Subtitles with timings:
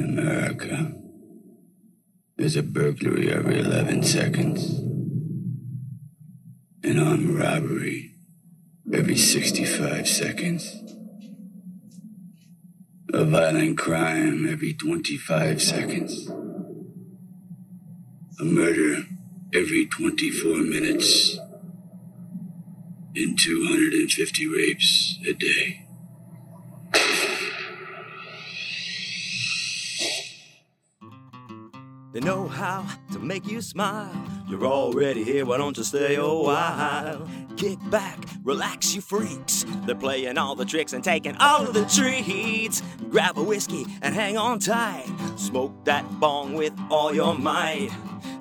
[0.00, 0.94] In America,
[2.38, 4.78] there's a burglary every 11 seconds,
[6.82, 8.14] an armed robbery
[8.94, 10.74] every 65 seconds,
[13.12, 16.30] a violent crime every 25 seconds,
[18.40, 19.02] a murder
[19.54, 21.38] every 24 minutes,
[23.14, 25.89] and 250 rapes a day.
[32.20, 34.12] They know how to make you smile.
[34.46, 37.26] You're already here, why don't you stay a while?
[37.56, 39.64] Kick back, relax, you freaks.
[39.86, 42.82] They're playing all the tricks and taking all of the treats.
[43.08, 45.10] Grab a whiskey and hang on tight.
[45.36, 47.88] Smoke that bong with all your might.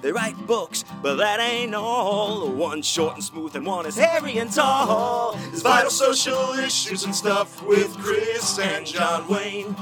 [0.02, 2.52] They write books, but that ain't all.
[2.52, 5.40] One's short and smooth, and one is hairy and tall.
[5.54, 9.74] It's vital social issues and stuff with Chris and John Wayne.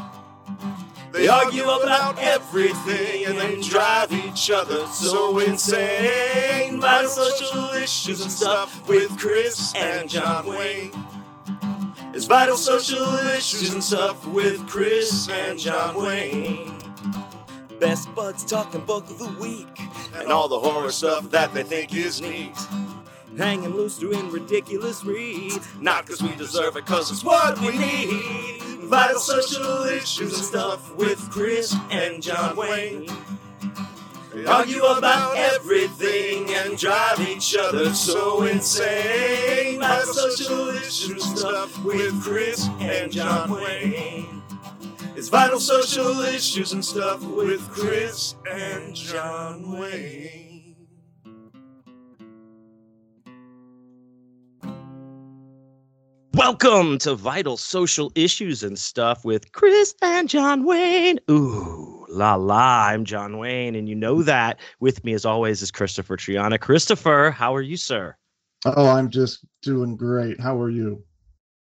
[1.11, 6.79] They argue about everything and then drive each other so insane.
[6.79, 10.91] Vital social issues and stuff with Chris and John Wayne.
[12.13, 16.73] It's vital social issues and stuff with Chris and John Wayne.
[17.79, 19.79] Best buds talking book of the week
[20.15, 22.55] and all the horror stuff that they think is neat.
[23.37, 28.66] Hanging loose doing ridiculous reads, not because we deserve it, because it's what we need.
[28.87, 33.05] Vital social issues and stuff with Chris and John Wayne.
[34.33, 39.81] They argue about everything and drive each other so insane.
[39.81, 44.41] Vital social issues and stuff with Chris and John Wayne.
[45.17, 50.46] It's vital social issues and stuff with Chris and John Wayne.
[56.37, 61.19] Welcome to Vital Social Issues and Stuff with Chris and John Wayne.
[61.31, 64.59] Ooh, la la, I'm John Wayne, and you know that.
[64.79, 66.59] With me, as always, is Christopher Triana.
[66.59, 68.15] Christopher, how are you, sir?
[68.65, 70.39] Oh, I'm just doing great.
[70.39, 71.03] How are you?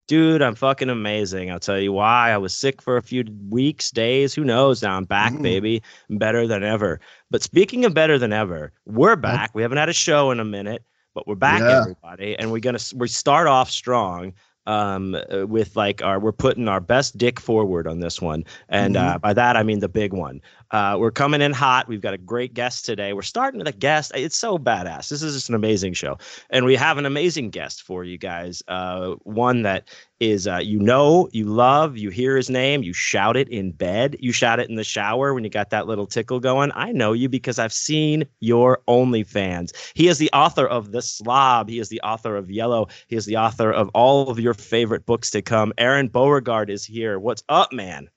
[0.08, 1.50] Dude, I'm fucking amazing.
[1.50, 2.30] I'll tell you why.
[2.30, 4.80] I was sick for a few weeks, days, who knows.
[4.82, 5.42] Now I'm back, Mm.
[5.42, 5.82] baby.
[6.08, 6.98] I'm better than ever.
[7.30, 9.50] But speaking of better than ever, we're back.
[9.54, 10.82] We haven't had a show in a minute,
[11.14, 11.80] but we're back, Yeah.
[11.82, 12.38] everybody.
[12.38, 14.32] And we're gonna we start off strong
[14.66, 18.44] um uh, with like our we're putting our best dick forward on this one.
[18.68, 20.40] And uh by that i mean the big one
[20.72, 23.72] uh we're coming in hot we've got a great guest today we're starting with a
[23.72, 26.18] guest it's so badass this is just an amazing show
[26.50, 29.88] and we have an amazing guest for you guys uh one that
[30.22, 34.16] is uh, you know, you love, you hear his name, you shout it in bed,
[34.20, 36.70] you shout it in the shower when you got that little tickle going.
[36.76, 39.72] I know you because I've seen your OnlyFans.
[39.94, 41.68] He is the author of The Slob.
[41.68, 42.86] He is the author of Yellow.
[43.08, 45.72] He is the author of all of your favorite books to come.
[45.76, 47.18] Aaron Beauregard is here.
[47.18, 48.08] What's up, man?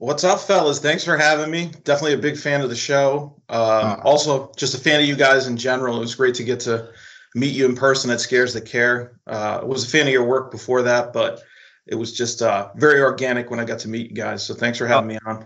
[0.00, 0.78] What's up, fellas?
[0.78, 1.70] Thanks for having me.
[1.84, 3.34] Definitely a big fan of the show.
[3.50, 4.00] Um, Ah.
[4.02, 5.98] also, just a fan of you guys in general.
[5.98, 6.88] It was great to get to
[7.34, 9.20] meet you in person at Scares That Care.
[9.26, 11.42] Uh, I was a fan of your work before that, but
[11.86, 14.42] it was just uh, very organic when I got to meet you guys.
[14.42, 15.44] So thanks for having me on.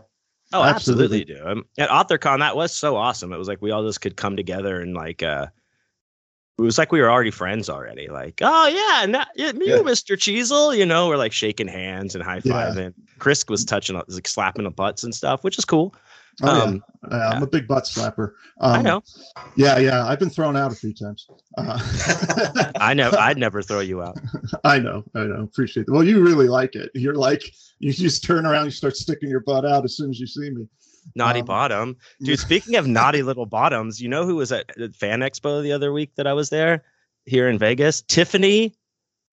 [0.52, 1.24] Oh, absolutely, Absolutely.
[1.24, 1.46] do.
[1.48, 3.32] Um, at AuthorCon, that was so awesome.
[3.32, 5.48] It was like we all just could come together and like uh
[6.58, 8.06] it was like we were already friends already.
[8.06, 9.78] Like, oh yeah, no, yeah, me, Yeah.
[9.78, 10.14] Mr.
[10.16, 12.90] Cheezel, you know, we're like shaking hands and high Yeah.
[13.18, 15.94] Chris was touching, like slapping the butts and stuff, which is cool.
[16.42, 16.62] Oh, yeah.
[16.64, 18.32] um, Uh, I'm a big butt slapper.
[18.60, 19.02] Um, I know,
[19.56, 20.04] Yeah, yeah.
[20.04, 21.28] I've been thrown out a few times.
[21.56, 21.78] Uh,
[22.80, 24.18] I know, I'd never throw you out.
[24.64, 25.04] I know.
[25.14, 25.42] I know.
[25.42, 25.92] Appreciate it.
[25.92, 26.90] Well, you really like it.
[26.94, 30.18] You're like, you just turn around, you start sticking your butt out as soon as
[30.18, 30.66] you see me.
[31.14, 32.38] Naughty Um, bottom, dude.
[32.40, 34.66] Speaking of naughty little bottoms, you know who was at
[34.96, 36.82] Fan Expo the other week that I was there
[37.26, 38.02] here in Vegas?
[38.02, 38.74] Tiffany,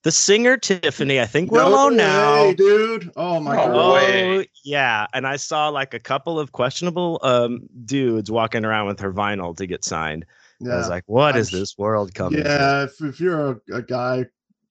[0.04, 1.20] the singer Tiffany.
[1.20, 2.54] I think we're No alone now.
[2.54, 3.12] dude.
[3.16, 3.94] Oh my No god.
[3.94, 4.40] way.
[4.40, 9.00] Oh yeah, and I saw like a couple of questionable um dudes walking around with
[9.00, 10.26] her vinyl to get signed.
[10.60, 10.74] Yeah.
[10.74, 12.50] I was like, "What I'm is this world coming?" to?
[12.50, 12.84] Yeah.
[12.84, 14.26] If, if you're a, a guy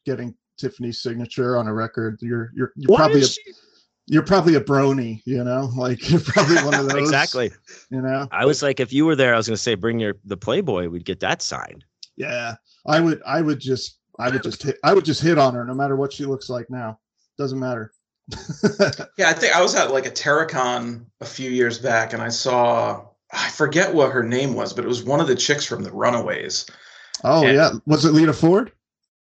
[0.07, 3.41] getting Tiffany's signature on a record, you're you're you're probably a, she-
[4.07, 5.23] you're probably a brony.
[5.25, 7.01] You know, like you're probably one of those.
[7.01, 7.51] exactly.
[7.91, 8.27] You know.
[8.33, 10.89] I was like, if you were there, I was gonna say, bring your the Playboy.
[10.89, 11.85] We'd get that signed.
[12.17, 12.57] Yeah,
[12.87, 13.23] I would.
[13.27, 13.99] I would just.
[14.21, 14.79] I would just hit.
[14.85, 16.99] I would just hit on her, no matter what she looks like now.
[17.39, 17.93] Doesn't matter.
[19.19, 22.29] Yeah, I think I was at like a TerrorCon a few years back, and I
[22.29, 25.83] saw I forget what her name was, but it was one of the chicks from
[25.83, 26.67] the Runaways.
[27.25, 27.53] oh Yeah.
[27.53, 27.71] yeah.
[27.87, 28.73] Was it Lita Ford?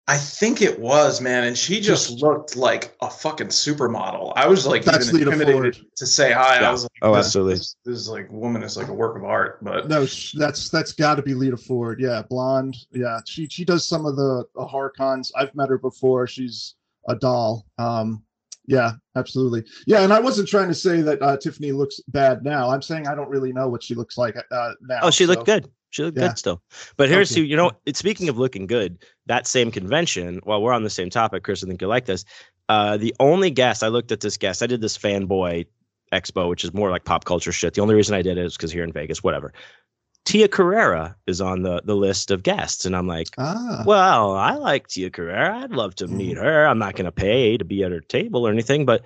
[0.05, 4.33] I think it was, man, and she just looked like a fucking supermodel.
[4.35, 5.87] I was like That's even intimidated Ford.
[5.95, 6.59] to say hi.
[6.59, 6.67] Yeah.
[6.67, 7.53] I was like, Oh, this, absolutely.
[7.53, 10.91] This, this is like woman is like a work of art, but No, that's that's
[10.91, 12.01] got to be Lita Ford.
[12.01, 12.75] Yeah, blonde.
[12.91, 15.31] Yeah, she she does some of the, the horror cons.
[15.37, 16.27] I've met her before.
[16.27, 16.75] She's
[17.07, 17.65] a doll.
[17.77, 18.23] Um,
[18.65, 19.63] Yeah, absolutely.
[19.87, 22.69] Yeah, and I wasn't trying to say that uh, Tiffany looks bad now.
[22.69, 24.99] I'm saying I don't really know what she looks like uh, now.
[25.03, 25.69] Oh, she so- looked good.
[25.93, 26.29] She looked Yeah.
[26.29, 26.61] good still.
[26.97, 27.41] But here's Okay.
[27.41, 27.71] who you know.
[27.85, 28.97] It's speaking of looking good.
[29.27, 30.39] That same convention.
[30.43, 32.25] While we're on the same topic, Chris, I think you like this.
[32.67, 34.63] Uh, the only guest I looked at this guest.
[34.63, 35.67] I did this fanboy
[36.11, 37.75] expo, which is more like pop culture shit.
[37.75, 39.53] The only reason I did it is because here in Vegas, whatever.
[40.25, 44.55] Tia Carrere is on the the list of guests, and I'm like, Ah, well, I
[44.55, 45.51] like Tia Carrere.
[45.51, 46.65] I'd love to meet her.
[46.65, 49.03] I'm not going to pay to be at her table or anything, but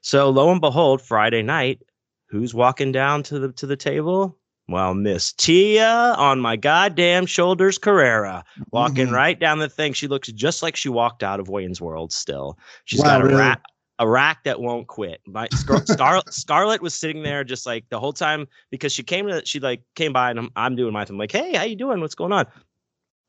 [0.00, 1.82] so lo and behold, Friday night,
[2.28, 4.38] who's walking down to the to the table?
[4.70, 9.12] Well, Miss Tia on my goddamn shoulders, Carrere, walking mhm.
[9.12, 9.92] right down the thing.
[9.94, 12.12] She looks just like she walked out of Wayne's World.
[12.12, 13.36] Still, she's Wow, got a really?
[13.36, 13.62] rack,
[13.98, 15.20] a rack that won't quit.
[15.26, 19.26] My Scar- Scar- Scarlett was sitting there just like the whole time because she came
[19.26, 21.14] to she like came by and I'm, I'm doing my thing.
[21.14, 22.00] I'm like, hey, how you doing?
[22.00, 22.46] What's going on?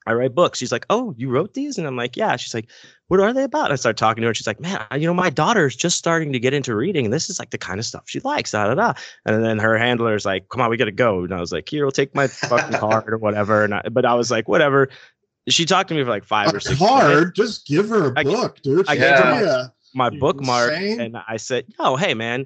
[0.08, 0.58] I write books.
[0.58, 1.78] She's like, oh, you wrote these?
[1.78, 2.36] And I'm like, yeah.
[2.36, 2.70] She's like,
[3.08, 3.66] what are they about?
[3.66, 4.34] And I start talking to her.
[4.34, 7.30] She's like, man, you know, my daughter's just starting to get into reading, and this
[7.30, 8.52] is like the kind of stuff she likes.
[8.52, 8.94] Da da da.
[9.26, 11.24] And then her handler's like, come on, we gotta go.
[11.24, 13.64] And I was like, here, I'll take my fucking card or whatever.
[13.64, 14.90] And I, but I was like, whatever.
[15.50, 17.36] She talked to me for like five a or six card.
[17.36, 18.88] Just give her a I book, dude.
[18.88, 19.74] I gave her- Tia.
[19.94, 21.02] my bookmark, insane?
[21.02, 22.46] and I said, "Oh, hey, man,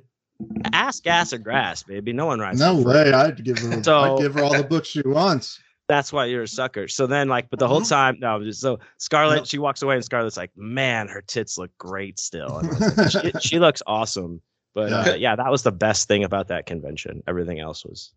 [0.71, 2.13] ask gas or grass, baby.
[2.13, 3.13] No one writes." No for free." way.
[3.13, 3.81] I'd give her.
[3.83, 5.59] So- I'd give her all the books she wants.
[5.87, 6.87] That's why you're a sucker.
[6.87, 7.89] So then, like, but the whole Mhm.
[7.89, 8.43] time, no.
[8.43, 9.43] just- So Scarlett, No.
[9.45, 12.61] she walks away, and Scarlett's like, "Man, her tits look great still."
[12.97, 14.41] Like, she, she looks awesome.
[14.73, 15.11] But Yeah.
[15.11, 17.21] Uh, yeah, that was the best thing about that convention.
[17.27, 18.11] Everything else was.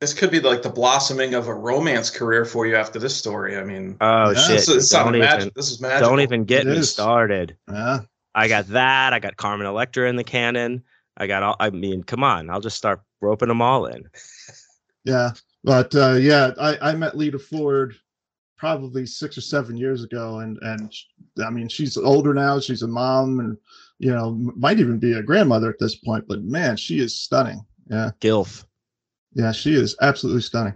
[0.00, 3.56] This could be like the blossoming of a romance career for you after this story.
[3.56, 4.38] I mean, Oh Yeah.
[4.40, 4.56] shit!
[4.58, 5.54] this, is don't even, magic.
[5.54, 6.06] This is magic.
[6.06, 6.90] don't even get It me is.
[6.92, 7.56] started.
[7.70, 8.00] yeah.
[8.34, 9.12] I got that.
[9.12, 10.84] I got Carmen Electra in the canon.
[11.16, 11.56] I got all.
[11.58, 12.48] I mean, come on!
[12.50, 14.04] I'll just start roping them all in.
[15.04, 15.30] Yeah,
[15.64, 17.94] but uh, yeah, I, I met Lita Ford
[18.56, 21.04] probably six or seven years ago, and and sh-
[21.44, 22.60] I mean she's older now.
[22.60, 23.56] She's a mom, and
[23.98, 26.26] you know might even be a grandmother at this point.
[26.28, 27.64] But man, she is stunning.
[27.90, 28.64] Yeah, Gilf.
[29.34, 30.74] yeah, she is absolutely stunning.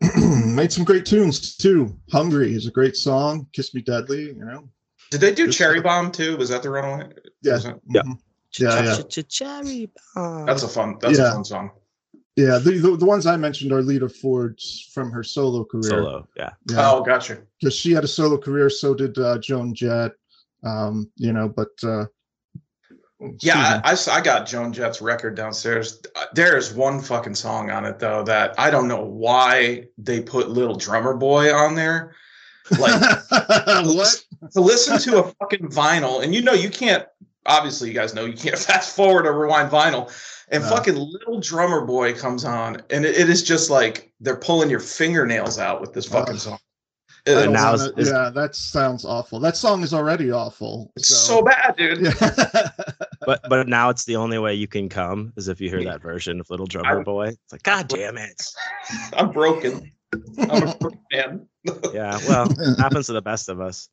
[0.54, 1.96] Made some great tunes too.
[2.12, 3.46] "Hungry" is a great song.
[3.52, 4.68] "Kiss Me Deadly," you know.
[5.10, 6.36] Did they do This- Cherry Bomb too?
[6.36, 7.08] Was that the runaway?
[7.42, 8.02] Yeah, Was it- Yeah.
[8.02, 8.18] mhm.
[8.58, 9.22] Yeah, yeah.
[9.28, 10.46] Cherry bomb.
[10.46, 10.96] That's a fun.
[11.00, 11.28] That's Yeah.
[11.28, 11.70] a fun song.
[12.36, 12.58] Yeah.
[12.58, 15.82] The, the the ones I mentioned are Lita Ford's from her solo career.
[15.90, 16.28] solo.
[16.36, 16.50] Yeah.
[16.70, 16.90] Yeah.
[16.90, 17.38] Oh, gotcha.
[17.60, 18.70] because she had a solo career.
[18.70, 20.12] So did uh, Joan Jett.
[20.62, 22.06] Um, you know, but uh,
[23.40, 26.02] Yeah, I got Joan Jett's record downstairs.
[26.14, 30.20] Uh, There is one fucking song on it though that I don't know why they
[30.20, 32.14] put Little Drummer Boy on there.
[32.78, 33.00] Like
[33.30, 34.24] what?
[34.52, 37.06] to listen to a fucking vinyl, and you know you can't.
[37.46, 40.10] Obviously, you guys know you can't fast forward or rewind vinyl.
[40.50, 40.70] And No.
[40.70, 44.80] fucking Little Drummer Boy comes on, and it, it is just like they're pulling your
[44.80, 46.40] fingernails out with this fucking Ugh.
[46.40, 46.58] song.
[47.26, 49.40] I It- now wanna- is- is- yeah, that sounds awful.
[49.40, 50.92] That song is already awful.
[50.94, 52.00] it's so bad, dude.
[52.00, 52.68] Yeah.
[53.26, 56.00] But but now it's the only way you can come is if you hear that
[56.00, 57.26] version of Little Drummer I- Boy.
[57.28, 58.40] It's like, God damn it.
[59.14, 59.90] I'm broken.
[60.38, 61.48] I'm a broken man.
[61.92, 62.48] Yeah, well,
[62.78, 63.88] happens to the best of us.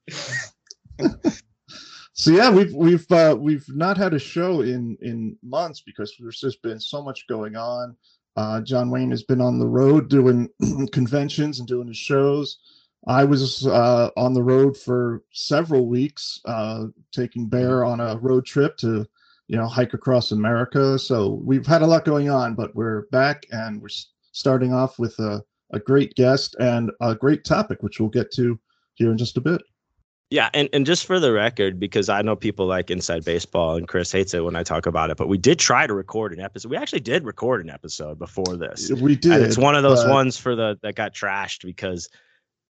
[2.13, 6.39] So yeah, we've we've uh, we've not had a show in in months because there's
[6.39, 7.95] just been so much going on.
[8.35, 10.49] Uh, John Wayne has been on the road doing
[10.91, 12.59] conventions and doing his shows.
[13.07, 18.45] I was uh, on the road for several weeks, uh, taking Bear on a road
[18.45, 19.05] trip to,
[19.47, 20.97] you know, hike across America.
[20.97, 23.89] So we've had a lot going on, but we're back and we're
[24.31, 25.43] starting off with a,
[25.73, 28.57] a great guest and a great topic, which we'll get to
[28.93, 29.61] here in just a bit.
[30.33, 33.87] Yeah, and, and just for the record, because I know people like Inside Baseball and
[33.87, 36.39] Chris hates it when I talk about it, but we did try to record an
[36.39, 36.71] episode.
[36.71, 38.91] We actually did record an episode before this.
[38.91, 39.31] We did.
[39.31, 42.09] and it's one of those ones for the that got trashed because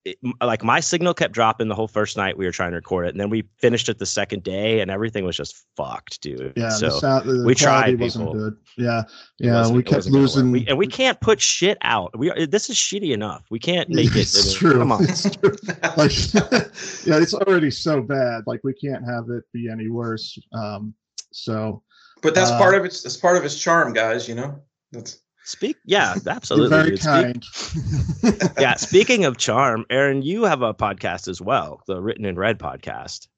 [0.04, 3.06] it, like my signal kept dropping the whole first night we were trying to record
[3.06, 6.52] it and then we finished it the second day and everything was just fucked dude
[6.56, 8.34] Yeah, so the sound, the we tried, wasn't people.
[8.40, 8.56] good.
[8.76, 9.02] Yeah,
[9.38, 10.50] yeah, we it kept wasn't gonna losing.
[10.50, 13.88] we, and we can't put shit out we are, this is shitty enough we can't
[13.90, 14.78] make it It's I mean, true.
[14.80, 15.54] come on It's true.
[15.96, 16.12] like
[17.06, 20.94] yeah it's already so bad like we can't have it be any worse um
[21.32, 21.82] so
[22.22, 23.02] But that's Uh, part of its.
[23.02, 24.28] That's part of its charm, guys.
[24.28, 24.60] You know.
[24.92, 27.44] That's speak yeah you're absolutely very dude.
[27.44, 32.24] Speak- kind yeah speaking of charm aaron you have a podcast as well the written
[32.24, 33.28] in red podcast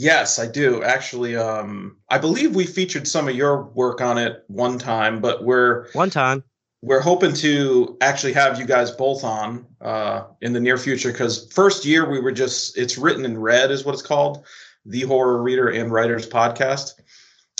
[0.00, 0.80] Yes, I do.
[0.84, 5.42] Actually, um, I believe we featured some of your work on it one time, but
[5.42, 6.44] we're one time
[6.82, 11.50] we're hoping to actually have you guys both on uh, in the near future because
[11.52, 14.44] first year we were just it's written in red is what it's called,
[14.84, 16.92] the horror reader and writers podcast.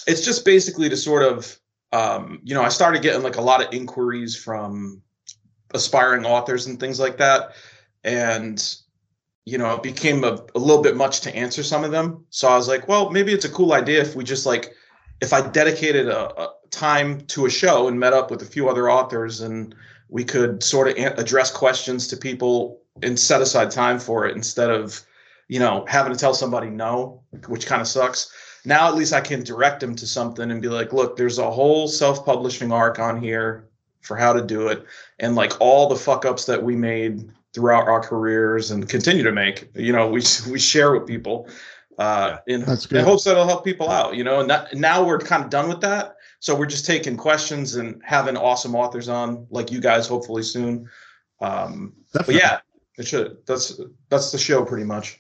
[0.07, 1.59] It's just basically to sort of
[1.93, 5.03] um, you know I started getting like a lot of inquiries from
[5.75, 7.53] aspiring authors and things like that,
[8.05, 8.63] and
[9.49, 12.23] you know, it became a, a little bit much to answer some of them.
[12.29, 14.75] So I was like, well, maybe it's a cool idea if we just like,
[15.23, 18.69] if I dedicated a, a time to a show and met up with a few
[18.69, 19.75] other authors and
[20.11, 24.37] we could sort of a- address questions to people and set aside time for it
[24.37, 25.01] instead of,
[25.49, 28.31] you know, having to tell somebody no, which kind of sucks.
[28.69, 31.51] Now at least I can direct them to something and be like, look, there's a
[31.51, 33.67] whole self-publishing arc on here
[34.03, 34.85] for how to do it.
[35.21, 39.33] And like all the fuck ups that we made throughout our careers and continue to
[39.33, 41.49] make you know we we share with people
[41.99, 43.05] uh in, That's in good.
[43.05, 45.69] hopes that it'll help people out you know and that, now we're kind of done
[45.69, 46.17] with that.
[46.41, 50.91] So we're just taking questions and having awesome authors on like you guys hopefully soon.
[51.41, 52.61] Um but yeah
[52.99, 55.19] it should that's that's the show pretty much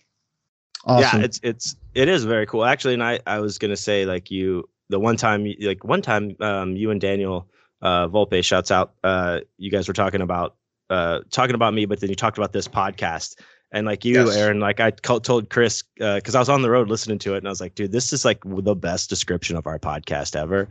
[0.84, 1.20] Awesome.
[1.20, 2.94] Yeah, it's it's it is very cool actually.
[2.94, 6.76] And I I was gonna say like you the one time like one time um
[6.76, 7.48] you and Daniel
[7.82, 10.56] uh Volpe shouts out uh you guys were talking about
[10.90, 13.36] uh talking about me, but then you talked about this podcast.
[13.70, 14.34] And like you, Yes.
[14.34, 17.46] Aaron, like I told Chris because I was on the road listening to it, and
[17.46, 20.70] I was like, "Dude, this is like the best description of our podcast ever."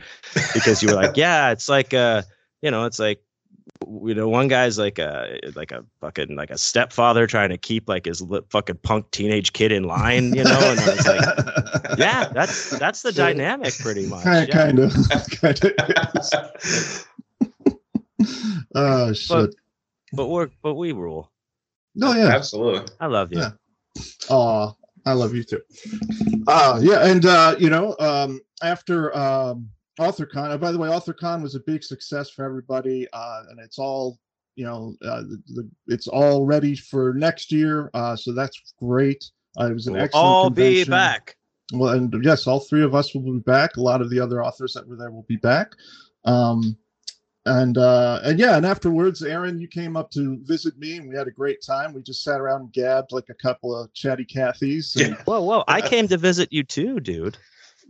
[0.52, 2.24] Because you were like, "Yeah, it's like uh,
[2.64, 3.22] you know, it's like
[3.86, 7.88] you know, one guy's like a like a fucking like a stepfather trying to keep
[7.90, 11.98] like his li- fucking punk teenage kid in line, you know." And I was like,
[11.98, 13.26] "Yeah, that's that's the Sure.
[13.26, 14.54] dynamic, pretty much." kind, yeah.
[14.56, 14.94] kind of,
[15.42, 17.08] kind of.
[18.74, 19.56] Oh shit!
[20.14, 21.32] But we're but we rule.
[21.96, 22.28] No, yeah.
[22.30, 23.40] absolutely I love you.
[23.40, 23.52] Yeah.
[24.30, 25.62] Oh, I love you too.
[26.48, 29.70] Uh yeah, and uh, you know, um after um
[30.00, 33.80] AuthorCon, uh, by the way, AuthorCon was a big success for everybody, uh, and it's
[33.80, 34.20] all
[34.58, 37.92] you know, uh, the, the, it's all ready for next year.
[37.94, 39.24] Uh, so that's great.
[39.58, 40.26] Uh, it was an We'll excellent.
[40.26, 41.38] all be back.
[41.74, 43.78] Well, and yes, all three of us will be back.
[43.78, 45.74] A lot of the other authors that were there will be back.
[46.26, 46.76] Um,
[47.46, 51.16] and uh, and yeah, and afterwards, Aaron, you came up to visit me, and we
[51.16, 51.94] had a great time.
[51.94, 55.00] We just sat around and gabbed like a couple of chatty Cathys.
[55.02, 55.16] and-.
[55.26, 55.64] Whoa, whoa!
[55.68, 57.38] I came to visit you too, dude.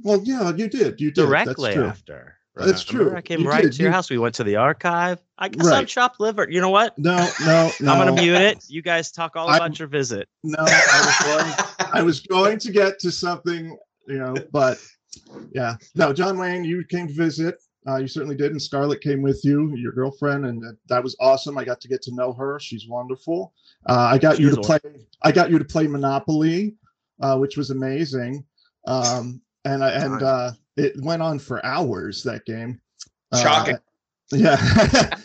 [0.04, 1.00] Well, yeah, you did.
[1.01, 1.16] You did.
[1.16, 2.36] Directly after.
[2.56, 3.16] That's true.
[3.16, 3.74] I came You right did.
[3.74, 4.10] to your You- house.
[4.10, 5.20] We went to the archive.
[5.38, 5.88] I guess I'm Right.
[5.88, 6.48] chopped liver.
[6.50, 6.98] You know what?
[6.98, 7.92] No, no, no.
[7.92, 8.66] I'm gonna mute it.
[8.68, 10.27] You guys talk all I'm- about your visit.
[10.44, 10.66] No, I
[11.06, 11.25] was
[11.77, 11.89] going.
[11.94, 13.77] I was going to get to something,
[14.08, 14.80] you know, but
[15.54, 16.13] yeah, no.
[16.13, 17.60] John Wayne, you came to visit.
[17.88, 21.16] Uh, you certainly did, and Scarlett came with you, your girlfriend, and that- that was
[21.20, 21.58] awesome.
[21.60, 22.60] I got to get to know her.
[22.60, 23.54] She's wonderful.
[23.88, 24.80] Uh, I got She you to play.
[25.22, 26.75] I got you to play Monopoly,
[27.22, 28.44] uh, which was amazing.
[28.88, 29.42] Um,
[29.74, 32.24] and I- and uh, it went on for hours.
[32.24, 32.80] That game.
[33.32, 33.78] Uh, Shocking.
[34.32, 34.58] yeah,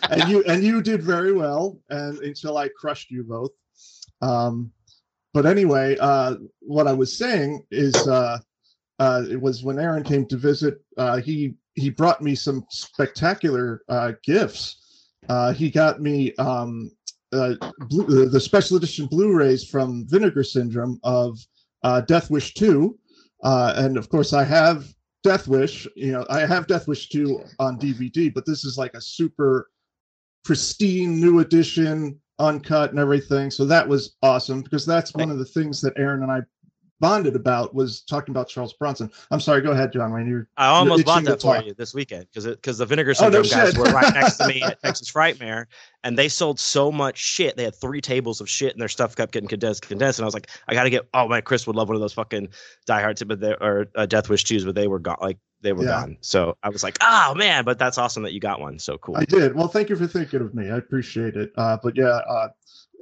[0.11, 3.51] and you and you did very well, and until I crushed you both.
[4.21, 4.73] Um,
[5.35, 8.39] but anyway, uh, what I was saying is, uh,
[8.99, 10.81] uh, it was when Aaron came to visit.
[10.97, 14.79] Uh, he he brought me some spectacular uh, gifts.
[15.29, 16.91] Uh, he got me um,
[17.33, 17.55] uh,
[17.89, 21.39] blue, the special edition Blu-rays from Vinegar Syndrome of
[21.83, 22.99] uh, Death Wish Two,
[23.43, 24.87] uh, and of course I have
[25.23, 25.87] Death Wish.
[25.97, 29.71] You know, I have Death Wish 2 on DVD, but this is like a super
[30.45, 33.51] pristine new edition, uncut and everything.
[33.51, 36.41] So that was awesome because that's one of the things that Aaron and I
[37.03, 39.11] bonded about was talking about Charles Bronson.
[39.33, 40.29] I'm sorry, go ahead, John Wayne.
[40.29, 43.43] You're I almost bought that for you this weekend because because the Vinegar Oh, no
[43.43, 45.67] Syndrome guys were right next to me at Texas Frightmare,
[46.05, 47.57] and they sold so much shit.
[47.57, 50.21] They had three tables of shit, and their stuff kept getting condensed, condensed.
[50.21, 51.03] And I was like, I got to get.
[51.13, 52.49] Oh man, Chris would love one of those fucking
[52.87, 55.19] Die Hard, but they or uh, Death Wish twos, but they were gone.
[55.21, 56.01] Like they were Yeah.
[56.01, 56.19] gone.
[56.21, 58.79] So I was like, oh man, but that's awesome that you got one.
[58.79, 59.17] So cool.
[59.17, 59.55] I did.
[59.55, 60.71] Well, thank you for thinking of me.
[60.71, 61.53] I appreciate it.
[61.57, 62.49] Uh, but yeah, uh,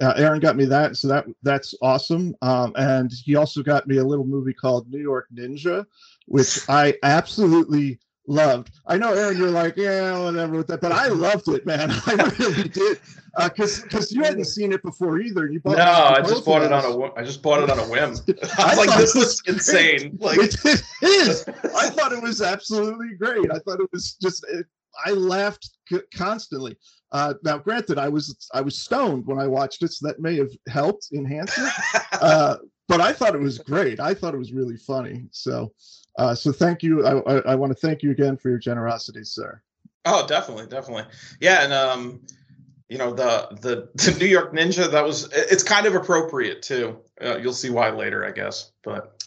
[0.00, 2.34] uh, Aaron got me that, so that that's awesome.
[2.42, 5.84] Um, and he also got me a little movie called New York Ninja,
[6.26, 7.98] which I absolutely
[8.30, 8.70] loved.
[8.87, 11.90] I know, Aaron, you're like, yeah, whatever with that, but I loved it, man.
[12.06, 13.00] I really did,
[13.42, 15.50] because because you hadn't seen it before either.
[15.50, 17.10] You bought no, I just bought it on a whim.
[17.16, 18.16] I just bought it on a whim.
[18.58, 20.16] I was like, this was insane.
[20.20, 21.44] Like, it is.
[21.76, 23.50] I thought it was absolutely great.
[23.50, 24.44] I thought it was just.
[24.49, 24.66] It,
[25.06, 25.70] I laughed
[26.14, 26.76] constantly.
[27.12, 30.37] Uh, now, granted, I was I was stoned when I watched it, so that may
[30.37, 31.72] have helped enhance it.
[32.12, 32.56] Uh,
[32.88, 34.00] but I thought it was great.
[34.00, 35.26] I thought it was really funny.
[35.30, 35.72] So,
[36.18, 37.04] uh, so thank you.
[37.06, 39.60] I, I, I want to thank you again for your generosity, sir.
[40.04, 41.04] Oh, definitely, definitely.
[41.40, 42.20] Yeah, and um,
[42.88, 46.98] you know the the the New York Ninja that was it's kind of appropriate too.
[47.20, 48.72] Uh, you'll see why later, I guess.
[48.82, 49.22] But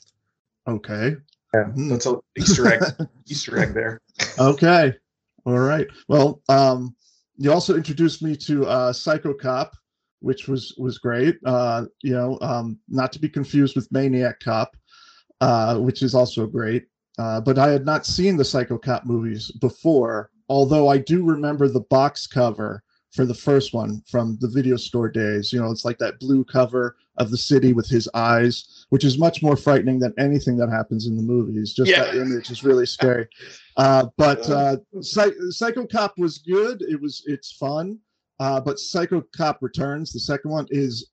[0.67, 1.15] Okay.
[1.53, 1.89] yeah, Hmm.
[1.89, 2.81] that's a Easter egg
[3.27, 3.99] Easter egg there.
[4.39, 4.93] Okay.
[5.45, 5.87] All right.
[6.07, 6.95] Well, um,
[7.37, 9.73] you also introduced me to uh, Psycho Cop,
[10.21, 11.37] which was was great.
[11.45, 14.75] Uh, you know, um, not to be confused with Maniac Cop,
[15.43, 16.85] uh, which is also great.
[17.19, 21.67] Uh, but I had not seen the Psycho Cop movies before, although I do remember
[21.67, 22.81] the box cover
[23.12, 25.53] for the first one from the video store days.
[25.53, 29.19] You know, it's like that blue cover of the city with his eyes, which is
[29.19, 31.73] much more frightening than anything that happens in the movies.
[31.73, 32.05] Just Yeah.
[32.05, 33.27] that image is really scary.
[33.77, 36.81] Uh, but uh, Psy- Psycho Cop was good.
[36.81, 38.00] It was it's fun.
[38.43, 41.12] Uh, but Psycho Cop Returns, the second one, is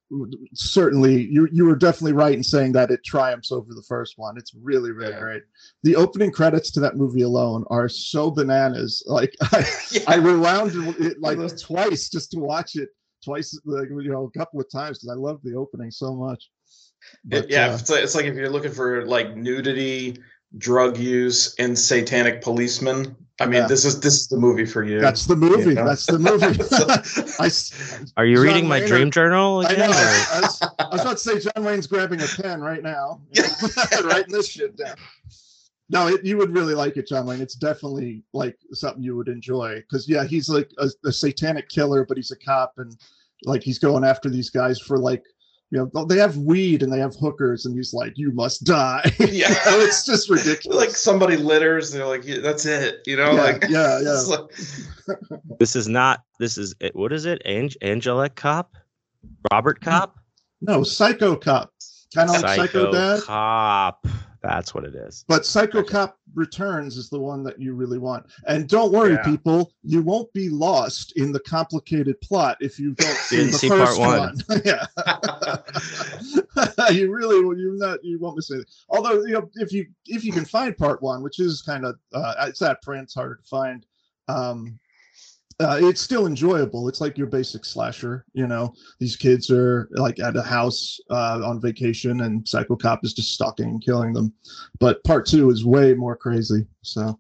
[0.53, 1.49] certainly you.
[1.53, 4.37] You were definitely right in saying that it triumphs over the first one.
[4.37, 5.21] It's really, really Yeah.
[5.21, 5.43] great.
[5.85, 9.05] The opening credits to that movie alone are so bananas.
[9.19, 10.01] Like I, Yeah.
[10.09, 12.89] I rewound it like twice just to watch it
[13.23, 16.51] twice, like, you know, a couple of times because I love the opening so much.
[17.31, 20.17] It- yeah, uh, it's, like, it's like if you're looking for like nudity,
[20.59, 23.15] drug use, and satanic policemen.
[23.41, 23.67] I mean, Yeah.
[23.67, 25.01] this is this is the movie for you.
[25.01, 25.71] that's the movie.
[25.71, 25.85] You know?
[25.87, 26.47] That's the movie.
[27.41, 29.87] I, s- Are you John reading my Wayne dream or- journal I know.
[29.91, 33.21] or- I was, I was about to say John Wayne's grabbing a pen right now,
[34.05, 34.95] writing this shit down.
[35.93, 37.41] No, it, you would really like it, John Wayne.
[37.41, 42.05] It's definitely like something you would enjoy because yeah, he's like a, a satanic killer,
[42.05, 42.97] but he's a cop and
[43.45, 45.25] like he's going after these guys for like
[45.71, 49.03] you know they have weed and they have hookers and he's like you must die.
[49.21, 49.47] Yeah.
[49.67, 50.77] it's just ridiculous.
[50.79, 53.01] like somebody litters, they're like, yeah, that's it.
[53.07, 54.21] You know, yeah, like yeah, yeah.
[54.27, 54.51] like-
[55.59, 56.23] This is not.
[56.39, 57.41] This is it- what is it?
[57.45, 58.77] Ang- Angelic Cop,
[59.53, 60.17] Robert Cop,
[60.61, 61.73] No, Psycho Cop,
[62.15, 63.23] kind of like Psycho Dad.
[63.23, 64.07] Cop.
[64.43, 65.25] That's what it is.
[65.29, 68.27] But Psycho Cop Returns is the one that you really want.
[68.47, 69.23] And don't worry, Yeah.
[69.23, 73.69] people, you won't be lost in the complicated plot if you don't see the see
[73.69, 74.39] part first one.
[74.47, 74.63] one.
[74.65, 74.87] yeah,
[76.91, 77.59] you really will.
[77.59, 78.03] You not.
[78.05, 78.71] You won't miss anything.
[78.89, 81.97] Although you know, if you if you can find part one, which is kind of
[82.13, 83.85] uh, it's that print, it's harder to find.
[84.29, 84.79] Um,
[85.61, 86.89] uh, it's still enjoyable.
[86.89, 88.25] It's like your basic slasher.
[88.33, 93.05] You know, these kids are like at a house uh, on vacation, and Psycho Cop
[93.05, 94.33] is just stalking and killing them.
[94.79, 96.67] But part two is way more crazy.
[96.83, 97.19] So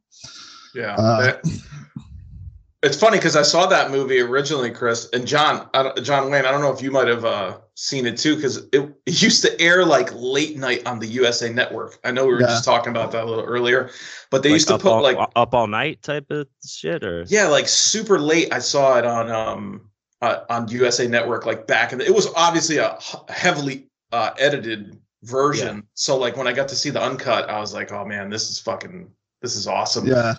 [0.74, 0.94] yeah.
[0.96, 1.44] Uh, That-
[2.82, 5.68] it's funny because I saw that movie originally, Chris and John.
[6.02, 6.46] John Wayne.
[6.46, 9.40] I don't know if you might have uh, seen it too, because it, it used
[9.42, 11.98] to air like late night on the USA Network.
[12.04, 12.48] I know we were Yeah.
[12.48, 13.90] just talking about that a little earlier,
[14.30, 17.24] but they Like used to put all, like up all night type of shit, or
[17.28, 18.52] Yeah, like super late.
[18.52, 19.80] I saw it on um
[20.20, 22.98] uh, on USA Network like back in the, it was obviously a
[23.30, 25.82] heavily uh, edited version.
[25.94, 28.50] So like when I got to see the uncut, I was like, oh man, this
[28.50, 29.08] is fucking
[29.40, 30.06] this is awesome.
[30.06, 30.34] yeah,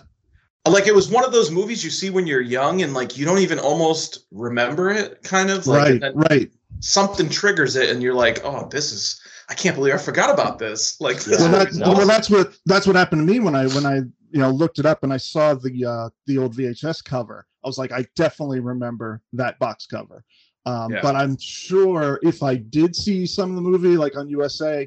[0.64, 3.24] Like it was one of those movies you see when you're young and like you
[3.24, 6.52] don't even almost remember it, kind of like right, then right.
[6.82, 10.58] Something triggers it and you're like, oh, this is I can't believe I forgot about
[10.58, 11.00] this.
[11.00, 13.66] Like this well, movie's that, well, that's what that's what happened to me when I
[13.68, 17.04] when I you know looked it up and I saw the uh, the old VHS
[17.04, 17.46] cover.
[17.64, 20.24] I was like, I definitely remember that box cover.
[20.66, 21.00] Um, Yeah.
[21.02, 24.86] But I'm sure if I did see some of the movie, like on USA,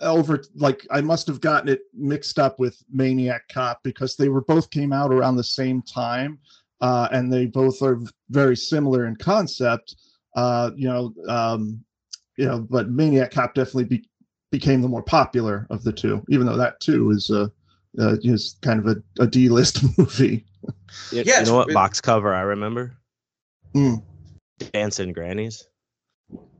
[0.00, 4.42] over like I must have gotten it mixed up with Maniac Cop because they were
[4.42, 6.38] both came out around the same time,
[6.80, 9.96] uh, and they both are very similar in concept.
[10.36, 11.82] Uh, you know, um,
[12.36, 14.04] you know, but Maniac Cop definitely be,
[14.52, 17.48] became the more popular of the two, even though that too is uh,
[17.98, 20.44] uh is kind of a, a D list movie.
[21.10, 22.94] you, Yeah, you know what it's- box cover I remember?
[23.74, 24.02] Mm.
[24.72, 25.66] Dancing Grannies.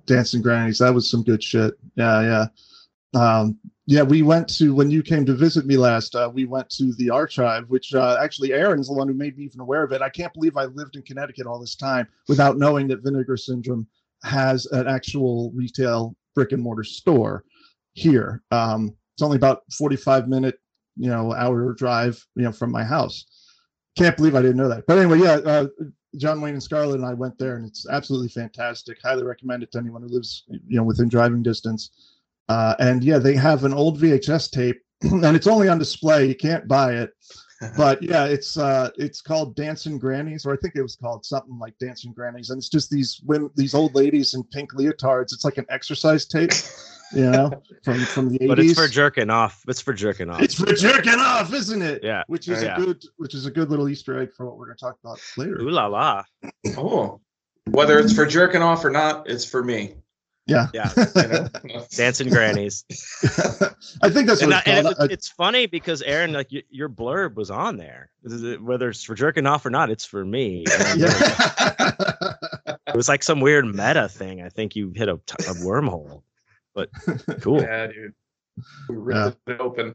[0.06, 1.74] Dancing Grannies, that was some good shit.
[1.96, 2.46] Yeah,
[3.14, 3.20] yeah.
[3.20, 6.14] Um, yeah, we went to when you came to visit me last.
[6.14, 9.44] Uh, we went to the archive, which uh, actually Aaron's the one who made me
[9.44, 10.02] even aware of it.
[10.02, 13.86] I can't believe I lived in Connecticut all this time without knowing that Vinegar Syndrome
[14.24, 17.44] has an actual retail brick and mortar store
[17.92, 18.42] here.
[18.50, 20.58] Um, it's only about forty-five minute,
[20.96, 23.24] you know, hour drive, you know, from my house.
[23.96, 24.86] Can't believe I didn't know that.
[24.86, 25.66] But anyway, yeah, uh,
[26.16, 28.98] John Wayne and Scarlett and I went there, and it's absolutely fantastic.
[29.02, 31.90] Highly recommend it to anyone who lives, you know, within driving distance.
[32.48, 36.26] Uh, and yeah, they have an old VHS tape, and it's only on display.
[36.26, 37.10] You can't buy it,
[37.76, 41.58] but yeah, it's uh, it's called Dancing Grannies, or I think it was called something
[41.58, 45.32] like Dancing Grannies, and it's just these women, these old ladies in pink leotards.
[45.32, 46.52] It's like an exercise tape,
[47.12, 47.50] you know,
[47.84, 48.48] from from the 80s.
[48.48, 49.62] But it's for jerking off.
[49.66, 50.40] It's for jerking off.
[50.42, 52.04] It's for jerking off, isn't it?
[52.04, 52.22] yeah.
[52.28, 52.76] Which is Yeah.
[52.76, 54.98] a good, which is a good little Easter egg for what we're going to talk
[55.02, 55.60] about later.
[55.60, 56.22] Ooh la la.
[56.76, 57.20] Oh.
[57.70, 59.96] Whether it's for jerking off or not, it's for me.
[60.46, 60.90] Yeah, Yeah.
[61.16, 61.48] You know?
[61.90, 62.84] Dancing Grannies.
[64.02, 65.10] I think that's what and, it's I- and called.
[65.10, 68.10] it- it's funny because Aaron, like y- your blurb was on there.
[68.22, 70.64] This is it- Whether it's for jerking off or not, it's for me.
[70.78, 72.32] Uh, yeah.
[72.88, 74.42] It was like some weird meta thing.
[74.42, 76.22] I think you hit a, t- a wormhole.
[76.74, 76.90] But
[77.40, 77.60] cool.
[77.62, 78.14] Yeah, dude.
[78.88, 79.94] We ripped it open.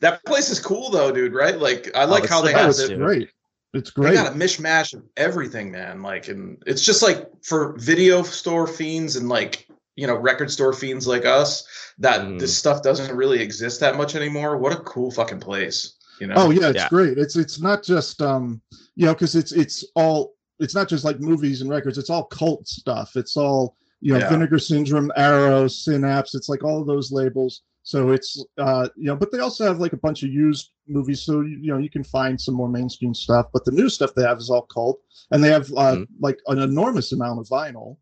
[0.00, 1.58] That place is cool though, dude, right?
[1.58, 2.98] Like I oh, like it's how they oh, have it.
[2.98, 3.32] best,
[3.72, 3.94] the, dude.
[3.94, 4.12] great.
[4.12, 6.02] It's they got a mishmash of everything, man.
[6.02, 10.72] Like and it's just like for video store fiends and like you know record store
[10.72, 11.66] fiends like us
[11.98, 12.38] that Mhm.
[12.40, 14.56] this stuff doesn't really exist that much anymore.
[14.56, 16.34] What a cool fucking place, you know?
[16.36, 16.88] Oh yeah, it's Yeah.
[16.88, 17.18] great.
[17.18, 18.60] It's it's not just um
[18.96, 21.98] you know because it's it's all it's not just like movies and records.
[21.98, 23.16] It's all cult stuff.
[23.16, 24.30] It's all you know, Yeah.
[24.30, 26.34] Vinegar Syndrome, Arrow, Synapse.
[26.34, 27.62] It's like all of those labels.
[27.82, 31.22] So it's uh, you know, but they also have like a bunch of used movies.
[31.22, 33.46] So you, you know, you can find some more mainstream stuff.
[33.52, 36.06] But the new stuff they have is all cult, and they have uh, Mhm.
[36.20, 37.96] like an enormous amount of vinyl,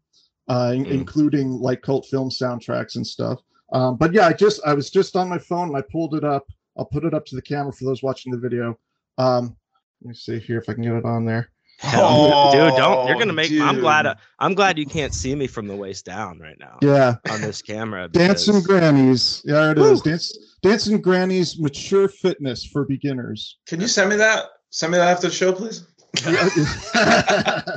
[0.49, 0.91] uh, Mhm.
[0.91, 3.41] including like cult film soundtracks and stuff.
[3.73, 6.25] Um, but yeah, I just I was just on my phone and I pulled it
[6.25, 6.47] up.
[6.77, 8.79] I'll put it up to the camera for those watching the video.
[9.19, 9.57] Um,
[10.03, 11.51] let me see here if I can get it on there.
[11.79, 13.07] Hell, dude, don't.
[13.07, 13.53] You're gonna Oh, make.
[13.53, 14.07] I'm glad.
[14.07, 17.41] uh, I'm glad you can't see me from the waist down right now Yeah, on
[17.41, 18.09] this camera.
[18.13, 19.43] Dancing Grannies.
[19.45, 20.03] Yeah, it is.
[20.05, 20.11] Woo.
[20.11, 23.59] Dance, Dancing Grannies Mature Fitness for Beginners.
[23.67, 24.47] Can you send me that?
[24.71, 25.87] Send me that after the show, please.
[26.27, 26.49] yeah,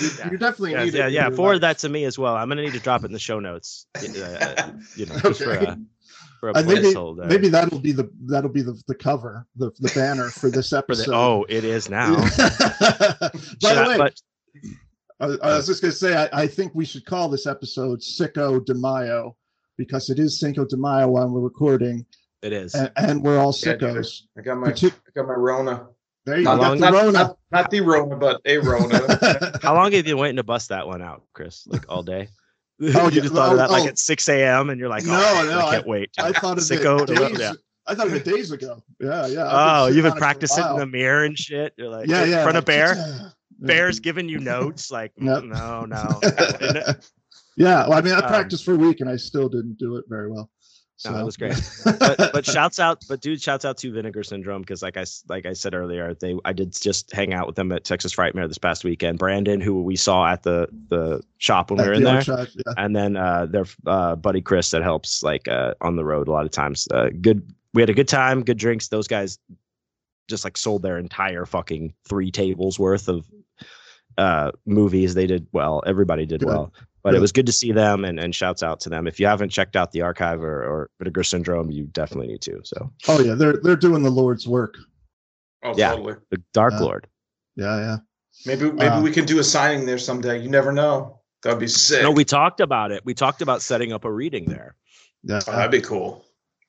[0.00, 1.12] you, you definitely Yeah, need yeah, it.
[1.12, 1.26] yeah.
[1.28, 2.36] You're Forward like- that to me as well.
[2.36, 3.86] I'm gonna need to drop it in the show notes.
[3.96, 5.74] uh, uh, you know, just for Okay.
[6.50, 7.26] A, for a Uh, maybe placeholder.
[7.26, 10.78] maybe that'll be the that'll be the, the cover, the, the banner for this for
[10.78, 11.10] episode.
[11.10, 12.14] the, oh, it is now.
[12.16, 14.20] By Should the I- way, but
[15.20, 18.64] I, I was just gonna say I, I think we should call this episode Sicko
[18.64, 19.36] de Mayo
[19.78, 22.04] because it is Cinco de Mayo while we're recording,
[22.42, 22.74] it is.
[22.74, 24.22] and, and we're all Yeah, sickos.
[24.38, 25.86] I got my Partic- I got my Rona.
[26.26, 26.54] there you go.
[26.54, 27.12] long- the Not, Rona.
[27.12, 29.58] not, not the Rona, but a Rona.
[29.62, 31.66] How long have you been waiting to bust that one out, Chris?
[31.66, 32.28] Like all day?
[32.82, 33.88] Oh, you just thought oh, of that like oh.
[33.88, 34.70] at 6 a.m.
[34.70, 36.10] and you're like, oh, No, no, I can't wait.
[36.18, 37.38] I thought of it days.
[37.38, 37.52] yeah.
[37.86, 38.82] I thought of it days ago.
[39.00, 39.46] Yeah, yeah.
[39.46, 41.74] I've Oh, you've been it practicing in the mirror and shit.
[41.76, 42.94] You're like, yeah, yeah, in front of Bear.
[42.96, 43.28] yeah.
[43.60, 44.90] Bear's giving you notes.
[44.90, 45.44] Like, Yep.
[45.44, 46.20] no, no.
[47.56, 49.96] Yeah, well, I mean, I Um, practiced for a week and I still didn't do
[49.96, 50.50] it very well.
[50.96, 51.60] So No, it was great.
[51.84, 55.44] but but shouts out but dude shouts out to vinegar syndrome because like i like
[55.44, 58.58] i said earlier they i did just hang out with them at texas frightmare this
[58.58, 59.18] past weekend.
[59.18, 62.22] Brandon who we saw at the the shop when we were in there.
[62.22, 62.74] Shot, yeah.
[62.76, 66.30] and then uh their uh buddy chris that helps like uh on the road a
[66.32, 66.86] lot of times.
[66.92, 68.88] Uh good we had a good time good drinks.
[68.88, 69.38] Those guys
[70.28, 73.26] just like sold their entire fucking three tables worth of
[74.16, 75.14] uh movies.
[75.14, 75.82] They did well.
[75.86, 76.48] Everybody did Good.
[76.48, 76.72] well
[77.04, 79.26] but it was good to see them and, and shouts out to them if you
[79.26, 83.20] haven't checked out the archive or, or vinegar syndrome you definitely need to so Oh
[83.20, 84.76] yeah, they're they're doing the Lord's work.
[85.62, 85.90] Oh, Yeah.
[85.90, 86.14] totally.
[86.30, 86.80] the dark Yeah.
[86.80, 87.06] lord
[87.56, 87.96] Yeah, yeah.
[88.46, 90.42] Maybe maybe Uh, we can do a signing there someday.
[90.42, 91.20] You never know.
[91.42, 92.02] That'd be sick.
[92.02, 94.74] no we talked about it we talked about setting up a reading there
[95.22, 95.40] Yeah.
[95.46, 96.24] Oh, that'd be cool.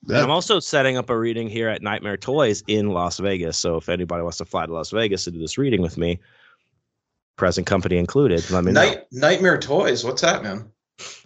[0.09, 3.77] and i'm also setting up a reading here at nightmare toys in las vegas so
[3.77, 6.19] if anybody wants to fly to las vegas to do this reading with me
[7.37, 10.03] present company included let me know Nightmare Toys.
[10.03, 10.71] What's that, man?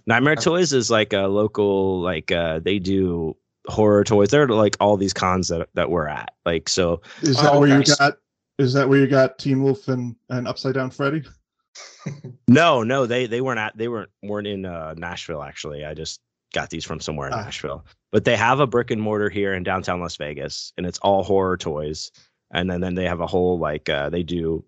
[0.07, 3.35] Nightmare Toys is like a local, like uh they do
[3.67, 4.29] horror toys.
[4.29, 6.33] They're like all these cons that, that we're at.
[6.45, 8.17] Like so Is that Oh, where you got?
[8.57, 11.23] Is that where you got Teen Wolf and and Upside Down Freddy?
[12.47, 15.85] no, no, they they weren't at they weren't weren't in uh Nashville actually.
[15.85, 16.19] I just
[16.53, 17.43] got these from somewhere in Ah.
[17.43, 17.85] Nashville.
[18.11, 21.23] But they have a brick and mortar here in downtown Las Vegas and it's all
[21.23, 22.11] horror toys.
[22.51, 24.65] And then then they have a whole like uh they do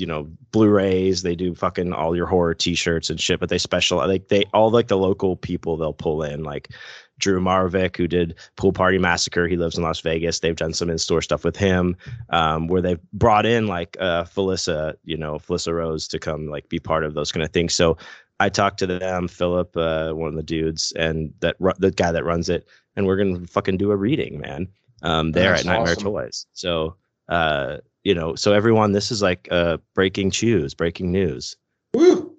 [0.00, 3.98] you know blu-rays they do fucking all your horror t-shirts and shit but they special
[3.98, 6.70] like they all like the local people they'll pull in like
[7.18, 10.88] drew marvick who did pool party massacre he lives in las vegas they've done some
[10.88, 11.94] in-store stuff with him
[12.30, 16.68] um, where they've brought in like uh felissa you know felissa rose to come like
[16.70, 17.96] be part of those kind of things so
[18.40, 22.10] i talked to them philip uh one of the dudes and that ru- the guy
[22.10, 24.66] that runs it and we're gonna fucking do a reading man
[25.02, 26.04] um there That's at nightmare awesome.
[26.04, 26.96] toys so
[27.28, 31.56] uh you know so everyone this is like uh breaking chews breaking news
[31.94, 32.34] Woo!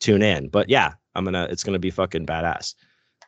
[0.00, 2.74] tune in but yeah i'm gonna it's gonna be fucking badass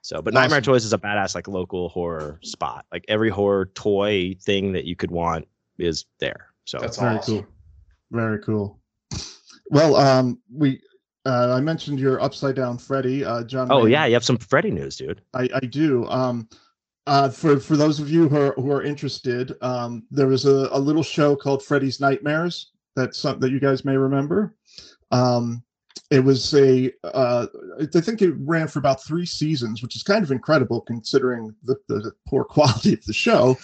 [0.02, 4.34] so but nightmare toys is a badass like local horror spot like every horror toy
[4.42, 5.46] thing that you could want
[5.78, 7.38] is there so That's Very awesome.
[7.38, 7.46] cool.
[8.12, 8.78] Very cool.
[9.70, 10.80] Well, um, we
[11.26, 13.68] uh, I mentioned your Upside Down Freddy, uh, John.
[13.72, 13.92] oh Wayne.
[13.92, 16.06] yeah you have some freddy news dude I, I do.
[16.06, 16.48] Um,
[17.06, 20.68] uh, for for those of you who are who are interested, um, there was a,
[20.72, 24.54] a little show called Freddy's Nightmares that some that you guys may remember.
[25.10, 25.62] Um,
[26.10, 27.46] it was a uh,
[27.94, 31.76] I think it ran for about three seasons, which is kind of incredible considering the,
[31.86, 33.56] the poor quality of the show.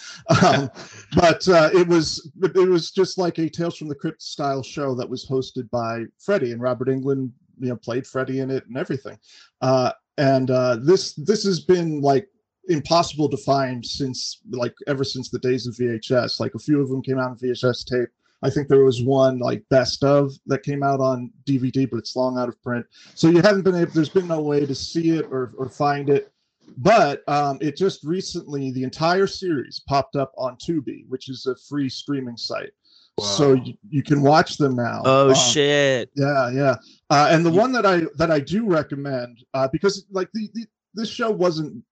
[0.45, 0.71] Um,
[1.17, 4.95] but uh, it was it was just like a Tales from the Crypt style show
[4.95, 7.33] that was hosted by Freddy and Robert Englund.
[7.59, 9.19] You know, played Freddy in it and everything.
[9.61, 12.29] Uh, and uh, this this has been like
[12.69, 16.41] impossible to find since like ever since the days of VHS.
[16.41, 18.09] Like a few of them came out on VHS tape.
[18.43, 22.15] I think there was one like best of that came out on DVD, but it's
[22.17, 22.85] long out of print.
[23.15, 23.93] So you haven't been able.
[23.93, 26.33] There's been no way to see it or or find it.
[26.79, 31.55] But um, it just recently the entire series popped up on Tubi, which is a
[31.69, 32.73] free streaming site.
[33.19, 35.01] So you, you can watch them now.
[35.07, 36.75] oh Um, shit yeah, yeah.
[37.09, 40.51] Uh, and the You- one that I that I do recommend uh, because like the,
[40.53, 41.83] the this show wasn't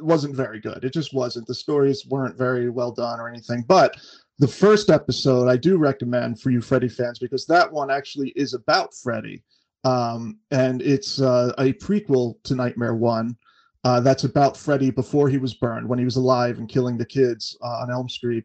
[0.00, 0.84] wasn't very good.
[0.84, 1.46] It just wasn't.
[1.46, 3.64] The stories weren't very well done or anything.
[3.66, 3.96] But
[4.38, 8.54] the first episode I do recommend for you Freddy fans because that one actually is
[8.54, 9.42] about Freddy,
[9.84, 13.36] um, and it's uh, a prequel to Nightmare One.
[13.84, 17.04] Uh, that's about Freddy before he was burned, when he was alive and killing the
[17.06, 18.44] kids uh, on Elm Street.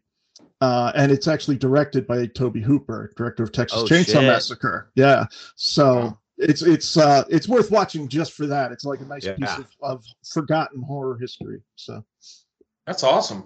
[0.61, 4.23] Uh, and it's actually directed by Tobe Hooper, director of Texas Oh, Chainsaw shit.
[4.23, 4.91] Massacre.
[4.95, 6.17] Yeah, so.
[6.37, 8.71] It's it's uh, it's worth watching just for that.
[8.71, 11.61] It's like a nice piece of, of forgotten horror history.
[11.75, 12.03] So
[12.85, 13.45] That's awesome.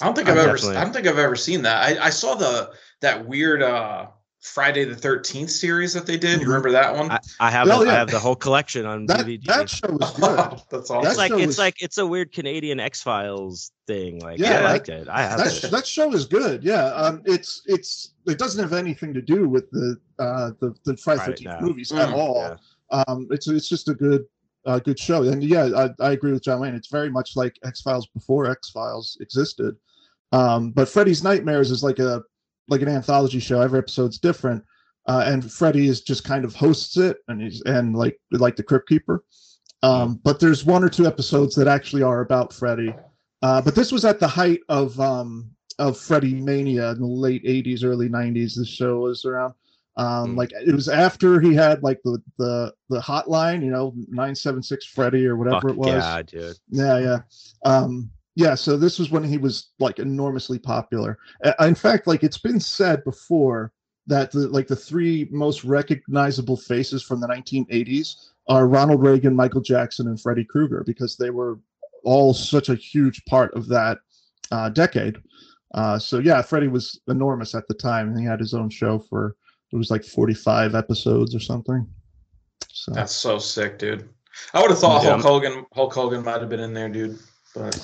[0.00, 0.56] I don't think I'm I've ever.
[0.56, 1.82] definitely- I don't think I've ever seen that.
[2.00, 4.06] I, I saw the that weird uh
[4.44, 6.38] Friday the Thirteenth series that they did.
[6.40, 6.48] You Mhm.
[6.48, 7.10] remember that one?
[7.10, 9.46] I, I have Oh, I have the whole collection on that DVD.
[9.46, 10.36] that show was good.
[10.38, 11.02] That's it's awesome.
[11.04, 14.20] that like it's was- like it's a weird Canadian X Files thing.
[14.20, 15.08] Like Yeah, I that- liked it.
[15.08, 15.70] I have that, it.
[15.70, 16.62] that show is good.
[16.62, 20.94] Yeah, um, it's it's it doesn't have anything to do with the uh, the the
[20.98, 21.66] Friday Right, Thirteenth no.
[21.66, 22.36] movies at Mm, all.
[22.92, 23.02] yeah.
[23.08, 24.26] Um, it's it's just a good
[24.66, 25.22] uh, good show.
[25.22, 26.74] And yeah, I, I agree with John Wayne.
[26.74, 29.74] It's very much like X Files before X Files existed.
[30.32, 32.22] Um, but Freddy's Nightmares is like a
[32.68, 33.60] like an anthology show.
[33.60, 34.64] Every episode's different.
[35.06, 38.62] Uh, and Freddy is just kind of hosts it, and he's and like like the
[38.62, 39.22] Crypt Keeper.
[39.82, 42.94] Um, but there's one or two episodes that actually are about Freddy.
[43.42, 47.44] Uh, but this was at the height of um, of Freddy mania in the late
[47.44, 48.54] '80s, early '90s.
[48.56, 49.52] This show was around.
[49.96, 50.36] Um, Hmm.
[50.38, 54.62] Like it was after he had like the the the hotline, you know, nine seven
[54.62, 55.88] six Freddy or whatever Fuck it was.
[55.88, 56.56] yeah, dude.
[56.70, 57.18] Yeah, yeah.
[57.64, 61.18] Um, yeah, so this was when he was like enormously popular.
[61.44, 63.72] Uh, in fact, like it's been said before
[64.06, 69.60] that the like the three most recognizable faces from the 1980s are Ronald Reagan, Michael
[69.60, 71.58] Jackson, and Freddy Krueger because they were
[72.02, 73.98] all such a huge part of that
[74.50, 75.16] uh, decade.
[75.74, 78.98] Uh, so yeah, Freddy was enormous at the time, and he had his own show
[78.98, 79.36] for
[79.72, 81.86] it was like 45 episodes or something.
[82.68, 84.08] So That's so sick, dude.
[84.52, 85.10] I would have thought Yeah.
[85.10, 87.18] Hulk Hogan Hulk Hogan might have been in there, dude.
[87.54, 87.74] But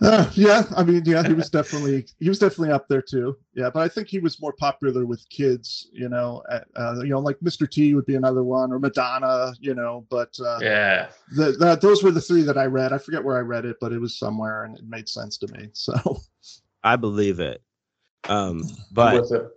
[0.00, 3.36] Uh, yeah, I mean, yeah, he was definitely he was definitely up there too.
[3.54, 5.88] Yeah, but I think he was more popular with kids.
[5.92, 7.70] You know, uh, uh, you know, like Mr.
[7.70, 9.52] T would be another one, or Madonna.
[9.60, 11.08] You know, but uh, yeah.
[11.36, 12.92] the, the, those were the three that I read.
[12.92, 15.48] I forget where I read it, but it was somewhere, and it made sense to
[15.52, 15.68] me.
[15.72, 16.20] So
[16.84, 17.62] I believe it.
[18.28, 19.50] Um, but it.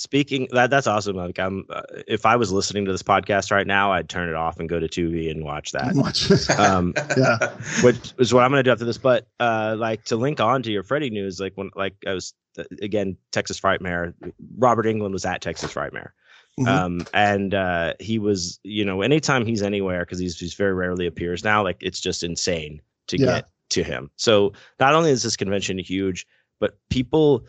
[0.00, 1.14] Speaking that that's awesome.
[1.16, 4.34] Like I'm, uh, if I was listening to this podcast right now, I'd turn it
[4.34, 5.94] off and go to Tubi and watch that.
[5.94, 6.30] much.
[6.58, 7.50] Um, yeah.
[7.82, 8.96] which is what I'm gonna do after this.
[8.96, 12.32] But uh, like to link on to your Freddy news, like when like I was
[12.58, 14.14] uh, again Texas Frightmare,
[14.56, 16.12] Robert Englund was at Texas Frightmare.
[16.58, 16.66] Mhm.
[16.66, 21.06] Um, and uh, he was, you know, anytime he's anywhere, because he's he's very rarely
[21.06, 23.26] appears now, like it's just insane to Yeah.
[23.26, 24.10] get to him.
[24.16, 26.26] So not only is this convention huge,
[26.58, 27.44] but people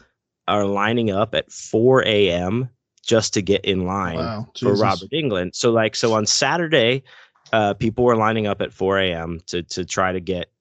[0.51, 2.69] are lining up at 4 a.m.
[3.03, 4.47] just to get in line wow.
[4.59, 5.55] for Robert Englund.
[5.55, 7.03] So like so on Saturday,
[7.53, 9.39] uh, people were lining up at 4 a.m.
[9.47, 10.51] to to try to get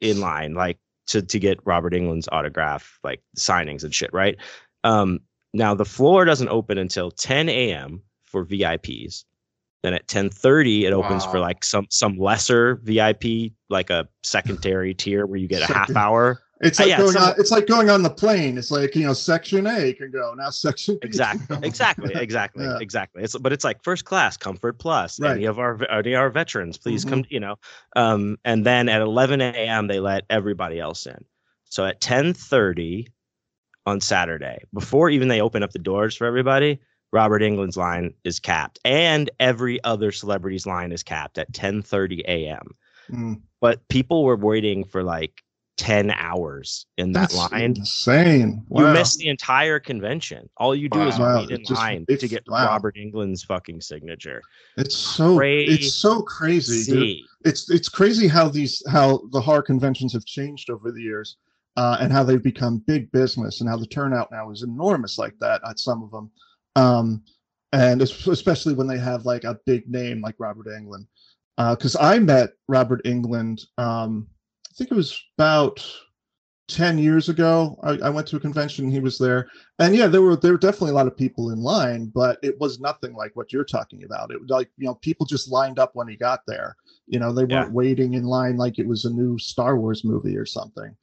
[0.00, 4.36] in line, like to to get Robert Englund's autograph, like signings and shit, right?
[4.84, 5.20] Um,
[5.54, 8.02] now the floor doesn't open until 10 a.m.
[8.24, 9.24] for VIPs.
[9.82, 15.26] Then at 10:30 it opens for like some some lesser VIP, like a secondary tier
[15.26, 16.42] where you get a half hour.
[16.62, 17.34] It's Uh, like yeah, going on.
[17.38, 18.56] It's like going on the plane.
[18.56, 20.48] It's like you know, section A can go now.
[20.50, 22.78] Section B Exactly, exactly, exactly, Yeah.
[22.80, 23.22] exactly.
[23.22, 25.20] It's but it's like first class, comfort plus.
[25.20, 25.32] Right.
[25.36, 27.10] Any of our any of our veterans, please Mm-hmm.
[27.14, 27.24] come.
[27.28, 27.56] You know,
[27.94, 29.86] um, and then at 11 a.m.
[29.86, 31.22] they let everybody else in.
[31.64, 33.08] So at 10:30
[33.84, 36.80] on Saturday, before even they open up the doors for everybody,
[37.12, 42.74] Robert Englund's line is capped, and every other celebrity's line is capped at 10:30 a.m.
[43.12, 45.42] Mm, But people were waiting for like
[45.76, 47.62] 10 hours in that that's line.
[47.62, 48.64] insane.
[48.70, 48.92] You Wow.
[48.92, 50.48] miss the entire convention.
[50.56, 51.40] All you do is Wow.
[51.40, 52.66] wait in just- line to get wow.
[52.66, 54.40] Robert Englund's fucking signature.
[54.76, 57.16] It's so it's so crazy, dude.
[57.44, 61.36] It's it's crazy how these how the horror conventions have changed over the years,
[61.76, 65.38] uh, and how they've become big business, and how the turnout now is enormous like
[65.40, 66.30] that at some of them,
[66.76, 67.22] um,
[67.72, 71.06] and especially when they have like a big name like Robert Englund.
[71.58, 74.26] Because I met Robert Englund, um,
[74.76, 75.84] think it was about
[76.68, 77.78] ten years ago.
[77.82, 80.58] I, I went to a convention, he was there, and yeah, there were there were
[80.58, 84.04] definitely a lot of people in line, but it was nothing like what you're talking
[84.04, 84.30] about.
[84.30, 86.76] It was like you know people just lined up when he got there.
[87.06, 87.62] You know, they Yeah.
[87.62, 90.96] weren't waiting in line like it was a new Star Wars movie or something.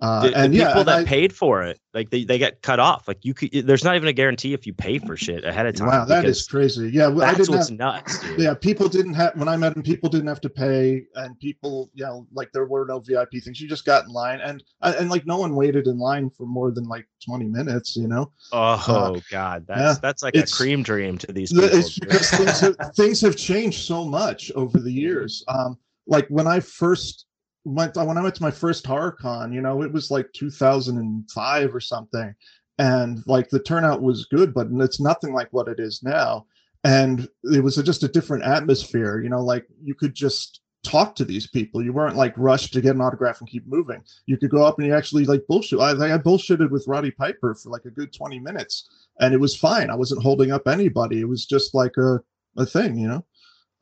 [0.00, 2.38] Uh, the, the and yeah, people and that I- paid for it, like they, they
[2.38, 3.08] get cut off.
[3.08, 5.74] Like you could, there's not even a guarantee if you pay for shit ahead of
[5.74, 5.88] time.
[5.88, 6.90] wow, that is crazy.
[6.92, 8.38] Yeah, well, that's what's have, nuts, dude.
[8.38, 9.82] yeah, people didn't have when I met him.
[9.82, 13.60] People didn't have to pay, and people, you know, like there were no VIP things.
[13.60, 16.70] You just got in line, and and like no one waited in line for more
[16.70, 17.96] than like twenty minutes.
[17.96, 21.68] You know, Oh god, that's yeah, that's like a cream dream to these people.
[21.72, 25.42] It's because things have, things have changed so much over the years.
[25.48, 27.26] Um, like when I first
[27.74, 31.80] when I went to my first horror con, you know, it was like 2005 or
[31.80, 32.34] something,
[32.78, 36.46] and like the turnout was good, but it's nothing like what it is now.
[36.84, 41.16] And it was a, just a different atmosphere, you know, like you could just talk
[41.16, 41.82] to these people.
[41.82, 44.02] You weren't like rushed to get an autograph and keep moving.
[44.26, 45.80] You could go up and you actually like bullshit.
[45.80, 48.88] I, I bullshitted with Roddy Piper for like a good 20 minutes
[49.20, 49.90] and it was fine.
[49.90, 51.20] I wasn't holding up anybody.
[51.20, 52.20] It was just like a,
[52.56, 53.24] a thing, you know?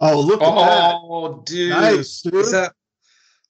[0.00, 0.94] Oh, look at that.
[0.94, 1.70] Oh, dude.
[1.70, 2.34] Nice, dude.
[2.34, 2.72] Is that?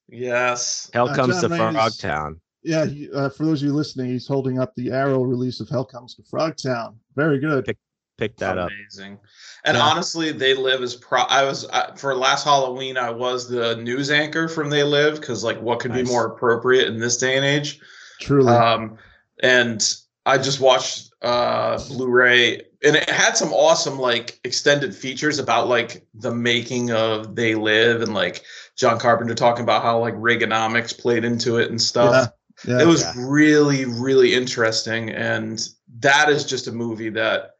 [0.09, 0.89] Yes.
[0.93, 2.39] Hell Uh, comes John to Wayne is- Frogtown.
[2.63, 5.69] Yeah, he, uh, for those of you listening, he's holding up the Arrow release of
[5.69, 6.95] Hell Comes to Frogtown.
[7.15, 7.65] Very good.
[7.65, 7.77] Pick-
[8.17, 8.71] Pick that up.
[8.71, 9.19] Amazing.
[9.63, 9.83] And Yeah.
[9.83, 11.21] honestly, They Live is pro.
[11.21, 12.97] I was uh, for last Halloween.
[12.97, 16.03] I was the news anchor from They Live because like what could Nice.
[16.07, 17.79] be more appropriate in this day and age.
[18.19, 18.51] Truly.
[18.51, 18.97] Um,
[19.43, 25.67] and I just watched uh Blu-ray, and it had some awesome like extended features about
[25.67, 28.43] like the making of They Live, and like
[28.75, 32.31] John Carpenter talking about how like Reaganomics played into it and stuff.
[32.67, 32.79] yeah.
[32.81, 33.13] it was Yeah.
[33.17, 35.67] really really interesting and
[35.99, 37.51] that is just a movie that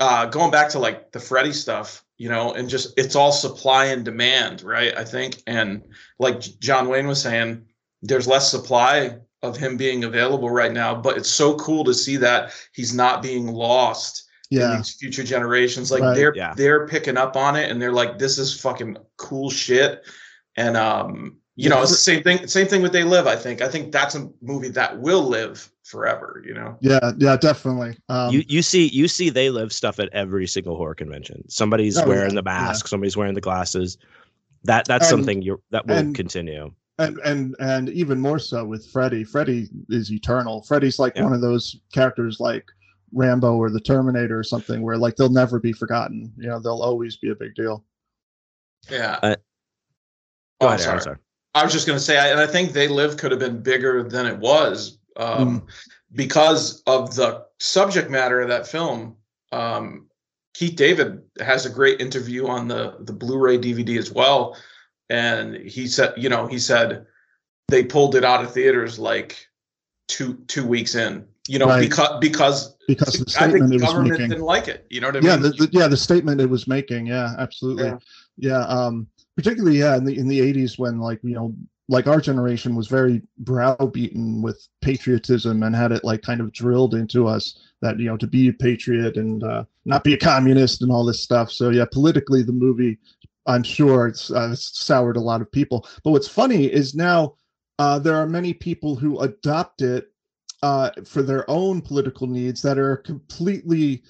[0.00, 3.86] uh going back to like the freddy stuff you know and just it's all supply
[3.86, 5.82] and demand right i think and
[6.18, 7.62] like john wayne was saying
[8.02, 12.16] there's less supply of him being available right now but it's so cool to see
[12.16, 14.76] that he's not being lost in yeah.
[14.76, 16.14] these future generations like Right.
[16.16, 16.54] they're Yeah.
[16.56, 20.04] they're picking up on it and they're like this is fucking cool shit
[20.56, 23.36] and um you Yeah, know it's the same thing same thing with they live i
[23.36, 27.96] think i think that's a movie that will live forever you know Yeah, yeah, definitely.
[28.08, 31.48] Um, you you see you see they live stuff at every single horror convention.
[31.48, 33.96] Somebody's Oh, wearing yeah, the mask, somebody's wearing the glasses.
[34.64, 36.72] That that's And- something you that will and- continue.
[36.98, 39.24] and and and even more so with Freddy.
[39.24, 40.62] Freddy is eternal.
[40.64, 41.22] Freddy's like Yeah.
[41.24, 42.66] one of those characters like
[43.12, 46.32] Rambo or the Terminator or something where like they'll never be forgotten.
[46.36, 47.84] You know, they'll always be a big deal.
[48.90, 49.36] yeah Uh,
[50.60, 51.04] Oh, Go I'm ahead, Aaron, sorry.
[51.14, 51.16] sorry.
[51.54, 53.62] I was just going to say, I, and I think They Live could have been
[53.62, 55.66] bigger than it was um,
[56.14, 59.16] because of the subject matter of that film.
[59.52, 60.08] Um,
[60.54, 64.56] Keith David has a great interview on the the Blu-ray DVD as well,
[65.08, 67.06] and he said, you know, he said
[67.68, 69.46] they pulled it out of theaters like
[70.08, 71.80] two two weeks in, you know, Right.
[71.88, 74.28] because because Because the I think statement the it was government making.
[74.30, 74.86] didn't like it.
[74.90, 75.42] You know what I yeah, mean?
[75.42, 77.06] the, the, yeah, the statement it was making.
[77.06, 77.84] Yeah, absolutely.
[77.86, 77.98] Yeah.
[78.36, 78.60] Yeah.
[78.66, 79.06] um,
[79.36, 81.54] particularly yeah in the in the eighties when like you know
[81.88, 86.94] like our generation was very browbeaten with patriotism and had it like kind of drilled
[86.94, 90.82] into us that you know to be a patriot and uh, not be a communist
[90.82, 91.50] and all this stuff.
[91.50, 92.98] So yeah, politically the movie,
[93.46, 95.86] I'm sure it's, uh, it's soured a lot of people.
[96.04, 97.34] But what's funny is now
[97.78, 100.12] uh, there are many people who adopt it
[100.62, 104.02] uh, for their own political needs that are completely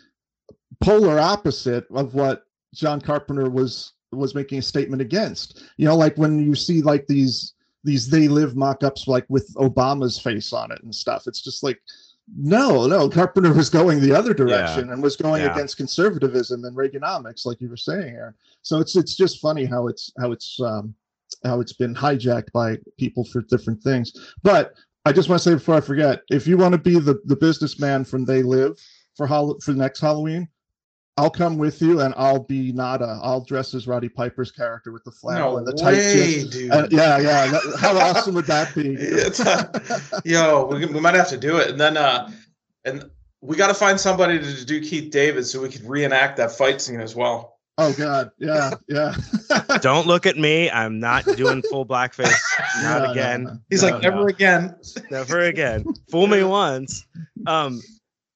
[0.81, 5.63] polar opposite of what John Carpenter was was making a statement against.
[5.77, 10.19] You know, like when you see like these these they live mock-ups like with Obama's
[10.19, 11.27] face on it and stuff.
[11.27, 11.81] It's just like
[12.37, 15.51] no, no, Carpenter was going the other direction and was going Yeah.
[15.53, 18.35] against conservatism and Reaganomics, like you were saying, Aaron.
[18.63, 20.95] So it's it's just funny how it's how it's um
[21.45, 24.13] how it's been hijacked by people for different things.
[24.43, 27.21] But I just want to say before I forget, if you want to be the
[27.25, 28.79] the businessman from They Live
[29.17, 30.49] for Hall- for next Halloween,
[31.17, 33.19] I'll come with you and I'll be Nada.
[33.23, 36.51] I'll dress as Roddy Piper's character with the flannel no and the tight way, jeans.
[36.51, 36.93] dude.
[36.93, 37.59] Yeah, yeah.
[37.79, 38.97] how awesome would that be?
[39.45, 42.31] Uh, Yo, we, we might have to do it, and then uh,
[42.85, 46.53] and we got to find somebody to do Keith David so we could reenact that
[46.53, 47.58] fight scene as well.
[47.79, 49.15] Oh God, yeah, yeah.
[49.81, 50.71] Don't look at me.
[50.71, 52.35] I'm not doing full blackface.
[52.83, 53.45] Not no, again.
[53.45, 53.59] no.
[53.71, 54.11] He's No, like, no.
[54.11, 54.77] never again.
[55.11, 55.85] Never again.
[56.11, 57.07] Fool me once.
[57.47, 57.81] Um,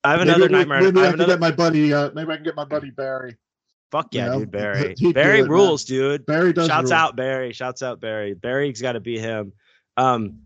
[0.04, 0.80] I have another maybe, nightmare.
[0.82, 1.32] Maybe I I, have can another.
[1.34, 1.92] get my buddy.
[1.92, 3.36] Uh, maybe I can get my buddy Barry.
[3.92, 4.94] Fuck yeah, you know, dude, Barry.
[4.98, 5.50] he'd Barry it, man.
[5.50, 6.24] rules, dude.
[6.26, 6.66] Barry does.
[6.68, 6.94] Shouts rule.
[6.94, 7.52] out Barry.
[7.52, 8.34] Shouts out Barry.
[8.34, 9.52] Barry's got to be him.
[9.96, 10.38] Um,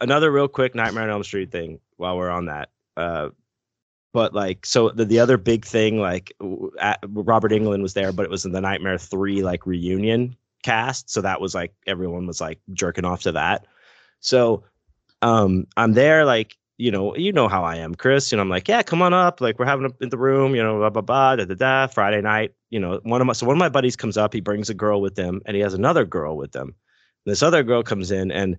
[0.00, 2.68] another real quick Nightmare on Elm Street thing while we're on that.
[2.96, 3.30] Uh,
[4.12, 6.32] but like, so the, the other big thing, like
[6.80, 11.10] at, Robert Englund was there, but it was in the Nightmare Three like reunion cast.
[11.10, 13.66] So that was like everyone was like jerking off to that.
[14.20, 14.64] So,
[15.22, 16.56] um, I'm there like.
[16.78, 18.32] You know, you know how I am, Chris.
[18.32, 19.40] Know, I'm like, yeah, come on up.
[19.40, 20.56] Like, we're having a, in the room.
[20.56, 21.86] You know, blah blah blah, da da da.
[21.86, 22.54] Friday night.
[22.70, 24.32] You know, one of my so one of my buddies comes up.
[24.32, 26.74] He brings a girl with him, and he has another girl with him
[27.26, 28.58] this other girl comes in and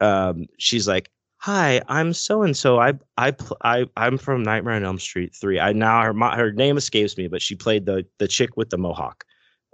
[0.00, 1.10] um, she's like
[1.40, 5.34] hi i'm so and so i i pl- i i'm from nightmare on elm street
[5.34, 8.70] 3 i now her her name escapes me but she played the the chick with
[8.70, 9.24] the mohawk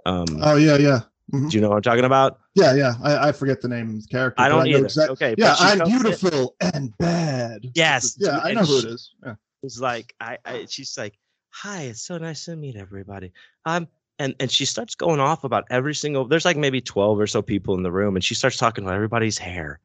[0.05, 0.99] um Oh yeah, yeah,
[1.31, 2.93] do you know what i'm talking about yeah, yeah.
[3.03, 4.41] I, I forget the name of the character.
[4.41, 7.61] i don't know either exact- okay Yeah, I'm beautiful and bad.
[7.73, 9.13] yes Yeah, I know who it is.
[9.25, 9.35] Yeah.
[9.63, 11.17] was like I, I she's like
[11.49, 13.31] hi it's so nice to meet everybody
[13.65, 13.87] um
[14.19, 17.41] and and she starts going off about every single there's like maybe 12 or so
[17.41, 19.79] people in the room and she starts talking about everybody's hair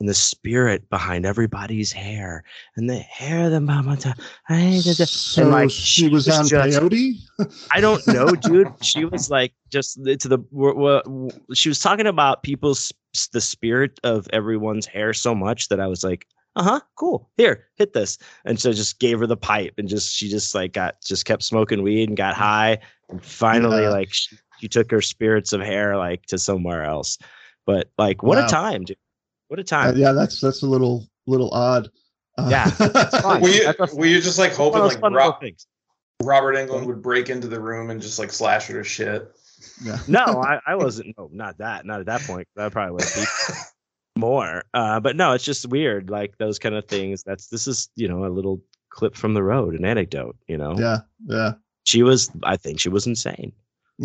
[0.00, 2.42] and the spirit behind everybody's hair
[2.76, 3.96] and the hair of the mama.
[3.96, 4.14] ta-
[4.48, 7.14] I did the-" So like, she she was was on just- peyote.
[7.72, 8.72] I don't know, dude.
[8.82, 12.92] She was like just to the w- w- she was talking about people's
[13.32, 16.26] the spirit of everyone's hair so much that I was like,
[16.56, 17.30] uh huh, cool.
[17.36, 20.72] Here, hit this, and so just gave her the pipe and just she just like
[20.72, 22.78] got just kept smoking weed and got high,
[23.08, 23.90] and finally Yeah.
[23.90, 27.18] like she, she took her spirits of hair like to somewhere else.
[27.66, 28.46] But like, what Wow.
[28.46, 28.96] a time, dude!
[29.48, 29.96] What a Uh, time!
[29.96, 31.88] yeah, that's that's a little little odd.
[32.38, 33.40] Uh, Yeah, that's fine.
[33.42, 35.42] Were you That's were you just like hoping like fun Rob.
[36.22, 39.30] Robert Englund would break into the room and just like slash her to shit?
[39.84, 39.98] yeah.
[40.08, 41.14] No, I, I wasn't.
[41.18, 41.84] No, not that.
[41.86, 42.48] Not at that point.
[42.56, 43.24] That probably would be
[44.16, 44.64] more.
[44.72, 46.10] Uh, but no, it's just weird.
[46.10, 47.22] Like those kind of things.
[47.24, 50.36] That's this is you know a little clip from the road, an anecdote.
[50.48, 51.52] You know, yeah, yeah.
[51.84, 52.30] she was.
[52.42, 53.52] I think she was insane.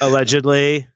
[0.00, 0.88] Allegedly.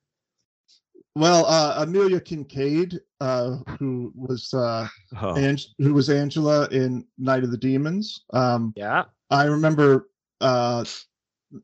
[1.19, 4.87] Well, uh, Amelia Kinkade, uh, who was uh,
[5.21, 8.25] Oh, Ang- who was Angela in Night of the Demons.
[8.33, 9.05] Um, yeah.
[9.31, 10.11] I remember
[10.41, 10.85] uh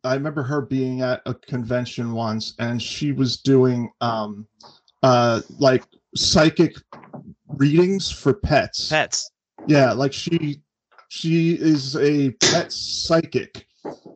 [0.02, 4.46] I remember her being at a convention once and she was doing um
[5.04, 5.84] uh like
[6.16, 6.74] psychic
[7.46, 8.88] readings for pets.
[8.88, 9.30] Pets.
[9.68, 10.62] Yeah, like she
[11.08, 13.66] she is a pet psychic.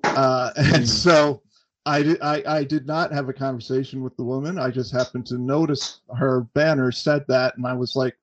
[0.02, 1.42] Uh and so
[1.88, 4.58] I did I, I did not have a conversation with the woman.
[4.58, 8.16] I just happened to notice her banner said that and I was like,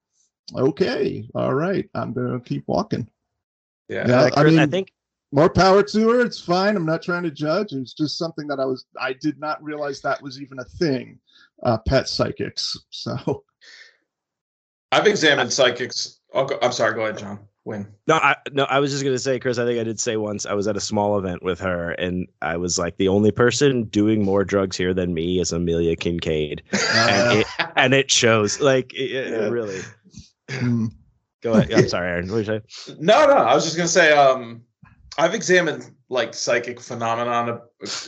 [0.56, 3.10] okay, all right, I'm gonna keep walking.
[3.90, 4.08] Yeah.
[4.08, 4.22] Yeah.
[4.22, 4.92] Uh, I Chris, I mean- think
[5.32, 8.60] more power to her it's fine i'm not trying to judge it's just something that
[8.60, 11.20] i was i did not realize that was even a thing
[11.64, 13.44] uh pet psychics so
[14.96, 16.22] I've examined psychics.
[16.34, 16.94] I'll go, I'm sorry.
[16.94, 17.40] Go ahead, John.
[17.66, 17.88] Win.
[18.06, 19.58] No, I no, I was just gonna say, Chris.
[19.58, 22.28] I think I did say once I was at a small event with her, and
[22.44, 26.60] I was like, the only person doing more drugs here than me is Amelia Kinkade,
[26.94, 28.60] and it and it shows.
[28.62, 29.50] Like, it, Yeah.
[29.50, 29.80] really.
[31.42, 31.74] Go ahead.
[31.74, 32.32] I'm sorry, Aaron.
[32.32, 32.96] What did you say?
[33.00, 33.34] No, no.
[33.34, 34.14] I was just gonna say.
[34.14, 34.62] Um,
[35.18, 37.62] I've examined like psychic phenomenon a,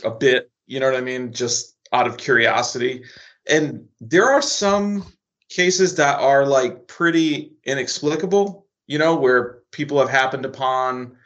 [0.06, 0.50] a bit.
[0.66, 1.32] You know what I mean?
[1.32, 3.02] Just out of curiosity,
[3.50, 5.04] and there are some
[5.48, 8.66] cases that are like pretty inexplicable.
[8.88, 11.16] You know, where people have happened upon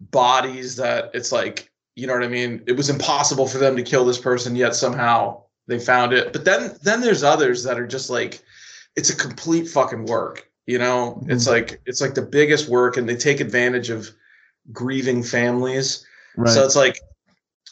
[0.00, 2.62] bodies that it's like, you know what I mean?
[2.66, 6.32] It was impossible for them to kill this person, yet somehow they found it.
[6.32, 8.42] But then, then there's others that are just like,
[8.96, 10.50] it's a complete fucking work.
[10.66, 11.30] You know, mm-hmm.
[11.30, 14.08] it's like it's like the biggest work, and they take advantage of
[14.72, 16.06] grieving families.
[16.36, 16.98] right So it's like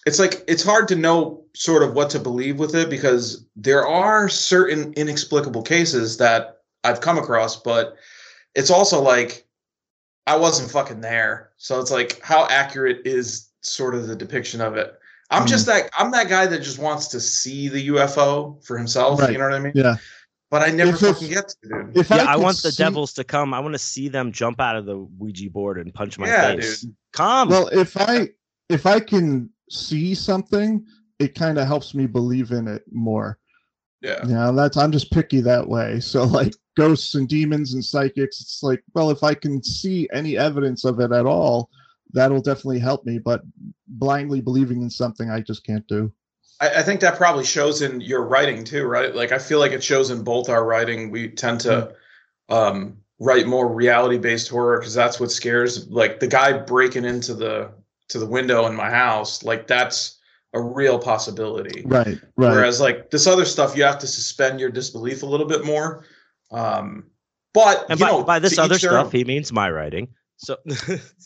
[0.05, 3.87] it's like it's hard to know sort of what to believe with it because there
[3.87, 7.97] are certain inexplicable cases that I've come across, but
[8.55, 9.47] it's also like
[10.27, 11.51] I wasn't fucking there.
[11.57, 14.95] So it's like how accurate is sort of the depiction of it.
[15.31, 15.73] I'm just mm.
[15.73, 19.21] that I'm that guy that just wants to see the UFO for himself.
[19.21, 19.33] Right.
[19.33, 19.73] You know what I mean?
[19.75, 19.97] yeah
[20.51, 21.97] But I never If- if- fucking get to, dude.
[21.97, 23.55] if yeah, I, could want the devils to come.
[23.55, 26.55] I want to see them jump out of the Ouija board and punch my Yeah,
[26.55, 26.83] face.
[26.83, 26.95] dude.
[27.13, 27.49] Come.
[27.51, 28.29] well if i
[28.71, 30.85] if i can see something
[31.19, 33.39] it kind of helps me believe in it more
[34.03, 34.21] Yeah.
[34.25, 38.63] know that's i'm just picky that way so like ghosts and demons and psychics it's
[38.63, 41.71] like well if i can see any evidence of it at all
[42.13, 43.43] that'll definitely help me but
[43.87, 46.13] blindly believing in something i just can't do
[46.63, 49.15] I, I think that probably shows in your writing too, right?
[49.15, 51.11] Like I feel like it shows in both our writing.
[51.11, 51.95] We tend to
[52.49, 55.89] um, write more reality-based horror because that's what scares.
[55.89, 57.71] Like the guy breaking into the
[58.09, 60.19] to the window in my house, like that's
[60.55, 61.83] a real possibility.
[61.87, 65.47] right right Whereas like this other stuff, you have to suspend your disbelief a little
[65.47, 66.05] bit more.
[66.51, 67.05] Um,
[67.55, 69.13] but and you by, know, by this other stuff, own.
[69.13, 70.09] he means my writing.
[70.37, 70.73] So No,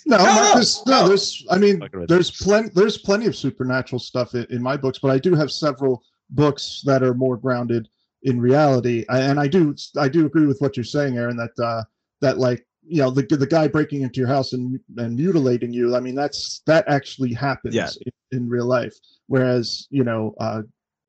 [0.07, 1.09] No, not no, this, no, no.
[1.09, 1.45] there's.
[1.51, 2.69] I mean, there's plenty.
[2.75, 6.83] There's plenty of supernatural stuff in, in my books, but I do have several books
[6.85, 7.89] that are more grounded
[8.23, 9.05] in reality.
[9.09, 11.37] I, and I do, I do agree with what you're saying, Aaron.
[11.37, 11.83] That uh,
[12.21, 15.97] that like you know the the guy breaking into your house and and mutilating you.
[15.97, 17.89] I mean, that's that actually happens Yeah.
[18.33, 18.95] in, in real life.
[19.27, 20.63] Whereas you know, uh,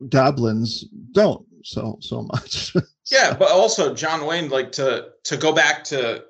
[0.09, 2.73] goblins don't so so much.
[3.09, 6.25] Yeah, but also John Wayne, like to to go back to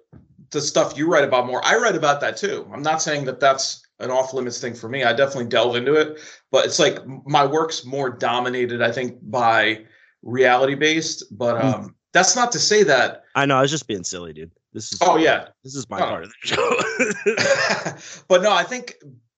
[0.52, 1.60] the stuff you write about more.
[1.66, 2.70] I write about that too.
[2.72, 5.04] I'm not saying that that's an off limits thing for me.
[5.04, 6.20] I definitely delve into it,
[6.52, 9.86] but it's like my work's more dominated, I think, by
[10.22, 11.24] reality based.
[11.32, 11.68] But Hmm.
[11.68, 13.24] um, that's not to say that.
[13.34, 14.52] I know I was just being silly, dude.
[14.78, 16.05] This is Oh yeah, this is my Oh.
[16.05, 18.21] part of the show.
[18.28, 18.93] but no, I think.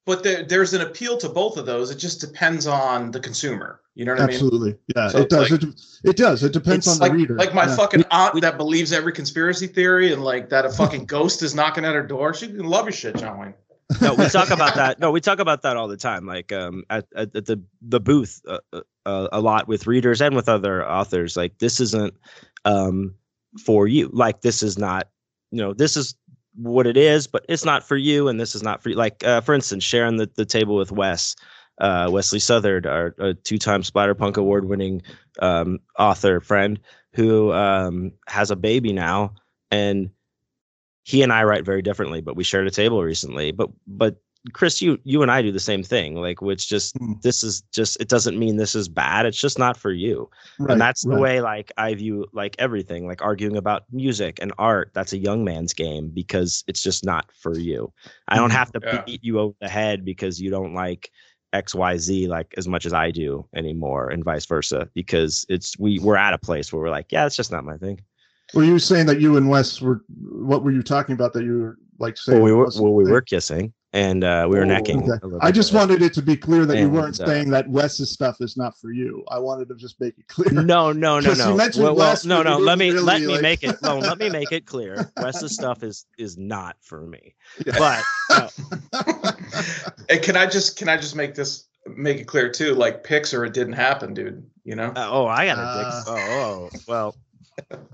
[0.05, 1.91] But there, there's an appeal to both of those.
[1.91, 3.79] It just depends on the consumer.
[3.95, 4.33] You know what I mean?
[4.33, 5.51] Absolutely, yeah, So it does.
[5.51, 5.69] like- it,
[6.03, 6.43] it does.
[6.43, 7.35] It depends on like, the reader.
[7.35, 7.75] like my Yeah.
[7.75, 11.85] fucking aunt that believes every conspiracy theory and like that a fucking ghost is knocking
[11.85, 12.33] at her door.
[12.33, 13.53] She can love your shit, John Wayne.
[14.01, 14.99] no, we talk about that.
[14.99, 16.25] No, we talk about that all the time.
[16.25, 20.21] Like um, at, at, at the the booth, uh, uh, uh, a lot with readers
[20.21, 21.37] and with other authors.
[21.37, 22.13] Like this isn't.
[22.65, 23.13] um,
[23.65, 24.09] for you.
[24.13, 25.07] Like this is not,
[25.51, 26.15] you know, this is
[26.55, 28.95] what it is, but it's not for you, and this is not for you.
[28.95, 31.35] Like uh, for instance, sharing the, the table with Wes,
[31.79, 35.01] uh, Wesley Southard, our, a two-time Splatterpunk award-winning
[35.39, 36.79] um, author friend
[37.13, 39.33] who um, has a baby now,
[39.71, 40.09] and
[41.03, 43.51] he and I write very differently, but we shared a table recently.
[43.51, 44.17] But but
[44.53, 46.15] Chris, you you and I do the same thing.
[46.15, 47.21] Like, which just Mm.
[47.21, 49.25] this is just it doesn't mean this is bad.
[49.25, 50.29] It's just not for you.
[50.59, 51.19] Right, and that's the right.
[51.21, 53.05] way like I view like everything.
[53.05, 57.29] Like arguing about music and art, that's a young man's game because it's just not
[57.33, 57.91] for you.
[58.29, 58.53] I don't Mhm.
[58.53, 59.01] have to Yeah.
[59.05, 61.11] beat you over the head because you don't like
[61.51, 64.87] XYZ like as much as I do anymore, and vice versa.
[64.93, 67.75] Because it's we we're at a place where we're like, yeah, it's just not my
[67.77, 67.99] thing.
[68.53, 70.01] Were you saying that you and Wes were?
[70.17, 71.33] What were you talking about?
[71.33, 72.37] That you were like saying?
[72.41, 74.99] Well, we were well, we the were kissing and uh, we were Oh, necking.
[75.01, 75.09] thing?
[75.09, 75.25] a Okay.
[75.25, 75.79] little I just bit.
[75.79, 78.77] wanted it to be clear that you weren't uh, saying that Wes's stuff is not
[78.77, 79.23] for you.
[79.29, 80.51] I wanted to just make it clear.
[80.51, 81.55] No, no, no, 'Cause you no.
[81.55, 82.57] mentioned Well, well, no, no.
[82.57, 83.81] Let me didn't let me like- make it.
[83.81, 85.11] No, let me make it clear.
[85.21, 87.35] Wes's stuff is is not for me.
[87.65, 87.77] Yeah.
[87.79, 88.49] But no,
[90.09, 92.75] and can I just can I just make this make it clear too?
[92.75, 94.45] Like picks Pixar, it didn't happen, dude.
[94.63, 94.89] You know.
[94.95, 95.77] uh, oh, I got a Uh.
[95.77, 96.03] dick.
[96.07, 97.15] Oh, oh, well.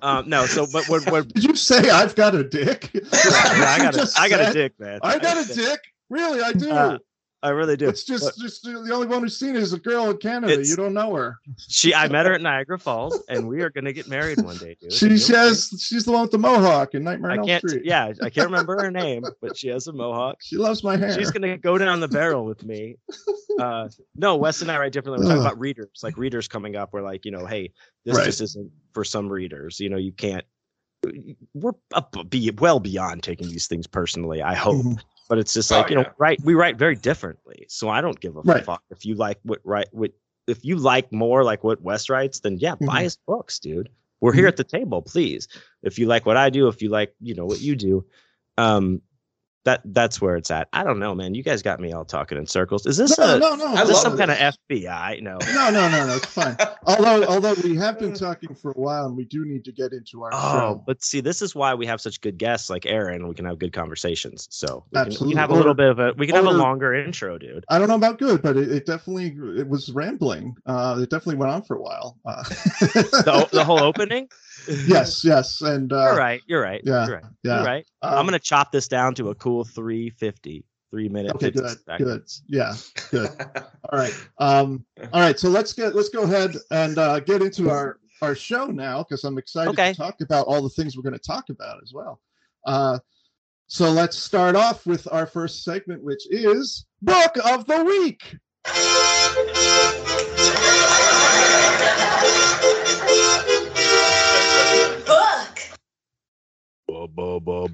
[0.01, 0.45] Um, no.
[0.45, 1.09] So, but what?
[1.09, 1.27] What?
[1.33, 2.91] Did you say I've got a dick?
[2.93, 4.99] Yeah, I got a, just I a dick, man.
[5.03, 5.79] I got a dick.
[6.09, 6.71] Really, I do.
[6.71, 6.97] Uh,
[7.45, 7.87] I really do.
[7.87, 10.65] it's just, But just the only one who's seen it is a girl in Canada.
[10.65, 11.37] You don't know her.
[11.69, 14.75] she, I met her at Niagara Falls, and we are gonna get married one day,
[14.81, 14.91] dude.
[14.91, 15.33] She, she see.
[15.35, 15.69] has.
[15.79, 17.59] She's the one with the mohawk in Nightmare I on Elm.
[17.59, 17.85] Street.
[17.85, 20.37] Yeah, I can't remember her name, but she has a mohawk.
[20.41, 21.13] She loves my hair.
[21.13, 22.97] She's gonna go down the barrel with me.
[23.57, 23.87] Uh,
[24.17, 25.23] no, Wes and I write differently.
[25.25, 26.91] We're talking about readers, like readers coming up.
[26.91, 27.71] We're like, you know, hey,
[28.03, 28.25] this Right.
[28.25, 29.79] just isn't for some readers.
[29.79, 30.43] You know, you can't.
[31.53, 34.41] We're up be well beyond taking these things personally.
[34.41, 35.01] I hope, Mhm.
[35.27, 36.11] But it's just Oh, like you know, yeah.
[36.17, 36.39] right?
[36.43, 38.63] We write very differently, so I don't give a Right.
[38.63, 40.11] fuck if you like what right what
[40.47, 43.03] if you like more like what Wes writes, then yeah, buy Mhm.
[43.03, 43.89] his books, dude.
[44.21, 44.49] We're here Mhm.
[44.49, 45.47] at the table, please.
[45.81, 48.05] If you like what I do, if you like, you know, what you do,
[48.57, 49.01] um,
[49.65, 50.67] that that's where it's at.
[50.73, 51.35] I don't know, man.
[51.35, 52.85] You guys got me all talking in circles.
[52.85, 53.73] Is this No, a no, no.
[53.81, 54.37] Is this some kind of.
[54.37, 55.21] FBI?
[55.21, 55.37] No.
[55.53, 56.15] No, no, no, no.
[56.15, 56.55] It's fine.
[56.85, 59.91] although, although we have been talking for a while, and we do need to get
[59.91, 60.83] into our Oh, show.
[60.85, 63.27] but see, this is why we have such good guests like Aaron.
[63.27, 64.47] We can have good conversations.
[64.51, 65.33] So we, can, we Absolutely.
[65.33, 67.65] can have a little bit of a we can have a longer intro, dude.
[67.69, 70.55] I don't know about good, but it, it definitely it was rambling.
[70.65, 72.17] Uh, it definitely went on for a while.
[72.25, 74.27] Uh, The, the whole opening.
[74.87, 76.41] yes, yes, and uh, You're right.
[76.47, 76.81] You're right.
[76.83, 77.25] yeah, You're right.
[77.43, 77.55] yeah.
[77.57, 77.85] You're right.
[78.01, 81.33] Um, I'm gonna chop this down to a cool 350, three minute.
[81.35, 82.23] Okay, 50 good, good.
[82.47, 82.73] Yeah,
[83.11, 83.29] good.
[83.91, 84.13] All right.
[84.39, 85.39] Um, all right.
[85.39, 89.23] So let's get let's go ahead and uh, get into our our show now because
[89.23, 89.91] I'm excited Okay.
[89.91, 92.21] to talk about all the things we're going to talk about as well.
[92.65, 92.97] Uh,
[93.67, 98.37] so let's start off with our first segment, which is book of the week.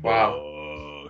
[0.04, 1.10] Wow.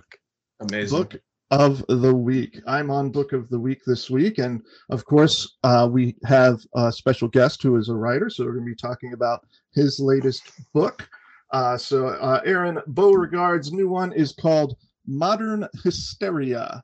[0.60, 0.98] Amazing.
[0.98, 1.16] book
[1.50, 2.60] of the week.
[2.66, 6.90] I'm on book of the week this week, and of course, uh, we have a
[6.90, 10.50] special guest who is a writer, so we're going to be talking about his latest
[10.72, 11.08] book.
[11.52, 16.82] Uh, so, uh, Aaron Beauregard's new one is called Modern Hysteria.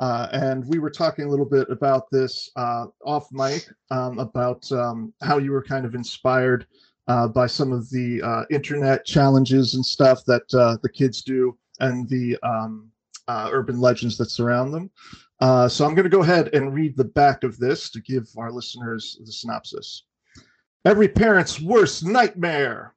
[0.00, 4.70] Uh, and we were talking a little bit about this uh, off mic um, about
[4.72, 6.68] um, how you were kind of inspired uh,
[7.08, 12.08] by some of the uh, internet challenges and stuff that uh, the kids do and
[12.08, 12.90] the um,
[13.28, 14.90] uh, urban legends that surround them.
[15.40, 18.28] Uh, so I'm going to go ahead and read the back of this to give
[18.36, 20.04] our listeners the synopsis.
[20.84, 22.94] Every parent's worst nightmare.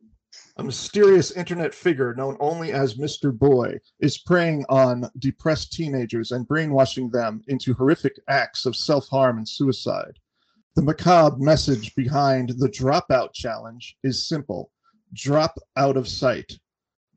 [0.57, 3.38] A mysterious internet figure known only as Mr.
[3.38, 9.38] Boy is preying on depressed teenagers and brainwashing them into horrific acts of self harm
[9.38, 10.20] and suicide.
[10.74, 14.72] The macabre message behind the Dropout Challenge is simple
[15.11, 16.57] drop out of sight,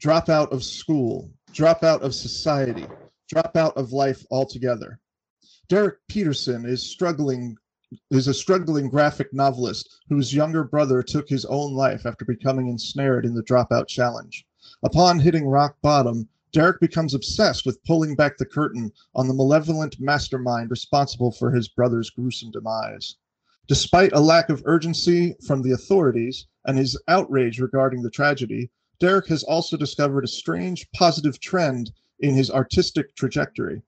[0.00, 2.84] drop out of school, drop out of society,
[3.28, 4.98] drop out of life altogether.
[5.68, 7.57] Derek Peterson is struggling
[8.11, 13.24] is a struggling graphic novelist whose younger brother took his own life after becoming ensnared
[13.24, 14.44] in the dropout challenge.
[14.82, 20.00] Upon hitting rock bottom, Derek becomes obsessed with pulling back the curtain on the malevolent
[20.00, 23.14] mastermind responsible for his brother's gruesome demise.
[23.66, 29.26] Despite a lack of urgency from the authorities and his outrage regarding the tragedy, Derek
[29.28, 31.90] has also discovered a strange positive trend
[32.20, 33.80] in his artistic trajectory.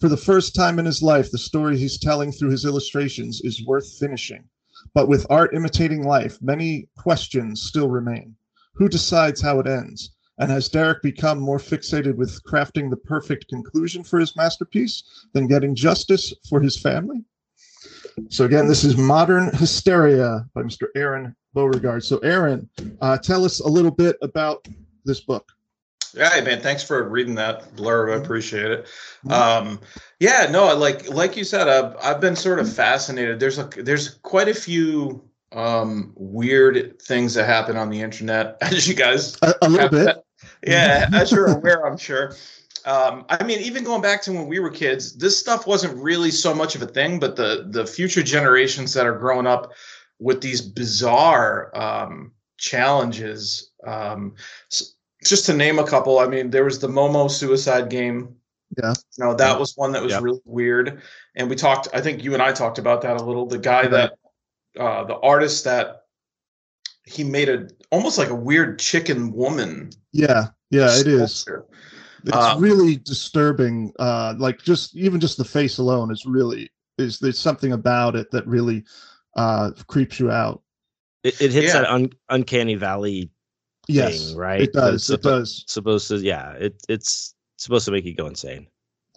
[0.00, 3.64] For the first time in his life, the story he's telling through his illustrations is
[3.64, 4.48] worth finishing.
[4.94, 8.34] But with art imitating life, many questions still remain.
[8.74, 10.10] Who decides how it ends?
[10.38, 15.04] And has Derek become more fixated with crafting the perfect conclusion for his masterpiece
[15.34, 17.24] than getting justice for his family?
[18.28, 20.86] So again, this is Modern Hysteria by Mr.
[20.96, 22.04] Aaron Beauregard.
[22.04, 22.68] So Aaron,
[23.00, 24.66] uh, tell us a little bit about
[25.04, 25.50] this book.
[26.14, 26.60] Yeah, man.
[26.60, 28.12] Thanks for reading that blurb.
[28.12, 28.86] I appreciate it.
[29.24, 29.32] Mhm.
[29.32, 29.80] Um,
[30.18, 33.38] yeah, no, like like you said, I've I've been sort of fascinated.
[33.38, 38.88] There's a there's quite a few um weird things that happen on the internet, as
[38.88, 40.16] you guys A, a little bit.
[40.66, 42.34] yeah, as you're aware, I'm sure.
[42.84, 46.30] Um, I mean, even going back to when we were kids, this stuff wasn't really
[46.30, 49.72] so much of a thing, but the the future generations that are growing up
[50.18, 53.70] with these bizarre um, challenges.
[53.86, 54.34] Um,
[54.70, 58.36] s- just to name a couple, I mean, there was the Momo suicide game.
[58.82, 58.94] Yeah.
[59.18, 60.22] You know, that was one that was Yep.
[60.22, 61.02] really weird.
[61.34, 63.44] And we talked, I think you and I talked about that a little.
[63.46, 63.90] The guy Right.
[63.90, 64.14] that,
[64.78, 66.04] uh, the artist that
[67.04, 69.90] he made a almost like a weird chicken woman.
[70.12, 71.44] Yeah, yeah, it is.
[72.26, 72.38] Sculpture.
[72.38, 73.92] It's Um, really disturbing.
[73.98, 78.30] Uh, like just even just the face alone is really is there's something about it
[78.30, 78.84] that really
[79.36, 80.62] uh creeps you out.
[81.22, 81.82] It, it hits Yeah.
[81.82, 83.30] that un, uncanny valley
[83.88, 84.60] Yes, thing, right?
[84.62, 85.06] it does.
[85.06, 85.64] That's It does.
[85.66, 86.52] Supposed to, yeah.
[86.52, 88.66] It it's supposed to make you go insane.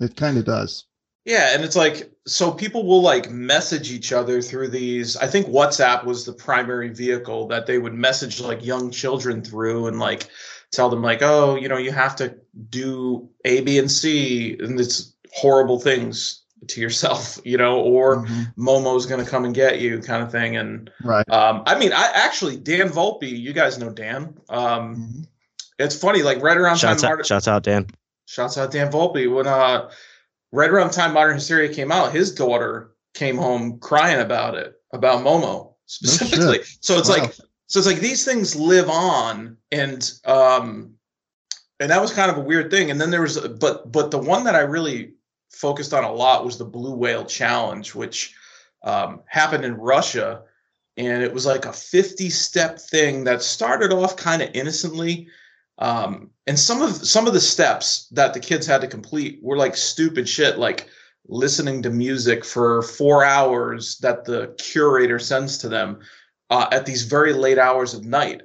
[0.01, 0.85] It kind of does.
[1.25, 5.15] Yeah, and it's like so people will like message each other through these.
[5.17, 9.87] I think WhatsApp was the primary vehicle that they would message like young children through
[9.87, 10.27] and like
[10.73, 12.35] tell them like, "Oh, you know, you have to
[12.69, 18.53] do A, B, and C and it's horrible things to yourself, you know, or Mhm.
[18.57, 21.29] Momo's going to come and get you kind of thing." And Right.
[21.29, 24.35] um I mean, I actually Dan Volpe, you guys know Dan.
[24.49, 25.27] Um Mhm.
[25.79, 27.87] it's funny like right around Shouts time out, Martin- shouts out, Dan.
[28.25, 29.33] Shouts out Dan Volpe.
[29.33, 29.89] When uh
[30.51, 34.73] right around the time Modern Hysteria came out, his daughter came home crying about it,
[34.91, 36.59] about Momo specifically.
[36.81, 37.15] so it's Wow.
[37.17, 37.35] like
[37.73, 40.93] so it's like these things live on and um
[41.79, 42.91] and that was kind of a weird thing.
[42.91, 45.13] And then there was but but the one that I really
[45.49, 48.35] focused on a lot was the Blue Whale Challenge, which
[48.83, 50.43] um happened in Russia.
[50.97, 55.27] And it was like a 50 step thing that started off kind of innocently
[55.79, 59.57] um, and some of some of the steps that the kids had to complete were
[59.57, 60.89] like stupid shit like
[61.27, 66.01] listening to music for four hours that the curator sends to them
[66.53, 68.43] uh, at these very late hours of night.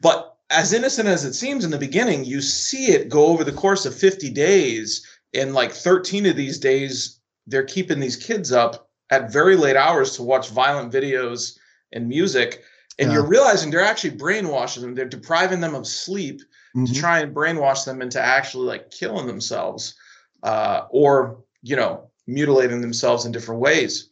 [0.00, 3.52] But as innocent as it seems in the beginning you see it go over the
[3.52, 5.06] course of 50 days.
[5.34, 10.16] And like 13 of these days they're keeping these kids up at very late hours
[10.16, 11.58] to watch violent videos
[11.92, 12.62] and music.
[12.98, 13.14] And Yeah.
[13.18, 14.94] you're realizing they're actually brainwashing them.
[14.94, 16.38] They're depriving them of sleep
[16.74, 17.00] to Mhm.
[17.00, 19.94] try and brainwash them into actually like killing themselves
[20.42, 24.08] uh, or you know mutilating themselves in different ways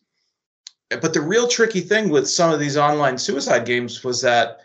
[0.91, 4.59] but the real tricky thing with some of these online suicide games was that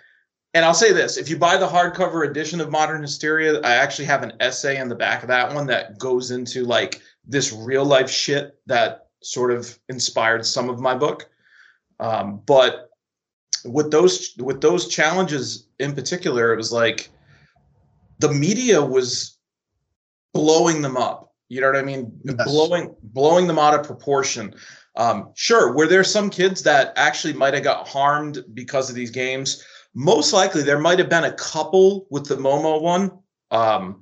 [0.53, 4.05] and i'll say this if you buy the hardcover edition of modern hysteria i actually
[4.05, 7.86] have an essay in the back of that one that goes into like this real
[7.86, 11.30] life shit that sort of inspired some of my book
[11.99, 12.89] um, but
[13.63, 17.09] with those with those challenges in particular it was like
[18.19, 19.38] the media was
[20.34, 21.34] blowing them up.
[21.49, 22.19] You know what I mean?
[22.23, 22.43] Yes.
[22.45, 24.55] Blowing blowing them out of proportion.
[24.98, 29.12] Um, sure, were there some kids that actually might have got harmed because of these
[29.12, 29.64] games?
[29.93, 33.12] Most likely, there might have been a couple with the Momo one,
[33.52, 34.02] um,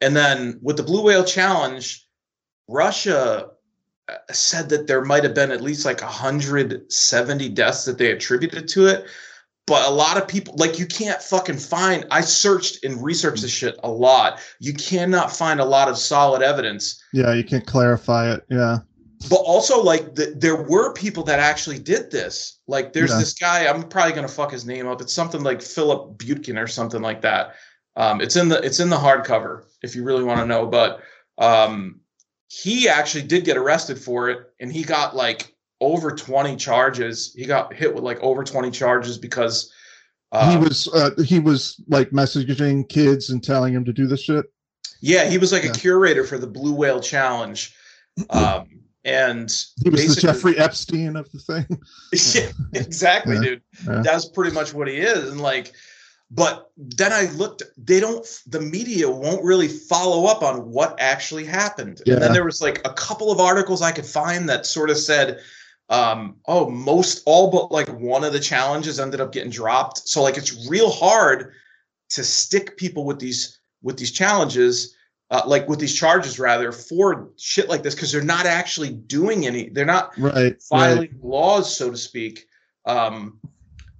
[0.00, 2.06] and then with the Blue Whale Challenge,
[2.68, 3.48] Russia
[4.08, 8.68] uh, said that there might have been at least like 170 deaths that they attributed
[8.68, 9.06] to it
[9.66, 13.50] but a lot of people like you can't fucking find i searched and researched this
[13.50, 18.32] shit a lot you cannot find a lot of solid evidence Yeah, you can't clarify
[18.32, 18.44] it.
[18.50, 18.78] Yeah.
[19.28, 23.18] But also like the, there were people that actually did this like there's Yeah.
[23.18, 26.58] this guy i'm probably going to fuck his name up it's something like philip butkin
[26.58, 27.54] or something like that
[27.96, 31.00] um, it's in the it's in the hardcover if you really want to know but
[31.38, 32.00] um,
[32.48, 37.46] he actually did get arrested for it and he got like over 20 charges he
[37.46, 39.72] got hit with like over 20 charges because
[40.32, 44.20] uh, he was uh, he was like messaging kids and telling them to do this
[44.22, 44.46] shit.
[45.00, 45.70] Yeah, he was like Yeah.
[45.70, 47.72] a curator for the Blue Whale Challenge.
[48.30, 48.68] Um,
[49.04, 51.66] and He was the Jeffrey Epstein of the thing.
[52.34, 53.42] yeah, exactly, Yeah.
[53.42, 53.62] dude.
[53.86, 54.02] Yeah.
[54.02, 55.30] That's pretty much what he is.
[55.30, 55.72] And like,
[56.30, 61.44] but then I looked, they don't, the media won't really follow up on what actually
[61.44, 62.00] happened.
[62.06, 62.14] Yeah.
[62.14, 64.96] And then there was like a couple of articles I could find that sort of
[64.96, 65.38] said,
[65.90, 70.08] um, oh, most all but like one of the challenges ended up getting dropped.
[70.08, 71.52] So like it's real hard
[72.10, 74.94] to stick people with these with these challenges
[75.34, 79.46] uh, like with these charges rather for shit like this because they're not actually doing
[79.46, 80.56] any they're not Right.
[80.70, 81.10] right.
[81.22, 82.46] laws so to speak
[82.86, 83.40] um,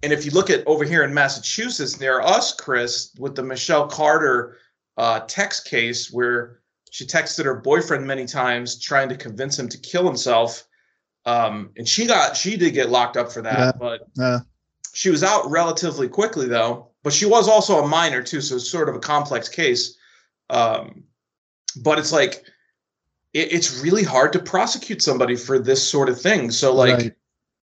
[0.03, 3.89] and if you look at over here in massachusetts near us chris with the michelle
[3.89, 4.59] carter
[4.97, 6.61] uh, text case where
[6.91, 10.63] she texted her boyfriend many times trying to convince him to kill himself
[11.27, 13.73] Um, and she got she did get locked up for that, Yeah.
[13.87, 14.41] but Yeah.
[14.93, 16.75] she was out relatively quickly though.
[17.03, 19.97] But she was also a minor too, so it's sort of a complex case.
[20.51, 21.05] Um,
[21.77, 22.45] but it's like
[23.33, 26.51] it, it's really hard to prosecute somebody for this sort of thing.
[26.51, 26.95] So like.
[26.95, 27.13] Right.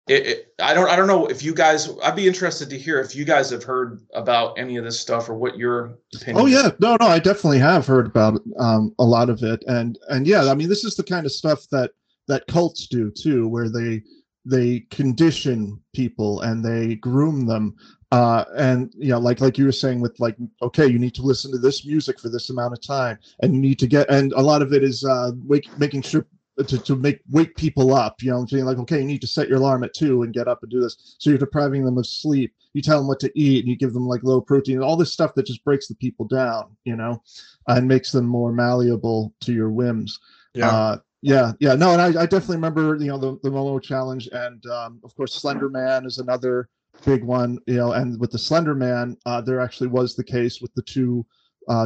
[0.08, 3.01] It, it, I don't I don't know if you guys I'd be interested to hear
[3.01, 6.45] if you guys have heard about any of this stuff or what your opinion Oh
[6.45, 10.28] yeah, no, no, I definitely have heard about um, a lot of it, and and
[10.28, 11.89] yeah, I mean, this is the kind of stuff that
[12.28, 14.03] that cults do too, where they
[14.45, 17.76] they condition people and they groom them,
[18.16, 21.22] uh, and you know, like like you were saying with like, okay, you need to
[21.22, 24.32] listen to this music for this amount of time, and you need to get, and
[24.34, 26.26] a lot of it is uh, wake, making sure
[26.66, 28.63] to, to make wake people up you know saying?
[28.63, 30.80] Like okay you need to set your alarm at two and get up and do
[30.80, 31.18] this.
[31.20, 32.53] So you're depriving them of sleep.
[32.72, 35.11] You tell them what to eat and you give them like low protein all this
[35.11, 37.22] stuff that just breaks the people down you know
[37.68, 40.18] and makes them more malleable to your whims.
[40.53, 40.70] Yeah.
[40.70, 44.30] uh yeah yeah no and i, I definitely remember you know the, the momo challenge
[44.32, 46.70] and um, of course slender man is another
[47.04, 50.62] big one you know and with the slender man uh, there actually was the case
[50.62, 51.26] with the two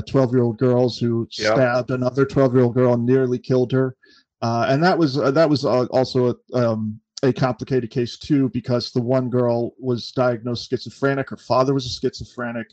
[0.08, 1.54] 12 year old girls who Yeah.
[1.54, 3.96] stabbed another 12 year old girl and nearly killed her
[4.42, 8.50] uh, and that was uh, that was uh, also a, um, a complicated case too
[8.50, 11.30] because the one girl was diagnosed schizophrenic.
[11.30, 12.68] Her father was a schizophrenic.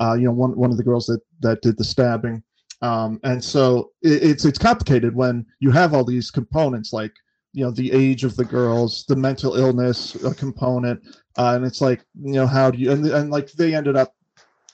[0.00, 2.42] Uh, you know, one one of the girls that that did the stabbing,
[2.82, 7.12] um, and so it, it's it's complicated when you have all these components like
[7.52, 11.00] you know the age of the girls, the mental illness uh, component,
[11.36, 14.14] uh, and it's like you know how do you and and like they ended up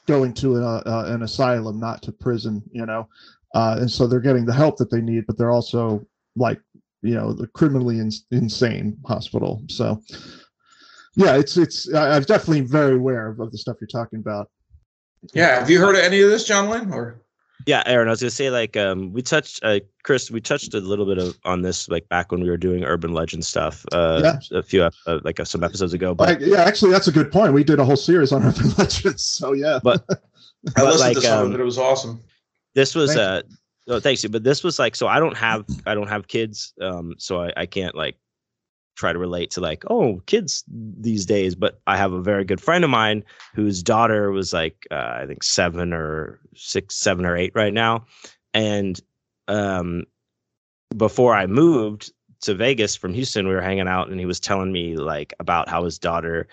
[0.06, 2.62] going to a, uh, an asylum, not to prison.
[2.72, 3.08] You know,
[3.54, 6.04] uh, and so they're getting the help that they need, but they're also
[6.36, 6.60] like
[7.02, 10.02] you know the criminally in, insane hospital so
[11.16, 14.48] yeah it's it's I, i'm definitely very aware of, of the stuff you're talking about
[15.32, 15.58] Yeah.
[15.60, 16.92] Have you heard of any of this, John Wayne?
[16.92, 17.23] Or
[17.66, 20.80] Yeah, Aaron, I was gonna say like um we touched uh Chris, we touched a
[20.80, 24.36] little bit of on this like back when we were doing urban legend stuff uh
[24.52, 24.90] a few uh,
[25.24, 27.78] like uh, some episodes ago, but Like, yeah actually that's a good point we did
[27.78, 30.16] a whole series on urban legends so yeah but I
[30.76, 31.60] But, listened like, to some um, of it.
[31.60, 32.22] It was awesome.
[32.74, 33.42] this was Thank uh
[33.88, 36.74] oh, thanks you, but this was like so I don't have I don't have kids,
[36.80, 38.16] um so I, I can't like
[38.94, 42.60] try to relate to like oh kids these days but i have a very good
[42.60, 43.24] friend of mine
[43.54, 48.04] whose daughter was like uh, i think seven or six seven or eight right now.
[48.52, 49.00] And
[49.48, 50.04] um
[50.96, 54.72] before i moved to vegas from houston we were hanging out and he was telling
[54.72, 56.46] me like about how his daughter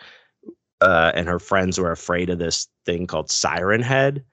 [0.81, 4.23] uh and her friends were afraid of this thing called siren head.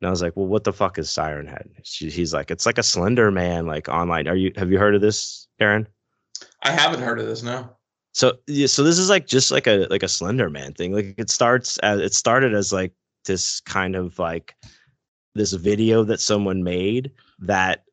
[0.00, 1.68] And i was like well what the fuck is siren head?
[1.82, 4.26] She, he's like it's like a slender man like online.
[4.26, 5.86] Are you have you heard of this aaron
[6.62, 7.42] I haven't heard of this.
[7.42, 7.76] now.
[8.12, 10.92] so yeah, so this is like just like a like a Slender Man thing.
[10.92, 12.92] Like it starts as it started as like
[13.24, 14.54] this kind of like
[15.34, 17.84] this video that someone made that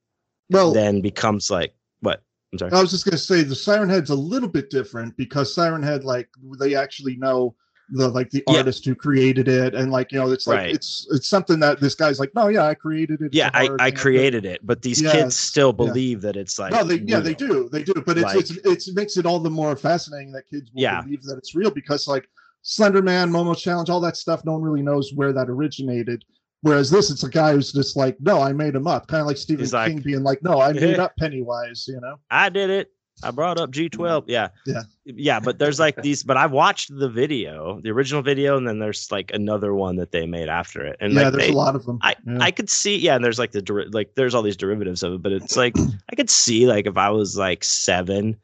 [0.50, 2.22] well then becomes like what?
[2.54, 2.72] I'm sorry.
[2.72, 5.84] i was just going to say the siren head's a little bit different because siren
[5.84, 7.56] head like they actually know
[7.90, 8.58] the like the Yeah.
[8.58, 10.74] artist who created it and like you know it's like Right.
[10.76, 13.90] it's it's something that this guy's like no yeah i created it yeah, I, I
[13.92, 15.86] thing." created it, but these Yeah, kids still yeah.
[15.86, 18.62] believe that it's like no, they yeah they do they do, but it's it's Like-
[18.74, 21.02] it's it makes it all the more fascinating that kids will Yeah.
[21.02, 22.28] believe that it's real because like
[22.64, 26.26] Slender Man, Momo Challenge, all that stuff, no one really knows where that originated.
[26.62, 29.28] Whereas this, it's a guy who's just like, no, I made him up, kind of
[29.28, 32.16] like Stephen He's like- King being like, no, I made up Pennywise, you know?
[32.32, 32.90] I did it.
[33.24, 34.26] I brought up G12.
[34.28, 34.50] Yeah.
[34.66, 34.84] Yeah.
[35.06, 35.40] Yeah.
[35.40, 39.12] But there's like these, but I've watched the video, the original video, and then there's
[39.12, 40.98] like another one that they made after it.
[41.00, 42.00] And yeah, like there's they, a lot of them.
[42.02, 42.38] I, yeah.
[42.42, 45.22] I could see, yeah, and there's like the like there's all these derivatives of it,
[45.22, 45.76] but it's like
[46.12, 48.38] I could see like if I was like seven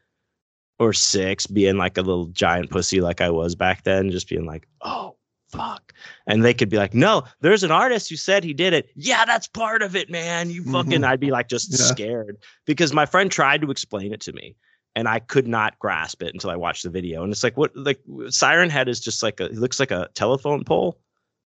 [0.79, 4.45] or six, being like a little giant pussy like I was back then, just being
[4.45, 5.15] like, oh
[5.51, 5.93] fuck,
[6.27, 8.89] and they could be like, no, there's an artist who said he did it.
[8.95, 10.49] Yeah, that's part of it, man.
[10.49, 11.07] You fucking, Mhm.
[11.07, 11.77] I'd be like just Yeah.
[11.77, 14.55] scared because my friend tried to explain it to me.
[14.93, 17.23] And I could not grasp it until I watched the video.
[17.23, 20.09] And it's like, what, like, Siren Head is just like a, it looks like a
[20.15, 20.99] telephone pole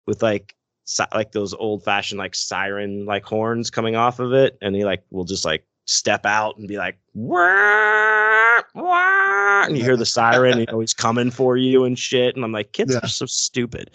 [0.07, 4.59] with like si- like those old fashioned like siren like horns coming off of it
[4.61, 9.82] and he like will just like step out and be like wah, wah, and you
[9.82, 12.93] hear the siren you know he's coming for you and shit and i'm like kids
[12.95, 13.01] Yeah.
[13.03, 13.91] are so stupid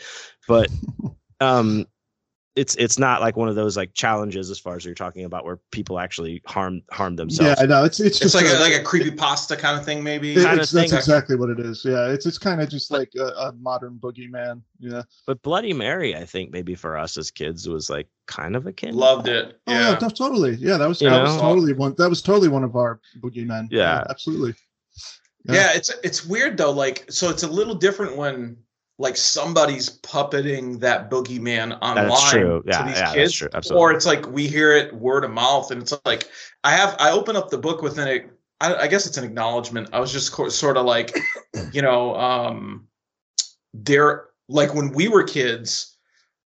[0.47, 0.69] but
[1.39, 1.85] um
[2.55, 5.43] it's it's not like one of those like challenges as far as you're talking about
[5.43, 7.83] where people actually harm harm themselves yeah, I know.
[7.83, 10.31] It's it's It's just like a- a, like a creepy pasta kind of thing, maybe.
[10.31, 10.85] it- kinda that's thing.
[10.85, 11.83] exactly what it is.
[11.83, 14.61] Yeah, it's it's kind of just like a, a modern boogeyman.
[14.79, 15.03] Yeah.
[15.25, 18.73] but bloody mary i think maybe for us as kids was like kind of a
[18.73, 18.93] kid.
[18.95, 19.59] Loved it.
[19.67, 20.07] Oh yeah, Yeah.
[20.09, 20.55] totally.
[20.55, 21.93] Yeah, that was You that was totally one.
[21.97, 23.67] That was totally one of our boogeymen.
[23.69, 24.03] Yeah.
[24.09, 24.53] absolutely.
[25.45, 25.71] yeah.
[25.75, 26.71] it's it's weird though.
[26.71, 28.57] Like, so it's a little different when
[28.97, 32.61] like somebody's puppeting that boogeyman online That's true.
[32.61, 33.49] to these yeah, that's kids, true.
[33.53, 33.81] Absolutely.
[33.81, 36.29] or it's like we hear it word of mouth, and it's like
[36.63, 38.29] I have I open up the book within it
[38.61, 39.89] I, I guess it's an acknowledgement.
[39.93, 41.15] I was just co- sort of like,
[41.71, 42.87] you know, um,
[43.73, 45.97] there like when we were kids,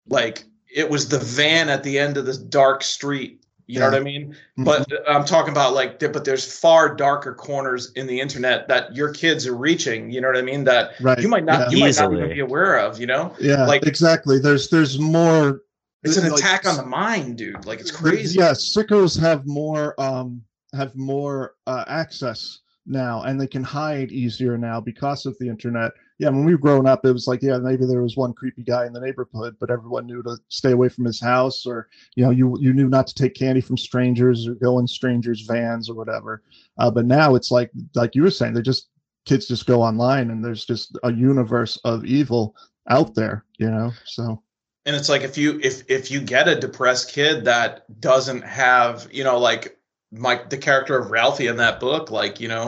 [0.08, 0.44] like
[0.74, 3.46] it was the van at the end of this dark street.
[3.70, 3.92] You know Yeah.
[3.92, 4.36] what I mean?
[4.58, 4.66] Mhm.
[4.66, 9.14] But I'm talking about like, but there's far darker corners in the internet that your
[9.14, 10.10] kids are reaching.
[10.10, 10.64] You know what I mean?
[10.64, 11.20] That right.
[11.20, 11.78] you might not, Yeah.
[11.78, 13.00] you might not even be aware of.
[13.00, 14.40] You know, yeah, like- exactly.
[14.40, 15.62] There's there's more.
[16.04, 17.64] it's an like, attack on the mind, dude.
[17.68, 18.40] Like it's crazy.
[18.40, 20.42] Yeah, sickos have more um
[20.74, 25.92] have more uh, access now, and they can hide easier now because of the internet.
[26.20, 28.64] Yeah, when we were growing up, it was like, yeah, maybe there was one creepy
[28.64, 32.24] guy in the neighborhood, but everyone knew to stay away from his house, or you
[32.24, 35.90] know, you you knew not to take candy from strangers or go in strangers' vans
[35.90, 36.44] or whatever.
[36.78, 38.90] Uh, but now it's like like you were saying, they just
[39.26, 42.54] kids just go online, and there's just a universe of evil
[42.90, 43.92] out there, you know.
[44.06, 44.44] So
[44.86, 49.08] and it's like if you if if you get a depressed kid that doesn't have
[49.12, 49.78] you know like
[50.12, 52.66] Mike the character of Ralphie in that book like you know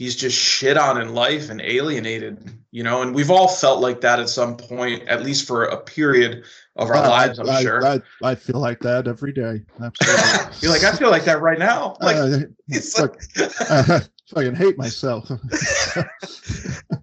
[0.00, 2.38] he's just shit on in life and alienated
[2.70, 5.76] you know and we've all felt like that at some point at least for a
[5.76, 6.42] period
[6.76, 9.60] of our I- lives I'm I, sure I, I feel like that every day.
[9.78, 10.56] Absolutely.
[10.62, 12.38] you're like I feel like that right now like Uh,
[12.68, 13.14] it's like
[13.70, 15.28] I fucking hate myself.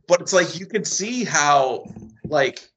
[0.08, 1.86] but it's like you could see how
[2.26, 2.68] like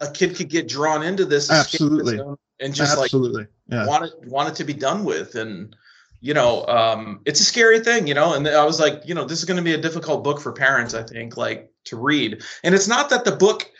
[0.00, 2.20] a kid could get drawn into this Absolutely.
[2.60, 3.46] and just like Absolutely.
[3.68, 3.86] yeah.
[3.86, 5.74] want it want it to be done with and
[6.20, 9.24] you know um it's a scary thing you know and i was like you know
[9.24, 12.42] this is going to be a difficult book for parents i think like to read.
[12.64, 13.70] And it's not that the book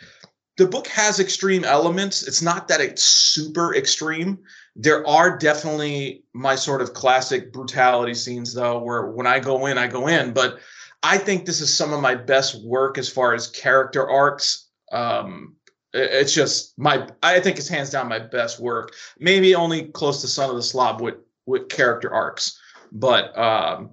[0.57, 2.27] the book has extreme elements.
[2.27, 4.37] It's not that it's super extreme.
[4.75, 9.77] There are definitely my sort of classic brutality scenes though where when i go in
[9.77, 10.33] i go in.
[10.33, 10.59] But
[11.03, 14.67] i think this is some of my best work as far as character arcs.
[14.91, 15.55] Um
[15.93, 18.93] it's just my i think it's hands down my best work.
[19.19, 21.15] Maybe only close to son of the slob with
[21.51, 22.59] with character arcs
[22.91, 23.91] but um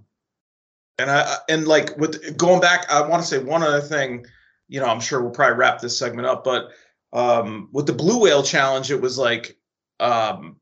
[0.98, 4.24] and i and like with going back i want to say one other thing
[4.68, 6.70] you know i'm sure we'll probably wrap this segment up but
[7.12, 9.56] um with the blue whale challenge it was like
[10.00, 10.56] um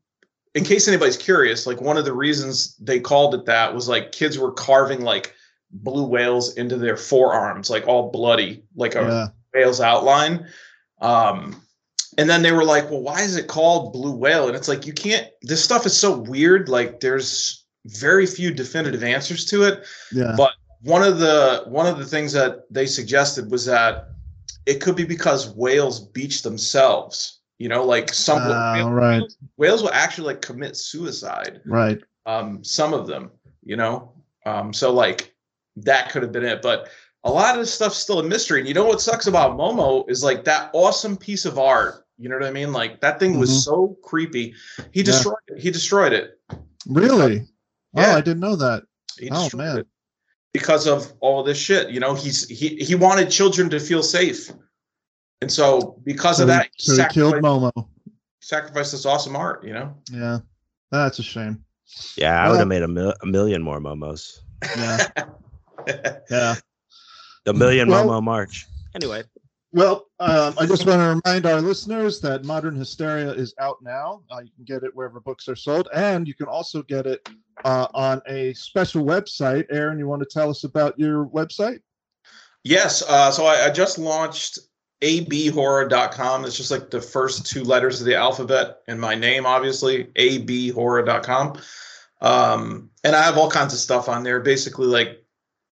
[0.55, 4.11] in case anybody's curious like one of the reasons they called it that was like
[4.11, 5.33] kids were carving like
[5.71, 9.27] blue whales into their forearms like all bloody like a Yeah.
[9.53, 10.47] whale's outline.
[11.01, 11.61] Um,
[12.17, 14.47] and then they were like, well, why is it called blue whale?
[14.47, 16.67] And it's like, you can't, this stuff is so weird.
[16.67, 19.85] Like there's very few definitive answers to it.
[20.11, 20.33] Yeah.
[20.35, 24.09] But one of the, one of the things that they suggested was that
[24.65, 29.19] it could be because whales beach themselves, you know, like some Ah, right.
[29.19, 31.99] whales, whales will actually like commit suicide Right.
[32.25, 33.31] um, some of them,
[33.63, 34.11] you know.
[34.45, 35.33] Um, so like
[35.77, 36.89] that could have been it, but
[37.23, 38.59] a lot of this stuff's still a mystery.
[38.59, 42.05] And you know what sucks about Momo is like that awesome piece of art.
[42.17, 42.73] You know what I mean?
[42.73, 43.63] Like that thing was Mhm.
[43.63, 44.53] so creepy.
[44.91, 45.03] He Yeah.
[45.05, 45.59] destroyed it.
[45.59, 46.39] He destroyed it.
[46.87, 47.47] Really?
[47.93, 48.13] Yeah.
[48.13, 48.83] Oh, I didn't know that.
[49.19, 49.79] He Oh, man.
[49.79, 49.87] it
[50.53, 51.89] because of all this shit.
[51.89, 54.51] You know, he's he he wanted children to feel safe,
[55.41, 57.71] and so because So, of that, he so he killed Momo.
[58.41, 59.63] sacrificed this awesome art.
[59.63, 59.95] You know.
[60.11, 60.39] Yeah.
[60.91, 61.63] That's a shame.
[62.17, 64.39] Yeah, I Well- would have made a, mil- a million more momos.
[64.75, 65.07] Yeah.
[66.29, 66.55] Yeah.
[67.45, 68.65] The million Well- momo march.
[68.95, 69.23] Anyway,
[69.73, 74.21] Well, um, I just want to remind our listeners that Modern Hysteria is out now.
[74.31, 77.27] Uh, you can get it wherever books are sold, and you can also get it
[77.65, 79.65] uh, on a special website.
[79.69, 81.81] Aaron, you want to tell us about your website?
[82.63, 83.03] Yes.
[83.07, 84.59] Uh, so I, I just launched
[85.01, 86.45] abhorror.com.
[86.45, 91.59] It's just like the first two letters of the alphabet and my name, obviously, abhorror.com.
[92.21, 95.23] Um, and I have all kinds of stuff on there, basically like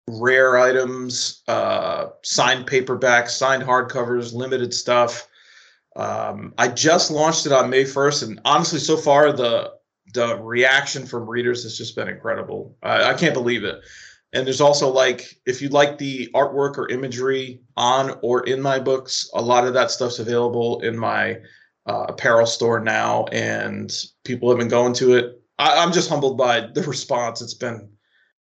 [0.07, 5.27] rare items, uh, signed paperbacks, signed hardcovers, limited stuff.
[5.95, 9.73] Um, I just launched it on May 1st, and honestly, so far the
[10.13, 12.75] the reaction from readers has just been incredible.
[12.83, 13.79] I, I can't believe it.
[14.33, 18.79] And there's also like, if you like the artwork or imagery on or in my
[18.79, 21.37] books, a lot of that stuff's available in my
[21.85, 23.93] uh, apparel store now, and
[24.23, 25.41] people have been going to it.
[25.59, 27.41] I, I'm just humbled by the response.
[27.41, 27.89] It's been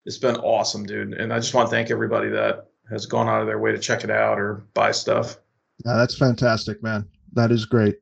[0.06, 1.14] it's been awesome, dude.
[1.14, 3.78] And I just want to thank everybody that has gone out of their way to
[3.80, 5.38] check it out or buy stuff.
[5.86, 7.08] Yeah, that's fantastic, man.
[7.34, 7.97] That is great.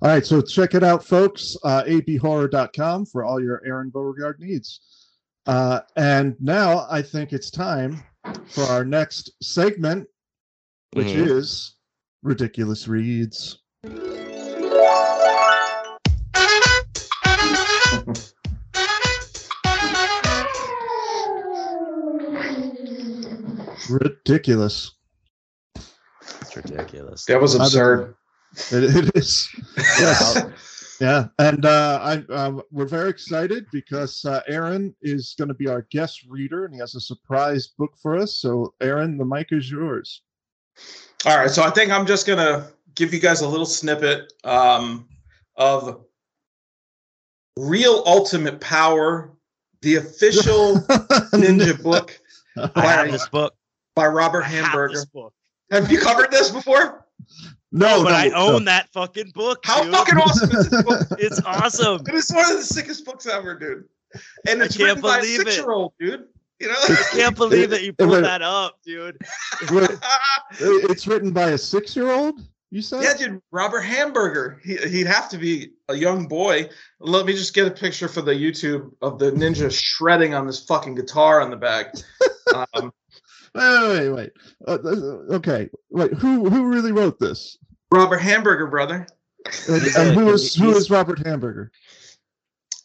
[0.00, 1.56] All right, so check it out, folks.
[1.64, 4.80] Uh, abhorror.com for all your Aaron Beauregard needs.
[5.46, 8.02] Uh, and now I think it's time
[8.46, 10.06] for our next segment,
[10.92, 11.28] which Mhm.
[11.28, 11.74] is
[12.22, 13.58] Ridiculous Reads.
[23.88, 24.92] Ridiculous.
[25.76, 27.24] it's ridiculous.
[27.26, 28.14] That was absurd.
[28.72, 29.48] It, it is.
[29.76, 30.44] Yes.
[31.00, 35.68] Yeah, and uh, I uh, we're very excited because uh, Aaron is going to be
[35.68, 38.34] our guest reader, and he has a surprise book for us.
[38.34, 40.22] So, Aaron, the mic is yours.
[41.24, 42.66] All right, so I think I'm just gonna
[42.96, 45.08] give you guys a little snippet um,
[45.54, 46.04] of
[47.56, 49.30] Real Ultimate Power,
[49.82, 50.74] the official
[51.32, 52.18] ninja book
[52.74, 53.54] I have this book.
[53.98, 55.04] By Robert I Hamburger.
[55.12, 55.34] book.
[55.72, 57.04] Have you covered this before?
[57.72, 58.54] No, but no, I no.
[58.54, 59.58] own that fucking book.
[59.64, 59.92] How dude.
[59.92, 61.00] fucking awesome is this book?
[61.18, 62.02] It's awesome.
[62.06, 63.84] It is one of the sickest books ever, dude.
[64.46, 66.26] And I it's can't written by a six-year-old, dude.
[66.60, 68.20] You know, I can't believe that you Wait, pulled wait.
[68.22, 69.18] that up, dude.
[70.60, 72.40] It's written by a six-year-old.
[72.70, 73.02] You said?
[73.02, 73.42] yeah, dude.
[73.50, 74.60] Robert Hamburger.
[74.62, 76.68] He, he'd have to be a young boy.
[77.00, 80.64] Let me just get a picture for the YouTube of the ninja shredding on this
[80.64, 81.94] fucking guitar on the back.
[82.72, 82.94] Um,
[83.54, 84.30] Wait, wait, wait.
[84.66, 86.12] Uh, uh, okay, wait.
[86.14, 87.58] Who who really wrote this?
[87.90, 89.06] Robert Hamburger, brother.
[89.68, 91.70] And, He's and a- who is who he's- is Robert Hamburger?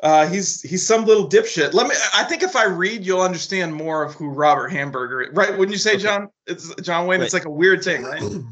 [0.02, 1.74] Uh, he's he's some little dipshit.
[1.74, 1.96] Let me.
[2.14, 5.22] I think if I read, you'll understand more of who Robert Hamburger.
[5.22, 5.30] is.
[5.34, 5.50] Right?
[5.58, 6.04] Wouldn't you say, Okay.
[6.04, 6.30] John?
[6.46, 7.22] It's John Wayne.
[7.22, 8.22] It's like a weird thing, right?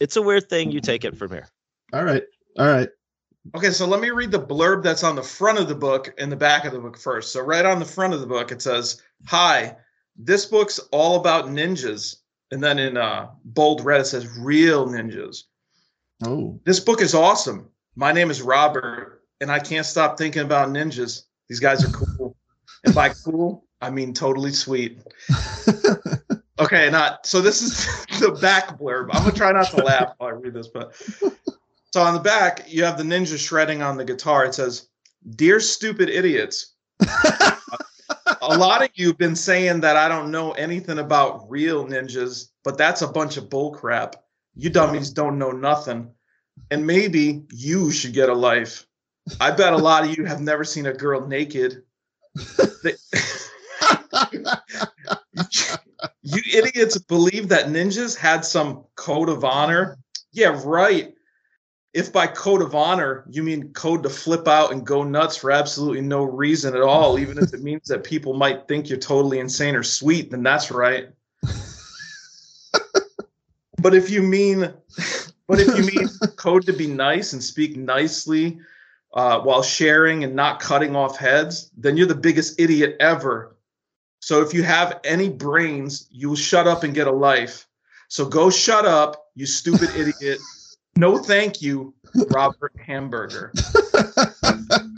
[0.00, 0.72] It's a weird thing.
[0.72, 1.46] You take it from here.
[1.92, 2.24] All right,
[2.58, 2.88] all right.
[3.56, 6.30] Okay, so let me read the blurb that's on the front of the book and
[6.32, 7.32] the back of the book first.
[7.32, 9.76] So, right on the front of the book, it says, Hi,
[10.16, 12.16] this book's all about ninjas.
[12.50, 15.44] And then in uh, bold red, it says, Real ninjas.
[16.24, 17.68] Oh, This book is awesome.
[17.96, 21.22] My name is Robert, and I can't stop thinking about ninjas.
[21.48, 22.36] These guys are cool.
[22.84, 25.00] and by cool, I mean totally sweet.
[26.58, 27.40] Okay, not so.
[27.40, 27.86] This is
[28.20, 29.08] the back blurb.
[29.12, 30.94] I'm gonna try not to laugh while I read this, but
[31.92, 34.44] so on the back you have the ninja shredding on the guitar.
[34.44, 34.86] It says,
[35.34, 36.74] "Dear stupid idiots,
[38.42, 42.76] a lot of you've been saying that I don't know anything about real ninjas, but
[42.76, 44.14] that's a bunch of bullcrap.
[44.54, 46.10] You dummies don't know nothing,
[46.70, 48.86] and maybe you should get a life.
[49.40, 51.82] I bet a lot of you have never seen a girl naked."
[56.22, 59.98] You idiots believe that ninjas had some code of honor?
[60.32, 61.14] Yeah, right.
[61.94, 65.50] If by code of honor you mean code to flip out and go nuts for
[65.50, 69.38] absolutely no reason at all, even if it means that people might think you're totally
[69.40, 71.10] insane or sweet, then that's right.
[73.78, 74.72] but if you mean,
[75.46, 78.58] but if you mean code to be nice and speak nicely
[79.12, 83.56] uh, while sharing and not cutting off heads, then you're the biggest idiot ever.
[84.20, 87.66] So if you have any brains, you'll shut up and get a life.
[88.08, 90.38] So go shut up, you stupid idiot.
[90.96, 91.94] No thank you,
[92.30, 93.52] Robert Hamburger.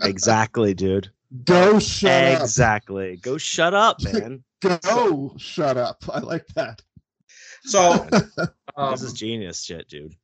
[0.03, 1.11] Exactly, dude.
[1.45, 3.17] go shut exactly.
[3.17, 4.45] Go shut up, man.
[4.61, 6.05] Go shut up.
[6.13, 6.83] I like that.
[7.65, 8.07] So
[8.77, 10.15] um, this is genius shit, dude.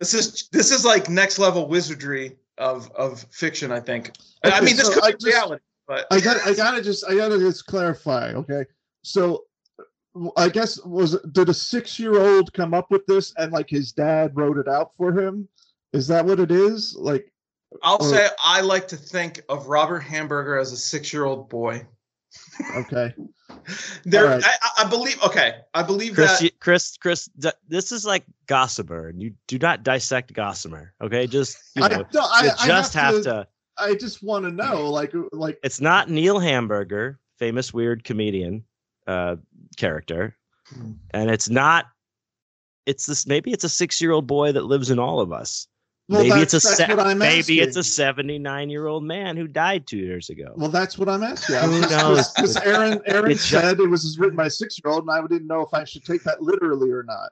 [0.00, 4.12] this is this is like next level wizardry of of fiction, I think.
[4.44, 6.38] I mean, this so could I be just- reality, but I got.
[6.46, 7.04] I gotta just.
[7.08, 8.32] I gotta just clarify.
[8.32, 8.64] Okay,
[9.02, 9.44] so
[10.36, 13.92] I guess was did a six year old come up with this and like his
[13.92, 15.48] dad wrote it out for him?
[15.92, 16.94] Is that what it is?
[16.98, 17.32] Like,
[17.82, 21.48] I'll or- say I like to think of Robert Hamburger as a six year old
[21.48, 21.86] boy.
[22.76, 23.14] okay,
[24.04, 24.44] There, All right.
[24.44, 25.20] I, I believe.
[25.22, 26.44] Okay, I believe Chris, that.
[26.44, 30.92] you- Chris, Chris, d- this is like Gossamer, and you do not dissect Gossamer.
[31.02, 33.48] Okay, just you I, know, no, I, you I just have, to, to.
[33.78, 38.64] I just want to know, like, like It's not Neil Hamburger, famous weird comedian
[39.06, 39.36] uh,
[39.76, 40.36] character,
[40.68, 40.92] Hmm.
[41.12, 41.86] and it's not.
[42.86, 43.26] It's this.
[43.26, 45.66] Maybe it's a six-year-old boy that lives in all of us.
[46.08, 49.48] well, maybe that's, it's a that's se- what I'm maybe it's a seventy-nine-year-old man who
[49.48, 50.52] died two years ago.
[50.56, 51.56] Well, that's what I'm asking.
[51.56, 52.32] Who knows?
[52.32, 55.10] Because Aaron, Aaron It's ju- said it was written by a six year old, and
[55.10, 57.30] I didn't know if I should take that literally or not.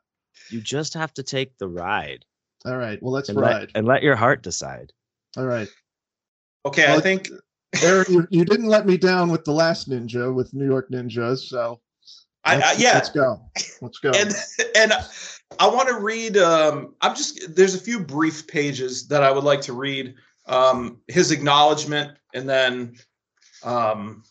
[0.51, 2.24] you just have to take the ride
[2.66, 3.01] All right.
[3.03, 3.61] Well, let's and ride.
[3.61, 4.93] let, and let your heart decide.
[5.37, 5.68] All right.
[6.66, 7.28] Okay, I think
[7.82, 11.41] Aaron, you, you didn't let me down with the last ninja with New York Ninjas,
[11.49, 11.80] so
[12.45, 13.40] I, I yeah, let's go.
[13.80, 14.11] Let's go.
[14.11, 14.34] and
[14.76, 14.92] and
[15.59, 16.36] I want to read.
[16.36, 20.14] Um, I'm just there's a few brief pages that I would like to read.
[20.47, 22.97] Um, his acknowledgement, and then
[23.62, 24.24] um,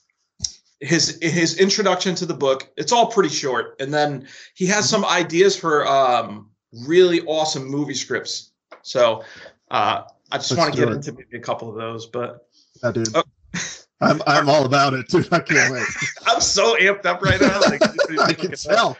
[0.80, 2.70] his his introduction to the book.
[2.78, 6.50] It's all pretty short, and then he has some ideas for um,
[6.86, 8.52] really awesome movie scripts.
[8.84, 9.24] So
[9.72, 10.96] uh, I just want to get it.
[10.96, 12.48] into maybe a couple of those, but
[12.84, 13.08] Yeah, dude.
[13.16, 13.24] Oh.
[14.02, 15.32] I'm I'm all about it, dude.
[15.32, 15.88] I can't wait.
[16.26, 17.60] I'm so amped up right now.
[17.62, 17.82] Like,
[18.20, 18.98] I can tell.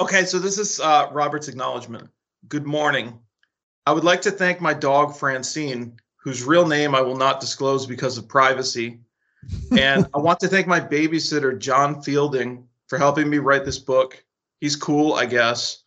[0.00, 2.08] Okay, so this is uh, Robert's acknowledgement.
[2.48, 3.18] Good morning.
[3.86, 7.86] I would like to thank my dog Francine, whose real name I will not disclose
[7.86, 9.00] because of privacy.
[9.76, 14.22] And I want to thank my babysitter, John Fielding, for helping me write this book.
[14.60, 15.82] He's cool, I guess.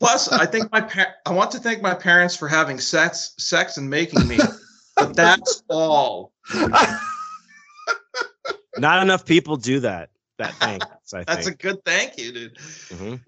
[0.00, 3.76] Plus, I think my par- I want to thank my parents for having sex, sex
[3.76, 4.38] and making me.
[4.96, 6.32] But that's all.
[8.78, 10.10] Not enough people do that.
[10.38, 10.86] That thanks.
[11.14, 12.56] I That's a good thank you, dude.
[12.56, 13.20] Mhm.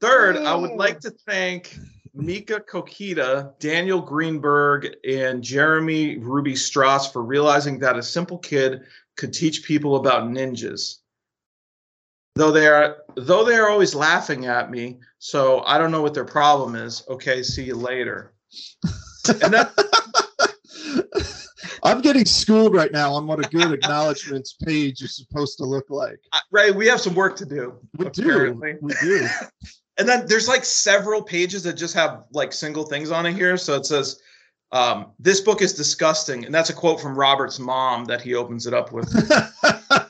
[0.00, 1.78] Third, I would like to thank
[2.12, 8.82] Mika Kokita, Daniel Greenberg, and Jeremy Ruby Strauss for realizing that a simple kid
[9.16, 10.98] could teach people about ninjas.
[12.34, 16.12] Though they are though they are always laughing at me, so I don't know what
[16.12, 17.02] their problem is.
[17.08, 18.32] Okay, see you later.
[19.42, 19.72] And that
[21.82, 25.86] I'm getting schooled right now on what a good acknowledgments page is supposed to look
[25.90, 26.18] like.
[26.32, 27.78] I- Ray, we have some work to do.
[27.96, 28.72] We apparently.
[28.74, 28.78] do.
[28.82, 29.26] We do.
[29.98, 33.56] And then there's like several pages that just have like single things on it here.
[33.56, 34.20] So it says,
[34.70, 38.66] um, "This book is disgusting," and that's a quote from Robert's mom that he opens
[38.66, 39.08] it up with.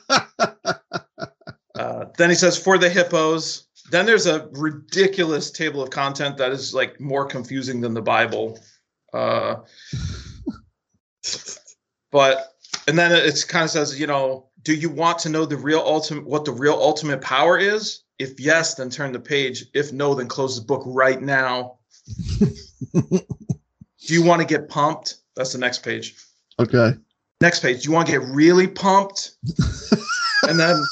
[1.75, 6.51] Uh, then he says, "For the hippos." Then there's a ridiculous table of content that
[6.51, 8.59] is like more confusing than the Bible.
[9.13, 9.57] Uh,
[12.11, 12.53] but
[12.87, 15.79] and then it kind of says, you know, do you want to know the real
[15.79, 18.03] ultimate what the real ultimate power is?
[18.19, 19.65] If yes, then turn the page.
[19.73, 21.77] If no, then close the book right now.
[22.39, 23.23] do
[24.07, 25.15] you want to get pumped?
[25.35, 26.15] That's the next page.
[26.59, 26.93] okay.
[27.39, 27.83] Next page.
[27.83, 29.35] Do you want to get really pumped?
[30.47, 30.83] and then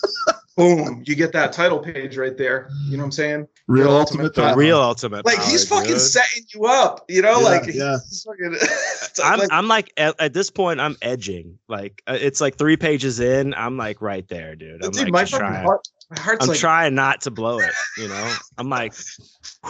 [0.57, 2.69] boom, you get that title page right there.
[2.85, 3.47] You know what I'm saying?
[3.67, 4.23] Real Real ultimate.
[4.25, 5.25] ultimate The real ultimate.
[5.25, 5.99] Like power, he's fucking dude.
[6.01, 7.39] setting you up, you know?
[7.39, 7.97] Yeah, like yeah.
[8.25, 8.55] fucking
[9.23, 12.77] I'm, like- I'm like at, at this point I'm edging like uh, it's like three
[12.77, 16.43] pages in I'm like right there dude I'm dude, like my trying, heart, my heart's
[16.43, 18.93] I'm like trying not to blow it you know I'm like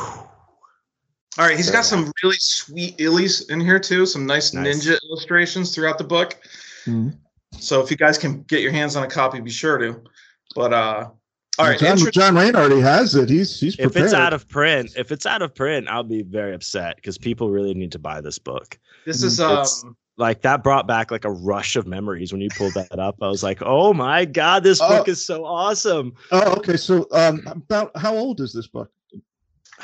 [1.37, 4.85] all right, he's got some really sweet illies in here too, some nice, Nice.
[4.87, 6.37] ninja illustrations throughout the book.
[6.85, 7.17] Mhm.
[7.59, 10.01] So if you guys can get your hands on a copy, be sure to.
[10.55, 11.09] But uh
[11.57, 13.29] all right, John, intro- John Wayne already has it.
[13.29, 13.95] He's he's prepared.
[13.95, 17.17] if it's out of print if it's out of print I'll be very upset because
[17.17, 19.85] people really need to buy this book this is um It's-
[20.17, 23.27] like that brought back like a rush of memories when you pulled that up I
[23.27, 24.87] was like oh my god this Oh.
[24.87, 26.77] book is so awesome oh, okay.
[26.77, 28.89] So, um, about how old is this book?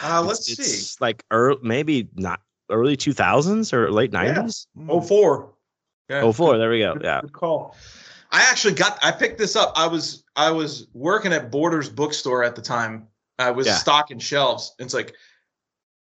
[0.02, 0.64] uh, let's it's, see.
[0.64, 5.54] it's like early, maybe not early 2000s or late 90s Oh four.
[6.10, 7.76] Yeah, oh four there we go yeah good call.
[8.32, 9.74] I actually got I picked this up.
[9.76, 13.08] I was I was working at Borders bookstore at the time.
[13.40, 13.76] I was Yeah.
[13.76, 14.74] stocking shelves.
[14.80, 15.14] It's like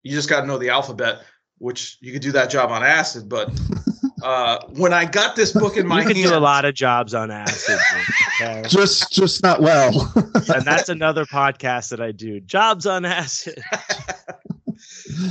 [0.04, 1.22] you just got to know the alphabet,
[1.60, 3.30] which you could do that job on acid.
[3.30, 3.50] But
[4.24, 6.74] uh, when I got this book in my you can hand, do a lot of
[6.74, 7.80] jobs on acid
[8.42, 8.64] okay?
[8.68, 10.12] Just just not well.
[10.54, 12.40] and that's another podcast that I do.
[12.42, 13.62] Jobs on acid.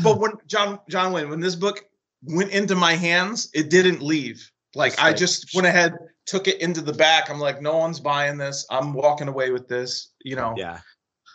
[0.03, 1.85] but when John John Wayne, when this book
[2.23, 4.51] went into my hands, it didn't leave.
[4.75, 5.95] Like It's I just went ahead,
[6.27, 7.31] took it into the back.
[7.31, 8.67] I'm like, no one's buying this.
[8.71, 10.13] I'm walking away with this.
[10.25, 10.81] You know, Yeah.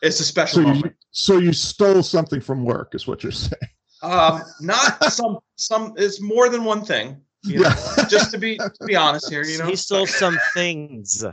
[0.01, 0.85] it's a special so moment.
[0.85, 3.51] you so you stole something from work, is what you're saying?
[4.03, 5.93] Um, not some some.
[5.97, 7.21] It's more than one thing.
[7.43, 8.05] You know, Yeah.
[8.07, 9.65] just to be to be honest here, you know.
[9.65, 11.23] he stole some things,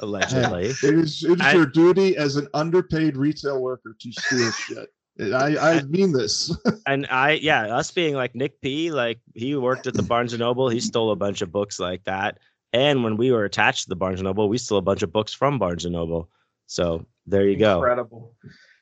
[0.00, 0.66] allegedly.
[0.66, 4.88] It is it is I- your duty as an underpaid retail worker to steal shit.
[5.32, 6.54] I I mean this.
[6.86, 10.40] And I, yeah, us being like Nick P, like he worked at the Barnes and
[10.40, 10.68] Noble.
[10.68, 12.38] He stole a bunch of books like that.
[12.74, 15.12] And when we were attached to the Barnes and Noble, we stole a bunch of
[15.12, 16.28] books from Barnes and Noble.
[16.66, 17.76] So there you go.
[17.76, 18.34] Incredible.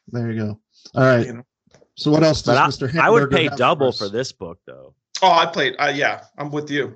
[0.08, 0.60] There you go.
[0.94, 1.28] All right.
[1.96, 2.90] So what else does But I, Mr.
[2.90, 3.98] Hamburger I would pay have double us?
[3.98, 4.94] for this book, though.
[5.20, 5.76] Oh, I played.
[5.78, 6.94] Uh, yeah, I'm with you.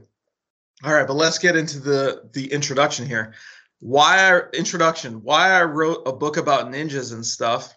[0.85, 3.35] All right, but let's get into the the introduction here.
[3.81, 5.23] Why I, introduction?
[5.23, 7.77] Why I wrote a book about ninjas and stuff.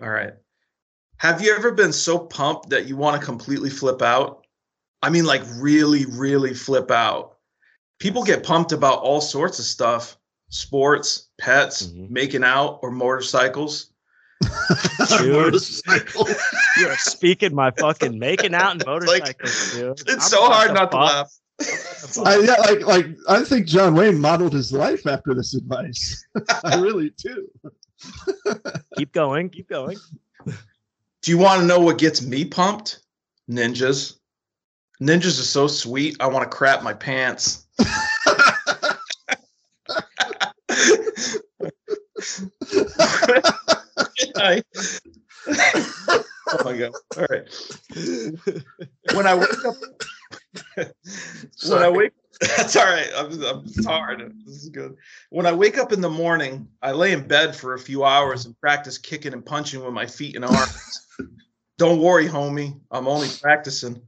[0.00, 0.32] All right.
[1.18, 4.44] Have you ever been so pumped that you want to completely flip out?
[5.02, 7.31] I mean, like really, really flip out.
[8.02, 12.10] People get pumped about all sorts of stuff: sports, pets, Mhm.
[12.10, 13.92] making out, or motorcycles.
[15.20, 15.30] Dude.
[15.32, 16.26] Motorcycle.
[16.80, 18.88] You're speaking my fucking making out and like-
[19.40, 20.00] motorcycles, dude.
[20.00, 21.32] It's I'm so hard not to laugh.
[22.24, 26.26] I, yeah, like like I think John Wayne modeled his life after this advice.
[26.64, 27.48] I really do.
[28.98, 29.96] Keep going, keep going.
[30.44, 32.98] Do you want to know what gets me pumped?
[33.48, 34.16] Ninjas.
[35.00, 36.16] Ninjas are so sweet.
[36.18, 37.61] I want to crap my pants.
[44.36, 44.62] I-
[46.52, 46.92] oh my god!
[47.16, 47.48] All right.
[49.12, 49.74] When I wake up,
[51.66, 53.10] when I wake, that's all right.
[53.16, 54.32] I'm, I'm tired.
[54.46, 54.96] This is good.
[55.30, 58.46] When I wake up in the morning, I lay in bed for a few hours
[58.46, 60.72] and practice kicking and punching with my feet and arms.
[61.78, 62.78] Don't worry, homie.
[62.90, 64.00] I'm only practicing.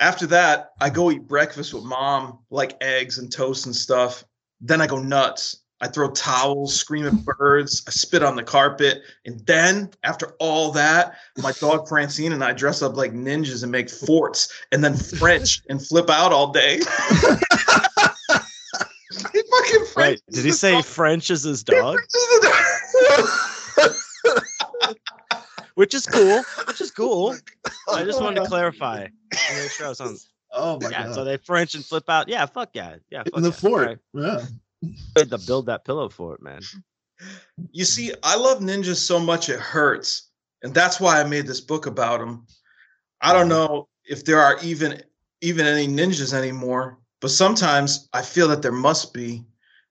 [0.00, 4.24] After that, I go eat breakfast with mom, like eggs and toast and stuff.
[4.60, 5.58] Then I go nuts.
[5.82, 9.00] I throw towels, scream at birds, I spit on the carpet.
[9.24, 13.72] And then after all that, my dog Francine and I dress up like ninjas and
[13.72, 16.76] make forts and then French and flip out all day.
[16.78, 16.84] he
[19.50, 19.96] fucking French.
[19.96, 20.20] Right.
[20.30, 21.98] Did he say French is his dog?
[25.80, 26.42] Which is cool.
[26.66, 27.34] Which is cool.
[27.88, 29.06] Oh I just wanted to clarify.
[29.06, 29.12] to
[29.54, 30.14] Make sure I was on.
[30.52, 31.06] oh my Yeah.
[31.06, 31.14] god.
[31.14, 32.28] So they French and flip out.
[32.28, 32.44] Yeah.
[32.44, 32.96] Fuck yeah.
[33.08, 33.22] Yeah.
[33.24, 33.54] Fuck in the yeah.
[33.54, 34.00] fort.
[34.12, 34.44] Right.
[34.82, 34.90] Yeah.
[35.14, 36.60] Good to build that pillow fort, man.
[37.72, 40.28] You see, I love ninjas so much it hurts.
[40.62, 42.46] And that's why I made this book about them.
[43.22, 43.72] I don't mm-hmm.
[43.72, 45.02] know if there are even
[45.40, 49.46] even any ninjas anymore, but sometimes I feel that there must be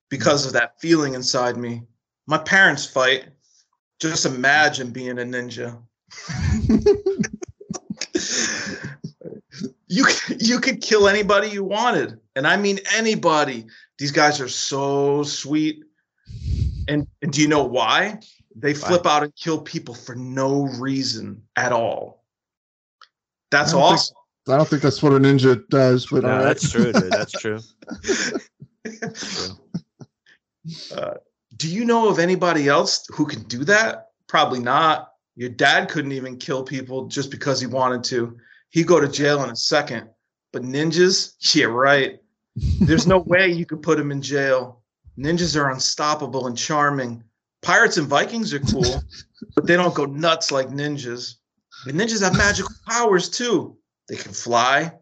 [0.09, 0.47] because mm.
[0.47, 1.81] of that feeling inside me.
[2.27, 3.29] My parents fight.
[3.99, 5.77] Just imagine being a ninja.
[9.87, 10.05] you
[10.39, 13.65] you could kill anybody you wanted, and I mean anybody.
[13.97, 15.83] These guys are so sweet.
[16.87, 18.19] And, and do you know why?
[18.55, 22.23] They flip out and kill people for no reason at all.
[23.51, 24.15] That's I don't think- awesome.
[24.47, 26.43] I don't think that's what a ninja does, but No, all right.
[26.45, 27.11] that's true, dude.
[27.11, 27.59] That's true.
[29.13, 29.55] true.
[30.97, 31.13] Uh,
[31.59, 34.07] do you know of anybody else who can do that?
[34.27, 35.09] Probably not.
[35.35, 38.37] Your dad couldn't even kill people just because he wanted to.
[38.71, 40.09] He'd go to jail in a second.
[40.53, 42.19] But ninjas, yeah, right.
[42.79, 44.81] There's no way you could put them in jail.
[45.17, 47.23] Ninjas are unstoppable and charming.
[47.61, 49.03] Pirates and Vikings are cool,
[49.55, 51.35] but they don't go nuts like ninjas.
[51.85, 53.77] And ninjas have magical powers too.
[54.07, 54.93] They can fly.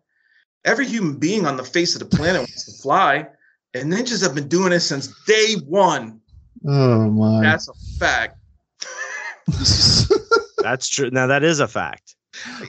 [0.66, 3.28] Every human being on the face of the planet wants to fly,
[3.76, 6.20] and ninjas have been doing it since day one.
[6.66, 7.42] Oh my.
[7.42, 8.38] That's a fact.
[10.62, 11.10] That's true.
[11.12, 12.16] Now that is a fact.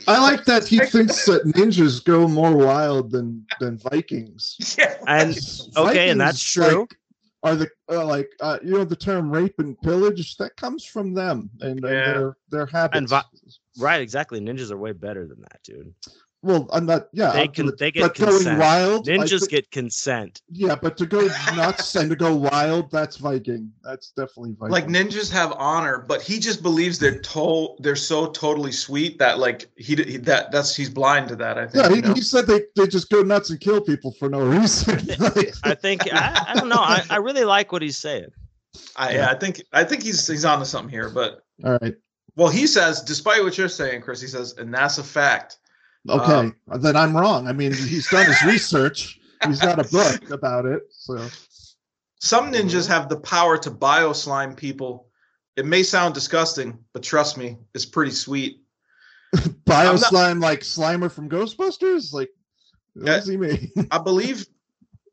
[0.06, 4.56] I like that he thinks that ninjas go more wild than than Vikings.
[4.78, 4.94] Yeah.
[5.06, 5.36] And
[5.76, 6.80] okay, and that's true.
[6.80, 6.96] like,
[7.42, 11.12] are the uh, like uh, you know the term rape and pillage that comes from
[11.14, 12.12] them and, and Yeah.
[12.12, 13.10] their their habits.
[13.10, 13.24] vi-
[13.78, 14.40] Right, exactly.
[14.40, 15.92] Ninjas are way better than that, dude.
[16.42, 17.08] Well, I'm not.
[17.12, 18.60] Yeah, They uh, can- they get but going consent.
[18.60, 19.06] wild.
[19.06, 20.40] Ninjas thi- get consent.
[20.50, 23.72] yeah, but to go nuts and to go wild, that's Viking.
[23.82, 24.70] That's definitely Viking.
[24.72, 29.38] Like ninjas have honor, but he just believes they're to- they're so totally sweet that
[29.40, 31.58] like he, he that that's he's blind to that.
[31.58, 31.84] I think.
[31.84, 32.14] yeah, he, you know?
[32.14, 34.98] he said they, they just go nuts and kill people for no reason.
[35.18, 36.76] Like, I think I, I don't know.
[36.78, 38.28] I, I really like what he's saying.
[38.96, 41.08] I, yeah, I think I think he's he's onto something here.
[41.10, 41.96] But all right,
[42.36, 45.58] well, he says, despite what you're saying, Chris, he says, and that's a fact.
[46.08, 47.46] Okay, Um, then I'm wrong.
[47.48, 49.18] I mean, he's done his research.
[49.46, 50.82] He's got a book about it.
[50.90, 51.28] So
[52.20, 55.08] Some ninjas have the power to bio slime people.
[55.56, 58.62] It may sound disgusting, but trust me, it's pretty sweet.
[59.64, 62.12] bio I'm not- slime like Slimer from Ghostbusters.
[62.12, 62.30] Like,
[62.94, 63.70] what does he mean?
[63.90, 64.46] I believe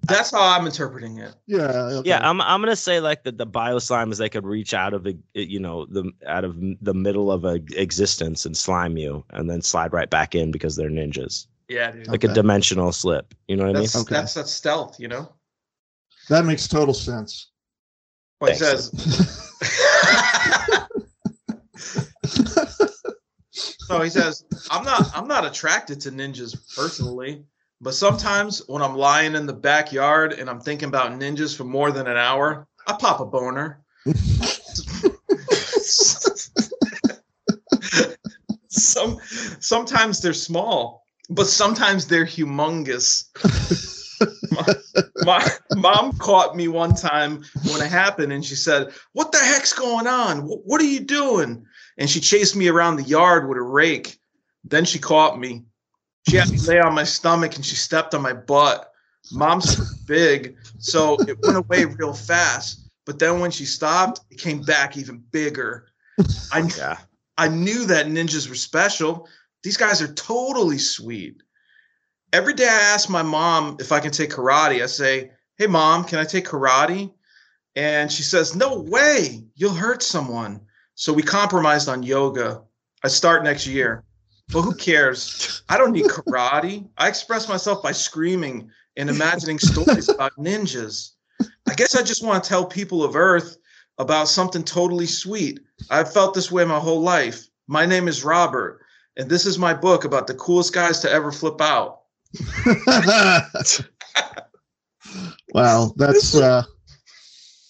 [0.08, 1.34] that's how I'm interpreting it.
[1.48, 1.68] yeah,
[2.00, 2.10] okay.
[2.10, 4.94] Yeah, I'm I'm gonna say like the the bio slime is they could reach out
[4.94, 9.24] of the you know the out of the middle of a existence and slime you
[9.32, 12.08] and then slide right back in because they're ninjas, Yeah, dude.
[12.08, 13.34] like a dimensional slip.
[13.48, 13.84] You know what I mean?
[13.84, 14.16] That's Okay.
[14.16, 15.32] that's that's stealth, you know.
[16.30, 17.52] that makes total sense.
[18.40, 18.92] But he says
[23.52, 27.44] so he says, I'm not I'm not attracted to ninjas personally,
[27.82, 31.92] but sometimes when I'm lying in the backyard and I'm thinking about ninjas for more
[31.92, 33.82] than an hour, I pop a boner.
[38.70, 39.20] Some
[39.60, 43.26] sometimes they're small, but sometimes they're humongous.
[45.26, 45.46] my
[45.76, 50.08] mom caught me one time when it happened and she said what the heck's going
[50.08, 51.66] on Wh- what are you doing
[51.98, 54.18] and she chased me around the yard with a rake
[54.64, 55.64] then she caught me
[56.28, 58.92] she had me lay on my stomach and she stepped on my butt
[59.32, 59.76] mom's
[60.06, 64.98] big so it went away real fast but then when she stopped it came back
[64.98, 65.88] even bigger
[66.52, 66.98] i Yeah.
[67.38, 69.28] I knew that ninjas were special.
[69.64, 71.42] These guys are totally sweet.
[72.32, 74.82] Every day I ask my mom if I can take karate.
[74.82, 77.12] I say, Hey, mom, can I take karate?
[77.76, 80.62] And she says, No way, you'll hurt someone.
[80.96, 82.62] So we compromised on yoga.
[83.04, 84.04] I start next year.
[84.52, 85.64] But who cares?
[85.70, 86.88] I don't need karate.
[86.98, 91.12] I express myself by screaming and imagining stories about ninjas.
[91.68, 93.58] I guess I just want to tell people of Earth
[93.98, 95.60] about something totally sweet.
[95.90, 97.48] I've felt this way my whole life.
[97.68, 98.82] My name is Robert,
[99.18, 102.02] and this is my book about the coolest guys to ever flip out.
[105.54, 106.64] wow, that's uh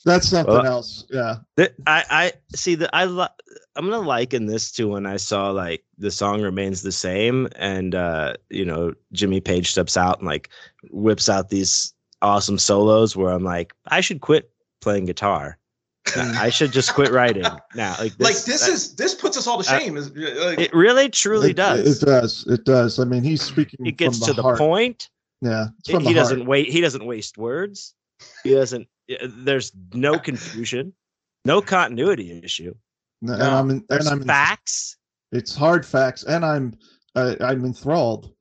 [0.03, 1.06] that's something Well, else.
[1.10, 1.38] Yeah.
[1.57, 3.27] Th- I I see that I li-
[3.76, 7.93] I'm gonna liken this to when I saw like the song remains the same and
[7.95, 10.49] uh you know Jimmy Page steps out and like
[10.91, 15.57] whips out these awesome solos where I'm like I should quit playing guitar.
[16.15, 17.43] I should just quit writing
[17.73, 17.95] now.
[17.99, 19.97] Like this, like this is this puts us all to uh, shame.
[19.97, 22.02] Is like, it really truly It- does.
[22.02, 22.45] It does.
[22.47, 22.99] It does.
[22.99, 23.85] I mean, he's speaking.
[23.85, 24.57] it gets from to the heart.
[24.60, 25.10] point.
[25.41, 26.15] Yeah, it's He from the heart.
[26.18, 26.69] doesn't wait.
[26.69, 27.95] He doesn't waste words.
[28.43, 28.88] He doesn't.
[29.27, 30.93] There's no confusion,
[31.43, 32.76] no continuity issue.
[33.21, 34.97] And No, I'm in, and I'm in, facts.
[35.31, 36.77] it's hard facts, and I'm
[37.15, 38.33] uh, I'm enthralled.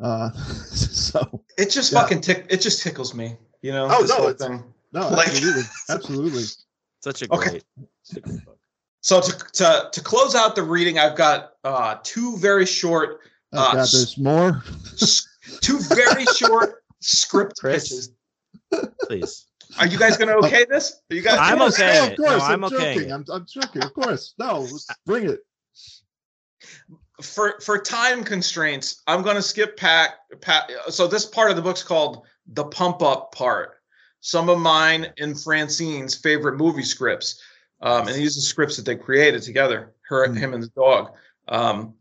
[0.00, 0.30] Uh,
[0.70, 2.00] so it just Yeah.
[2.02, 2.46] fucking tick.
[2.48, 3.36] It just tickles me.
[3.62, 3.88] You know.
[3.90, 4.64] Oh, this no, it's- thing.
[4.92, 6.42] no, Like- absolutely, absolutely.
[7.02, 7.64] Such a great.
[8.02, 8.58] such a great book.
[9.02, 13.20] So to, to to close out the reading, I've got uh, two very short,
[13.52, 14.62] Oh Uh, God, there's more.
[15.62, 17.84] two very short script Chris?
[18.72, 18.92] pitches.
[19.08, 19.46] Please.
[19.78, 21.00] Are you guys gonna okay this?
[21.10, 21.38] Are you guys?
[21.40, 22.12] I'm Of course, okay no, it.
[22.12, 23.12] Of No, course, I'm I'm, okay joking.
[23.12, 23.82] I'm, I'm joking.
[23.82, 24.66] Of course, no,
[25.06, 25.40] bring it.
[27.22, 30.14] for for time constraints, I'm going to skip pack.
[30.40, 33.76] pack so this part of the book's called the pump up part.
[34.20, 37.40] Some of mine and Francine's favorite movie scripts,
[37.80, 39.94] um, and these are scripts that they created together.
[40.02, 40.34] Her, Hmm.
[40.36, 41.12] him, and the dog.
[41.48, 41.94] Um,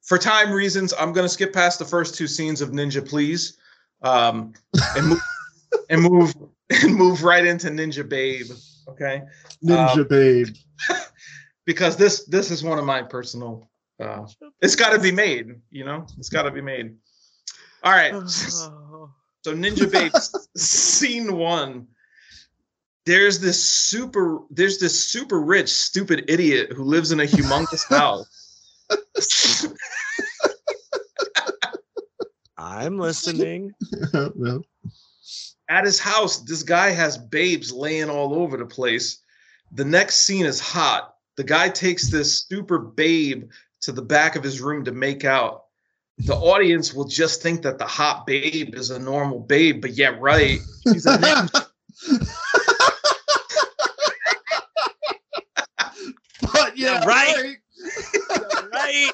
[0.00, 3.58] for time reasons, I'm going to skip past the first two scenes of Ninja Please,
[4.02, 4.54] um,
[4.96, 5.20] and move
[5.90, 6.34] and move
[6.70, 8.46] and move right into Ninja Babe.
[8.88, 9.22] Okay,
[9.64, 10.48] Ninja Um, Babe.
[11.64, 13.68] because this this is one of my personal
[14.00, 14.26] uh,
[14.60, 16.96] it's got to be made you know it's got to be made
[17.82, 19.10] all right so
[19.46, 20.12] ninja Babe
[20.56, 21.86] scene one
[23.06, 28.38] there's this super there's this super rich stupid idiot who lives in a humongous house
[32.58, 33.72] I'm listening.
[34.12, 34.62] Well,
[35.68, 39.18] at his house this guy has babes laying all over the place
[39.72, 44.42] the next scene is hot the guy takes this super babe to the back of
[44.42, 45.64] his room to make out
[46.18, 50.14] the audience will just think that the hot babe is a normal babe but yeah
[50.18, 51.66] right she's a ninja.
[56.52, 57.56] but yeah, right.
[58.72, 58.72] right.
[58.72, 59.10] right.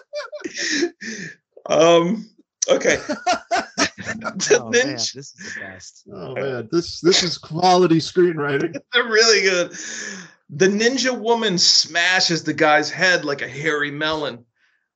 [1.66, 2.29] um
[2.69, 3.66] okay the
[4.51, 6.09] Oh, man, ninja this is the best.
[6.12, 8.77] Oh man, this this is quality screenwriting.
[8.93, 9.77] they're really good
[10.51, 14.45] the ninja woman smashes the guy's head like a hairy melon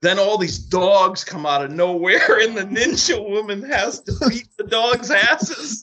[0.01, 4.49] then all these dogs come out of nowhere and the ninja woman has to beat
[4.57, 5.83] the dogs asses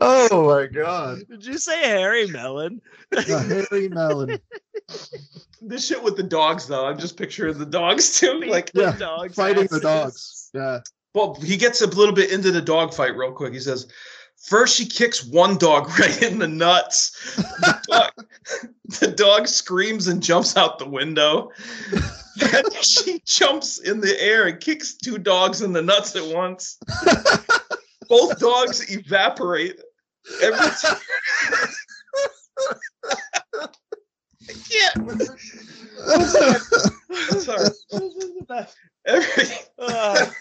[0.00, 2.80] oh my god, Did you say Harry Melon?
[3.10, 4.38] the Harry Melon.
[5.62, 6.86] this shit with the dogs though.
[6.86, 8.42] I'm just picturing the dogs too.
[8.46, 10.50] Like Yeah, dogs Fighting the dogs.
[10.54, 10.80] Yeah.
[11.14, 13.52] well he gets a little bit into the dog fight real quick.
[13.52, 13.86] He says
[14.36, 17.34] first she kicks one dog right in the nuts.
[17.36, 18.12] The dog,
[19.00, 21.50] the dog screams and jumps out the window.
[22.36, 26.78] Then she jumps in the air and kicks two dogs in the nuts at once.
[28.08, 29.80] Both dogs evaporate
[30.42, 30.98] every time
[34.48, 34.96] I can't.
[37.20, 37.68] I'm sorry.
[39.06, 39.44] Every,
[39.78, 40.32] Ah,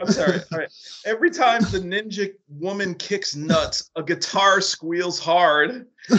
[0.00, 0.40] I'm sorry.
[0.52, 0.72] All right.
[1.04, 5.86] Every time the ninja woman kicks nuts, a guitar squeals hard.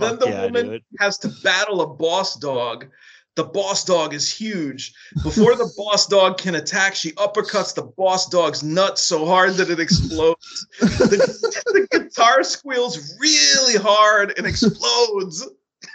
[0.00, 0.82] Then, then the yeah, woman dude.
[0.98, 2.88] has to battle a boss dog.
[3.36, 4.94] The boss dog is huge.
[5.22, 9.70] Before the boss dog can attack, she uppercuts the boss dog's nuts so hard that
[9.70, 10.66] it explodes.
[10.80, 15.48] the, the guitar squeals really hard and explodes.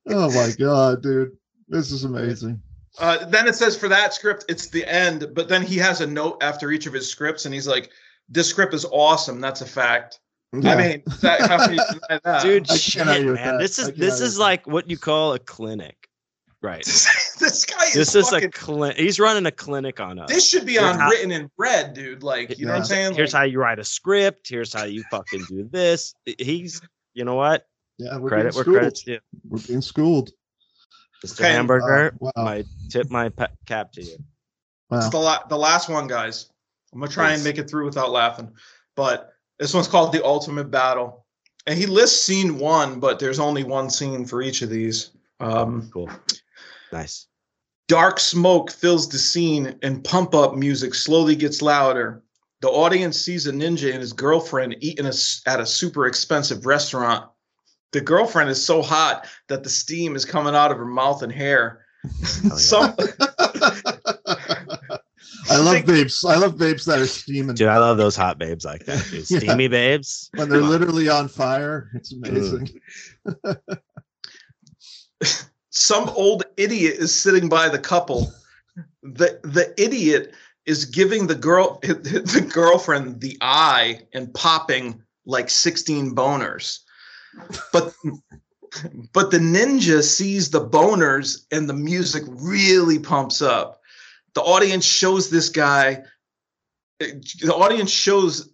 [0.07, 1.37] oh my god, dude,
[1.67, 2.61] this is amazing.
[2.99, 5.27] Uh, then it says for that script, it's the end.
[5.33, 7.91] But then he has a note after each of his scripts, and he's like,
[8.27, 9.39] "This script is awesome.
[9.39, 10.19] That's a fact."
[10.53, 10.73] Yeah.
[10.73, 11.80] I mean, that, how can you
[12.10, 12.41] deny that?
[12.44, 13.53] dude, I shit, can't argue with man.
[13.53, 13.60] that.
[13.61, 16.10] This is this is with like what you call a clinic,
[16.61, 16.84] right?
[16.86, 17.94] this guy is.
[17.94, 18.98] This is a clinic.
[18.98, 20.30] He's running a clinic on us.
[20.30, 22.22] This should be Here's on how- written in red, dude.
[22.23, 23.15] Like, you know what I'm saying?
[23.15, 24.49] Here's Like, how you write a script.
[24.49, 26.14] Here's how you fucking do this.
[26.38, 26.82] He's,
[27.14, 27.65] you know what?
[27.98, 28.76] Yeah, we're Credit being where schooled.
[28.78, 29.19] credit's due.
[29.48, 30.32] We're being schooled.
[31.26, 31.40] Mr.
[31.40, 32.32] Okay, uh, Hamburger, wow.
[32.36, 34.18] I tip my pe- cap to you.
[34.90, 34.98] Wow.
[34.98, 36.49] It's the la- the last one, guys.
[36.94, 38.52] I'm gonna try and make it through without laughing.
[38.95, 39.30] But
[39.61, 41.23] this one's called the ultimate battle,
[41.67, 45.11] and he lists scene one, but there's only one scene for each of these.
[45.39, 46.09] Um, Cool.
[46.91, 47.27] Nice.
[47.88, 52.23] Dark smoke fills the scene, and pump up music slowly gets louder.
[52.61, 56.65] The audience sees a ninja and his girlfriend eating a s at a super expensive
[56.65, 57.29] restaurant.
[57.91, 61.31] The girlfriend is so hot that the steam is coming out of her mouth and
[61.31, 61.85] hair.
[62.03, 62.49] yeah.
[62.55, 62.95] Some
[65.52, 66.26] I love babes.
[66.26, 69.06] I love babes that are steaming Dude, I love those hot babes like that.
[69.10, 69.22] Dude.
[69.30, 69.40] Yeah.
[69.40, 70.30] Steamy babes.
[70.36, 71.90] when they're literally on fire.
[71.94, 72.69] It's amazing.
[75.69, 78.32] some old idiot is sitting by the couple.
[79.03, 80.34] the the idiot
[80.65, 86.80] is giving the girl the girlfriend the eye and popping like 16 boners
[87.73, 87.94] but
[89.14, 93.80] but the ninja sees the boners and the music really pumps up
[94.35, 96.03] the audience shows this guy
[96.99, 98.49] the audience shows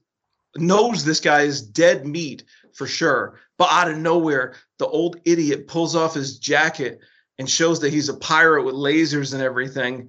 [0.55, 2.43] knows this guy is dead meat
[2.73, 3.39] for sure.
[3.57, 6.99] But out of nowhere the old idiot pulls off his jacket
[7.39, 10.07] and shows that he's a pirate with lasers and everything.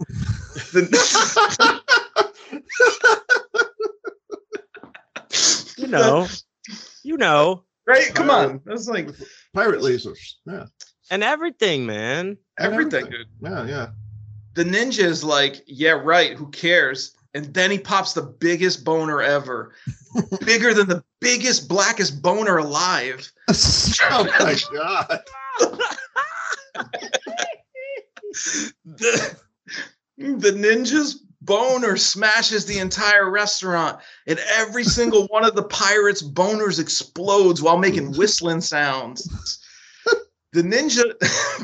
[5.77, 6.27] You know,
[7.03, 8.15] you know, right?
[8.15, 8.61] Come on.
[8.65, 9.09] That's like
[9.55, 10.35] Pirate lasers.
[10.47, 10.67] Yeah.
[11.11, 12.37] and everything, man.
[12.59, 13.13] And everything.
[13.41, 13.87] Yeah, yeah.
[14.59, 17.15] The ninja is like, yeah, right, who cares?
[17.33, 19.73] And then he pops the biggest boner ever,
[20.45, 23.31] bigger than the biggest, blackest boner alive.
[24.11, 25.21] oh my god.
[28.85, 29.37] The,
[30.17, 36.81] the ninja's boner smashes the entire restaurant, and every single one of the pirates' boners
[36.81, 39.61] explodes while making whistling sounds.
[40.53, 41.17] The ninja,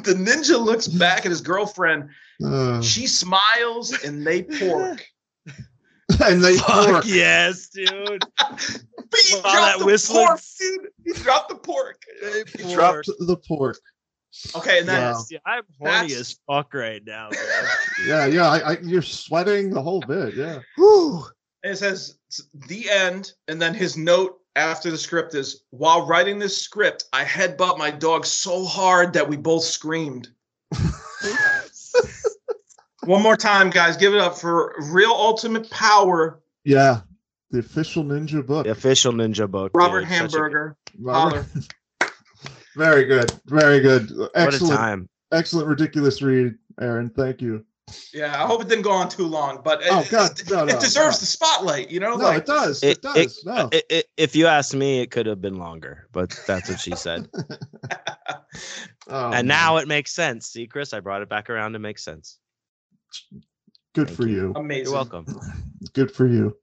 [0.04, 2.10] the ninja looks back at his girlfriend.
[2.44, 5.04] Uh, She smiles, and they pork.
[6.24, 7.04] and they pork.
[7.06, 8.24] yes, dude.
[9.10, 10.88] But he dropped that the whistling- pork, dude.
[11.04, 12.02] He dropped the pork.
[12.58, 13.78] He dropped the pork.
[14.56, 15.24] Okay, and then Wow.
[15.30, 17.64] Yeah, I'm horny That's- as fuck right now, man.
[18.08, 18.48] Yeah, yeah.
[18.50, 20.34] I, I, you're sweating the whole bit.
[20.34, 20.58] Yeah.
[20.76, 21.24] Whew.
[21.62, 22.18] it says
[22.66, 27.22] the end, and then his note after the script is while writing this script, I
[27.24, 30.28] headbutt my dog so hard that we both screamed.
[33.06, 37.00] One more time, guys, give it up for real ultimate power, Yeah.
[37.50, 38.64] The official ninja book.
[38.64, 39.70] The official ninja book.
[39.74, 40.08] Robert dude.
[40.08, 40.76] Such a- Hamburger.
[40.98, 41.46] Robert-
[42.76, 43.32] Very good.
[43.46, 44.10] Very good.
[44.16, 44.74] what a Excellent.
[44.76, 45.08] time.
[45.32, 45.68] Excellent.
[45.68, 47.10] Ridiculous read, Aaron.
[47.10, 47.64] Thank you.
[48.12, 50.50] Yeah, I hope it didn't go on too long, but oh, it, Oh, God, it,
[50.50, 51.20] no, no, it deserves no.
[51.20, 52.16] the spotlight, you know?
[52.16, 52.82] No, like it does.
[52.82, 53.42] It- It, does.
[53.44, 53.68] no.
[53.72, 56.96] I- I- if you ask me, it could have been longer, but that's what she
[56.96, 57.28] said.
[59.06, 59.46] Oh, and man.
[59.48, 60.46] now it makes sense.
[60.46, 62.38] See, Chris, I brought it back around to make sense.
[63.94, 64.34] Good Thank for you.
[64.34, 64.52] you.
[64.56, 64.84] amazing.
[64.84, 65.26] You're welcome.
[65.92, 66.56] Good for you.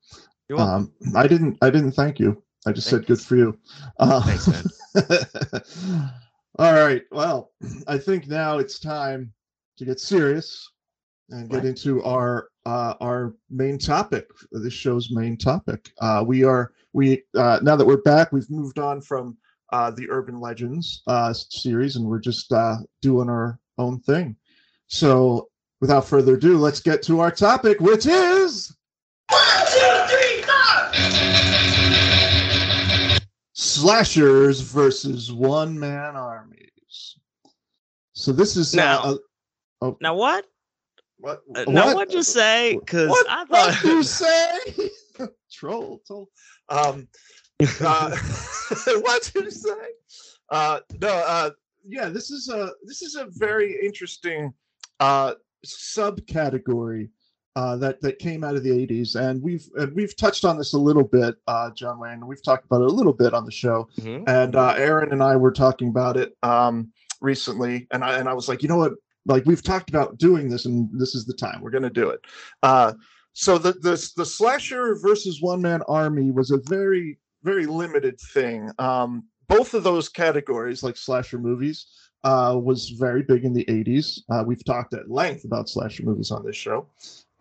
[0.50, 0.94] You're welcome.
[1.06, 1.58] Um, I didn't.
[1.62, 2.44] I didn't thank you.
[2.66, 3.58] I just Thank said good for you.
[4.00, 6.04] Uh, Thanks, man.
[6.60, 7.04] all right.
[7.12, 7.52] Well,
[7.88, 9.34] I think now it's time
[9.78, 10.70] to get serious
[11.30, 11.66] and get What?
[11.66, 14.28] into our uh, our main topic.
[14.52, 15.90] This show's main topic.
[16.00, 18.32] Uh, we are we uh, now that we're back.
[18.32, 19.38] We've moved on from
[19.72, 24.36] uh, the urban legends uh, series, and we're just uh, doing our own thing.
[24.88, 25.50] So,
[25.82, 28.74] without further ado, let's get to our topic, which is.
[29.30, 30.52] one, two, three, four.
[33.54, 37.18] slashers versus one man armies.
[38.14, 39.18] So this is Now- uh,
[39.82, 40.46] uh, now what?
[41.18, 42.78] what, Uh, Now what'd you say?
[42.78, 44.60] Because What I what thought you say?
[45.52, 46.30] troll, troll.
[46.70, 47.08] Um,
[47.82, 48.16] uh,
[48.88, 49.88] what'd you say?
[50.50, 51.50] Uh, no, uh,
[51.88, 54.54] yeah, this is a this is a very interesting
[55.00, 55.34] uh,
[55.66, 57.10] subcategory
[57.58, 60.74] uh, that that came out of the '80s, and we've and we've touched on this
[60.74, 62.26] a little bit, uh, John Wayne.
[62.26, 64.24] We've talked about it a little bit on the show, Mhm.
[64.28, 68.34] and uh, Aaron and I were talking about it um, recently, and I and I
[68.34, 68.94] was like, you know what?
[69.26, 72.10] Like we've talked about doing this, and this is the time we're going to do
[72.10, 72.22] it.
[72.64, 72.94] Uh,
[73.34, 78.70] so the the the slasher versus one man army was a very very limited thing.
[78.80, 81.88] Um, both of those categories, like slasher movies,
[82.24, 84.20] uh, was very big in the '80s.
[84.30, 86.88] Uh, we've talked at length about slasher movies on this show.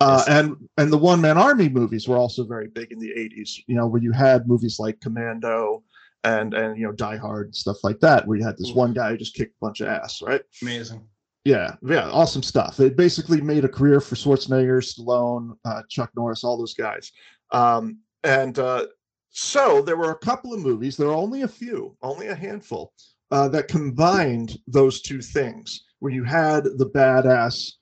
[0.01, 3.63] Uh, and and the one man army movies were also very big in the 80s
[3.67, 5.83] you know where you had movies like commando
[6.25, 8.95] and and you know die hard and stuff like that where you had this one
[8.95, 10.41] guy who just kicked a bunch of ass right?
[10.63, 11.07] Amazing.
[11.45, 12.81] yeah yeah awesome stuff.
[12.81, 17.13] It basically made a career for schwarzenegger stallone uh, chuck norris all those guys.
[17.53, 18.87] Um, and uh,
[19.31, 20.97] so there were a couple of movies.
[20.97, 22.95] There were only a few only a handful
[23.31, 27.73] uh, that combined those two things where you had the badass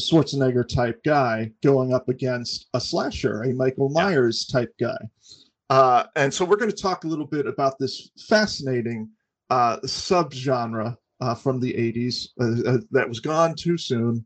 [0.00, 4.04] Schwarzenegger type guy going up against a slasher, a Michael Yeah.
[4.04, 4.98] Myers type guy.
[5.70, 9.08] Uh, and so we're going to talk a little bit about this fascinating
[9.50, 14.24] uh, subgenre uh, from the 80s uh, uh, that was gone too soon.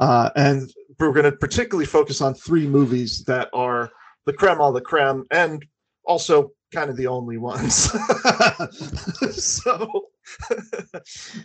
[0.00, 3.90] Uh, and we're going to particularly focus on three movies that are
[4.26, 5.64] the creme of the creme and
[6.04, 7.92] also kind of the only ones.
[9.36, 10.06] so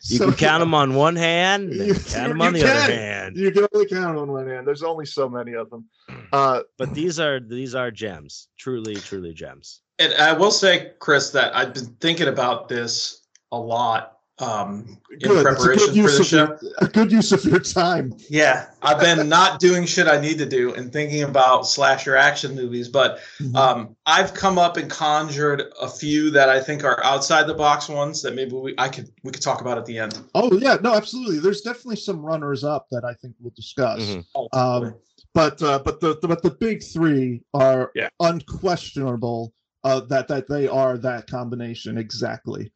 [0.03, 2.69] You so- can count them on one hand, You- count them on the can.
[2.69, 3.37] other hand.
[3.37, 4.67] You can only count on one hand.
[4.67, 5.85] There's only so many of them.
[6.31, 9.81] Uh, But these are these are gems, truly, truly gems.
[9.99, 13.21] And I will say, Chris, that I've been thinking about this
[13.51, 14.16] a lot.
[14.39, 15.43] Um, in Good.
[15.43, 16.38] Preparation good for use the of show.
[16.38, 18.14] your, a good use of your time.
[18.30, 22.53] Yeah, I've been not doing shit I need to do and thinking about slasher action
[22.53, 23.55] movies, but Mhm.
[23.55, 27.89] um, I've come up and conjured a few that I think are outside the box
[27.89, 30.19] ones that maybe we I could we could talk about at the end.
[30.35, 31.39] Oh yeah, no, absolutely.
[31.39, 34.01] There's definitely some runners up that I think we'll discuss.
[34.01, 34.23] Mhm.
[34.53, 34.93] Um,
[35.34, 38.09] but uh, but the, the but the big three are Yeah.
[38.19, 39.53] unquestionable
[39.84, 42.72] uh, that that they are that combination exactly.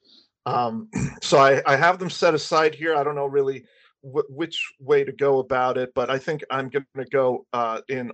[0.46, 0.90] Um,
[1.22, 2.96] so I, I have them set aside here.
[2.96, 3.66] I don't know really
[4.02, 7.82] wh- which way to go about it, but I think I'm going to go uh,
[7.90, 8.12] in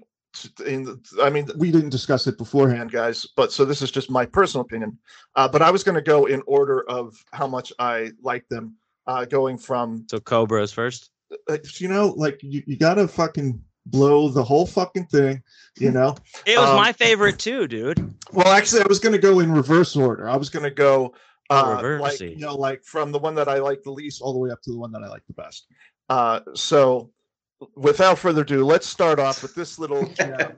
[0.66, 0.84] in.
[0.84, 4.26] the- I mean, we didn't discuss it beforehand, guys, but so this is just my
[4.26, 4.98] personal opinion.
[5.36, 8.76] Uh, but I was going to go in order of how much I like them,
[9.08, 11.10] uh, going from So Cobras first.
[11.50, 15.42] uh, you know, like you, you gotta fucking blow the whole fucking thing,
[15.80, 16.16] you know.
[16.46, 18.14] It was Um, my favorite too, dude.
[18.34, 20.30] well, actually, I was gonna go in reverse order.
[20.30, 21.14] I was gonna go
[21.50, 24.40] uh, like you know, like from the one that I like the least all the
[24.40, 25.68] way up to the one that I like the best.
[26.10, 27.12] Uh, so,
[27.76, 30.54] without further ado, let's start off with this little gem,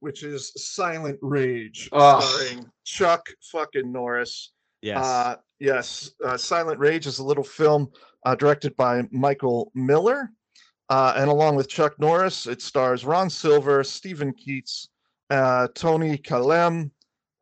[0.00, 2.20] which is Silent Rage, Oh.
[2.20, 4.52] starring Chuck fucking Norris.
[4.80, 5.04] Yes.
[5.04, 7.88] Uh, yes, uh, Silent Rage is a little film
[8.24, 10.30] uh, directed by Michael Miller.
[10.88, 14.88] Uh, and along with Chuck Norris, it stars Ron Silver, Steven Keats,
[15.30, 16.90] uh, Toni Kalem,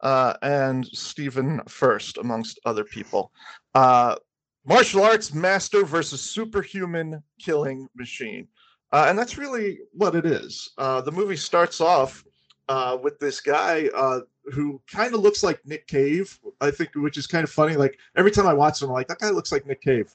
[0.02, 3.32] uh, and Stephen Furst, amongst other people.
[3.74, 4.16] Uh,
[4.64, 8.46] martial arts master versus superhuman killing machine.
[8.92, 10.70] Uh, and that's really what it is.
[10.78, 12.24] Uh, the movie starts off
[12.68, 14.20] uh, with this guy uh,
[14.52, 17.76] who kind of looks like Nick Cave, I think, which is kind of funny.
[17.76, 20.12] Like every time I watch him, I'm like, that guy looks like Nick Cave.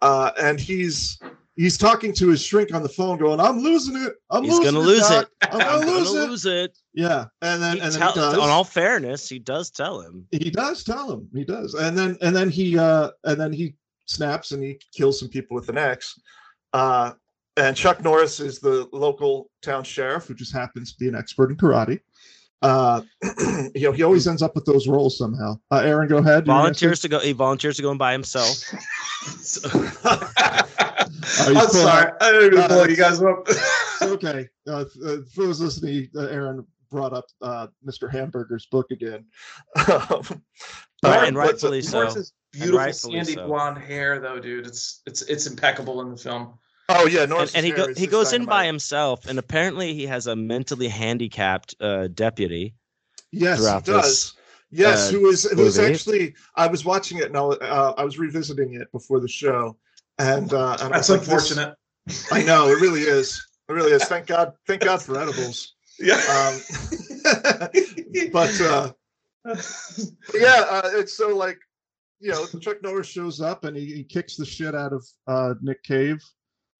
[0.00, 1.18] And he's
[1.56, 4.14] he's talking to his shrink on the phone, going, "I'm losing it.
[4.30, 5.28] I'm He's losing gonna lose Doc.
[5.42, 5.48] it.
[5.52, 6.78] I'm I'm gonna gonna lose it." lose it.
[6.94, 8.38] Yeah, and then He and then tell- he does.
[8.38, 10.26] on all fairness, he does tell him.
[10.30, 11.28] he does tell him.
[11.34, 13.74] He does, and then and then he uh and then he
[14.06, 16.18] snaps and he kills some people with an axe.
[16.72, 17.12] Uh,
[17.56, 21.50] and Chuck Norris is the local town sheriff who just happens to be an expert
[21.50, 22.00] in karate.
[22.62, 23.02] Uh,
[23.74, 25.56] you know, he always ends up with those roles somehow.
[25.70, 26.46] Uh, Aaron, go ahead.
[26.46, 27.18] You were gonna say- Volunteers to go.
[27.18, 28.56] He volunteers to go and by himself.
[31.48, 33.46] you I'm sorry, up- I didn't uh, even pull you guys up.
[34.02, 34.48] okay.
[34.66, 38.10] Uh, uh, for those listening, uh, Aaron brought up uh, Mr.
[38.10, 39.24] Hamburger's book again.
[39.88, 40.42] Um,
[41.04, 41.98] Right, and but- rightfully so.
[42.02, 43.46] Norris's beautiful sandy so.
[43.48, 44.68] blonde hair, though, dude.
[44.68, 46.54] It's it's it's impeccable in the film.
[46.88, 50.06] Oh yeah, and, Norris and he go, he goes in by himself, and apparently he
[50.06, 52.76] has a mentally handicapped uh, deputy.
[53.32, 53.84] Yes, he does.
[53.84, 54.34] this,
[54.70, 55.92] Yes, uh, who is who is movie.
[55.92, 56.34] actually?
[56.54, 57.50] I was watching it now.
[57.50, 59.76] Uh, I was revisiting it before the show,
[60.22, 61.74] and uh, and I That's was like, this- unfortunate.
[62.32, 63.44] I know it really is.
[63.68, 64.04] It really is.
[64.08, 64.52] Thank God.
[64.66, 65.74] Thank God for edibles.
[65.98, 66.14] Yeah.
[66.14, 66.60] Um,
[68.32, 68.92] but uh,
[70.34, 71.58] yeah, uh, it's so like
[72.20, 75.54] you know, Chuck Norris shows up and he, he kicks the shit out of uh,
[75.60, 76.22] Nick Cave.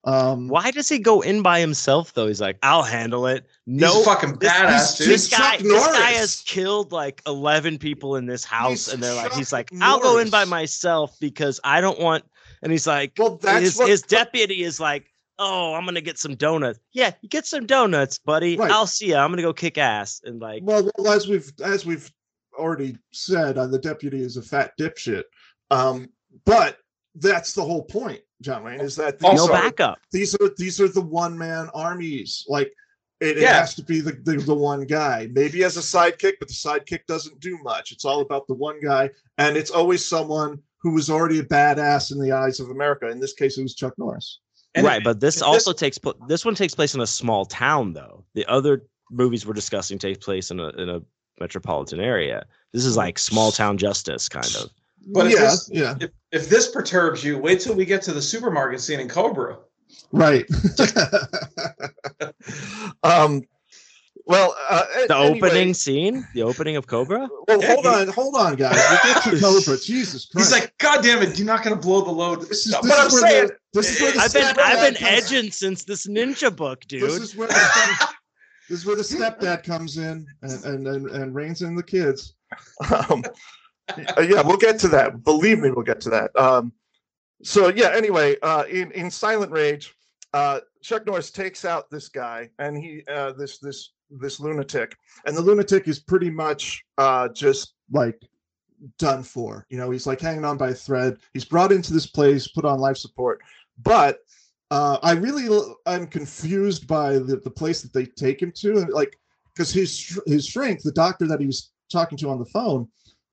[0.05, 2.27] Um, Why does he go in by himself though?
[2.27, 3.45] He's like, I'll handle it.
[3.65, 5.07] He's No, fucking this- badass, dude.
[5.07, 6.17] this guy, Chuck this guy Norris.
[6.17, 9.99] has killed like eleven people in this house, He's and they're like, he's like, I'll
[9.99, 12.23] go in by myself because I don't want.
[12.63, 15.05] And he's like, Well, that's his, what his deputy is like,
[15.39, 16.79] oh, I'm gonna get some donuts.
[16.93, 18.57] Yeah, you get some donuts, buddy.
[18.57, 18.71] Right.
[18.71, 19.23] I'll see ya.
[19.23, 20.21] I'm gonna go kick ass.
[20.23, 22.09] And like, Well, well, as we've as we've
[22.57, 25.23] already said, uh, the deputy is a fat dipshit.
[25.71, 26.09] Um,
[26.45, 26.77] but
[27.15, 29.99] that's the whole point, John Wayne, is that these no are backup.
[30.11, 32.45] these are these are the one man armies.
[32.47, 32.71] Like
[33.19, 35.29] it, it has to be the, the the one guy.
[35.31, 37.91] Maybe as a sidekick, but the sidekick doesn't do much.
[37.91, 42.11] It's all about the one guy, and it's always someone who was already a badass
[42.11, 43.07] in the eyes of America.
[43.09, 44.39] In this case, it was Chuck Norris.
[44.75, 47.45] And right, but this this- also takes pl- this one takes place in a small
[47.45, 48.25] town though.
[48.33, 50.99] The other movies we're discussing take place in a in a
[51.39, 52.45] metropolitan area.
[52.73, 54.69] This is like small town justice kind of.
[55.13, 58.13] But if yeah, this- yeah, If, if this perturbs you, wait till we get to
[58.13, 59.57] the supermarket scene in Cobra.
[60.11, 60.45] right.
[63.03, 63.41] um,
[64.25, 67.27] well, uh, The anyway, opening scene, the opening of Cobra.
[67.47, 68.75] Well, Yeah, hold he- on, hold on, guys.
[68.75, 69.77] We get to Cobra.
[69.77, 70.49] Jesus Christ!
[70.49, 72.41] He's like, God damn it, you're not gonna blow the load.
[72.41, 74.95] this is, but this I'm saying, the, this is where the I've been I've been
[74.95, 77.03] comes- edging since this ninja book, dude.
[77.03, 78.07] This is where the,
[78.69, 82.35] this is where the stepdad comes in and and and, and reins in the kids.
[83.09, 83.23] Um,
[83.89, 85.23] uh, yeah, we'll get to that.
[85.23, 86.31] Believe me, we'll get to that.
[86.39, 86.71] Um,
[87.43, 87.89] so yeah.
[87.93, 89.93] Anyway, uh, in in Silent Rage,
[90.33, 94.95] uh, Chuck Norris takes out this guy and he uh, this this this lunatic,
[95.25, 98.19] and the lunatic is pretty much uh, just like
[98.97, 99.65] done for.
[99.69, 101.17] You know, he's like hanging on by a thread.
[101.33, 103.41] He's brought into this place, put on life support,
[103.81, 104.19] but
[104.71, 105.47] uh, I really
[105.85, 109.19] I'm confused by the, the place that they take him to, and like
[109.53, 112.87] because his his shrink, the doctor that he was talking to on the phone,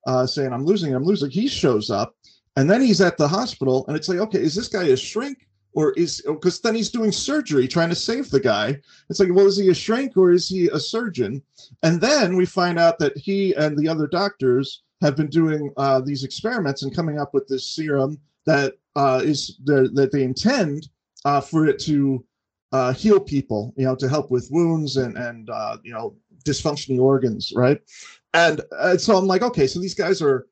[0.07, 2.15] uh, saying I'm losing, it, I'm losing, he shows up,
[2.55, 5.47] and then he's at the hospital, and it's like, okay, is this guy a shrink
[5.73, 8.79] or is because then he's doing surgery trying to save the guy?
[9.09, 11.41] It's like, well, is he a shrink or is he a surgeon?
[11.83, 15.99] And then we find out that he and the other doctors have been doing uh,
[16.01, 20.89] these experiments and coming up with this serum that uh, is the, that they intend
[21.25, 22.23] uh, for it to
[22.71, 26.15] uh, heal people, you know, to help with wounds and and uh, you know
[26.45, 27.79] dysfunctioning organs, right?
[28.33, 30.47] And, and so I'm like, okay, so these guys are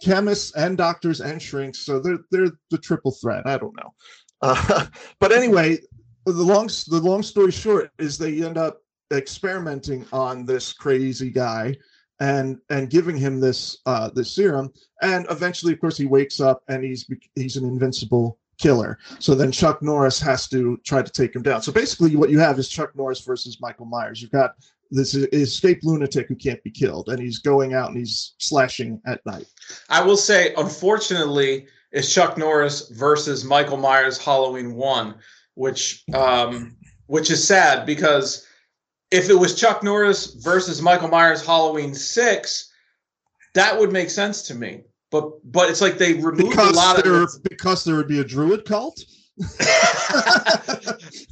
[0.00, 3.46] chemists and doctors and shrinks, so they're they're the triple threat.
[3.46, 3.92] I don't know,
[4.42, 4.86] uh,
[5.20, 5.78] but anyway,
[6.26, 11.76] the long the long story short is they end up experimenting on this crazy guy
[12.20, 14.72] and and giving him this uh this serum.
[15.02, 18.98] And eventually of course he wakes up and he's he's an invincible killer.
[19.18, 21.62] So then chuck norris has to try to take him down.
[21.62, 24.20] So basically what you have is chuck norris versus michael myers.
[24.20, 24.54] You've got
[24.90, 29.24] this escaped lunatic who can't be killed and he's going out and he's slashing at
[29.24, 29.46] night.
[29.88, 35.16] I will say, unfortunately, it's Chuck Norris versus Michael Myers Halloween one,
[35.54, 36.76] which um,
[37.06, 38.46] which is sad because
[39.10, 42.70] if it was Chuck Norris versus Michael Myers Halloween six,
[43.54, 44.82] that would make sense to me.
[45.10, 48.20] But but it's like they removed because a lot there of because there would be
[48.20, 49.00] a druid cult
[49.40, 49.46] no,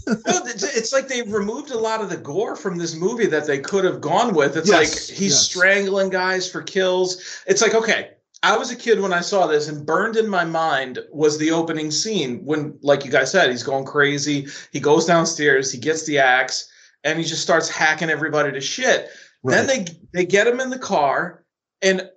[0.06, 3.58] it's, it's like they removed a lot of the gore from this movie that they
[3.58, 4.56] could have gone with.
[4.56, 5.40] It's Yes, like he's yes.
[5.40, 7.42] strangling guys for kills.
[7.46, 8.12] It's like, okay,
[8.42, 11.50] I was a kid when I saw this, and burned in my mind was the
[11.50, 14.46] opening scene when, like you guys said, he's going crazy.
[14.72, 16.70] He goes downstairs, he gets the axe,
[17.04, 19.08] and he just starts hacking everybody to shit.
[19.44, 21.44] Then they they get him in the car,
[21.82, 22.08] and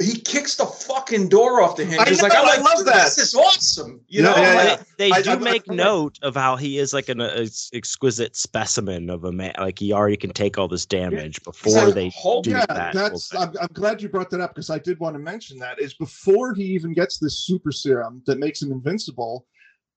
[0.00, 2.20] he kicks the fucking door off the hinges.
[2.20, 4.00] I like know, I'm I love that." This is awesome.
[4.08, 4.82] You Yeah, know, yeah, yeah.
[4.96, 9.10] They I- do I- make note of how he is like an uh, exquisite specimen
[9.10, 9.52] of a man.
[9.58, 12.94] Like he already can take all this damage before like, they hold- do yeah, that.
[12.94, 13.34] that's.
[13.34, 15.78] I'm, I'm glad you brought that up because I did want to mention that.
[15.80, 19.46] Is before he even gets this super serum that makes him invincible.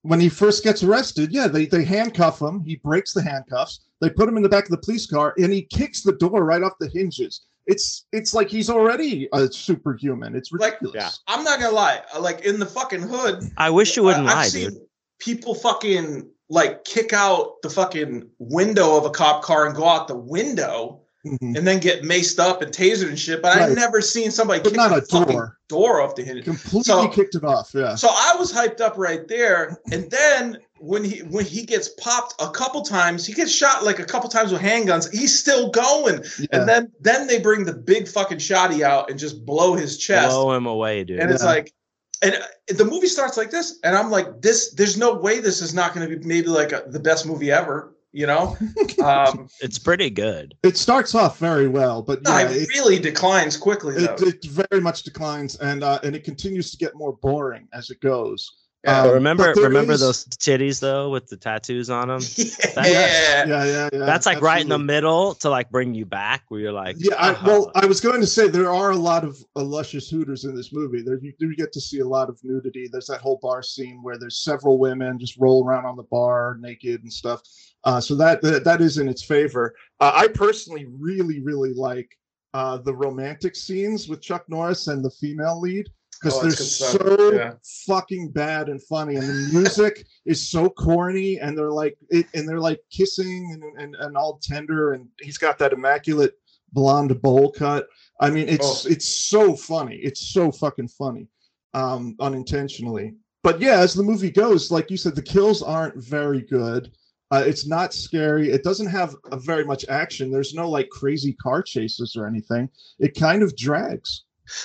[0.05, 2.61] When he first gets arrested, yeah, they they handcuff him.
[2.65, 3.85] He breaks the handcuffs.
[4.01, 6.43] They put him in the back of the police car, and he kicks the door
[6.43, 7.45] right off the hinges.
[7.65, 10.35] It's it's like he's already a superhuman.
[10.35, 10.95] It's Like, ridiculous.
[11.27, 11.33] yeah.
[11.35, 12.01] I'm not gonna lie.
[12.19, 13.43] Like in the fucking hood.
[13.57, 14.79] I wish you wouldn't I- I've lie, seen dude.
[15.19, 20.07] People fucking like kick out the fucking window of a cop car and go out
[20.07, 21.57] the window Mhm.
[21.57, 23.41] and then get maced up and tasered and shit.
[23.41, 25.57] But I've never seen somebody But kick not the a fucking door.
[25.69, 26.43] door off the hinge.
[26.43, 27.71] Completely So- kicked it off.
[27.73, 27.95] Yeah.
[27.95, 32.35] So I was hyped up right there, and then when he when he gets popped
[32.41, 35.11] a couple times, he gets shot like a couple times with handguns.
[35.11, 36.47] He's still going, yeah.
[36.51, 40.29] and then then they bring the big fucking shotty out and just blow his chest.
[40.29, 41.19] Blow him away, dude.
[41.19, 41.73] and it's like
[42.21, 45.61] and uh, the movie starts like this and i'm like this there's no way this
[45.61, 48.55] is not going to be maybe like a, the best movie ever you know
[49.03, 50.55] um it's pretty good.
[50.63, 54.13] it starts off very well, but yeah, it it, really declines quickly though.
[54.13, 57.89] it, it very much declines, and uh, and it continues to get more boring as
[57.89, 58.62] it goes.
[58.83, 59.01] Yeah.
[59.03, 62.19] Um, remember, remember is- those titties though with the tattoos on them.
[62.35, 62.45] yeah,
[62.85, 64.05] Yeah, yeah, yeah.
[64.05, 67.15] That's like right in the middle to like bring you back, where you're like, Yeah,
[67.15, 70.09] I, "Uh-huh." well, I was going to say there are a lot of uh, luscious
[70.09, 71.01] hooters in this movie.
[71.01, 72.89] There, you do get to see a lot of nudity.
[72.91, 76.57] There's that whole bar scene where there's several women just roll around on the bar
[76.59, 77.41] naked and stuff.
[77.85, 79.75] Uh, so that, that that is in its favor.
[80.01, 82.17] Uh, I personally really, really like
[82.53, 85.89] uh, the romantic scenes with Chuck Norris and the female lead
[86.23, 87.01] because Oh, they're that's good stuff.
[87.19, 87.53] so Yeah.
[87.85, 92.47] fucking bad and funny, and the music is so corny, and they're like it, and
[92.47, 96.33] they're like kissing and, and and all tender, and he's got that immaculate
[96.71, 97.87] blonde bowl cut.
[98.19, 98.89] I mean, it's Oh.
[98.89, 99.97] it's so funny.
[99.97, 101.27] It's so fucking funny,
[101.73, 103.15] um, unintentionally.
[103.43, 106.91] But yeah, as the movie goes, like you said, the kills aren't very good.
[107.31, 108.51] Uh, it's not scary.
[108.51, 110.31] It doesn't have a very much action.
[110.31, 112.69] There's no like crazy car chases or anything.
[112.99, 114.23] It kind of drags.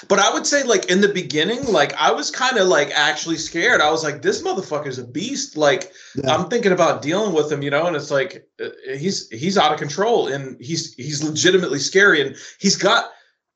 [0.08, 3.36] But i would say like in the beginning like i was kind of like actually
[3.36, 6.34] scared i was like this motherfucker's a beast like Yeah.
[6.34, 9.72] i'm thinking about dealing with him you know and it's like uh, he's he's out
[9.72, 13.10] of control and he's he's legitimately scary and he's got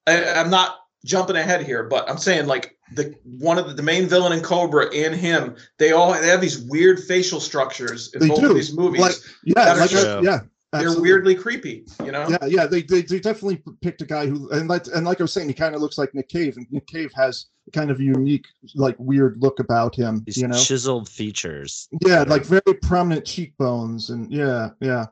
[0.07, 3.83] I, i'm not jumping ahead here but i'm saying like the one of the, the
[3.83, 8.21] main villain in cobra and him they all they have these weird facial structures in
[8.21, 8.51] They both do.
[8.51, 10.41] of these movies Like, yeah, like just- I-
[10.73, 14.27] yeah, they're weirdly creepy you know Yeah, yeah, they, they they definitely picked a guy
[14.27, 16.57] who and like and like I was saying, he kind of looks like Nick Cave,
[16.57, 20.23] and Nick Cave has kind of a unique, like weird look about him.
[20.27, 21.89] these you know, chiseled features.
[22.05, 25.07] yeah, like very prominent cheekbones, and yeah, yeah,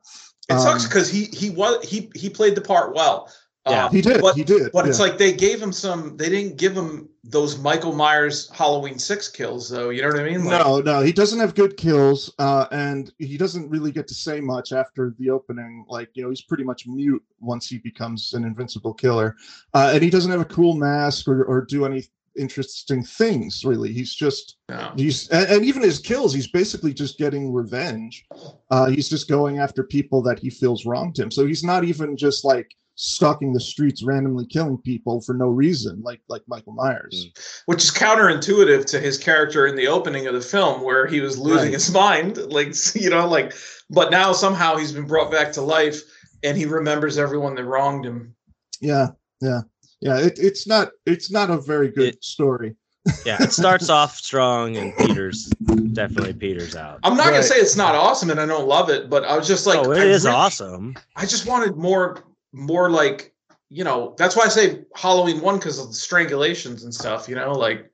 [0.49, 3.31] it sucks um, because he he was he he played the part well
[3.69, 3.87] Yeah.
[3.87, 4.73] Um, he did, but he did.
[4.73, 6.17] But it's like they gave him some.
[6.17, 9.91] They didn't give him those Michael Myers Halloween six kills, though.
[9.91, 10.45] You know what I mean?
[10.45, 14.15] Like, no, no, he doesn't have good kills, uh, and he doesn't really get to
[14.15, 15.85] say much after the opening.
[15.89, 19.37] Like, you know, he's pretty much mute once he becomes an invincible killer,
[19.75, 22.05] uh, and he doesn't have a cool mask or, or do any
[22.39, 23.63] interesting things.
[23.63, 24.93] Really, he's just No.
[24.97, 28.25] he's and, and even his kills, he's basically just getting revenge.
[28.71, 31.31] Uh, he's just going after people that he feels wronged him.
[31.31, 36.03] So he's not even just like stalking the streets, randomly killing people for no reason,
[36.03, 37.25] like like Michael Myers.
[37.35, 37.41] Hmm.
[37.67, 41.39] which is counterintuitive to his character in the opening of the film where he was
[41.39, 41.73] losing Right.
[41.75, 43.55] his mind like you know like
[43.89, 46.01] but now somehow he's been brought back to life
[46.43, 48.35] and he remembers everyone that wronged him
[48.81, 49.09] Yeah,
[49.41, 49.61] yeah,
[50.01, 50.19] yeah.
[50.19, 52.77] It, it's not it's not a very good It- story.
[53.25, 55.47] Yeah, it starts off strong and Peter's
[55.95, 57.01] definitely Peter's out.
[57.03, 59.49] i'm not gonna say it's not awesome and i don't love it but i was
[59.49, 60.95] just like oh, it I is really- awesome.
[61.17, 62.19] i just wanted more
[62.53, 63.35] more like
[63.69, 67.35] you know that's why i say halloween one because of the strangulations and stuff you
[67.35, 67.91] know like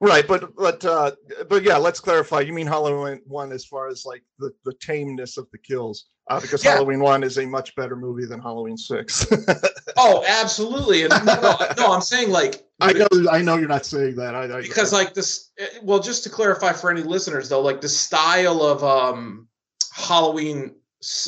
[0.00, 1.10] Right, but but uh
[1.48, 2.40] but yeah, let's clarify.
[2.40, 6.40] You mean Halloween one as far as like the the tameness of the kills, uh,
[6.40, 6.74] because Yeah.
[6.74, 9.26] Halloween one is a much better movie than Halloween six.
[9.96, 13.84] oh absolutely and no, no, no i'm saying like I know I know you're not
[13.84, 14.36] saying that.
[14.36, 17.80] I, I because like this eh, well just to clarify for any listeners though like
[17.80, 19.48] the style of um
[19.92, 20.76] halloween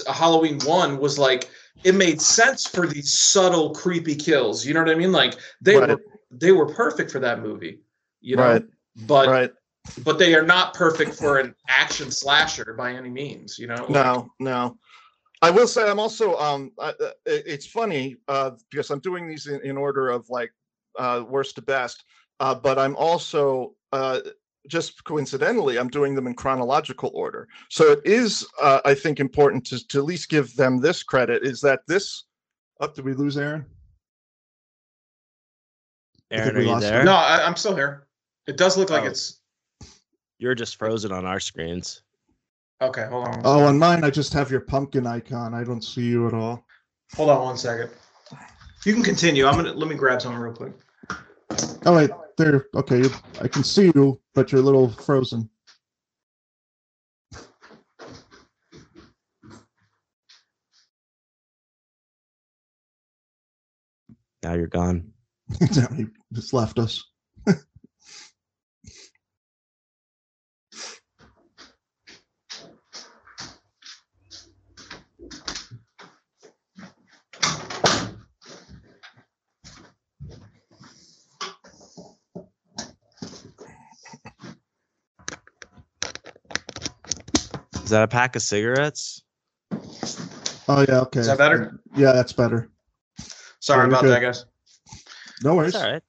[0.08, 1.50] halloween one was like
[1.84, 5.78] it made sense for these subtle creepy kills you know what i mean like they
[5.78, 5.90] Right.
[5.90, 6.00] were
[6.30, 7.80] they were perfect for that movie
[8.20, 8.64] you know Right.
[9.06, 9.52] but right.
[10.04, 14.30] but they are not perfect for an action slasher by any means you know No,
[14.38, 14.78] no.
[15.42, 19.46] I will say I'm also um I, uh, it's funny uh because I'm doing these
[19.46, 20.52] in, in order of like
[20.98, 22.04] uh worst to best.
[22.40, 24.20] Uh but I'm also uh
[24.68, 27.48] just coincidentally I'm doing them in chronological order.
[27.70, 31.42] So it is uh I think important to to at least give them this credit
[31.44, 32.24] is that this
[32.80, 33.64] up did we lose Aaron?
[36.30, 36.90] Aaron, are you lost him.
[36.92, 37.04] there?
[37.04, 38.06] no I, i'm still here
[38.46, 39.06] it does look like Oh.
[39.08, 39.40] it's
[40.38, 42.02] You're just frozen on our screens.
[42.80, 45.54] okay hold on Oh, on mine I just have your pumpkin icon.
[45.54, 46.64] I don't see you at all.
[47.16, 47.90] hold on one second
[48.84, 50.72] you can continue i'm gonna let me grab something real quick
[51.84, 52.10] Oh wait,
[52.40, 52.66] there.
[52.74, 53.04] Okay,
[53.40, 55.48] I can see you, but you're a little frozen.
[64.42, 65.12] Now you're gone.
[65.60, 67.04] he just left us.
[87.90, 89.24] Is that a pack of cigarettes?
[90.68, 91.18] Oh yeah, okay.
[91.18, 92.70] is that better Yeah, that's better.
[93.58, 94.10] sorry Yeah, about good.
[94.12, 94.44] that guys
[95.42, 95.74] No worries.
[95.74, 96.02] It's all right.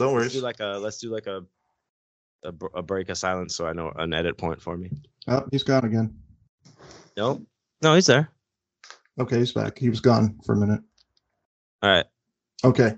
[0.00, 1.44] No Let's do like a let's do like a
[2.42, 4.90] a, a break of silence so I know an edit point for me.
[5.28, 6.12] Oh, he's gone again.
[7.16, 7.46] Nope.
[7.82, 8.28] No, he's there.
[9.20, 9.78] Okay, he's back.
[9.78, 10.80] He was gone for a minute.
[11.84, 12.06] All right.
[12.64, 12.96] Okay.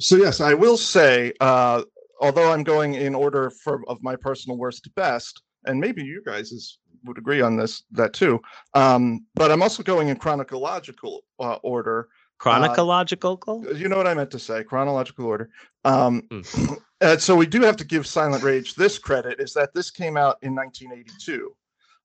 [0.00, 1.82] So yes, I will say, uh,
[2.20, 6.22] although I'm going in order for of my personal worst to best, and maybe you
[6.24, 8.40] guys is, would agree on this that too.
[8.74, 12.08] Um, but I'm also going in chronological uh, order.
[12.38, 13.66] Chronological.
[13.76, 15.50] You know what I meant to say, chronological order.
[15.84, 16.74] Um, Hmm.
[17.02, 20.16] and so we do have to give Silent Rage this credit is that this came
[20.16, 21.54] out in 1982.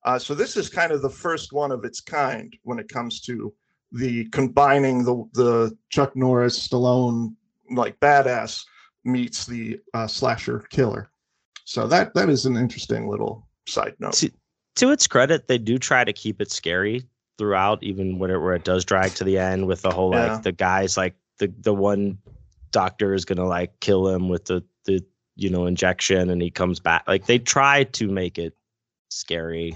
[0.04, 3.20] Uh, so this is kind of the first one of its kind when it comes
[3.22, 3.52] to
[3.92, 7.34] the combining the the Chuck Norris Stallone
[7.70, 8.64] like badass
[9.04, 11.08] meets the uh, slasher killer.
[11.64, 14.14] So that that is an interesting little side note.
[14.14, 14.32] See-
[14.76, 17.02] to its credit, they do try to keep it scary
[17.38, 20.28] throughout, even when it, where it does drag to the end with the whole like
[20.28, 20.40] Yeah.
[20.40, 22.18] the guys like the the one
[22.72, 25.02] doctor is gonna like kill him with the the
[25.34, 27.04] you know injection and he comes back.
[27.08, 28.54] Like they try to make it
[29.10, 29.74] scary.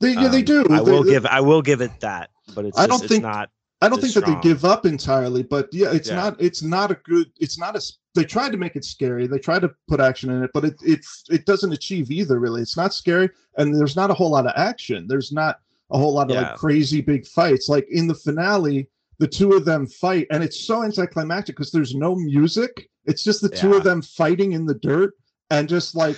[0.00, 0.66] They, yeah, they Um, do.
[0.70, 3.02] I They- will they- give I will give it that, but it's I just, don't
[3.04, 3.50] it's think- not.
[3.82, 6.16] I don't think that they give up entirely, but yeah, it's Yeah.
[6.16, 6.36] not.
[6.40, 7.30] It's not a good.
[7.40, 7.82] It's not a
[8.14, 9.26] They tried to make it scary.
[9.26, 11.00] They tried to put action in it, but it it
[11.30, 12.38] it doesn't achieve either.
[12.38, 15.06] Really, it's not scary, and there's not a whole lot of action.
[15.08, 16.42] There's not a whole lot of Yeah.
[16.50, 17.68] like crazy big fights.
[17.68, 18.88] Like in the finale,
[19.18, 22.90] the two of them fight, and it's so anticlimactic because there's no music.
[23.06, 25.14] It's just the two of them fighting in the dirt,
[25.50, 26.16] and just like.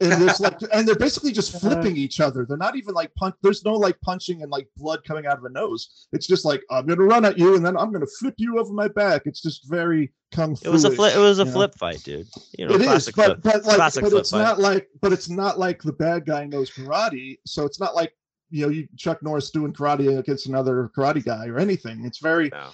[0.00, 2.44] And there's like, and they're basically just flipping each other.
[2.44, 3.34] They're not even like punch.
[3.42, 6.06] There's no like punching and like blood coming out of a nose.
[6.12, 8.72] It's just like I'm gonna run at you and then I'm gonna flip you over
[8.72, 9.22] my back.
[9.24, 10.68] It's just very kung fu.
[10.68, 11.16] It was a flip.
[11.16, 11.52] It was a you know?
[11.52, 12.26] flip fight, dude.
[12.58, 13.42] You know, It is, classic but flip.
[13.42, 14.42] but like, classic but flip it's fight.
[14.42, 17.38] not like, but it's not like the bad guy knows karate.
[17.46, 18.12] So it's not like
[18.50, 22.04] you know, you Chuck Norris doing karate against another karate guy or anything.
[22.04, 22.68] It's very, No.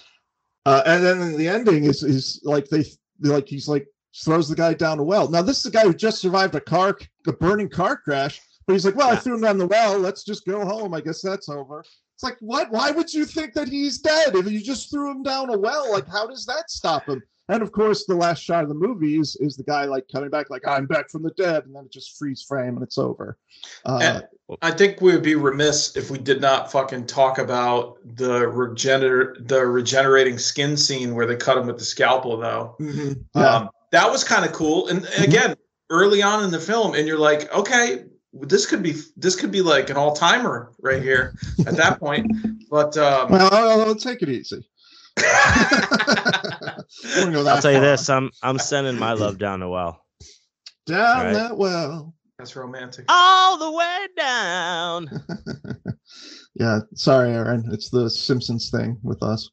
[0.65, 2.83] uh, and then the ending is is like they
[3.21, 5.29] like he's like throws the guy down a well.
[5.29, 8.73] Now this is a guy who just survived a car, a burning car crash, but
[8.73, 9.97] he's like, well, I threw him down the well.
[9.99, 10.93] Let's just go home.
[10.93, 11.79] I guess that's over.
[12.15, 12.71] It's like, what?
[12.71, 15.91] Why would you think that he's dead if you just threw him down a well?
[15.91, 17.21] Like, how does that stop him?
[17.49, 20.29] And of course, the last shot of the movie is, is the guy like coming
[20.29, 22.97] back, like I'm back from the dead, and then it just freeze frame and it's
[22.97, 23.37] over.
[23.85, 24.23] Uh, And
[24.61, 29.45] I think we would be remiss if we did not fucking talk about the regener
[29.47, 32.75] the regenerating skin scene where they cut him with the scalpel, though.
[32.79, 33.55] mhm, yeah.
[33.55, 34.87] Um, that was kind of cool.
[34.87, 35.55] And again,
[35.91, 39.61] early on in the film, and you're like, okay, this could be this could be
[39.61, 41.35] like an all timer right here
[41.67, 42.29] at that point.
[42.69, 44.67] But um, well, I'll, I'll take it easy.
[47.15, 50.03] Go I'll tell you this: I'm I'm sending my love down the well,
[50.87, 51.33] Down Right.
[51.33, 52.15] that well.
[52.39, 53.05] that's romantic.
[53.09, 55.07] all the way down.
[56.55, 57.69] yeah, sorry, Aaron.
[57.71, 59.51] It's the Simpsons thing with us.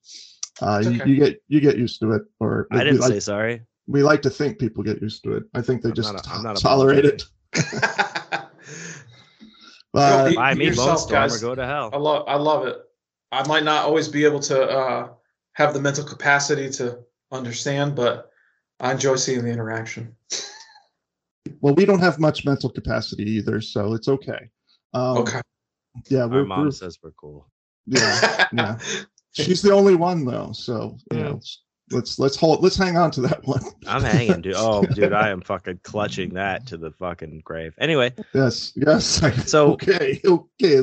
[0.62, 3.20] Uh, It's you, you get you get used to it, or I didn't like, say
[3.20, 3.66] sorry.
[3.90, 5.44] We like to think people get used to it.
[5.54, 7.24] I think they I'm just not a- I'm not tolerate it.
[9.92, 11.40] Well, Uh, Be- Buy be me yourself, Bonestorm guys.
[11.40, 11.88] go to hell.
[11.92, 12.00] I hell.
[12.00, 12.76] love I love it.
[13.32, 15.08] I might not always be able to uh,
[15.54, 17.00] have the mental capacity to
[17.32, 18.30] understand, but
[18.78, 20.14] I enjoy seeing the interaction.
[21.60, 24.48] well, we don't have much mental capacity either, so it's okay.
[24.94, 25.40] Um, Okay.
[26.08, 27.50] Yeah, My we're, mom we're says we're cool.
[27.86, 28.78] yeah, yeah.
[29.32, 31.24] She's the only one though, so you Yeah.
[31.24, 31.40] know,
[31.90, 33.60] let's let's hold let's hang on to that one.
[33.86, 34.54] I'm hanging, dude.
[34.56, 37.74] Oh, dude, I am fucking clutching that to the fucking grave.
[37.78, 39.20] Anyway, Yes, yes.
[39.50, 40.80] So- okay, okay,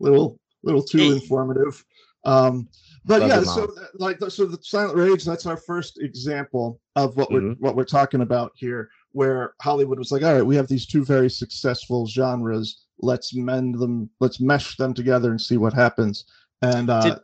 [0.00, 1.08] little little too Hey.
[1.12, 1.84] informative.
[2.24, 2.68] Um,
[3.04, 5.24] but Love yeah, so that- like so the Silent Rage.
[5.24, 7.60] That's our first example of what we're Mhm.
[7.60, 11.04] what we're talking about here, where Hollywood was like, all right, we have these two
[11.04, 12.84] very successful genres.
[13.00, 14.10] Let's mend them.
[14.20, 16.24] Let's mesh them together and see what happens.
[16.62, 17.18] And uh, Did-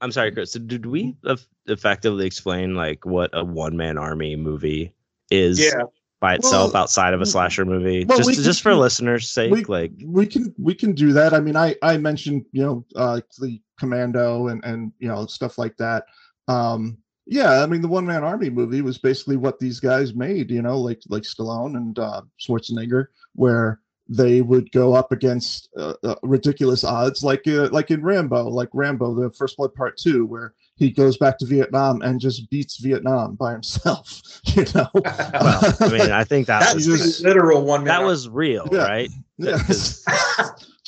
[0.00, 0.52] I'm sorry, Chris.
[0.52, 4.94] So did we eff- effectively explain like what a one man army movie
[5.30, 5.82] is yeah.
[6.20, 8.04] by itself Well, outside of a slasher movie?
[8.04, 11.34] well, just can- just for listeners' sake, we- like we can we can do that
[11.34, 15.58] i mean i i mentioned you know uh the commando and and you know stuff
[15.58, 16.04] like that
[16.48, 16.96] um
[17.26, 20.62] yeah i mean the one man army movie was basically what these guys made you
[20.62, 26.14] know like like stallone and uh schwarzenegger where they would go up against uh, uh,
[26.22, 30.54] ridiculous odds like uh, like in rambo like rambo the first blood part two where
[30.76, 35.88] he goes back to vietnam and just beats vietnam by himself you know well, I
[35.90, 37.88] mean, I think that That's was just- literal one man.
[38.00, 38.84] that was real, Yeah.
[38.86, 39.10] right?
[39.38, 39.58] yeah,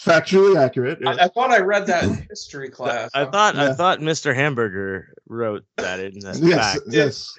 [0.00, 3.10] factually accurate I, I thought I read that in history class.
[3.14, 3.70] I thought Yeah.
[3.70, 4.34] I thought Mr.
[4.34, 6.84] Hamburger wrote that in that yes, fact.
[6.88, 7.38] yes.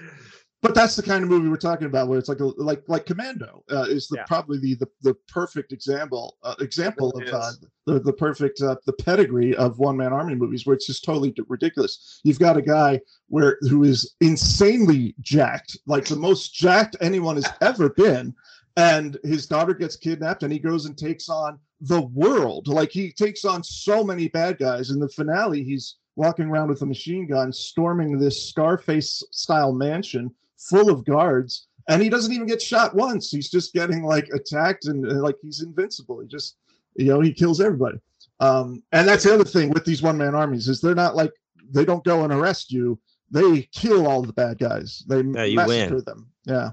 [0.61, 3.07] But that's the kind of movie we're talking about, where it's like a like like
[3.07, 4.25] Commando uh, is the Yeah.
[4.25, 7.51] probably the, the the perfect example uh, example It of uh,
[7.87, 11.33] the the perfect uh, the pedigree of one man army movies, where it's just totally
[11.47, 12.21] ridiculous.
[12.23, 17.51] You've got a guy where who is insanely jacked, like the most jacked anyone has
[17.61, 18.35] ever been,
[18.77, 22.67] and his daughter gets kidnapped, and he goes and takes on the world.
[22.67, 24.91] Like he takes on so many bad guys.
[24.91, 30.29] In the finale, he's walking around with a machine gun, storming this Scarface style mansion
[30.69, 33.29] full of guards, and he doesn't even get shot once.
[33.31, 36.19] He's just getting like attacked and, uh, like he's invincible.
[36.19, 36.57] He just,
[36.95, 37.97] you know, he kills everybody.
[38.39, 41.31] Um, and that's the other thing with these one man armies is they're not like
[41.71, 42.99] they don't go and arrest you.
[43.29, 45.03] They kill all the bad guys.
[45.07, 46.03] They Yeah, you massacre win.
[46.05, 46.29] them.
[46.45, 46.71] Yeah,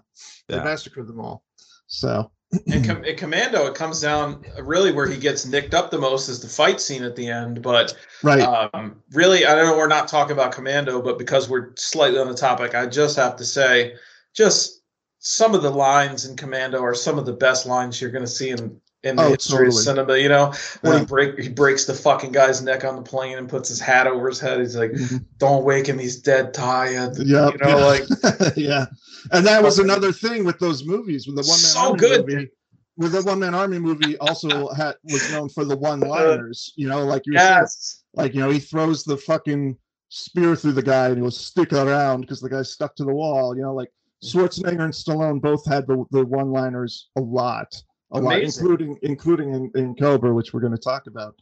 [0.48, 1.44] they massacre them all.
[1.86, 2.30] So
[2.66, 6.28] in, com- in Commando, it comes down really where he gets nicked up the most
[6.28, 7.62] is the fight scene at the end.
[7.62, 11.72] But right, um, really, I don't know we're not talking about Commando, but because we're
[11.76, 13.94] slightly on the topic, I just have to say,
[14.34, 14.82] just
[15.18, 18.30] some of the lines in Commando are some of the best lines you're going to
[18.30, 19.68] see in in the Oh, history totally.
[19.68, 20.16] of cinema.
[20.16, 20.98] You know, when Yeah.
[21.00, 24.06] he break he breaks the fucking guy's neck on the plane and puts his hat
[24.06, 24.58] over his head.
[24.60, 25.24] He's like, Mhm.
[25.38, 25.98] "Don't wake him.
[25.98, 28.04] He's dead tired." yeah, you know, like
[28.56, 28.86] yeah,
[29.32, 32.26] and that was another thing with those movies with the one man So army good.
[32.26, 32.50] movie.
[32.96, 36.72] With the one man army movie, also had was known for the one liners.
[36.76, 37.66] You know, like you saying,
[38.14, 39.76] like you know, he throws the fucking
[40.08, 43.12] spear through the guy and he goes stick around because the guy's stuck to the
[43.14, 43.54] wall.
[43.54, 43.92] You know, like
[44.24, 49.54] Schwarzenegger and Stallone both had the the one liners a lot, a lot, including including
[49.54, 51.34] in, in Cobra, which we're going to talk about.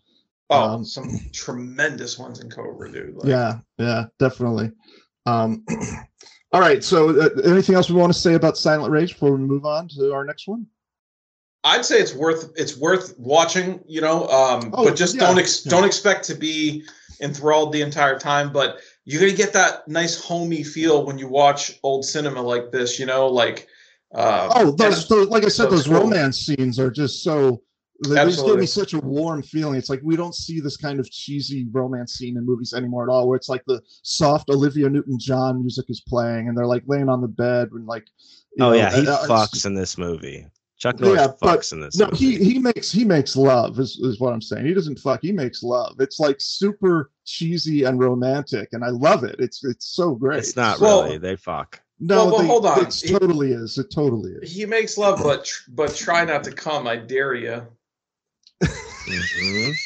[0.50, 3.14] oh, um, some tremendous ones in Cobra, dude.
[3.16, 4.72] Like, Yeah, yeah, definitely.
[5.26, 5.64] Um,
[6.52, 6.82] all right.
[6.82, 9.88] So, uh, anything else we want to say about Silent Rage before we move on
[9.88, 10.66] to our next one?
[11.64, 14.28] I'd say it's worth it's worth watching, you know.
[14.28, 15.70] Um, Oh, but just yeah, don't ex- yeah.
[15.70, 16.84] don't expect to be
[17.20, 18.52] enthralled the entire time.
[18.52, 22.98] But you're gonna get that nice homey feel when you watch old cinema like this,
[22.98, 23.68] you know, like.
[24.14, 26.00] Uh, Oh, those, those like I said, Those those cool.
[26.08, 27.62] romance scenes are just so.
[28.06, 29.76] They they just give me such a warm feeling.
[29.76, 33.12] It's like we don't see this kind of cheesy romance scene in movies anymore at
[33.12, 37.08] all, where it's like the soft Olivia Newton-John music is playing, and they're like laying
[37.08, 38.04] on the bed and like.
[38.60, 40.46] Oh know, yeah, he uh, fucks in this movie.
[40.78, 41.96] Chuck Norris Yeah, fucks in this.
[41.96, 42.36] No, movie.
[42.36, 44.66] he he makes he makes love is, is what I'm saying.
[44.66, 45.20] He doesn't fuck.
[45.22, 45.96] He makes love.
[45.98, 49.36] It's like super cheesy and romantic, and I love it.
[49.38, 50.40] It's it's so great.
[50.40, 51.16] It's not Well- really.
[51.18, 51.80] They fuck.
[51.98, 52.86] No, Well, well, they- hold on.
[52.86, 53.78] It totally is.
[53.78, 54.52] It totally is.
[54.52, 56.86] He makes love, but tr- but try not to come.
[56.86, 57.66] I dare you.
[58.62, 59.78] Mhm,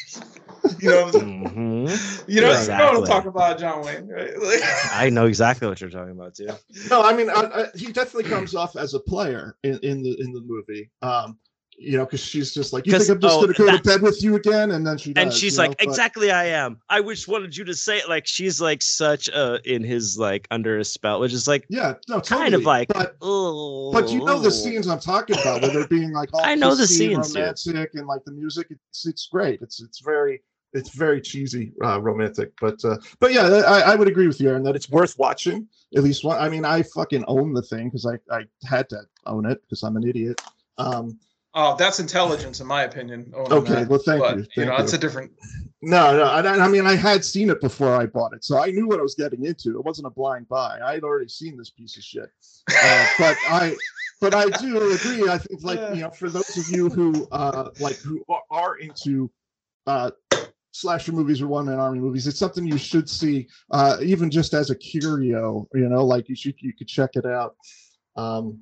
[0.79, 2.23] You know, mhm.
[2.27, 4.07] you know, you know what I'm talking about, John Wayne.
[4.07, 4.37] Right?
[4.39, 4.61] Like-
[4.91, 6.49] I know exactly what you're talking about too.
[6.89, 10.19] No, I mean, I, I, he definitely comes off as a player in, in the
[10.19, 10.89] in the movie.
[11.01, 11.37] Um,
[11.81, 13.83] you know, because she's just like, you think I'm just oh, going to go to
[13.83, 16.31] bed with you again, and then she does, and she's you know, like, but- exactly,
[16.31, 16.79] I am.
[16.89, 18.07] I just wanted you to say it.
[18.07, 21.95] Like she's like such a in his like under his spell, which is like yeah,
[22.07, 22.41] no, totally.
[22.41, 22.87] kind of like.
[22.89, 26.41] but oh, but you know the scenes I'm talking about, where they're being like all
[26.43, 28.67] I know the scenes, romantic, and like the music.
[28.69, 29.61] It's it's great.
[29.61, 30.41] It's it's very
[30.73, 32.51] it's very cheesy, uh, romantic.
[32.61, 35.67] But uh, but yeah, I, I would agree with you, Aaron, that it's worth watching
[35.95, 36.37] at least one.
[36.39, 39.83] I mean, I fucking own the thing because I I had to own it because
[39.83, 40.39] I'm an idiot.
[40.77, 41.19] Um,
[41.53, 43.31] oh, that's intelligence, in my opinion.
[43.35, 43.87] owning Okay, that.
[43.87, 45.31] well, thank but, you, You know, thank it's a different.
[45.81, 46.23] No, no.
[46.23, 48.99] I, I mean, I had seen it before I bought it, so I knew what
[48.99, 49.77] I was getting into.
[49.77, 50.79] It wasn't a blind buy.
[50.83, 52.29] I had already seen this piece of shit.
[52.69, 53.75] Uh, but I,
[54.19, 55.27] but I do agree.
[55.27, 58.75] I think, like you know, for those of you who uh, like who are, are
[58.77, 59.31] into
[59.87, 60.11] uh,
[60.71, 64.53] slasher movies or one man army movies, it's something you should see, uh, even just
[64.53, 65.67] as a curio.
[65.73, 67.55] You know, like you should you could check it out.
[68.15, 68.61] Um,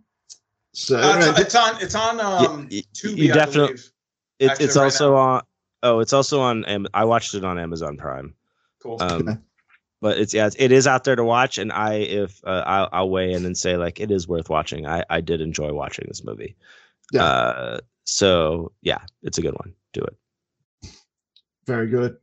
[0.73, 1.81] so Uh, anyway, it's, it's on.
[1.81, 2.19] It's on.
[2.19, 3.91] Um, y- Tubi, you I definitely- believe.
[4.39, 5.17] It, Actually, it's right also now.
[5.17, 5.41] on.
[5.83, 6.63] Oh, it's also on.
[6.65, 8.33] Am- I watched it on Amazon Prime.
[8.81, 9.01] Cool.
[9.01, 9.43] Um,
[10.01, 13.09] but it's yeah, it is out there to watch, and I if uh, I'll, I'll
[13.09, 14.87] weigh in and say like it is worth watching.
[14.87, 16.55] I I did enjoy watching this movie.
[17.11, 17.23] Yeah.
[17.25, 19.73] Uh, so yeah, it's a good one.
[19.91, 20.89] Do it.
[21.65, 22.17] Very good.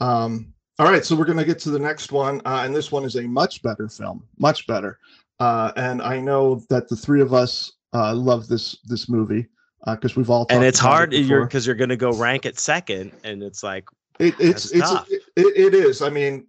[0.00, 2.92] Um, all right, so we're going to get to the next one, uh, and this
[2.92, 4.98] one is a much better film, much better.
[5.40, 9.46] Uh, and I know that the three of us uh, love this this movie
[9.86, 12.46] because we've all and talked it's about it hard you're because you're gonna go rank
[12.46, 13.84] it second, and it's like
[14.18, 16.02] It, it's it's it, it is.
[16.02, 16.46] I mean,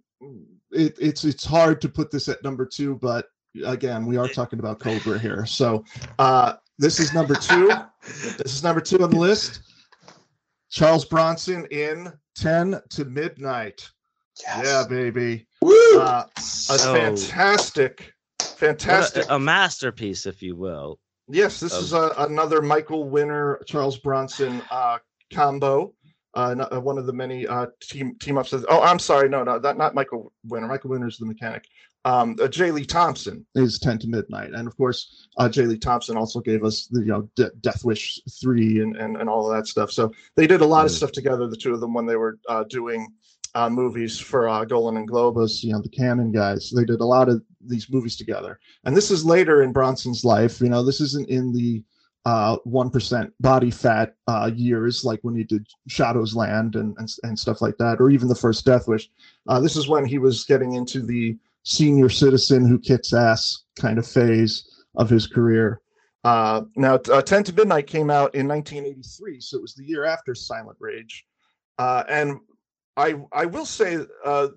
[0.70, 3.26] it, it's it's hard to put this at number two, but
[3.64, 5.46] again, we are talking about Cobra here.
[5.46, 5.84] So
[6.18, 7.70] uh, this is number two.
[8.38, 9.60] This is number two on the list.
[10.70, 13.86] Charles Bronson in Ten to Midnight.
[14.42, 15.46] Yeah, baby.
[15.60, 16.00] Woo!
[16.00, 19.28] Uh, a so fantastic, fantastic.
[19.28, 20.98] a, a masterpiece, if you will.
[21.32, 24.98] Yes, this of- is a, another Michael Winner, Charles Bronson uh,
[25.32, 25.94] combo.
[26.34, 28.52] Uh, no- uh, one of the many uh, team team ups.
[28.52, 30.68] Of, oh, I'm sorry, no, no, that not Michael Winner.
[30.68, 31.64] Michael Winner is the mechanic.
[32.06, 32.70] Um, uh, J.
[32.70, 35.66] Lee Thompson is Ten to Midnight, and of course, uh, J.
[35.66, 39.28] Lee Thompson also gave us the you know De- Death Wish three and, and and
[39.28, 39.90] all of that stuff.
[39.90, 40.96] So they did a lot of Mm.
[40.96, 43.08] stuff together, the two of them, when they were uh, doing
[43.54, 46.70] uh, movies for uh, Golan and Globus, you know, the Canon guys.
[46.70, 48.58] They did a lot of these movies together.
[48.84, 50.60] And this is later in Bronson's life.
[50.60, 51.82] You know, this isn't in the
[52.26, 57.38] uh, 1% body fat uh, years like when he did Chato's Land and, and, and
[57.38, 59.10] stuff like that, or even the first Death Wish.
[59.48, 63.98] Uh, this is when he was getting into the senior citizen who kicks ass kind
[63.98, 65.80] of phase of his career.
[66.22, 70.04] Uh, now, uh, 10 to Midnight came out in 1983, so it was the year
[70.04, 71.24] after Silent Rage.
[71.78, 72.38] Uh, and
[73.00, 74.48] I I will say, uh,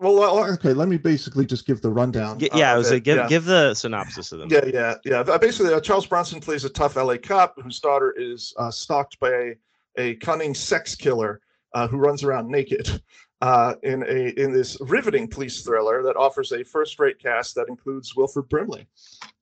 [0.00, 2.36] well, well, okay, let me basically just give the rundown.
[2.42, 3.28] Uh, yeah, I was like, give Yeah.
[3.28, 4.48] give the synopsis of them.
[4.50, 5.20] Yeah, yeah, yeah.
[5.20, 9.20] Uh, Basically, uh, Charles Bronson plays a tough LA cop whose daughter is uh, stalked
[9.20, 9.54] by a,
[9.98, 11.40] a cunning sex killer
[11.74, 13.02] uh, who runs around naked
[13.42, 18.16] uh, in a in this riveting police thriller that offers a first-rate cast that includes
[18.16, 18.86] Wilford Brimley.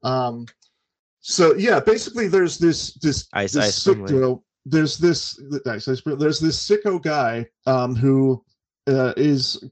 [0.03, 0.47] Um,
[1.21, 4.13] so yeah, basically, there's this this Ice this Ice Brimley.
[4.13, 4.43] sicko.
[4.71, 6.21] There's this Ice Ice Brimley.
[6.21, 8.45] there's this sicko guy um, who
[8.87, 9.63] uh, is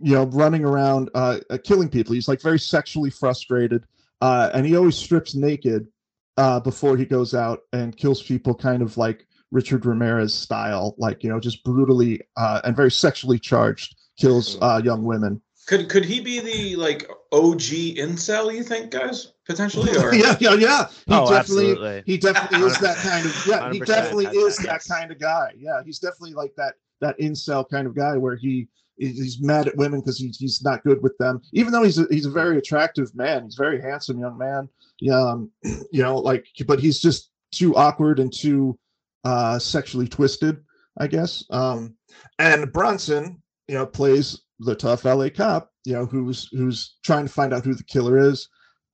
[0.00, 2.14] you know running around uh, uh, killing people.
[2.14, 3.84] He's like very sexually frustrated,
[4.20, 5.88] uh, and he always strips naked
[6.36, 11.24] uh, before he goes out and kills people, kind of like Richard Ramirez style, like
[11.24, 15.40] you know, just brutally uh, and very sexually charged kills uh, young women.
[15.66, 17.60] Could could he be the like OG
[17.98, 18.54] incel?
[18.54, 19.90] You think, guys, potentially?
[19.98, 20.86] Or yeah, yeah, yeah.
[20.88, 22.02] He Oh, definitely, absolutely.
[22.06, 23.72] he definitely is that kind of yeah.
[23.72, 25.52] He definitely is that, that kind of guy.
[25.58, 28.68] Yeah, he's definitely like that that incel kind of guy where he
[28.98, 31.40] he's mad at women because he's he's not good with them.
[31.52, 34.68] Even though he's a, he's a very attractive man, he's a very handsome young man.
[35.00, 35.50] Yeah, um,
[35.90, 38.78] you know, like but he's just too awkward and too
[39.24, 40.62] uh sexually twisted,
[40.98, 41.44] I guess.
[41.50, 41.96] Um,
[42.38, 47.32] and Bronson, you know, plays the tough LA cop, you know, who's who's trying to
[47.32, 48.48] find out who the killer is,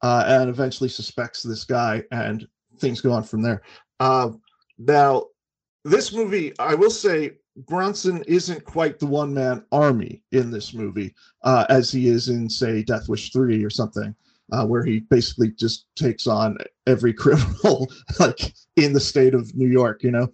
[0.04, 2.46] uh, and eventually suspects this guy, and
[2.78, 3.62] things go on from there.
[4.00, 4.28] Uh,
[4.76, 5.24] now,
[5.84, 11.14] this movie, I will say, Bronson isn't quite the one man army in this movie,
[11.42, 14.14] uh, as he is in, say, Death Wish three or something.
[14.52, 16.56] uh, where he basically just takes on
[16.86, 17.90] every criminal
[18.20, 20.02] like in the state of New York.
[20.02, 20.28] You know,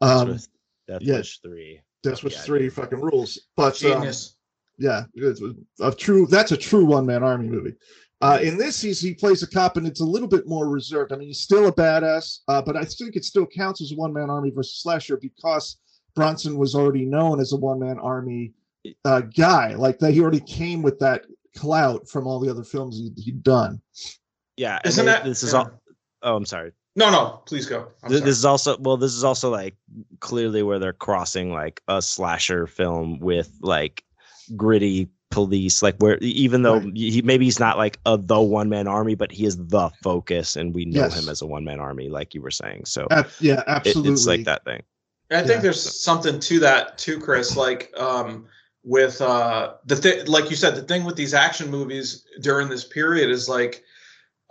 [0.00, 0.48] That's um, with
[0.88, 1.16] Death yeah.
[1.16, 1.80] Wish three.
[2.02, 3.38] Death Wish yeah, three fucking rules.
[3.56, 4.36] But um, Genius.
[4.78, 5.40] yeah, it's
[5.80, 6.26] a true.
[6.26, 7.74] That's a true one man army movie.
[8.20, 11.12] Uh, in this, he's, he plays a cop, and it's a little bit more reserved.
[11.12, 13.96] I mean, he's still a badass, uh, but I think it still counts as a
[13.96, 15.76] one man army versus slasher because
[16.14, 18.54] Bronson was already known as a one man army
[19.04, 19.74] uh, guy.
[19.74, 21.26] Like that, he already came with that
[21.56, 23.80] clout from all the other films he, he'd done.
[24.56, 25.58] Yeah, Isn't they- that this is yeah.
[25.60, 25.80] all.
[26.22, 26.72] Oh, I'm sorry.
[26.96, 27.88] No, no, please go.
[28.04, 29.74] I'm Th- this is also well this is also like
[30.20, 34.04] clearly where they're crossing like a slasher film with like
[34.54, 36.96] gritty police like where even though Right.
[36.96, 40.54] he maybe he's not like a the one man army but he is the focus
[40.56, 41.20] and we know Yes.
[41.20, 44.12] him as a one man army like you were saying so Ab- yeah, it- absolutely.
[44.12, 44.82] it's like that thing
[45.30, 45.60] I think Yeah.
[45.60, 47.56] there's something to that too, Chris.
[47.56, 48.46] Like um,
[48.84, 52.84] with uh, the thing, like you said, the thing with these action movies during this
[52.84, 53.82] period is like,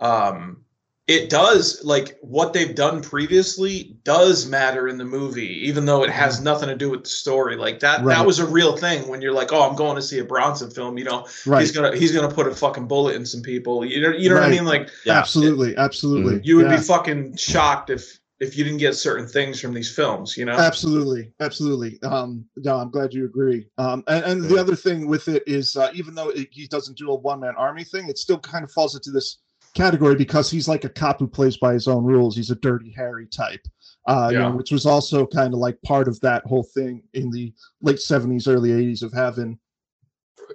[0.00, 0.63] um,
[1.06, 6.08] it does like what they've done previously does matter in the movie, even though it
[6.10, 7.56] has nothing to do with the story.
[7.56, 8.16] Like that, Right.
[8.16, 10.70] that was a real thing when you're like, oh, I'm going to see a Bronson
[10.70, 10.96] film.
[10.96, 11.60] You know, Right.
[11.60, 13.84] he's gonna he's gonna put a fucking bullet in some people.
[13.84, 14.64] You know, you know what I mean?
[14.64, 15.18] Like Yeah.
[15.18, 15.76] Absolutely.
[15.76, 16.40] Absolutely.
[16.42, 16.76] you would Yeah.
[16.76, 20.36] be fucking shocked if if you didn't get certain things from these films.
[20.36, 20.52] You know.
[20.52, 25.28] absolutely absolutely um no i'm glad you agree um and, and the other thing with
[25.28, 28.38] it is uh, even though it, he doesn't do a one-man army thing it still
[28.38, 29.38] kind of falls into this
[29.74, 32.36] category because he's like a cop who plays by his own rules.
[32.36, 33.66] He's a dirty harry type
[34.06, 37.30] uh you know, which was also kind of like part of that whole thing in
[37.30, 39.58] the late 70s early 80s of having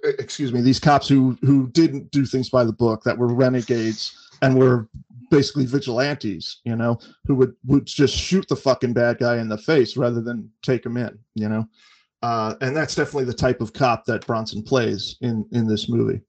[0.04, 4.16] excuse me these cops who who didn't do things by the book that were renegades
[4.42, 4.88] and were
[5.32, 9.58] basically vigilantes you know who would would just shoot the fucking bad guy in the
[9.58, 11.66] face rather than take him in you know?
[12.22, 16.22] Uh and that's definitely the type of cop that bronson plays in in this movie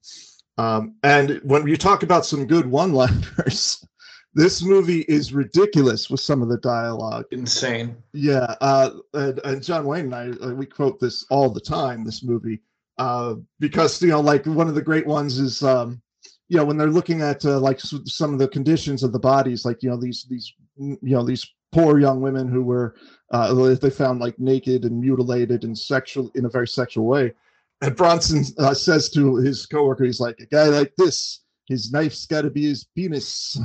[0.60, 3.84] um and when you talk about some good one liners
[4.34, 7.96] this movie is ridiculous with some of the dialogue Insane.
[8.12, 12.04] yeah, uh, and, and John Wayne and I, uh, we quote this all the time.
[12.04, 12.60] This movie,
[12.98, 16.00] uh, because you know, like one of the great ones is, um,
[16.48, 19.64] you know, when they're looking at uh, like some of the conditions of the bodies,
[19.64, 22.94] like you know these these you know these poor young women who were
[23.32, 27.32] uh, they found like naked and mutilated and sexual in a very sexual way,
[27.80, 31.40] and Bronson uh, says to his coworker, he's like, a guy like this,
[31.70, 33.56] his knife's got to be his penis.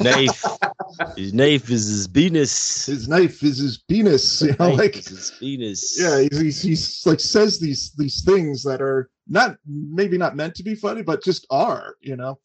[0.00, 0.44] knife
[1.16, 4.42] his knife is his penis his knife is his penis.
[4.42, 8.62] You know, like is his penis yeah he's, he's, he's like says these these things
[8.64, 12.38] that are not maybe not meant to be funny but just are you know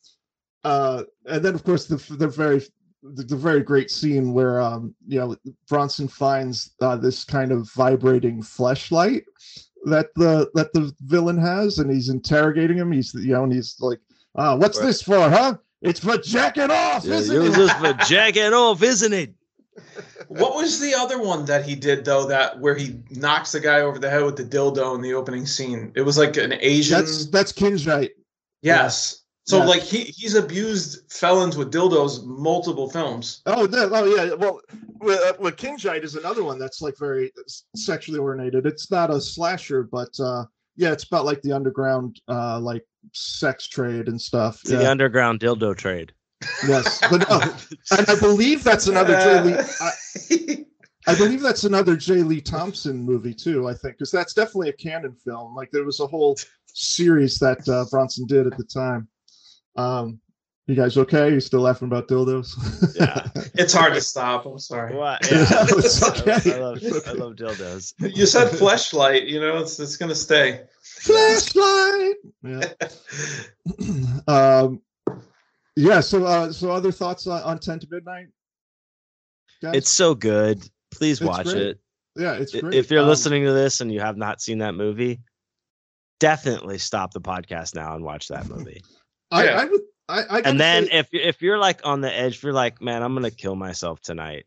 [0.64, 2.62] uh and then of course the the very
[3.02, 5.36] the, the very great scene where um you know
[5.68, 9.24] bronson finds uh, this kind of vibrating fleshlight
[9.86, 13.76] that the that the villain has and he's interrogating him he's you know and he's
[13.80, 14.00] like
[14.36, 14.88] uh what's Right.
[14.88, 18.82] this for huh it's for jacking off yeah, isn't you're it just for jacking off
[18.84, 19.34] isn't it
[20.28, 22.26] What was the other one that he did though?
[22.28, 25.46] That where he knocks the guy over the head with the dildo in the opening
[25.48, 25.92] scene.
[25.96, 27.00] It was like an Asian.
[27.00, 28.12] that's that's kinjite
[28.62, 29.23] yes.
[29.46, 29.66] So Yeah.
[29.66, 33.42] like he he's abused felons with dildos multiple films.
[33.46, 34.34] Oh, no, oh yeah.
[34.34, 34.62] Well,
[35.00, 37.32] with, uh, with Kinjite is another one that's like very
[37.76, 38.66] sexually oriented.
[38.66, 40.46] It's not a slasher, but uh,
[40.78, 44.62] yeah, it's about like the underground, uh, like sex trade and stuff.
[44.62, 46.14] it's the underground dildo trade
[46.68, 47.40] yes, but no,
[47.98, 49.42] and I believe that's another J.
[49.42, 49.56] Lee.
[49.82, 50.66] I,
[51.12, 52.24] I believe that's another J.
[52.24, 53.68] Lee Thompson movie too.
[53.68, 55.56] I think because that's definitely a canon film.
[55.56, 56.38] Like there was a whole
[56.68, 59.08] series that uh, Bronson did at the time.
[59.76, 60.20] Um,
[60.68, 61.30] you guys okay?
[61.32, 62.56] You still laughing about dildos?
[62.96, 63.28] Yeah.
[63.56, 64.46] it's hard to stop.
[64.46, 64.96] I'm sorry.
[64.96, 65.66] what Yeah, yeah.
[65.70, 66.54] it's okay.
[66.54, 69.28] I, love, I love dildos You said fleshlight.
[69.28, 70.62] You know, it's it's gonna stay.
[70.82, 72.16] Flashlight.
[72.44, 72.74] Yeah.
[74.28, 74.82] um.
[75.76, 76.00] Yeah.
[76.00, 78.28] So, uh, so other thoughts on, on Ten to Midnight?
[79.62, 79.76] Guys?
[79.76, 81.58] it's so good please It's watch great.
[81.58, 81.80] it
[82.16, 82.74] yeah, it's great.
[82.74, 85.22] If you're Um, listening to this and you have not seen that movie,
[86.20, 88.84] definitely stop the podcast now and watch that movie.
[89.34, 89.60] I, Yeah.
[89.62, 89.82] I would.
[90.10, 92.82] I, I and then say- if if you're like on the edge, if you're like,
[92.82, 94.46] man, I'm gonna kill myself tonight.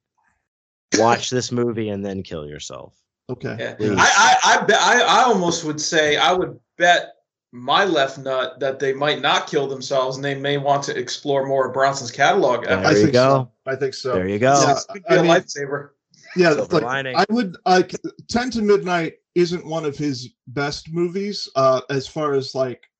[0.99, 2.95] Watch this movie and then kill yourself.
[3.31, 3.75] okay.
[3.81, 3.95] Yeah.
[3.99, 7.13] I I I, bet, I I almost would say I would bet
[7.53, 11.47] my left nut that they might not kill themselves and they may want to explore
[11.47, 12.65] more of Bronson's catalog.
[12.67, 13.51] There I you think go.
[13.67, 13.71] so.
[13.73, 14.13] I think so.
[14.15, 14.53] There you go.
[14.61, 14.75] Yeah.
[14.75, 15.91] This could be I a mean- lifesaver.
[16.37, 16.85] Yeah, like.
[16.85, 17.93] I would like
[18.29, 22.91] Ten to Midnight isn't one of his best movies, uh, as far as like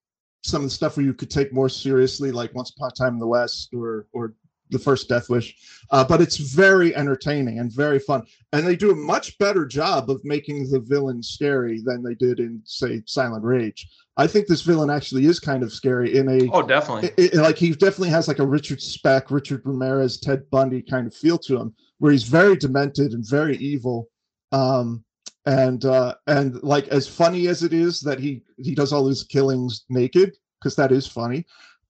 [0.47, 3.15] some of the stuff where you could take more seriously, like Once Upon a Time
[3.15, 4.35] in the West or or
[4.71, 5.55] the first Death Wish,
[5.93, 8.27] uh, but it's very entertaining and very fun.
[8.53, 12.41] And they do a much better job of making the villain scary than they did
[12.41, 13.87] in, say, Silent Rage.
[14.17, 17.11] I think this villain actually is kind of scary in a Oh, definitely.
[17.17, 21.07] it, it- like he definitely has like a Richard Speck, Richard Ramirez, Ted Bundy kind
[21.07, 24.09] of feel to him, where he's very demented and very evil.
[24.51, 25.05] Um,
[25.47, 29.23] and uh, and like as funny as it is that he he does all his
[29.23, 31.47] killings naked, because that is funny.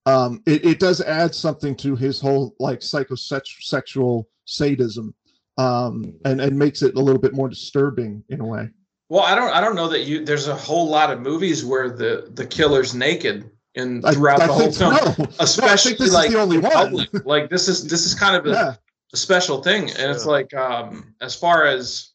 [0.06, 5.14] Um, it, it does add something to his whole like psychosexual sadism,
[5.58, 8.68] um, and and makes it a little bit more disturbing in a way.
[9.08, 11.90] Well, I don't I don't know that you there's a whole lot of movies where
[11.90, 14.94] the the killer's naked and throughout I the whole think film.
[14.94, 16.72] No, no, Especially think this like is the only one.
[16.72, 17.08] public.
[17.26, 18.74] Like this is this is kind of a, Yeah.
[19.12, 19.90] a special thing.
[19.90, 22.10] And it's like um as far as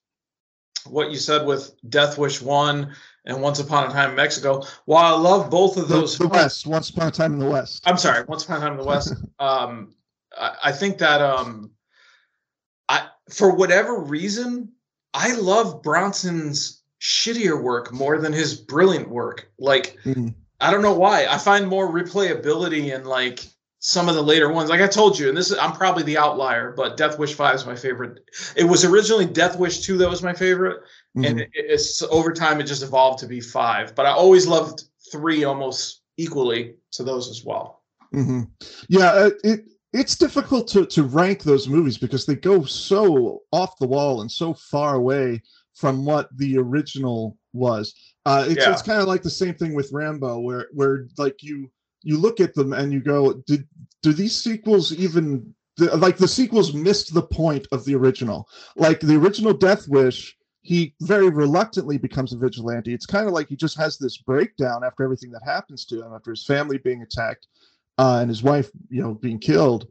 [0.86, 2.94] what you said with Death Wish One
[3.26, 6.34] and Once Upon a Time in Mexico, while I love both of those the films-
[6.34, 7.84] West, Once Upon a Time in the West.
[7.86, 9.14] I'm sorry, Once Upon a Time in the West.
[9.40, 9.96] um,
[10.38, 11.72] I, I think that um,
[12.90, 14.70] I for whatever reason,
[15.14, 19.52] I love Bronson's shittier work more than his brilliant work.
[19.60, 20.34] Like Mhm.
[20.60, 21.26] I don't know why.
[21.26, 23.44] I find more replayability in like
[23.84, 24.70] some of the later ones.
[24.70, 27.56] Like I told you, and this is I'm probably the outlier, but Death Wish Five
[27.56, 28.20] is my favorite.
[28.56, 30.82] It was originally Death Wish Two that was my favorite,
[31.18, 31.26] Mhm.
[31.28, 33.96] and it, it's over time it just evolved to be five.
[33.96, 37.82] But I always loved three almost equally to those as well.
[38.14, 38.42] hmm
[38.88, 43.80] Yeah, uh, it it's difficult to to rank those movies because they go so off
[43.80, 45.42] the wall and so far away
[45.74, 47.96] from what the original was.
[48.28, 48.72] Uh, it's Yeah.
[48.74, 51.72] it's kind of like the same thing with Rambo, where where like you
[52.04, 53.68] you look at them and you go, did
[54.02, 58.48] do these sequels even the, like the sequels missed the point of the original?
[58.76, 60.38] Like the original Death Wish.
[60.64, 62.94] He very reluctantly becomes a vigilante.
[62.94, 66.14] It's kind of like he just has this breakdown after everything that happens to him,
[66.14, 67.48] after his family being attacked,
[67.98, 69.88] uh, and his wife, you know, being killed.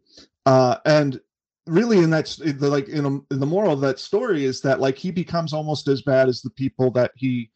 [0.47, 1.21] Uh, and
[1.67, 4.97] really, in that, like, in, a, in the moral of that story is that like
[4.97, 7.51] he becomes almost as bad as the people that he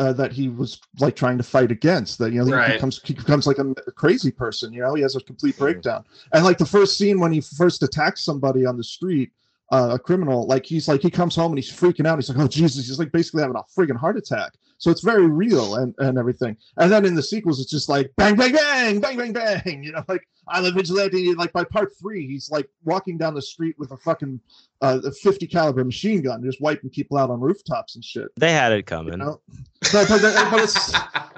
[0.00, 2.18] uh, that he was like trying to fight against.
[2.18, 2.72] That you know, he Right.
[2.74, 4.72] becomes he becomes like a, a crazy person.
[4.72, 6.04] You know, he has a complete breakdown.
[6.32, 9.30] And like the first scene when he first attacks somebody on the street.
[9.72, 12.18] Uh, a criminal, like he's like he comes home and he's freaking out.
[12.18, 14.54] He's like, "Oh Jesus!" He's like basically having a friggin' heart attack.
[14.80, 16.56] So it's very real and and everything.
[16.78, 19.84] And then in the sequels, it's just like bang, bang, bang, bang, bang, bang.
[19.84, 21.34] You know, like I'm a vigilante.
[21.34, 24.40] Like by part three, he's like walking down the street with a fucking
[24.80, 28.28] uh, a 50 caliber machine gun, just wiping people out on rooftops and shit.
[28.36, 29.18] They had it You coming.
[29.18, 29.40] know,
[29.92, 30.20] but, but,
[30.50, 30.92] but it's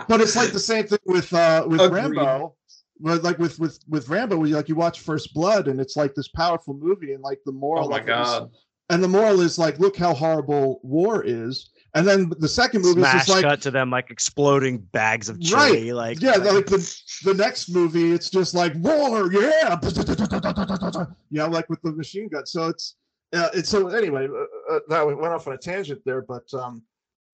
[0.08, 2.14] but it's like the same thing with uh with Agreed.
[2.16, 2.54] Rambo.
[3.00, 5.96] But like with with with Rambo, where you like you watch First Blood, and it's
[5.96, 7.86] like this powerful movie, and like the moral.
[7.86, 8.50] Oh my of it is- god.
[8.90, 11.70] and the moral is like, look how horrible war is.
[11.94, 15.28] And then the second movie is Smash just like, cut to them like exploding bags
[15.28, 15.92] of Right.
[15.94, 19.78] Like yeah, like the the next movie, it's just like war, yeah,
[21.30, 22.46] yeah, like with the machine gun.
[22.46, 22.96] So it's
[23.34, 24.26] uh, it's so anyway.
[24.26, 26.82] Uh, uh, that went off on a tangent there, but um,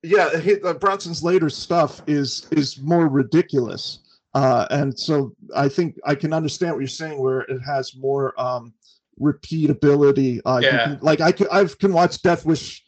[0.03, 4.01] yeah, he, uh, Bronson's later stuff is is more ridiculous,
[4.35, 8.39] uh, and so I think I can understand what you're saying, where it has more
[8.41, 8.73] um,
[9.21, 10.41] repeatability.
[10.45, 10.85] Uh, you Yeah.
[10.85, 12.85] can- like I can I can watch Death Wish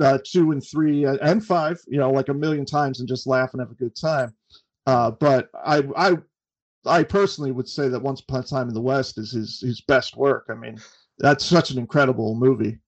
[0.00, 3.26] uh, two and three and, and five, you know, like a million times and just
[3.26, 4.34] laugh and have a good time.
[4.86, 6.16] Uh, but I, I,
[6.86, 9.80] I personally would say that Once Upon a Time in the West is his his
[9.80, 10.46] best work.
[10.50, 10.78] I mean,
[11.18, 12.78] that's such an incredible movie.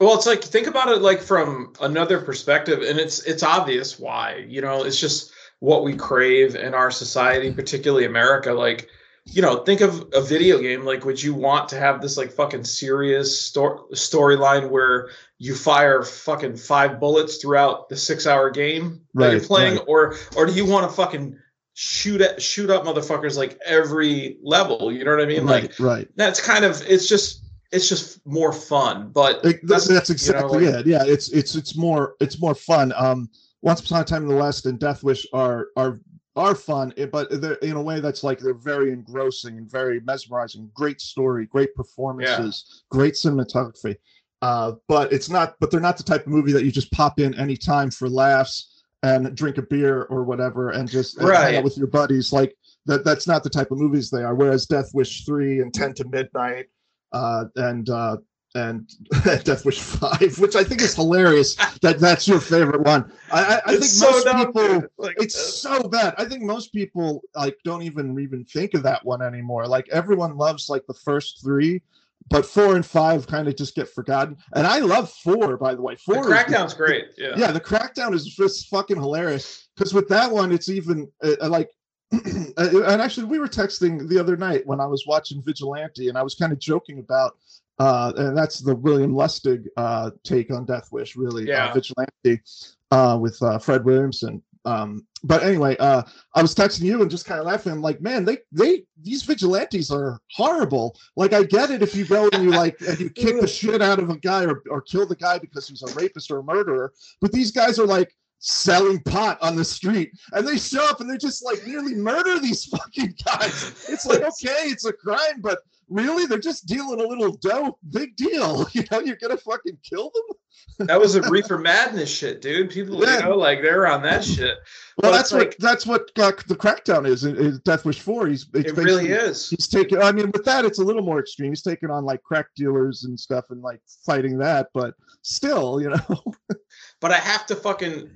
[0.00, 4.44] Well, it's like think about it like from another perspective, and it's it's obvious why.
[4.48, 8.52] You know, it's just what we crave in our society, particularly America.
[8.52, 8.88] Like,
[9.32, 10.84] you know, think of a video game.
[10.84, 16.02] Like, would you want to have this like fucking serious sto- storyline where you fire
[16.02, 19.84] fucking five bullets throughout the six-hour game that you're playing, right.
[19.86, 21.38] or or do you want to fucking
[21.74, 24.92] shoot at shoot up motherfuckers like every level?
[24.92, 25.46] You know what I mean?
[25.46, 26.08] Like, right, right.
[26.16, 29.10] that's kind of it's just it's just more fun.
[29.12, 30.86] But It- that's, that's you know, exactly like- it.
[30.86, 32.92] Yeah, it's it's it's more it's more fun.
[32.96, 33.30] Um,
[33.62, 36.00] Once Upon a Time in the West and Death Wish are are
[36.36, 40.00] are fun, eh, but they're in a way that's like they're very engrossing and very
[40.00, 40.70] mesmerizing.
[40.74, 43.96] Great story, great performances, great cinematography.
[44.42, 45.54] Uh, but it's not.
[45.60, 48.84] But they're not the type of movie that you just pop in anytime for laughs
[49.02, 52.32] and drink a beer or whatever and just and hang out with your buddies.
[52.32, 52.54] Like
[52.86, 53.04] that.
[53.04, 54.34] That's not the type of movies they are.
[54.34, 56.66] Whereas Death Wish three and Ten to Midnight
[57.12, 58.16] uh, and uh,
[58.54, 58.90] and
[59.24, 61.54] Death Wish Five, which I think is hilarious.
[61.82, 63.12] that that's your favorite one.
[63.32, 66.14] I, I, think so most people, like, it's so bad.
[66.18, 69.66] I think most people like don't even even think of that one anymore.
[69.66, 71.82] Like everyone loves like the first three,
[72.28, 74.36] but four and five kind of just get forgotten.
[74.54, 75.94] And I love four, by the way.
[75.94, 77.06] the Four, is- crackdown's great.
[77.16, 77.34] Yeah.
[77.36, 79.68] yeah, the crackdown is just fucking hilarious.
[79.76, 81.70] Because with that one, it's even uh, uh, like
[82.12, 86.22] and actually, we were texting the other night when I was watching Vigilante, and I
[86.22, 87.36] was kind of joking about,
[87.80, 91.70] uh, and that's the William Lustig uh, take on Death Wish, really, Yeah.
[91.70, 92.42] uh, Vigilante
[92.90, 94.42] uh, with uh, Fred Williamson.
[94.66, 96.02] Um, but anyway, uh,
[96.34, 97.72] I was texting you and just kind of laughing.
[97.72, 100.98] I'm like, man, they they these vigilantes are horrible.
[101.16, 103.80] Like, I get it if you go and you like and you kick the shit
[103.80, 106.42] out of a guy or, or kill the guy because he's a rapist or a
[106.42, 106.92] murderer,
[107.22, 111.10] but these guys are like selling pot on the street and they show up and
[111.10, 113.86] they just like nearly murder these fucking guys.
[113.88, 115.58] It's like, okay, it's a crime, but
[115.90, 117.76] really they're just dealing a little dough.
[117.92, 118.66] Big deal.
[118.72, 120.86] You know, you're gonna fucking kill them.
[120.88, 122.70] That was a reefer madness shit, dude.
[122.70, 123.18] People, Yeah.
[123.18, 124.56] you know, like they're on that shit.
[125.02, 127.24] Well, But that's what like- that's what uh, the crackdown is.
[127.24, 128.28] in- in Death Wish Four.
[128.28, 129.50] He's It really is.
[129.50, 130.00] He's taking.
[130.00, 131.50] I mean, with that, it's a little more extreme.
[131.50, 134.68] He's taking on like crack dealers and stuff, and like fighting that.
[134.72, 136.24] But still, you know,
[137.00, 138.10] But I have to fucking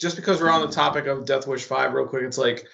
[0.00, 2.22] just because we're on the topic of Death Wish Five, real quick.
[2.24, 2.66] It's like,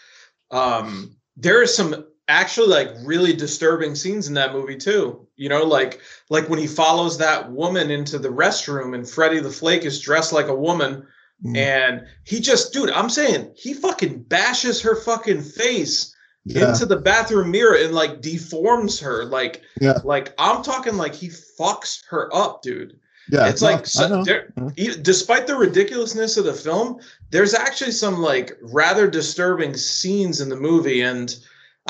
[0.51, 5.27] um, there is some actually like really disturbing scenes in that movie too.
[5.37, 9.51] You know, like like when he follows that woman into the restroom and Freddy the
[9.51, 11.07] Flake is dressed like a woman
[11.43, 11.57] Mm.
[11.57, 16.97] and he just, dude, I'm saying he fucking bashes her fucking face yeah, into the
[16.99, 19.25] bathroom mirror and like deforms her.
[19.25, 20.01] Like, Yeah.
[20.05, 23.01] like I'm talking like he fucks her up, dude
[23.31, 23.49] yeah.
[23.49, 26.99] it's no, like so, there, e- despite the ridiculousness of the film
[27.31, 31.37] there's actually some like rather disturbing scenes in the movie and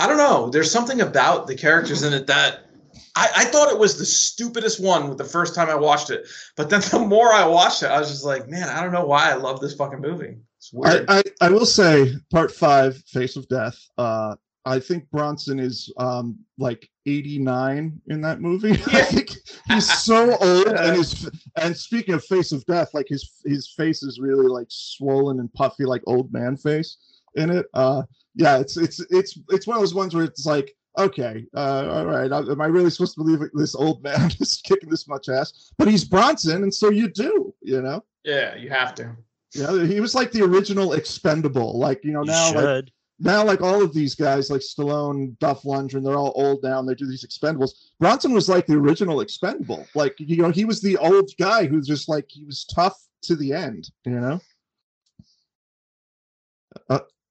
[0.00, 2.66] i don't know there's something about the characters in it that
[3.14, 6.26] I, I thought it was the stupidest one with the first time i watched it
[6.56, 9.06] but then the more i watched it i was just like man i don't know
[9.06, 13.02] why i love this fucking movie it's I, weird I I will say, part five,
[13.06, 13.78] Face of Death.
[13.96, 14.36] Uh,
[14.66, 18.76] I think Bronson is um like 89 in that movie.
[18.92, 19.04] Yeah.
[19.04, 19.30] think
[19.68, 24.02] he's so old, and his and speaking of Face of Death, like his his face
[24.02, 26.98] is really like swollen and puffy, like old man face
[27.36, 27.66] in it.
[27.72, 28.02] Uh,
[28.34, 30.74] yeah, it's it's it's it's one of those ones where it's like.
[30.98, 32.32] Okay, uh, all right.
[32.32, 35.70] Am I really supposed to believe this old man is kicking this much ass?
[35.78, 38.02] But he's Bronson, and so you do, you know.
[38.24, 39.16] yeah you have to
[39.54, 41.78] Yeah, he was like the original expendable.
[41.78, 42.84] Like, you know, You now like
[43.20, 46.88] now like all of these guys like Stallone, Dolph Lundgren, they're all old now and
[46.88, 47.72] they do these expendables.
[48.00, 49.86] Bronson was like the original expendable.
[49.94, 53.36] Like, you know, he was the old guy who's just like he was tough to
[53.36, 54.40] the end, you know?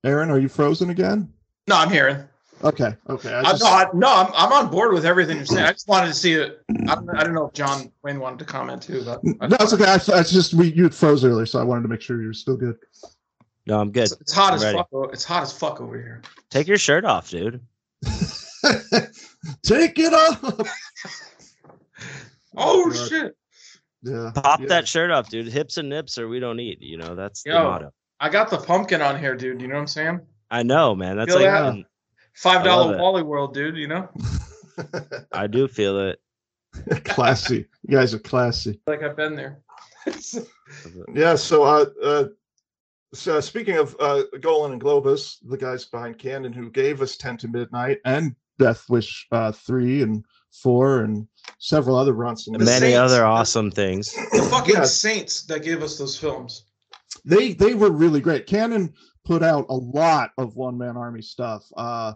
[0.04, 1.32] Aaron, are you frozen again?
[1.68, 2.30] no i'm here.
[2.62, 3.34] Okay, okay.
[3.34, 5.72] I I, just, no, I, no I'm, I'm on board with everything you're saying i
[5.72, 8.46] just wanted to see it i don't, I don't know if john wayne wanted to
[8.46, 9.86] comment too but I- no, it's okay.
[9.86, 12.58] I, I just we you froze earlier, so I wanted to make sure you're still
[12.58, 12.78] good.
[13.66, 14.04] No, I'm good.
[14.04, 14.78] It's, it's hot I'm as ready.
[14.78, 15.14] fuck.
[15.14, 16.22] It's hot as fuck over here.
[16.50, 17.62] Take your shirt off, dude.
[19.64, 20.68] Take it off.
[22.58, 23.08] Oh God.
[23.10, 23.38] shit!
[24.02, 24.32] Yeah.
[24.34, 24.66] Pop yeah.
[24.68, 25.48] that shirt off, dude.
[25.48, 26.82] Hips and nips, or we don't eat.
[26.82, 27.94] You know, that's the motto.
[28.20, 29.62] I got the pumpkin on here, dude.
[29.62, 30.20] You know what I'm saying?
[30.52, 31.18] I know, man.
[31.18, 31.64] That's Feel like that?
[31.64, 31.86] um,
[32.34, 33.00] Five dollar love.
[33.00, 33.76] Wally World, dude.
[33.78, 34.10] You know,
[35.32, 36.20] I do feel it.
[37.06, 37.66] classy.
[37.88, 38.80] You guys are classy.
[38.88, 39.60] like I've been there.
[41.16, 41.34] Yeah.
[41.36, 42.26] So, uh, uh,
[43.14, 47.38] so speaking of uh, Golan and Globus, the guys behind Cannon who gave us Ten
[47.38, 51.28] to Midnight and Death Wish uh, three and four and
[51.58, 52.98] several other runs The Many Saints.
[52.98, 54.14] other awesome things.
[54.32, 54.84] the fucking Yeah.
[54.84, 56.66] saints that gave us those films.
[57.26, 58.46] They they were really great.
[58.48, 58.94] Cannon
[59.26, 61.66] put out a lot of one man army stuff.
[61.76, 62.14] Uh,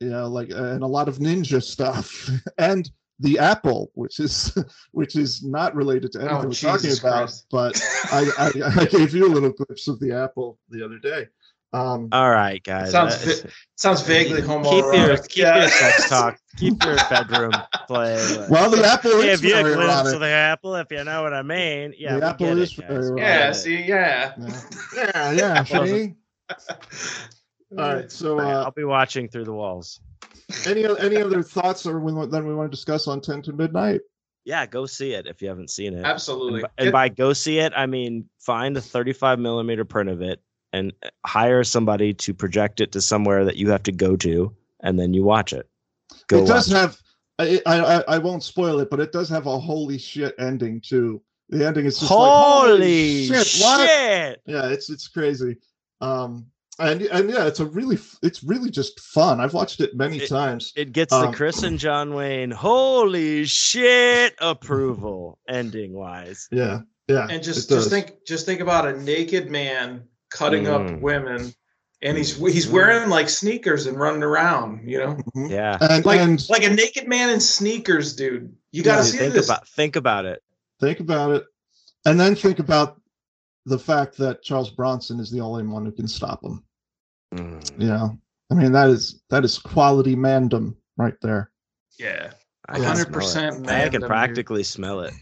[0.00, 2.90] you know, like and a lot of ninja stuff and.
[3.20, 4.52] The Apple, which is
[4.90, 7.80] which is not related to anything Oh, we're talking Jesus about, but
[8.10, 11.28] I, I I gave you a little glimpse of the Apple the other day.
[11.74, 12.90] Um, All right, guys.
[12.90, 15.06] Sounds Uh, vi- Sounds vaguely keep homoerotic.
[15.06, 15.58] your keep yeah.
[15.60, 16.38] your sex talk.
[16.58, 17.52] Keep your bedroom
[17.86, 18.46] play.
[18.50, 21.32] well, the Apple is give you a glimpse of the apple, if you know what
[21.32, 21.94] I mean.
[21.96, 23.18] Yeah, The apple is it, very We erotic.
[23.24, 23.52] yeah.
[23.52, 24.32] See, yeah.
[24.38, 25.64] Yeah, yeah, yeah.
[25.64, 26.14] see?
[26.50, 28.12] All right.
[28.12, 30.00] So, uh, I'll be watching through the walls.
[30.66, 34.02] any any other thoughts, or we, then we want to discuss on Ten to Midnight?
[34.44, 36.04] Yeah, go see it if you haven't seen it.
[36.04, 36.62] Absolutely.
[36.62, 40.40] And, and by go see it, I mean find a 35 millimeter print of it
[40.72, 40.92] and
[41.26, 45.14] hire somebody to project it to somewhere that you have to go to, and then
[45.14, 45.68] you watch it.
[46.28, 46.98] Go it does have.
[47.38, 50.80] I, I I- I won't spoil it, but it does have a holy shit ending
[50.80, 51.22] too.
[51.48, 53.46] The ending is just like Holy shit!
[53.46, 53.62] shit!
[53.62, 54.40] What?
[54.46, 55.56] Yeah, it's it's crazy.
[56.00, 56.46] Um,
[56.78, 59.40] and and yeah, it's a really it's really just fun.
[59.40, 60.72] I've watched it many It- times.
[60.76, 66.48] It gets Um, the Chris and John Wayne holy shit approval ending wise.
[66.50, 67.26] Yeah, yeah.
[67.30, 71.00] and just just think just think about a naked man cutting up Mm.
[71.00, 71.54] women
[72.02, 75.50] and he's he's wearing like sneakers and running around you know Mhm.
[75.50, 75.78] Yeah.
[75.80, 79.32] And like and like a naked man in sneakers dude you gotta Yeah, see think
[79.34, 80.42] this about think about it.
[80.80, 81.44] think about it,
[82.06, 83.00] and then think about
[83.66, 86.64] the fact that Charles Bronson is the only one who can stop him.
[87.34, 87.80] Mm.
[87.80, 88.18] You know,
[88.50, 91.50] I mean, that is that is quality mandem right there.
[91.98, 92.32] Yeah.
[92.68, 93.70] I can smell 100% it.
[93.70, 95.12] I can Mandem, practically smell it.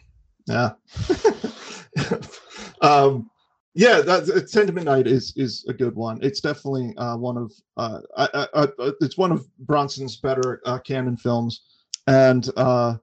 [0.47, 0.73] Yeah.
[2.81, 3.30] um,
[3.75, 6.19] yeah, that uh, Ten to Midnight is is a good one.
[6.23, 8.69] It's definitely uh, one of uh, I, I, I,
[9.01, 11.63] it's one of Bronson's better uh, Cannon films,
[12.07, 12.97] and uh,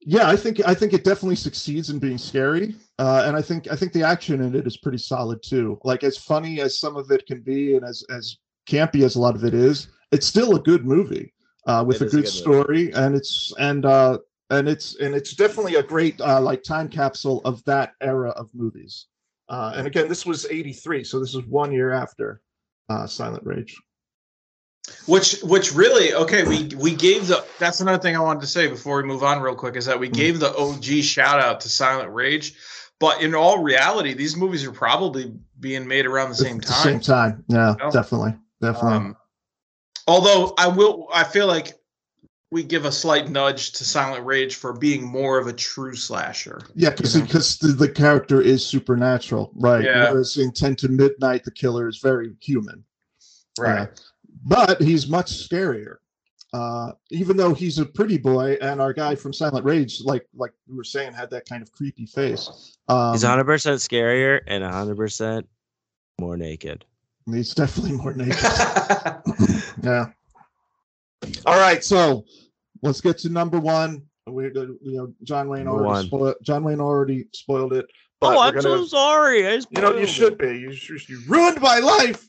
[0.00, 3.70] yeah, I think I think it definitely succeeds in being scary, uh, and I think
[3.70, 5.78] I think the action in it is pretty solid too.
[5.84, 8.36] Like as funny as some of it can be, and as as
[8.68, 11.32] campy as a lot of it is, it's still a good movie
[11.66, 12.28] uh, with It a good, good movie.
[12.28, 14.18] story, and it's and uh,
[14.50, 18.50] and it's and it's definitely a great uh, like time capsule of that era of
[18.54, 19.06] movies.
[19.48, 22.40] Uh, and again, this was '83, so this is one year after
[22.88, 23.76] uh, Silent Rage.
[25.06, 28.68] Which which really okay, we we gave the that's another thing I wanted to say
[28.68, 30.14] before we move on real quick is that we Mhm.
[30.14, 32.54] gave the OG shout out to Silent Rage,
[32.98, 36.82] but in all reality, these movies are probably being made around the same time.
[36.84, 37.44] Same time.
[37.48, 37.90] yeah, know?
[37.90, 38.96] definitely, definitely.
[38.96, 39.16] Um,
[40.06, 41.77] although I will I feel like
[42.50, 46.60] we give a slight nudge to Silent Rage for being more of a true slasher.
[46.74, 47.26] yeah, because you know.
[47.26, 49.84] because the, the character is supernatural, right?
[49.84, 50.10] Yeah.
[50.10, 52.84] Whereas in Ten to Midnight, the killer is very human.
[53.58, 53.88] Right.
[54.44, 55.96] but he's much scarier.
[56.54, 60.52] Uh, even though he's a pretty boy, and our guy from Silent Rage, like like
[60.66, 62.78] we were saying, had that kind of creepy face.
[62.88, 65.46] Um, He's 100 percent scarier and 100 percent
[66.18, 66.86] more naked.
[67.30, 68.34] he's definitely more naked.
[69.82, 70.06] yeah.
[71.46, 72.24] All right, so
[72.82, 74.02] let's get to number one.
[74.26, 76.34] We, uh, you know, John Wayne Number already spoiled.
[76.42, 77.86] John Wayne already spoiled it.
[78.20, 79.46] but Oh, I'm gonna- so sorry.
[79.46, 80.58] I You know, you should be.
[80.58, 82.28] You, should- you ruined my life.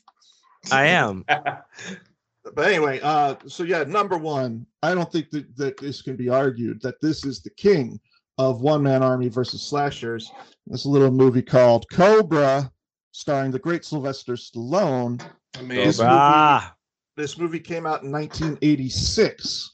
[0.70, 1.24] I am.
[1.28, 6.28] but anyway, uh, so yeah, number one, I don't think that, that this can be
[6.28, 8.00] argued that this is the king
[8.38, 10.30] of one man army versus slashers.
[10.66, 12.70] This little movie called Cobra,
[13.12, 15.20] starring the great Sylvester Stallone.
[15.58, 16.06] Amazing.
[16.06, 16.74] Cobra.
[17.20, 19.72] This movie came out in 1986.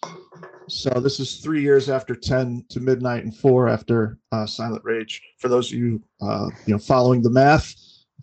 [0.69, 5.23] So this is three years after 10 to midnight and four after uh, Silent Rage.
[5.39, 7.73] For those of you, uh, you know, following the math,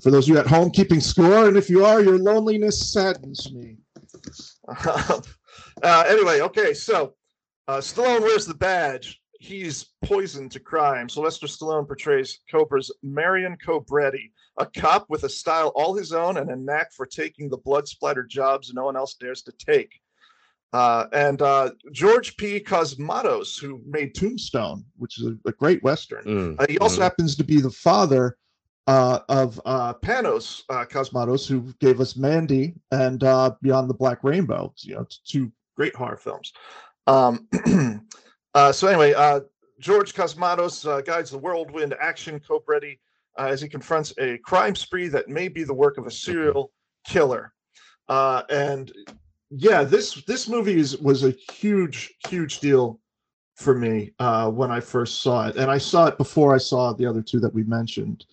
[0.01, 3.49] for those of you at home keeping score, and if you are, your loneliness saddens
[3.53, 3.77] me.
[4.85, 7.13] uh, anyway, okay, so
[7.69, 9.21] uh, Stallone wears the badge.
[9.39, 11.07] He's poison to crime.
[11.07, 16.49] Sylvester Stallone portrays Cobra's Marion Cobretti, a cop with a style all his own and
[16.49, 19.99] a knack for taking the blood splattered jobs no one else dares to take.
[20.73, 22.59] Uh, and uh, George P.
[22.59, 26.23] Cosmatos, who made Tombstone, which is a, a great Western.
[26.25, 27.03] Mm, Uh, he also mhm.
[27.03, 28.38] happens to be the father
[28.88, 34.23] uh, of uh, Panos uh, Cosmatos, who gave us Mandy and uh, Beyond the Black
[34.23, 34.73] Rainbow.
[34.77, 36.51] You know, two great horror films.
[37.05, 37.47] Um,
[38.55, 39.41] uh, so anyway, uh,
[39.80, 42.97] George Cosmatos uh, guides the whirlwind action Cobretti
[43.38, 46.72] uh, as he confronts a crime spree that may be the work of a serial
[47.05, 47.53] killer.
[48.07, 48.91] Uh, and
[49.49, 52.99] yeah, this this movie is was a huge, huge deal
[53.55, 56.93] for me uh, when I first saw it, and I saw it before I saw
[56.93, 58.26] the other two that we mentioned.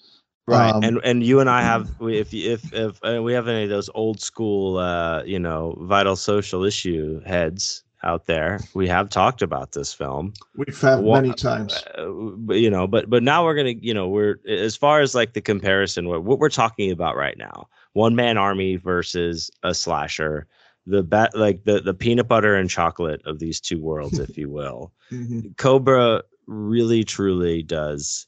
[0.47, 3.47] Right, Um, and and you and I have we- if if if uh, we have
[3.47, 8.89] any of those old school, uh, you know, vital social issue heads out there, we
[8.89, 10.33] have talked about this film.
[10.57, 11.75] We've had many times.
[11.97, 15.15] uh, but, you know but but now we're gonna you know we're as far as
[15.15, 19.75] like the comparison what, what we're talking about right now one man army versus a
[19.75, 20.47] slasher
[20.87, 24.49] the bet like the the peanut butter and chocolate of these two worlds if you
[24.51, 25.57] will Mhm.
[25.57, 28.27] cobra really truly does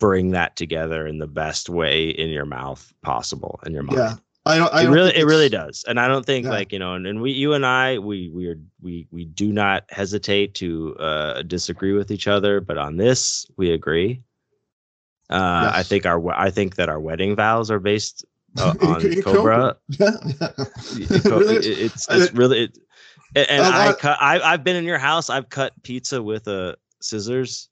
[0.00, 4.14] bring that together in the best way in your mouth possible in your mind Yeah,
[4.46, 4.72] I don't.
[4.74, 6.50] I it really it really does and i don't think Yeah.
[6.50, 9.52] like you know and, and we you and i we we are we we do
[9.52, 14.20] not hesitate to uh disagree with each other but on this we agree
[15.30, 18.24] uh i think our i think that our wedding vows are based
[18.58, 20.48] uh, on Co- in cobra Yeah, yeah.
[20.98, 21.56] It Really?
[21.56, 22.78] it- it's it's really it,
[23.48, 26.76] and i lot- cut I, i've been in your house i've cut pizza with a
[27.00, 27.70] scissors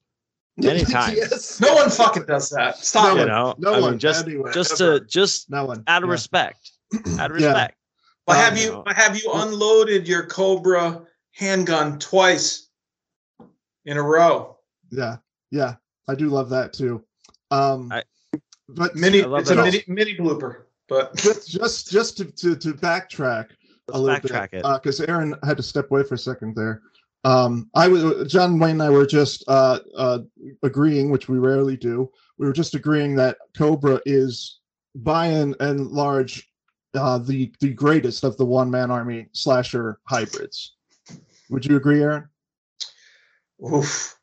[0.56, 1.16] many times.
[1.16, 1.60] yes.
[1.60, 2.76] No one fucking does that.
[2.78, 3.26] Stop No you it.
[3.26, 4.98] know no i one, mean just anywhere, just ever.
[5.00, 5.82] to just No one.
[5.86, 6.12] out of yeah.
[6.12, 6.70] respect
[7.18, 7.48] out of Yeah.
[7.48, 7.76] respect
[8.26, 11.02] But have Um, you but have you unloaded your Cobra
[11.32, 12.68] handgun twice
[13.84, 14.58] in a row?
[14.90, 15.16] Yeah,
[15.50, 15.74] yeah.
[16.08, 17.02] I do love that too.
[17.50, 18.04] Um, I-
[18.68, 20.62] but Mini it's a mini mini blooper.
[20.88, 23.48] But just just just to to, to backtrack
[23.88, 26.54] let's a little backtrack bit it because Aaron had to step away for a second
[26.56, 26.82] there.
[27.24, 30.18] Um, I was John Wayne and I were just uh, uh,
[30.62, 32.10] agreeing, which we rarely do.
[32.38, 34.58] We were just agreeing that Cobra is,
[34.96, 36.50] by and, and large,
[36.94, 40.74] uh, the the greatest of the one man army slasher hybrids.
[41.50, 42.28] Would you agree, Aaron?
[43.72, 44.18] oof.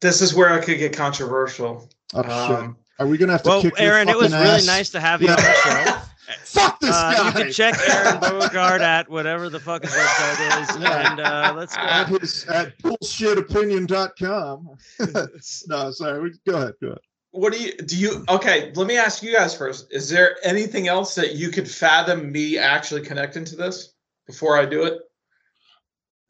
[0.00, 1.88] This is where I could get controversial.
[2.14, 2.58] Oh shit!
[2.58, 4.90] Um, Are we gonna have to Well, kick your Aaron, it was fucking really nice
[4.90, 5.98] to have you on the show.
[6.44, 7.26] Fuck this Uh, guy.
[7.26, 11.10] you can check Aaron Bogart at whatever the fuck his website is, Yeah.
[11.10, 11.82] and uh, let's go.
[11.82, 14.68] at his at bullshitopinion.com.
[15.68, 16.32] no, sorry.
[16.46, 16.72] Go ahead.
[16.80, 16.98] Go ahead.
[17.30, 17.96] What do you do?
[17.96, 18.72] You okay?
[18.74, 19.92] Let me ask you guys first.
[19.92, 23.92] Is there anything else that you could fathom me actually connecting to this
[24.26, 24.98] before I do it?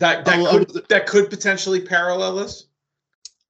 [0.00, 2.66] That that Oh, could that could potentially parallel this.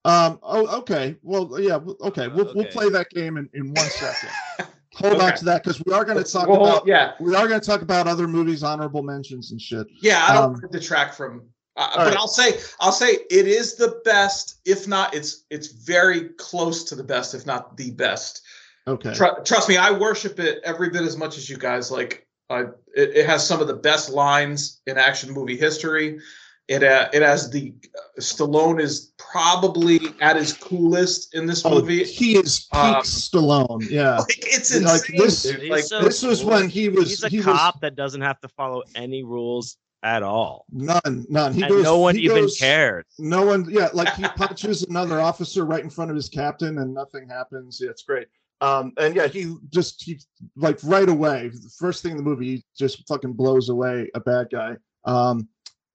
[0.05, 0.39] Um.
[0.43, 1.17] Oh, okay.
[1.23, 1.79] Well, yeah.
[2.01, 2.29] Okay.
[2.29, 4.31] We'll we'll play that game in, in one second.
[4.99, 7.47] Hold on to that because we are going to talk Well, about yeah, we are
[7.49, 9.87] going to talk about other movies, honorable mentions and shit.
[10.03, 10.25] yeah.
[10.29, 11.43] I don't Um, detract from.
[11.77, 12.17] Uh, but right.
[12.17, 14.59] I'll say I'll say it is the best.
[14.65, 18.43] If not, it's it's very close to the best, if not the best.
[18.89, 19.15] Okay.
[19.15, 21.91] Tru- trust me, I worship it every bit as much as you guys.
[21.93, 22.63] Like, I
[22.97, 26.19] it, it has some of the best lines in action movie history.
[26.67, 31.71] It uh, it has the uh, Stallone is probably at his coolest in this Oh,
[31.71, 32.05] movie.
[32.05, 33.89] he is peak Um, Stallone.
[33.89, 34.19] Yeah.
[34.19, 35.69] Like it's like this- dude.
[35.71, 38.41] Like so this was when he was He's a he cop was that doesn't have
[38.41, 41.53] to follow any rules at all, none none.
[41.53, 41.83] He and goes.
[41.83, 43.05] no one he even goes- cares.
[43.19, 43.67] No one.
[43.69, 47.81] Yeah, like he punches another officer right in front of his captain, and nothing happens.
[47.83, 48.29] Yeah, it's great.
[48.61, 50.21] Um, and yeah, he just he
[50.57, 51.49] like right away.
[51.49, 54.77] The first thing in the movie, he just fucking blows away a bad guy.
[55.05, 55.49] Um,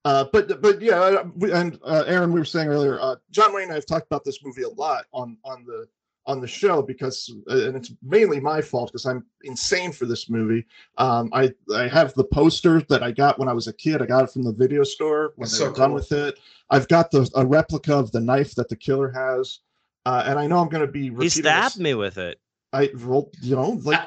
[0.05, 1.23] uh, but but yeah, uh,
[1.53, 4.23] and uh, Aaron, we were saying earlier, uh, John Wayne and I have talked about
[4.23, 5.87] this movie a lot on on the
[6.25, 10.29] on the show because, uh, and it's mainly my fault because I'm insane for this
[10.29, 10.65] movie.
[10.97, 14.01] Um, I I have the poster that I got when I was a kid.
[14.01, 16.39] I got it from the video store when That's they so were done with it.
[16.69, 19.59] I've got the a replica of the knife that the killer has,
[20.05, 21.13] uh, and I know I'm going to be.
[21.13, 22.39] He stabbed this- me with it.
[22.73, 24.01] I well, you know, like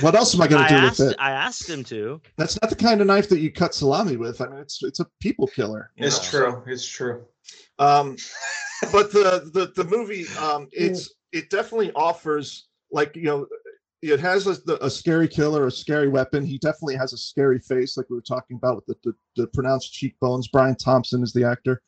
[0.00, 1.16] what else am I going to do asked, with it?
[1.18, 2.20] I asked him to.
[2.36, 4.40] That's not the kind of knife that you cut salami with.
[4.40, 5.90] I mean, it's it's a people killer.
[5.96, 6.72] it's know, so- true.
[6.72, 7.24] It's true.
[7.78, 8.16] um,
[8.92, 13.46] but the the the movie, um, it's it definitely offers like you know,
[14.00, 16.46] it has a, a scary killer, a scary weapon.
[16.46, 18.96] He definitely has a scary face, like we were talking about with the
[19.36, 20.46] the, the pronounced cheekbones.
[20.48, 21.82] Brian Thompson is the actor.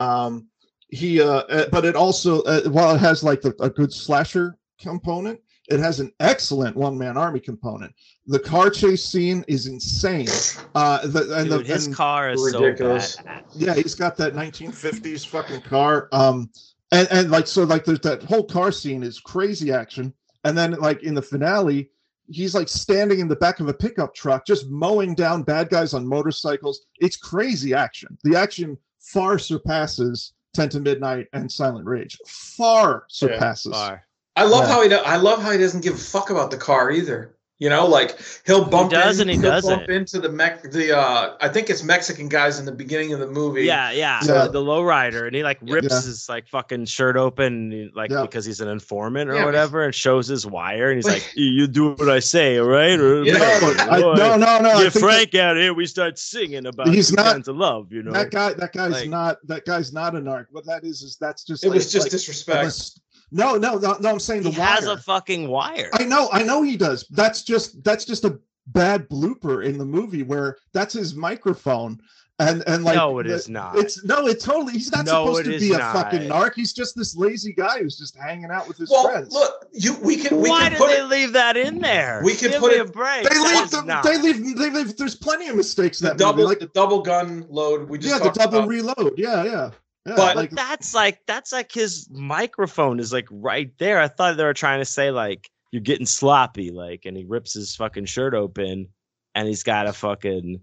[0.00, 0.48] Um,
[0.90, 4.56] he, uh, uh, but it also, uh, while it has like the, a good slasher
[4.80, 5.38] component,
[5.68, 7.94] it has an excellent one man army component.
[8.26, 10.28] The car chase scene is insane.
[10.74, 13.14] Uh, the, and Dude, the, his and- car is Ridiculous.
[13.14, 13.44] so bad.
[13.54, 16.08] yeah, he's got that 1950s fucking car.
[16.12, 16.50] Um,
[16.92, 20.12] and and like so, like there's that whole car scene is crazy action,
[20.44, 21.90] and then like in the finale,
[22.28, 25.92] he's like standing in the back of a pickup truck, just mowing down bad guys
[25.92, 26.86] on motorcycles.
[26.98, 28.16] It's crazy action.
[28.24, 32.18] The action far surpasses 10 to Midnight and Silent Rage.
[32.26, 33.72] Far surpasses.
[33.72, 34.04] Far.
[34.38, 34.68] I love Yeah.
[34.74, 34.88] how he.
[34.88, 37.34] Do, I love how he doesn't give a fuck about the car either.
[37.60, 38.16] You know, like
[38.46, 38.92] he'll bump.
[38.92, 39.78] does in, and he he'll doesn't.
[39.78, 40.62] bump into the Mex.
[40.68, 43.64] The uh, I think it's Mexican guys in the beginning of the movie.
[43.64, 44.44] Yeah, yeah, Yeah.
[44.44, 45.96] The, the lowrider, and he like rips Yeah.
[46.02, 48.22] his like fucking shirt open, like Yeah.
[48.22, 51.46] because he's an informant or Yeah, whatever, and shows his wire, and he's like, "You-
[51.50, 53.38] "You do what I say, all right?" Or, Yeah.
[53.38, 54.80] No, I, no, no, no.
[54.84, 55.74] Get think Frank out here.
[55.74, 58.12] We start singing about He's two not- kinds of love, you know.
[58.12, 60.46] that, that guy, that guy's Like- not, that guy's not a narc.
[60.52, 63.00] What that is, is that's just, it like- was just like- disrespect.
[63.32, 64.10] Unless- No, no, no, no.
[64.10, 64.56] I'm saying the wire.
[64.56, 64.94] he has wire.
[64.96, 65.90] a fucking wire.
[65.94, 67.06] I know, I know he does.
[67.10, 68.38] That's just that's just a
[68.68, 71.98] bad blooper in the movie where that's his microphone,
[72.38, 73.76] and and like no, it the- is not.
[73.76, 74.74] It's no, it totally.
[74.74, 75.92] He's not No, supposed to be a not.
[75.94, 76.54] fucking narc.
[76.54, 79.32] He's just this lazy guy who's just hanging out with his well, friends.
[79.32, 81.04] look, you we can we Why can did put they it.
[81.08, 82.20] leave that in there?
[82.24, 83.22] We can Give put me it- a break.
[83.24, 84.04] they That leave, is the, not.
[84.04, 84.96] they leave, they leave.
[84.96, 86.48] There's plenty of mistakes in The that double, movie.
[86.48, 87.88] Like the double gun load.
[87.88, 88.68] We just yeah, the double about.
[88.68, 89.14] reload.
[89.18, 89.70] Yeah, yeah,
[90.08, 90.16] yeah.
[90.16, 94.00] But- like that's like that's like his microphone is like right there.
[94.00, 97.52] I thought they were trying to say like you're getting sloppy, like, and he rips
[97.54, 98.88] his fucking shirt open,
[99.34, 100.60] and he's got a fucking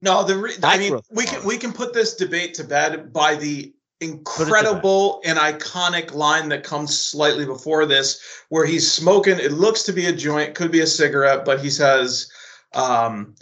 [0.00, 3.34] No, the re- I mean, we can we can put this debate to bed by
[3.34, 9.38] the incredible and iconic line that comes slightly before this, where he's smoking.
[9.38, 12.30] It looks to be a joint, could be a cigarette, but he says,
[12.74, 13.34] um,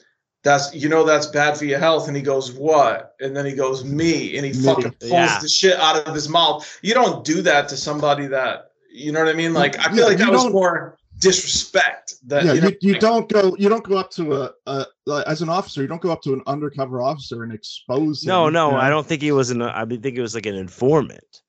[0.43, 3.53] "That's you know that's bad for your health." And he goes, "What?" And then he
[3.53, 4.65] goes, "Me," and he Me.
[4.65, 5.39] fucking pulls Yeah.
[5.41, 6.79] the shit out of his mouth.
[6.83, 9.55] You don't do that to somebody that you know what I mean.
[9.55, 12.15] Like I feel Yeah, like that was more disrespect.
[12.27, 14.51] That yeah, you, know, you, you like- don't go you don't go up to a,
[14.67, 18.25] a like, as an officer you don't go up to an undercover officer and expose
[18.25, 18.67] no, him, no.
[18.67, 18.79] you know?
[18.81, 19.63] I don't think he was an.
[19.63, 21.42] I think it was like an informant,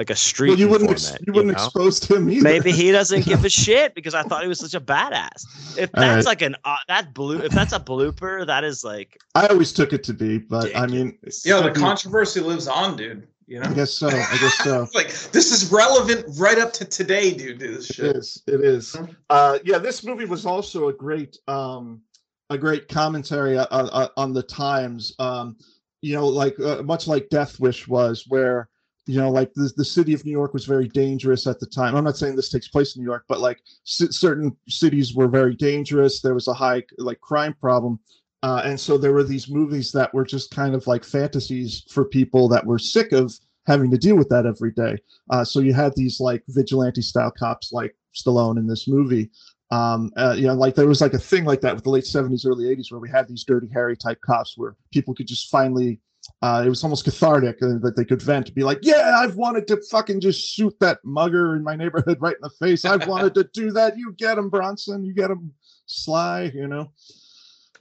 [0.00, 1.62] like a street well you wouldn't ex- you wouldn't know?
[1.62, 4.72] expose him either Maybe he doesn't give a shit because I thought he was such
[4.72, 5.76] a badass.
[5.76, 6.24] If that's right.
[6.24, 9.92] like an uh, that blue, if that's a blooper, that is like I always took
[9.92, 13.28] it to be, but I mean, you know, the could be- controversy lives on, dude.
[13.46, 13.68] You know?
[13.68, 14.08] I guess so.
[14.08, 14.88] I guess so.
[14.94, 17.58] like this is relevant right up to today, dude.
[17.58, 18.16] This shit.
[18.16, 18.42] is.
[18.46, 18.96] It is.
[19.28, 22.00] Uh, yeah, this movie was also a great, um,
[22.48, 25.14] a great commentary uh, uh, on the times.
[25.18, 25.56] Um,
[26.00, 28.70] you know, like uh, much like Death Wish was, where
[29.06, 31.96] you know, like the, the city of New York was very dangerous at the time.
[31.96, 35.28] I'm not saying this takes place in New York, but like c- certain cities were
[35.28, 36.20] very dangerous.
[36.20, 37.98] There was a high like crime problem.
[38.42, 42.04] Uh, and so there were these movies that were just kind of like fantasies for
[42.04, 43.34] people that were sick of
[43.66, 44.96] having to deal with that every day.
[45.30, 49.30] Uh, so you had these like vigilante style cops like Stallone in this movie.
[49.70, 52.04] Um, uh, you know, like there was like a thing like that with the late
[52.04, 55.48] 70s, early 80s, where we had these dirty Harry type cops where people could just
[55.48, 56.00] finally
[56.42, 59.66] uh, it was almost cathartic uh, that they could vent, be like, "Yeah, I've wanted
[59.68, 62.84] to fucking just shoot that mugger in my neighborhood right in the face.
[62.84, 63.98] I've wanted to do that.
[63.98, 65.04] You get him, Bronson.
[65.04, 65.52] You get him,
[65.86, 66.50] Sly.
[66.54, 66.92] You know."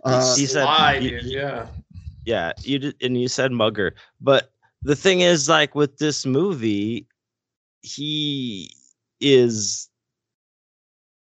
[0.03, 1.67] Uh, He said- Sly, you- dude, yeah.
[2.25, 4.51] yeah you did and you said mugger but
[4.81, 7.05] the thing is like with this movie
[7.81, 8.71] he
[9.19, 9.89] is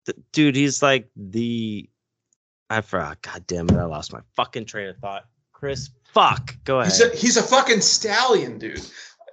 [0.05, 1.89] th- dude he's like the
[2.69, 6.79] i forgot god damn it i lost my fucking train of thought chris fuck go
[6.79, 8.81] ahead He's a, he's a fucking stallion, dude.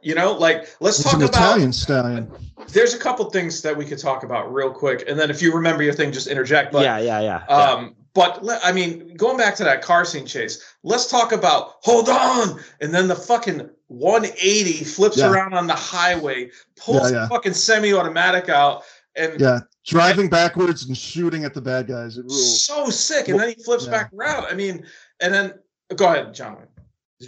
[0.03, 1.35] You know, like let's it's talk an about.
[1.35, 2.31] Italian stallion.
[2.69, 5.55] There's a couple things that we could talk about real quick, and then if you
[5.55, 6.73] remember your thing, just interject.
[6.73, 7.55] But yeah yeah yeah, yeah.
[7.55, 12.09] Um, but I mean, going back to that car scene chase, let's talk about hold
[12.11, 15.31] on, and then the fucking 180 flips Yeah.
[15.31, 17.23] around on the highway, pulls Yeah, yeah.
[17.25, 18.83] the fucking semi-automatic out,
[19.17, 22.19] and Yeah, driving backwards and shooting at the bad guys.
[22.19, 22.63] It rules.
[22.65, 23.29] so sick.
[23.29, 23.91] And then he flips Yeah.
[23.91, 24.47] back around.
[24.47, 24.85] I mean,
[25.21, 25.55] and then
[25.97, 26.57] go ahead, John.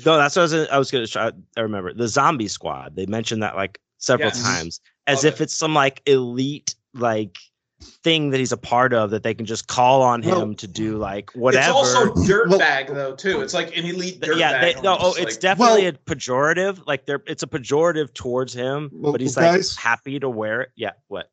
[0.05, 3.07] no that's what i was, I was gonna try i remember the zombie squad they
[3.07, 4.43] mentioned that like several Yes.
[4.43, 5.13] times mm-hmm.
[5.13, 5.45] as Love if it.
[5.45, 7.39] it's some like elite like
[8.03, 10.67] thing that he's a part of that they can just call on him Well, to
[10.67, 13.43] do like whatever It's also dirtbag Well- though too.
[13.43, 14.39] It's like an elite Th- dirtbag.
[14.39, 16.87] yeah, they, no, oh, it's like- definitely Well- a pejorative.
[16.87, 20.29] Like there, it's a pejorative towards him, Well, but he's well, like guys- happy to
[20.29, 20.71] wear it.
[20.75, 21.31] Yeah, what?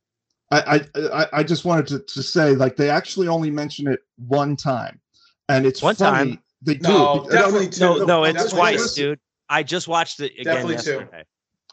[0.52, 4.02] I, I I I just wanted to, to say like they actually only mention it
[4.18, 5.00] one time,
[5.48, 6.32] and it's One funny.
[6.32, 6.43] time?
[6.64, 6.88] They do.
[6.88, 7.80] No, Be- definitely two.
[7.82, 9.04] No, no, it's twice, listen.
[9.04, 9.20] dude.
[9.50, 10.92] I just watched it again Definitely two.
[10.92, 11.24] yesterday.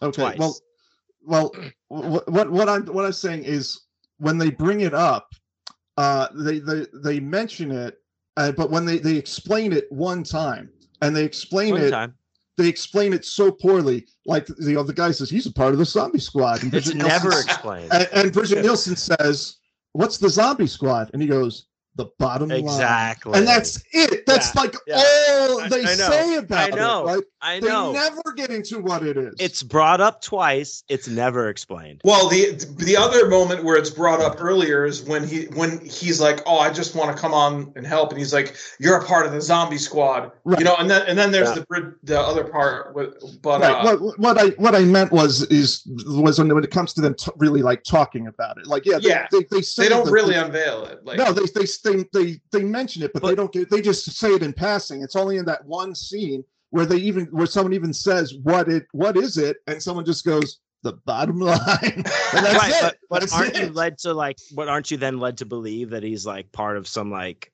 [0.03, 0.23] Okay.
[0.23, 0.39] twice.
[0.39, 0.57] Well,
[1.23, 1.53] well,
[1.89, 3.83] what what what I'm what I'm saying is
[4.19, 5.29] when they bring it up,
[5.97, 7.99] uh, they they they mention it,
[8.37, 10.71] uh, but when they they explain it one time,
[11.03, 12.15] and they explain One it, time.
[12.57, 14.07] they explain it so poorly.
[14.27, 16.63] Like the other guy says, he's a part of the zombie squad.
[16.63, 17.93] And It's Bridget never Nielsen- explained.
[17.93, 19.59] and, and Bridget Nielsen says,
[19.93, 23.39] "What's the zombie squad?" And he goes, "The bottom line." Exactly.
[23.39, 24.27] And that's it.
[24.27, 24.97] That's Yeah, like yeah.
[24.97, 27.13] all they I say about I know, it.
[27.15, 27.25] Right?
[27.43, 27.93] I They know.
[27.93, 29.35] never get into what it is.
[29.39, 30.85] It's brought up twice.
[30.89, 32.03] It's never explained.
[32.05, 36.21] Well, the the other moment where it's brought up earlier is when he when he's
[36.21, 39.05] like, "Oh, I just want to come on and help," and he's like, "You're a
[39.05, 40.59] part of the zombie squad," Right.
[40.59, 40.75] you know.
[40.79, 41.65] And then and then there's Yeah.
[41.71, 43.87] the the other part, with, but right.
[43.87, 47.01] uh, what, what I what I meant was is was when, when it comes to
[47.01, 48.67] them t- really like talking about it.
[48.67, 49.27] Like yeah, they, Yeah.
[49.33, 51.05] they, they say they don't the- really unveil it.
[51.07, 53.71] Like, no, they, they they they they mention it, but, they don't get.
[53.71, 55.03] They just say it in passing.
[55.03, 58.87] It's only in that one scene where they even where someone even says what it
[58.93, 62.99] what is it, and someone just goes the bottom line, and that's right, it.
[63.11, 64.37] but, but aren't you led to like?
[64.55, 67.53] What aren't you then led to believe that he's like part of some like?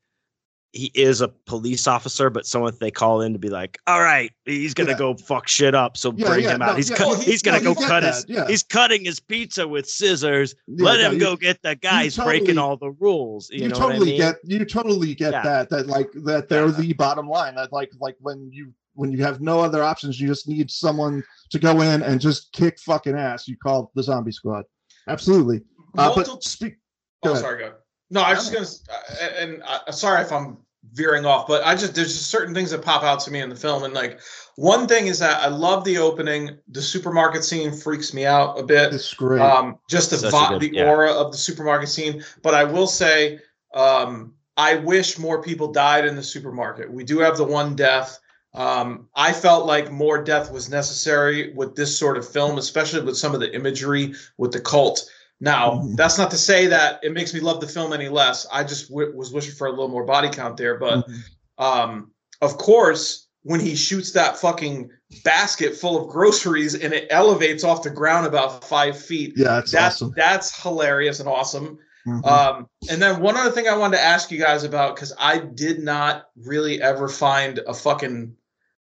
[0.73, 4.31] He is a police officer, but someone they call in to be like, "All right,
[4.45, 4.99] he's gonna Yeah.
[4.99, 6.67] go fuck shit up." So Yeah, bring yeah, him out.
[6.73, 8.27] no, he's well, he's gonna no, go cut his.
[8.47, 10.55] He's cutting his pizza with scissors.
[10.69, 12.05] Let no, him you- go get the guy.
[12.05, 13.49] He's breaking all the rules.
[13.51, 14.17] You, you, totally I mean?
[14.19, 18.17] get you totally get that that like that they're the bottom line that like like
[18.21, 22.03] when you when you have no other options you just need someone to go in
[22.03, 24.65] and just kick fucking ass you call the zombie squad
[25.09, 25.59] absolutely
[25.99, 26.75] uh, multiple- but speak
[27.23, 27.43] go oh, ahead.
[27.45, 27.73] sorry, go.
[28.11, 28.85] No, I was just gonna, s-
[29.21, 30.59] uh, and uh, sorry if I'm
[30.93, 33.49] veering off, but I just there's just certain things that pop out to me in
[33.49, 34.21] the film, and like
[34.55, 36.57] one thing is that I love the opening.
[36.69, 38.95] The supermarket scene freaks me out a bit.
[38.95, 40.89] it's great um, just the Such vi- good- the yeah.
[40.89, 42.23] aura of the supermarket scene.
[42.43, 43.41] But I will say,
[43.75, 46.89] um, I wish more people died in the supermarket.
[46.93, 48.21] We do have the one death.
[48.57, 53.17] Um, I felt like more death was necessary with this sort of film, especially with
[53.17, 55.05] some of the imagery with the cult.
[55.41, 55.97] Now, Mhm.
[55.97, 58.47] that's not to say that it makes me love the film any less.
[58.51, 60.79] I just w- was wishing for a little more body count there.
[60.79, 61.23] But Mhm.
[61.59, 62.11] um,
[62.41, 64.91] of course, when he shoots that fucking
[65.25, 69.75] basket full of groceries and it elevates off the ground about five feet, yeah that's
[69.75, 71.79] awesome that's hilarious and awesome.
[72.07, 72.27] Mhm.
[72.27, 75.39] Um, and then one other thing I wanted to ask you guys about because I
[75.39, 78.33] did not really ever find a fucking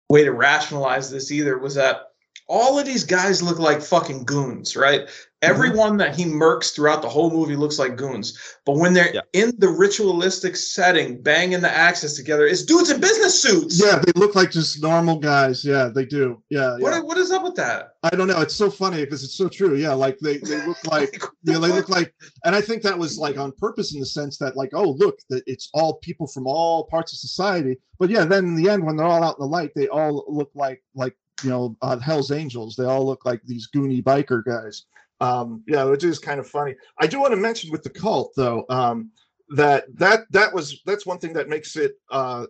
[0.09, 2.13] way to rationalize this either was that
[2.47, 5.09] all of these guys look like fucking goons, right?
[5.41, 5.55] Mm-hmm.
[5.55, 8.37] Everyone that he murks throughout the whole movie looks like goons.
[8.67, 9.21] But when they're Yeah.
[9.33, 13.81] in the ritualistic setting, banging the axes together, it's dudes in business suits.
[13.81, 16.83] yeah they look like just normal guys yeah they do yeah, yeah.
[16.83, 17.91] What, what is up with that?
[18.03, 20.85] i don't know it's so funny because it's so true yeah like they, they look
[20.91, 22.13] like you know, they look like,
[22.45, 25.19] and I think that was like on purpose in the sense that, like, oh, look,
[25.31, 27.79] that it's all people from all parts of society.
[27.99, 30.25] But yeah, then in the end, when they're all out in the light, they all
[30.29, 32.77] look like like you know uh, Hell's Angels.
[32.77, 34.85] They all look like these goony biker guys.
[35.21, 36.75] Um, yeah, which is kind of funny.
[36.99, 39.11] I do want to mention with the cult though um,
[39.51, 42.47] that that that was that's one thing that makes it uh,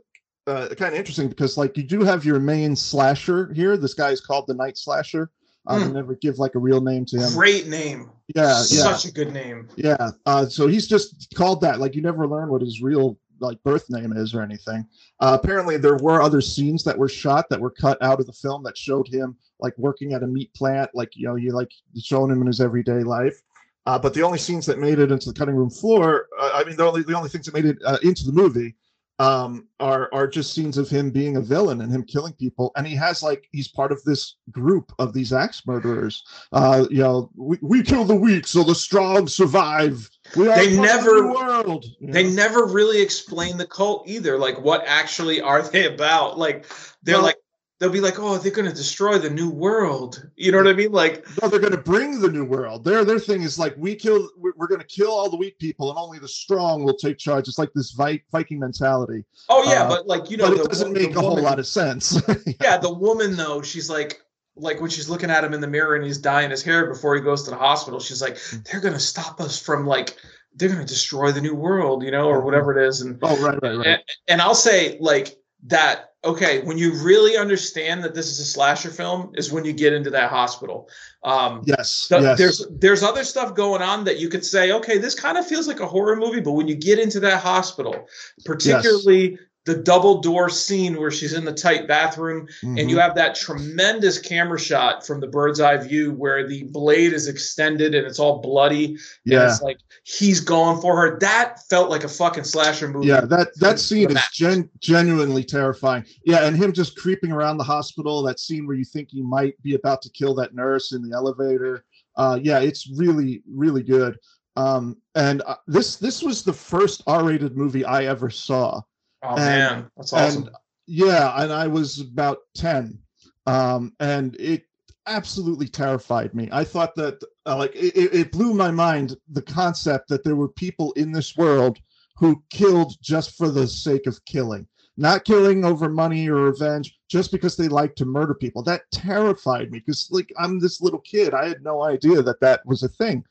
[0.46, 3.76] uh, kind of interesting because like you do have your main slasher here.
[3.76, 5.30] This guy is called the Night Slasher.
[5.66, 5.92] Um, Hmm.
[5.92, 7.32] Never give like a real name to him.
[7.34, 8.10] Great name.
[8.34, 8.62] Yeah, yeah.
[8.62, 9.68] Such a good name.
[9.76, 10.10] Yeah.
[10.24, 11.78] Uh, so he's just called that.
[11.78, 14.86] Like you never learn what his real like birth name is or anything.
[15.20, 18.32] Uh, apparently, there were other scenes that were shot that were cut out of the
[18.32, 21.72] film that showed him like working at a meat plant, like you know, you like
[22.00, 23.40] showing him in his everyday life.
[23.86, 26.64] Uh, but the only scenes that made it into the cutting room floor, uh, I
[26.64, 28.76] mean, the only the only things that made it uh, into the movie
[29.20, 32.86] um are are just scenes of him being a villain and him killing people and
[32.86, 37.28] he has like he's part of this group of these axe murderers uh you know
[37.34, 42.64] we, we kill the weak so the strong survive They the never- world They never
[42.66, 44.38] really explain the cult either.
[44.38, 46.38] Like, what actually are they about?
[46.38, 46.66] Like,
[47.02, 47.36] they're Well- like,
[47.80, 50.28] they'll be like, oh, they're going to destroy the new world.
[50.34, 50.90] You know what I mean?
[50.90, 53.94] Like, no they're going to bring the new world their their thing is like we
[53.94, 57.18] kill we're, going to kill all the weak people and only the strong will take
[57.18, 60.62] charge it's like this viking mentality oh yeah, Uh, but like, you know, but the,
[60.64, 62.20] it doesn't the make a whole lot of sense
[62.60, 64.20] yeah, the woman though, she's like,
[64.58, 67.14] like when she's looking at him in the mirror and he's dyeing his hair before
[67.14, 68.64] he goes to the hospital, she's like, Mm.
[68.66, 70.16] they're gonna stop us from like,
[70.54, 73.00] they're gonna destroy the new world, you know, or whatever it is.
[73.00, 76.04] And oh right right right and, and I'll say like that.
[76.24, 79.92] Okay, when you really understand that this is a slasher film, is when you get
[79.92, 80.88] into that hospital.
[81.22, 84.98] Um, yes the- yes There's there's other stuff going on that you could say, okay,
[84.98, 88.08] this kind of feels like a horror movie, but when you get into that hospital,
[88.44, 89.38] particularly
[89.68, 92.88] the double door scene where she's in the tight bathroom and Mhm.
[92.88, 97.28] you have that tremendous camera shot from the bird's eye view where the blade is
[97.28, 101.90] extended and it's all bloody and yeah it's like he's going for her that felt
[101.90, 106.04] like a fucking slasher movie Yeah, that that scene is gen- genuinely terrifying.
[106.24, 108.22] Yeah, and him just creeping around the hospital.
[108.22, 111.14] That scene where you think he might be about to kill that nurse in the
[111.14, 111.84] elevator.
[112.16, 114.16] Uh, yeah, it's really really good.
[114.56, 118.80] Um, and uh, this this was the first R-rated movie I ever saw.
[119.22, 120.50] Oh and- man that's awesome And
[120.90, 122.98] yeah, and I was about 10.
[123.46, 124.64] Um, and it
[125.06, 126.48] absolutely terrified me.
[126.50, 130.36] I thought that uh, like it, it it blew my mind the concept that there
[130.36, 131.78] were people in this world
[132.16, 134.66] who killed just for the sake of killing.
[134.96, 138.62] Not killing over money or revenge, just because they like to murder people.
[138.64, 141.34] That terrified me because, like, I'm this little kid.
[141.34, 143.24] I had no idea that that was a thing.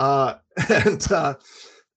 [0.00, 0.34] Uh,
[0.68, 1.34] and uh,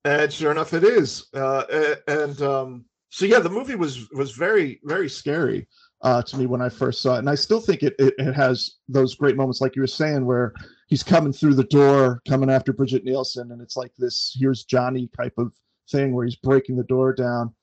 [0.03, 1.25] and sure enough, it is.
[1.33, 5.67] Uh, and um, so yeah, the movie was was very very scary
[6.01, 8.33] uh, to me when I first saw it, and I still think it, it it
[8.33, 10.53] has those great moments, like you were saying, where
[10.87, 15.09] he's coming through the door, coming after Bridget Nielsen, and it's like this "Here's Johnny"
[15.15, 15.51] type of
[15.89, 17.53] thing where he's breaking the door down.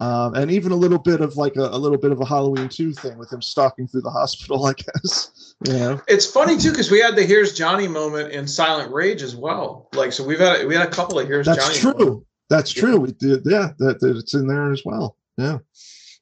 [0.00, 2.68] Um, and even a little bit of like a, a little bit of a Halloween
[2.68, 5.54] 2 thing with him stalking through the hospital, I guess.
[5.64, 6.00] You know?
[6.08, 9.88] It's funny too because we had the "Here's Johnny" moment in Silent Rage as well.
[9.94, 12.06] Like, so we've had we had a couple of "Here's That's Johnny." true.
[12.06, 12.26] moments.
[12.52, 12.98] That's true.
[12.98, 15.16] We did, yeah, that, that it's in there as well.
[15.38, 15.56] Yeah.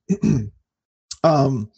[1.24, 1.72] um,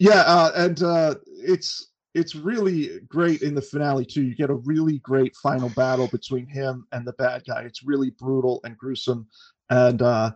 [0.00, 4.24] yeah, uh, and uh, it's it's really great in the finale too.
[4.24, 7.62] You get a really great final battle between him and the bad guy.
[7.62, 9.28] It's really brutal and gruesome,
[9.70, 10.32] and uh,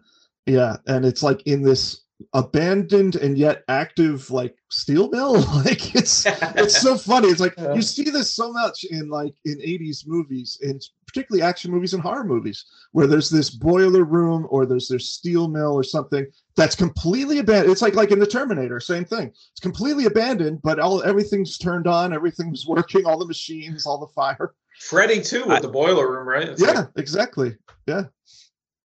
[0.47, 2.03] yeah, and it's like in this
[2.35, 5.41] abandoned and yet active like steel mill.
[5.65, 7.29] like it's it's so funny.
[7.29, 7.75] It's like Yeah.
[7.75, 12.03] you see this so much in like in 80s movies, and particularly action movies and
[12.03, 16.27] horror movies, where there's this boiler room or there's this steel mill or something
[16.57, 17.73] that's completely abandoned.
[17.73, 19.29] It's like like in the Terminator, same thing.
[19.29, 24.13] It's completely abandoned, but all everything's turned on, everything's working, all the machines, all the
[24.15, 24.55] fire.
[24.81, 26.49] Freddy too with I- the boiler room, right?
[26.49, 27.57] It's yeah, like- exactly.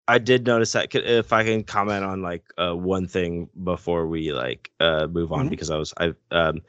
[0.07, 0.93] I did notice that.
[0.93, 5.47] If I can comment on like uh, one thing before we like uh, move on,
[5.47, 5.49] Mhm.
[5.49, 6.61] because I was I um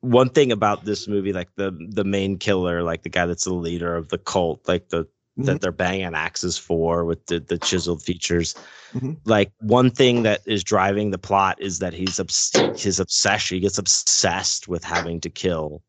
[0.00, 3.54] one thing about this movie, like the the main killer, like the guy that's the
[3.54, 5.06] leader of the cult, like the
[5.36, 8.54] that they're banging axes for with the the chiseled features.
[8.92, 9.16] Mhm.
[9.24, 13.56] Like one thing that is driving the plot is that he's obs- his obsession.
[13.56, 15.82] He gets obsessed with having to kill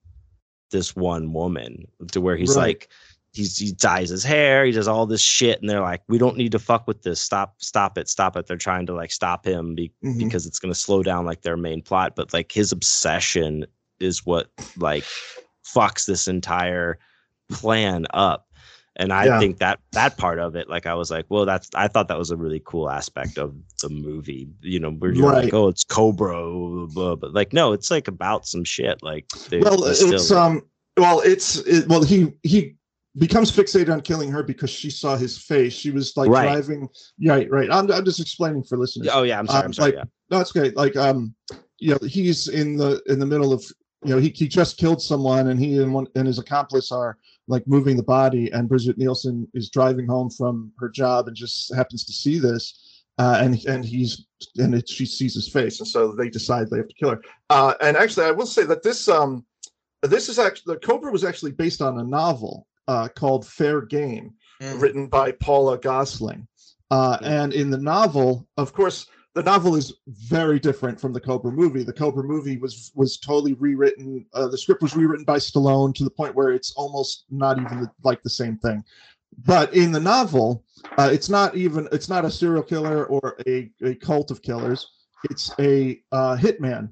[0.71, 2.67] this one woman to where he's Right.
[2.69, 2.89] like
[3.35, 6.37] he's he dyes his hair, he does all this shit, and they're like, we don't
[6.37, 7.19] need to fuck with this.
[7.21, 8.47] Stop, stop it, stop it.
[8.47, 10.17] They're trying to like stop him be- Mhm.
[10.19, 12.15] because it's gonna slow down like their main plot.
[12.15, 13.65] But like his obsession
[13.99, 14.47] is what
[14.77, 15.03] like
[15.65, 16.97] fucks this entire
[17.51, 18.47] plan up.
[18.97, 19.39] And I Yeah.
[19.39, 22.17] think that that part of it, like I was like, well, that's I thought that
[22.17, 24.47] was a really cool aspect of the movie.
[24.61, 25.43] You know, where you're Right.
[25.45, 29.03] like, oh, it's Cobra, blah, blah, but like, no, it's like about some shit.
[29.03, 30.61] Like, they, well it's still- um
[30.97, 32.75] well it's it, well he he
[33.17, 36.43] becomes fixated on killing her because she saw his face she was like Right.
[36.43, 36.87] driving
[37.25, 39.91] right right i'm, I'm just explaining for listeners oh yeah, I'm sorry, um, I'm sorry.
[39.91, 40.03] like- yeah.
[40.31, 41.33] no it's great like um
[41.79, 43.63] you know he's in the in the middle of
[44.03, 47.17] you know he, he just killed someone and he and one and his accomplice are
[47.47, 51.73] like moving the body and Bridget Nielsen is driving home from her job and just
[51.75, 54.25] happens to see this uh, and and he's
[54.57, 57.21] and it, she sees his face and so they decide they have to kill her
[57.49, 59.45] uh, and actually I will say that this um
[60.01, 64.33] this is actually the Cobra was actually based on a novel uh, called Fair Game
[64.61, 64.81] Mm.
[64.81, 66.47] written by Paula Gosling
[66.89, 71.51] uh, and in the novel of course the novel is very different from the Cobra
[71.51, 71.83] movie.
[71.83, 74.25] The Cobra movie was was totally rewritten.
[74.33, 77.81] Uh, the script was rewritten by Stallone to the point where it's almost not even
[77.81, 78.81] the, like the same thing.
[79.45, 80.63] But in the novel,
[80.97, 84.87] uh, it's not even it's not a serial killer or a, a cult of killers.
[85.29, 86.89] It's a uh, hitman.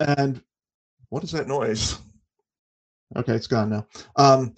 [0.00, 0.42] And
[1.10, 1.98] what is that noise?
[3.16, 3.86] Okay, it's gone now.
[4.16, 4.56] Um,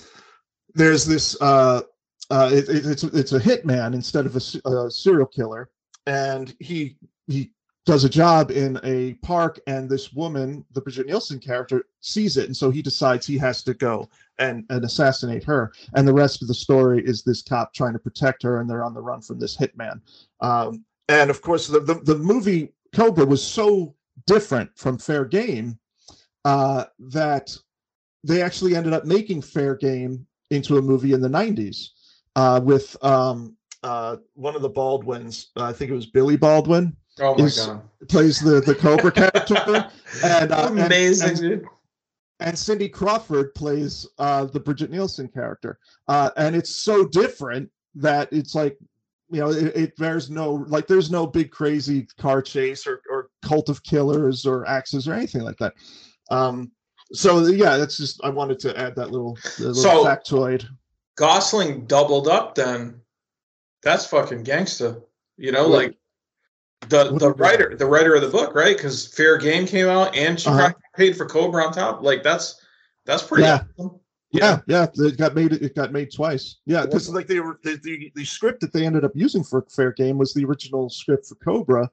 [0.75, 1.41] there's this.
[1.41, 1.83] Uh,
[2.31, 5.71] uh, it, it, it's it's a hitman instead of a, a serial killer,
[6.07, 7.53] and he he
[7.89, 12.45] does a job in a park and this woman the bridget nielsen character sees it
[12.45, 14.07] and so he decides he has to go
[14.39, 17.99] and and assassinate her and the rest of the story is this cop trying to
[17.99, 20.03] protect her and they're on the run from this hitman
[20.43, 23.95] um, and of course the, the the movie cobra was so
[24.27, 25.79] different from fair game
[26.45, 27.57] uh, that
[28.23, 31.89] they actually ended up making fair game into a movie in the 90s
[32.37, 37.35] uh, with um, uh, one of the baldwins i think it was billy baldwin Oh
[37.37, 37.83] my is- god.
[38.09, 39.91] plays the the Cobra character,
[40.25, 41.65] and uh, Amazing, and, dude.
[42.39, 48.29] and Cindy Crawford plays uh, the Bridget Nielsen character, uh, and it's so different that
[48.33, 48.79] it's like
[49.31, 53.31] you know it, it there's no like there's no big crazy car chase or or
[53.43, 55.75] cult of killers or axes or anything like that.
[56.31, 56.71] Um,
[57.13, 60.67] so yeah, that's just I wanted to add that little, little So- factoid.
[61.17, 63.01] Gosling doubled up then.
[63.83, 65.03] That's fucking gangsta.
[65.37, 65.99] You know, What- like
[66.89, 68.77] the what the writer, the writer of the book, right?
[68.77, 70.73] Because Fair Game came out and she Uh-huh.
[70.97, 72.03] paid for Cobra on top.
[72.03, 72.61] Like that's
[73.05, 73.63] that's pretty Yeah.
[73.79, 74.01] awesome.
[74.31, 75.55] Yeah, yeah, it got made.
[75.55, 76.57] It got made twice.
[76.67, 79.65] Yeah, because like they were the, the the script that they ended up using for
[79.75, 81.91] Fair Game was the original script for Cobra,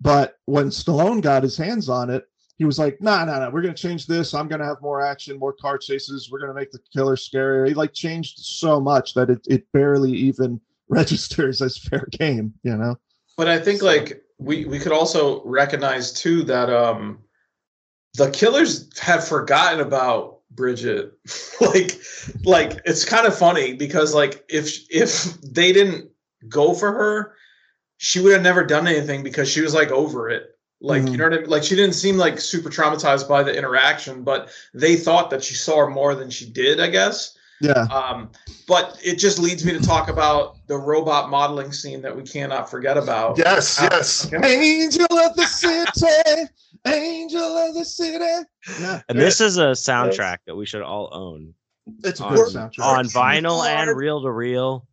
[0.00, 2.24] but when Stallone got his hands on it,
[2.58, 4.34] he was like, "No, no, no, we're gonna change this.
[4.34, 6.28] I'm gonna have more action, more car chases.
[6.30, 10.12] We're gonna make the killer scarier." He like changed so much that it it barely
[10.12, 12.52] even registers as Fair Game.
[12.64, 12.96] You know?
[13.36, 17.18] But I think like we we could also recognize too that um
[18.14, 21.12] the killers have forgotten about Bridget.
[21.60, 22.00] like
[22.44, 26.10] like it's kind of funny because like if if they didn't
[26.48, 27.34] go for her,
[27.98, 30.57] she would have never done anything because she was like over it.
[30.80, 31.16] Like you Mhm.
[31.18, 31.50] know what I mean?
[31.50, 35.54] Like she didn't seem like super traumatized by the interaction, but they thought that she
[35.54, 37.34] saw more than she did, I guess.
[37.60, 37.72] Yeah.
[37.90, 38.30] Um,
[38.68, 42.70] but it just leads me to talk about the robot modeling scene that we cannot
[42.70, 43.36] forget about.
[43.36, 43.80] Yes.
[43.80, 44.32] Uh, Yes.
[44.32, 44.54] okay.
[44.80, 45.46] Angel of the
[45.92, 46.48] city.
[46.86, 48.44] Angel of the city.
[48.80, 49.00] Yeah.
[49.08, 51.54] And this is a soundtrack that we should all own
[52.04, 52.78] It's a on, soundtrack.
[52.84, 54.86] on vinyl and reel to reel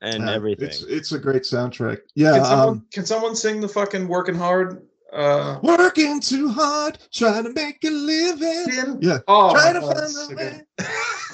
[0.00, 0.66] and Yeah, everything.
[0.66, 1.98] It's it's a great soundtrack.
[2.16, 2.32] Yeah.
[2.32, 4.82] Can someone, Um, can someone sing the fucking working hard?
[5.12, 8.98] Uh, working too hard, trying to make a living.
[9.00, 9.18] Yeah.
[9.28, 10.62] oh, Trying to find a way.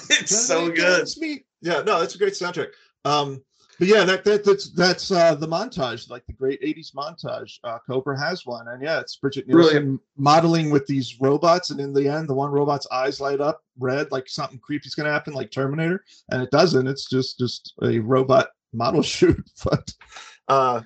[0.09, 1.07] it's so good.
[1.17, 1.45] meet.
[1.61, 2.71] Yeah, no, it's a great soundtrack.
[3.05, 3.41] Um,
[3.79, 7.59] but yeah, that, that that's that's uh the montage, like the great 80s montage.
[7.63, 8.67] Uh Cobra has one.
[8.67, 10.01] And yeah, it's Bridget Nielsen Brilliant.
[10.17, 14.11] modeling with these robots, and in the end, the one robot's eyes light up red,
[14.11, 16.87] like something creepy's gonna happen, like Terminator, and it doesn't.
[16.87, 19.49] It's just just a robot model shoot.
[19.63, 19.93] But
[20.49, 20.81] uh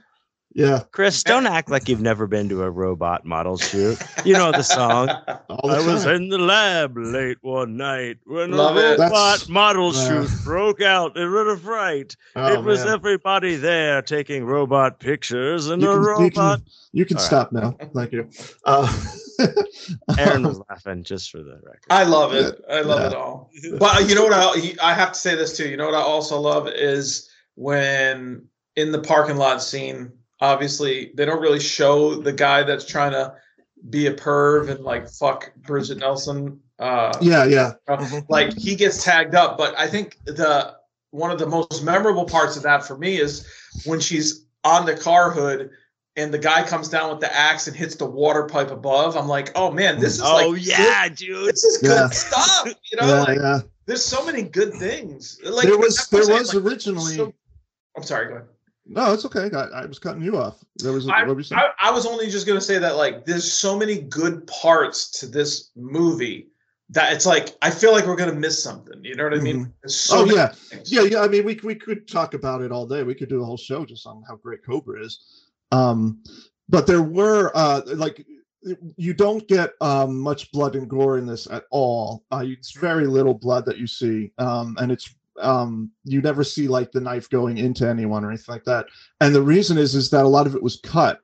[0.53, 3.97] yeah, Chris, don't act like you've never been to a robot model shoot.
[4.23, 5.09] You know the song.
[5.49, 9.49] all the I was in the lab late one night when Love a robot That's-
[9.49, 12.15] model uh, shoot broke out in a fright.
[12.35, 12.93] Oh, it was man.
[12.93, 16.59] everybody there taking robot pictures, and You a can- you robot.
[16.59, 17.27] can, you can All right.
[17.27, 17.75] stop now.
[17.93, 18.29] Thank you.
[18.65, 19.03] Uh,
[20.17, 21.81] Aaron was laughing just for the record.
[21.89, 22.61] I love it.
[22.69, 23.07] I love Yeah.
[23.07, 23.49] it all.
[23.79, 24.33] But uh, you know what?
[24.33, 25.67] I, I have to say this too.
[25.67, 30.11] You know what I also love is when in the parking lot scene,
[30.43, 33.33] obviously they don't really show the guy that's trying to
[33.89, 36.59] be a perv and like fuck Bridget Nelson.
[36.79, 37.71] Uh, yeah, yeah.
[37.87, 38.25] Mhm.
[38.29, 40.75] like he gets tagged up but i think the
[41.11, 43.47] one of the most memorable parts of that for me is
[43.85, 45.69] when she's on the car hood
[46.17, 49.27] and the guy comes down with the axe and hits the water pipe above i'm
[49.29, 51.47] like oh man this is Oh like yeah, dude.
[51.53, 52.09] this is good Yeah.
[52.09, 53.59] stuff you know yeah, like yeah.
[53.85, 57.33] there's so many good things like there was there was saying, like, originally so-
[57.95, 58.47] i'm sorry go ahead
[58.85, 61.43] no it's okay I, I was cutting you off there was I, what were you
[61.43, 61.61] saying?
[61.61, 65.27] I, I was only just gonna say that like there's so many good parts to
[65.27, 66.49] this movie
[66.89, 69.03] that it's like I feel like we're gonna miss something.
[69.03, 69.73] You know what I mean?
[69.81, 70.91] There's so oh yeah things.
[70.91, 73.41] yeah yeah i mean we, we could talk about it all day we could do
[73.41, 76.21] a whole show just on how great cobra is um
[76.69, 78.25] but there were uh like
[78.95, 82.23] you don't get um, much blood and gore in this at all.
[82.31, 86.67] Uh, it's very little blood that you see, um, and it's um, you never see
[86.67, 88.85] like the knife going into anyone or anything like that.
[89.21, 91.19] And the reason is is that a lot of it was cut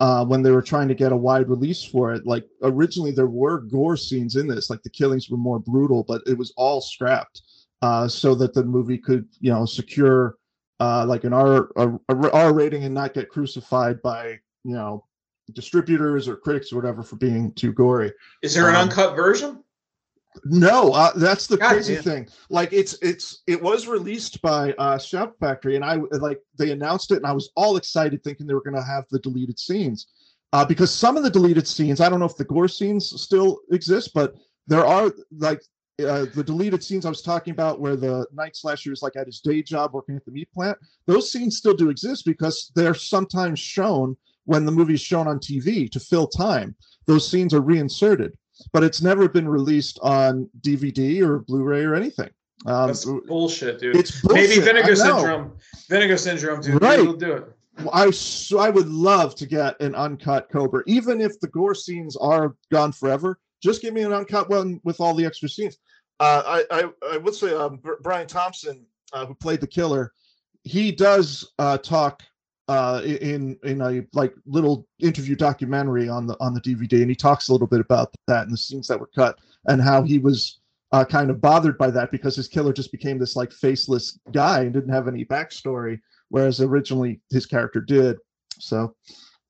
[0.00, 2.26] uh, when they were trying to get a wide release for it.
[2.26, 6.22] Like originally there were gore scenes in this, like the killings were more brutal, but
[6.26, 7.42] it was all scrapped
[7.82, 10.36] uh, so that the movie could you know secure
[10.80, 15.04] uh, like an R a, a R rating and not get crucified by you know
[15.52, 18.12] distributors or critics or whatever for being too gory.
[18.42, 19.64] Is there an Um, uncut version?
[20.44, 22.02] No, uh, that's the God crazy damn.
[22.02, 22.28] thing.
[22.50, 27.10] Like it's it's it was released by uh Shout Factory, and I like they announced
[27.12, 30.08] it, and I was all excited, thinking they were going to have the deleted scenes,
[30.52, 33.60] uh, because some of the deleted scenes, I don't know if the gore scenes still
[33.70, 34.34] exist, but
[34.66, 35.62] there are like
[36.02, 39.26] uh, the deleted scenes I was talking about, where the night slasher is like at
[39.26, 40.78] his day job working at the meat plant.
[41.06, 45.38] Those scenes still do exist because they're sometimes shown when the movie is shown on
[45.38, 46.74] TV to fill time.
[47.06, 48.36] Those scenes are reinserted
[48.72, 52.30] but it's never been released on DVD or Blu-ray or anything.
[52.66, 53.96] Um, That's bullshit, dude.
[53.96, 55.52] it's Maybe vinegar syndrome.
[55.88, 56.82] Vinegar syndrome, dude.
[56.82, 57.00] Right.
[57.00, 57.44] We'll do it.
[57.92, 62.16] I so I would love to get an uncut Cobra, even if the gore scenes
[62.16, 63.38] are gone forever.
[63.62, 65.78] Just give me an uncut one with all the extra scenes.
[66.18, 70.12] Uh, I, I I would say um, Brian Thompson, uh, who played the killer,
[70.64, 72.22] he does uh, talk
[72.68, 77.16] uh, in in a like little interview documentary on the on the DVD, and he
[77.16, 80.18] talks a little bit about that and the scenes that were cut and how he
[80.18, 80.60] was
[80.92, 84.60] uh, kind of bothered by that because his killer just became this like faceless guy
[84.60, 88.18] and didn't have any backstory, whereas originally his character did.
[88.58, 88.94] So,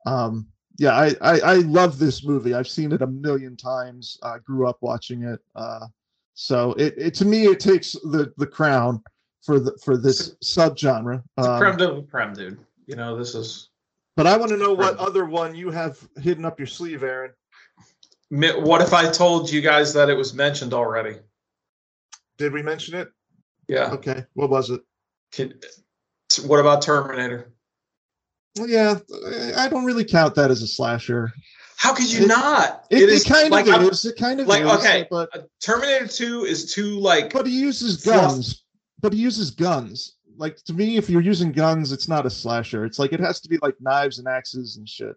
[0.06, 0.46] um,
[0.78, 2.54] yeah, I, I I love this movie.
[2.54, 4.18] I've seen it a million times.
[4.22, 5.40] I grew up watching it.
[5.56, 5.86] Uh,
[6.34, 9.02] so it, it to me it takes the the crown
[9.42, 11.22] for the for this subgenre.
[11.36, 12.58] It's a Um, creme de la creme, dude.
[12.88, 13.68] You know, this is.
[14.16, 17.32] but I want to know what other one you have hidden up your sleeve, Aaron.
[18.30, 21.16] What if I told you guys that it was mentioned already?
[22.38, 23.10] Did we mention it?
[23.68, 23.90] Yeah.
[23.92, 24.80] Okay, what was it?
[25.32, 25.60] Can-
[26.46, 27.52] What about Terminator?
[28.58, 28.98] Well, yeah,
[29.56, 31.30] I don't really count that as a slasher.
[31.76, 32.86] How could you It- not?
[32.90, 34.04] It, it, is kind like of is.
[34.06, 35.06] It kind of like, is, okay.
[35.10, 35.28] but
[35.60, 38.32] Terminator 2 is too like but he uses Fluff.
[38.32, 38.64] guns.
[39.00, 40.14] But he uses guns.
[40.38, 42.84] Like to me, if you're using guns, it's not a slasher.
[42.84, 45.16] It's like it has to be like knives and axes and shit.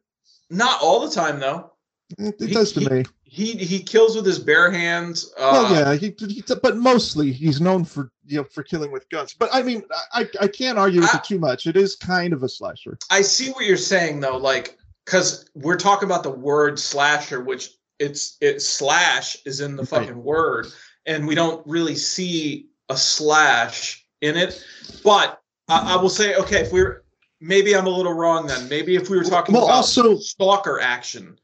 [0.49, 1.71] not all the time though.
[2.17, 3.05] It, it He- does to he- me.
[3.23, 5.31] He he kills with his bare hands.
[5.37, 9.07] Uh, well, yeah, he, he, but mostly he's known for you know for killing with
[9.09, 9.33] guns.
[9.33, 9.83] But I mean,
[10.13, 11.65] I I can't argue with I- it too much.
[11.67, 12.97] It is kind of a slasher.
[13.09, 17.69] I see what you're saying though, like because we're talking about the word slasher, which
[17.99, 19.89] it's it slash is in the Right.
[20.07, 20.67] fucking word,
[21.05, 24.63] and we don't really see a slash in it.
[25.03, 27.03] But I, I will say, okay, if we're
[27.41, 28.69] maybe I'm a little wrong then.
[28.69, 31.37] Maybe if we were talking Well, about also- stalker action,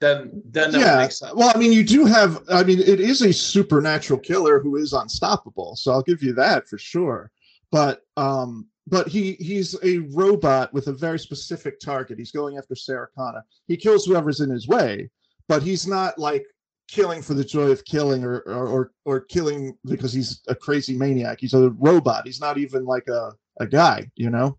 [0.00, 0.96] then then that would yeah.
[0.98, 1.34] make sense.
[1.34, 2.42] Well, I mean, you do have.
[2.48, 5.74] I mean, it is a supernatural killer who is unstoppable.
[5.74, 7.32] So I'll give you that for sure.
[7.72, 12.18] But um, but he he's a robot with a very specific target.
[12.18, 13.44] He's going after Sarah Connor.
[13.66, 15.10] He kills whoever's in his way,
[15.48, 16.46] but he's not like
[16.88, 21.38] killing for the joy of killing or or or, killing because he's a crazy maniac.
[21.40, 22.26] He's a robot.
[22.26, 24.58] He's not even like a a guy, you know.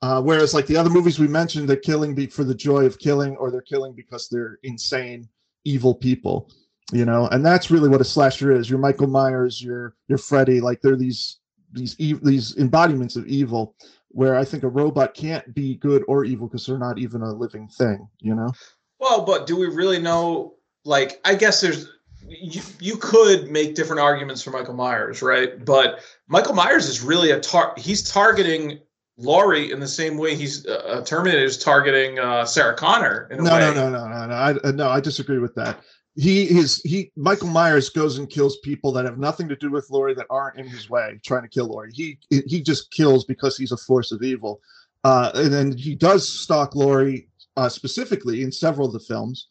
[0.00, 2.98] Uh, whereas like the other movies we mentioned, they're killing be for the joy of
[2.98, 5.28] killing, or they're killing because they're insane,
[5.64, 6.50] evil people,
[6.92, 7.26] you know.
[7.28, 8.70] And that's really what a slasher is.
[8.70, 10.60] You're Michael Myers, you're you're Freddy.
[10.60, 11.38] Like they're these
[11.72, 13.74] these ev- these embodiments of evil.
[14.10, 17.30] Where I think a robot can't be good or evil because they're not even a
[17.30, 18.50] living thing, you know.
[18.98, 20.54] Well, but do we really know?
[20.88, 21.86] Like, I guess there's
[22.26, 25.62] you, you could make different arguments for Michael Myers, right?
[25.62, 27.74] But Michael Myers is really a tar.
[27.76, 28.80] He's targeting
[29.18, 33.28] Laurie in the same way he's uh, uh, Terminator is targeting uh, Sarah Connor.
[33.30, 34.34] No, no, no, no, no, no.
[34.34, 35.80] I uh, no, I disagree with that.
[36.16, 39.90] He is he Michael Myers goes and kills people that have nothing to do with
[39.90, 41.90] Laurie that aren't in his way, trying to kill Laurie.
[41.92, 44.62] He he just kills because he's a force of evil.
[45.04, 49.48] Uh, and then he does stalk Laurie uh, specifically in several of the films.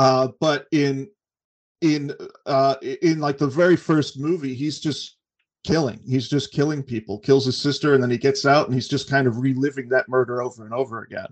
[0.00, 1.06] Uh, but in
[1.82, 2.12] in
[2.46, 5.16] uh in like the very first movie, he's just
[5.62, 6.00] killing.
[6.08, 9.10] He's just killing people, kills his sister, and then he gets out and he's just
[9.10, 11.26] kind of reliving that murder over and over again.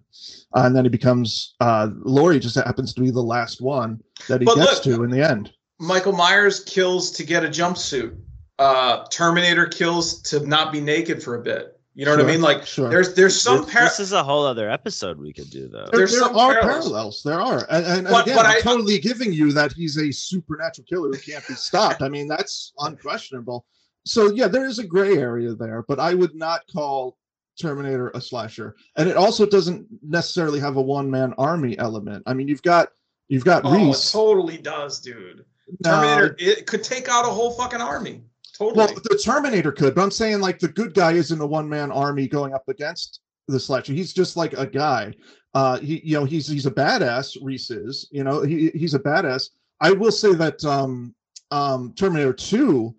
[0.54, 4.42] Uh, and then he becomes uh Laurie just happens to be the last one that
[4.42, 5.52] he But gets look- to in the end.
[5.80, 8.18] Michael Myers kills to get a jumpsuit.
[8.58, 11.77] Uh, Terminator kills to not be naked for a bit.
[11.98, 12.40] You know what I mean?
[12.40, 12.88] Like, sure.
[12.88, 15.88] there's there's some this, par- this is a whole other episode we could do though.
[15.90, 16.84] There, there's there some are parallels.
[16.84, 17.22] parallels.
[17.24, 19.98] There are, and, and, and But- again, but I'm I- totally giving you that he's
[19.98, 22.00] a supernatural killer who can't be stopped.
[22.02, 23.66] I mean, that's unquestionable.
[24.06, 27.18] So yeah, there is a gray area there, but I would not call
[27.60, 32.22] Terminator a slasher, and it also doesn't necessarily have a one-man army element.
[32.26, 32.90] I mean, you've got
[33.30, 34.10] You've got Oh, it Reese.
[34.12, 35.44] totally does, dude.
[35.84, 38.22] No, Terminator, it could take out a whole fucking army.
[38.58, 38.76] Totally.
[38.76, 41.92] Well, the Terminator could, but I'm saying like the good guy isn't a one man
[41.92, 43.92] army going up against the slasher.
[43.92, 45.14] He's just like a guy.
[45.54, 47.36] Uh, he, you know, he's he's a badass.
[47.40, 49.50] Reese is, you know, he he's a badass.
[49.80, 51.14] I will say that um,
[51.52, 52.94] um, Terminator Two,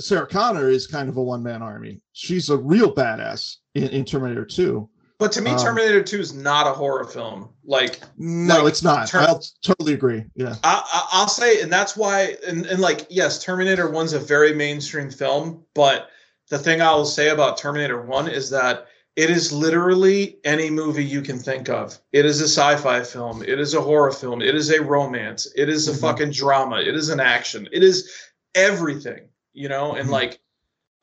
[0.00, 2.02] Sarah Connor is kind of a one man army.
[2.12, 4.90] She's a real badass in, in Terminator Two.
[5.18, 7.48] But to me, um, Terminator 2 is not a horror film.
[7.64, 9.08] Like, No, Like, it's not.
[9.08, 10.24] Ter- I'll totally agree.
[10.34, 10.56] Yeah.
[10.64, 14.54] I, I, I'll say, and that's why, and, and like, yes, Terminator 1's a very
[14.54, 16.10] mainstream film, but
[16.50, 18.86] the thing I will say about Terminator 1 is that
[19.16, 21.96] it is literally any movie you can think of.
[22.12, 25.46] It is a sci fi film, it is a horror film, it is a romance,
[25.56, 26.00] it is a Mhm.
[26.00, 28.10] fucking drama, it is an action, it is
[28.56, 30.12] everything, you know, and Mhm.
[30.12, 30.40] like,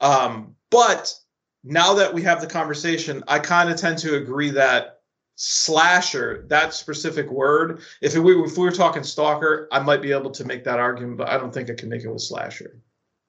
[0.01, 1.14] um, but
[1.64, 4.99] now that we have the conversation, I kind of tend to agree that
[5.35, 10.31] slasher, that specific word, if, we, if we were talking stalker, I might be able
[10.31, 12.81] to make that argument, but I don't think I can make it with slasher.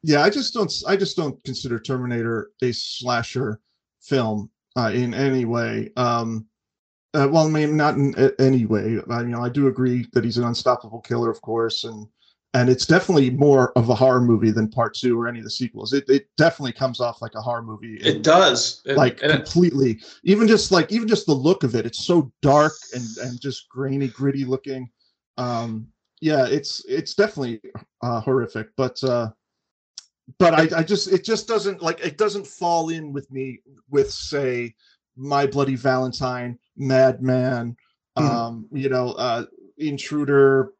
[0.02, 3.60] yeah i just don't i just don't consider terminator a slasher
[4.00, 6.44] film uh, in any way um
[7.14, 10.24] uh, well i mean not in any way i you know i do agree that
[10.24, 12.06] he's an unstoppable killer of course and
[12.54, 15.50] and it's definitely more of a horror movie than part two or any of the
[15.50, 18.82] sequels it, it definitely comes off like a horror movie It and, does.
[18.84, 22.04] It- like and it- completely even just like even just the look of it it's
[22.04, 24.90] so dark and and just grainy gritty looking
[25.38, 25.86] um
[26.20, 27.60] yeah it's it's definitely
[28.02, 29.30] uh horrific but uh
[30.38, 34.10] but I, I just it just doesn't like it doesn't fall in with me with
[34.10, 34.74] say
[35.16, 37.76] my bloody valentine madman
[38.18, 38.22] Mhm.
[38.22, 39.44] um you know uh
[39.78, 40.72] intruder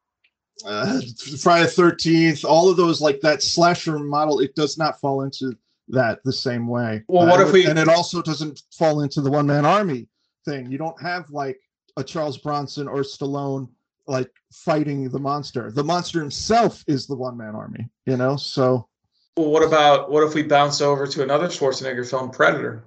[0.67, 1.01] uh
[1.39, 5.57] friday 13th all of those like that slasher model it does not fall into
[5.89, 7.03] that the same way.
[7.09, 10.09] Well, what Uh, if we- and it also doesn't fall into the one-man army
[10.45, 10.71] thing.
[10.71, 11.59] You don't have like
[11.97, 13.69] a charles bronson or stallone
[14.07, 15.71] like fighting the monster.
[15.73, 18.89] The monster himself is the one-man army you know so.
[19.37, 22.85] Well, what about what if we bounce over to another Schwarzenegger film, Predator?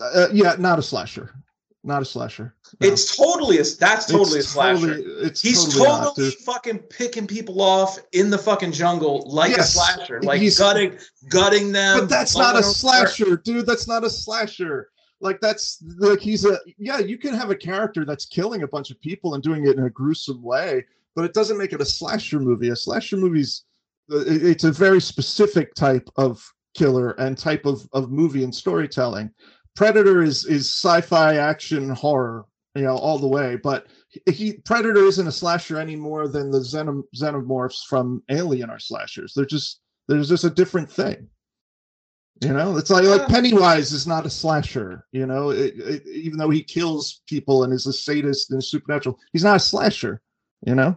[0.00, 1.34] uh, yeah not a slasher.
[1.82, 2.88] Not a slasher No.
[2.88, 4.96] It's totally a that's totally It's a slasher.
[4.98, 9.74] totally- it's He's totally, totally, fucking picking people off in the fucking jungle like Yes,
[9.74, 10.98] a slasher, like gutting,
[11.30, 12.00] gutting them.
[12.00, 13.08] but that's not a blowing them apart.
[13.10, 17.50] slasher dude that's not a slasher like that's like he's a yeah you can have
[17.50, 20.84] a character that's killing a bunch of people and doing it in a gruesome way
[21.14, 23.64] but it doesn't make it a slasher movie a slasher movie's
[24.12, 29.30] uh, it's a very specific type of killer and type of, of movie and storytelling
[29.74, 32.44] predator is is sci-fi action horror
[32.76, 33.86] you know all the way but
[34.26, 39.32] he, predator isn't a slasher any more than the xenom, xenomorphs from alien are slashers
[39.34, 41.28] they're just there's just a different thing
[42.42, 46.38] you know it's like like pennywise is not a slasher you know it, it, even
[46.38, 50.20] though he kills people and is a sadist and supernatural he's not a slasher
[50.66, 50.96] you know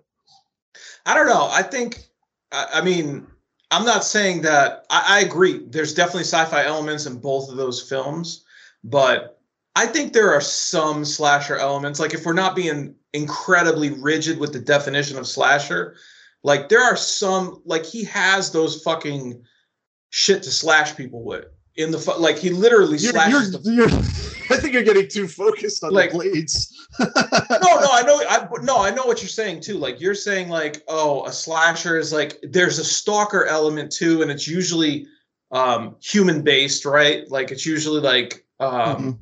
[1.05, 1.49] I don't know.
[1.51, 2.03] I think,
[2.51, 3.25] I, I mean,
[3.71, 4.85] I'm not saying that.
[4.89, 5.65] I, I agree.
[5.67, 8.45] There's definitely sci-fi elements in both of those films,
[8.83, 9.38] but
[9.79, 12.01] I think there are some slasher elements.
[12.01, 15.95] Like if we're not being incredibly rigid with the definition of slasher,
[16.43, 17.61] like there are some.
[17.63, 19.41] Like he has those fucking
[20.09, 21.45] shit to slash people with
[21.77, 23.53] in the fu- like he literally you're, slashes.
[23.53, 23.87] you're, the, you're
[24.57, 28.21] i think you're getting too focused on Like- the blades no, no, I know.
[28.27, 29.77] I no, I know what you're saying too.
[29.77, 34.29] Like you're saying, like, oh, a slasher is like there's a stalker element too, and
[34.29, 35.05] it's usually
[35.51, 37.29] um human based, right?
[37.29, 39.19] Like it's usually like um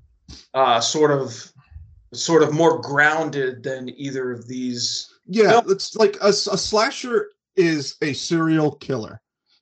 [0.54, 1.52] uh sort of
[2.14, 5.14] sort of more grounded than either of these.
[5.28, 5.66] Yeah, Nope.
[5.70, 9.22] it's like a slasher is a serial killer,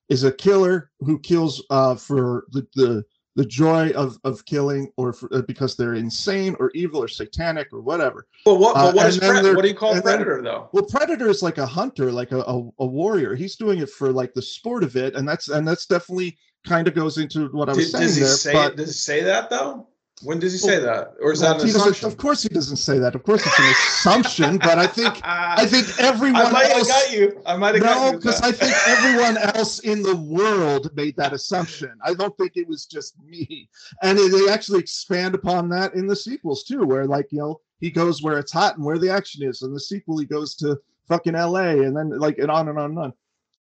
[0.10, 3.04] is a killer who kills uh, for the, the
[3.36, 7.68] the joy of of killing or for, uh, because they're insane or evil or satanic
[7.74, 8.28] or whatever.
[8.46, 8.78] But what?
[8.78, 10.70] Uh, But what and is pre- what do you call and then- predator though?
[10.72, 13.34] Well, predator is like a hunter, like a, a, a warrior.
[13.36, 16.88] He's doing it for like the sport of it, and that's and that's definitely kind
[16.88, 18.30] of goes into what I was Did, saying does he there.
[18.32, 18.54] say?
[18.54, 19.88] but Does he say that though?
[20.24, 21.14] When does he say Well, that?
[21.22, 22.08] Or is well, that an he doesn't- assumption?
[22.08, 23.16] of course, he doesn't say that.
[23.16, 24.58] Of course, it's an assumption.
[24.60, 26.88] but I think I think everyone I might have else.
[26.88, 27.42] got you.
[27.46, 28.12] I might have got you.
[28.14, 28.42] No, because.
[28.42, 31.92] I think everyone else in the world made that assumption.
[32.04, 33.68] I don't think it was just me.
[34.04, 37.60] And they- they actually expand upon that in the sequels too, where like you know
[37.82, 39.64] he goes where it's hot and where the action is.
[39.64, 40.80] And the sequel, he goes to
[41.10, 41.82] fucking L.A.
[41.84, 43.14] and then like and on and on and on.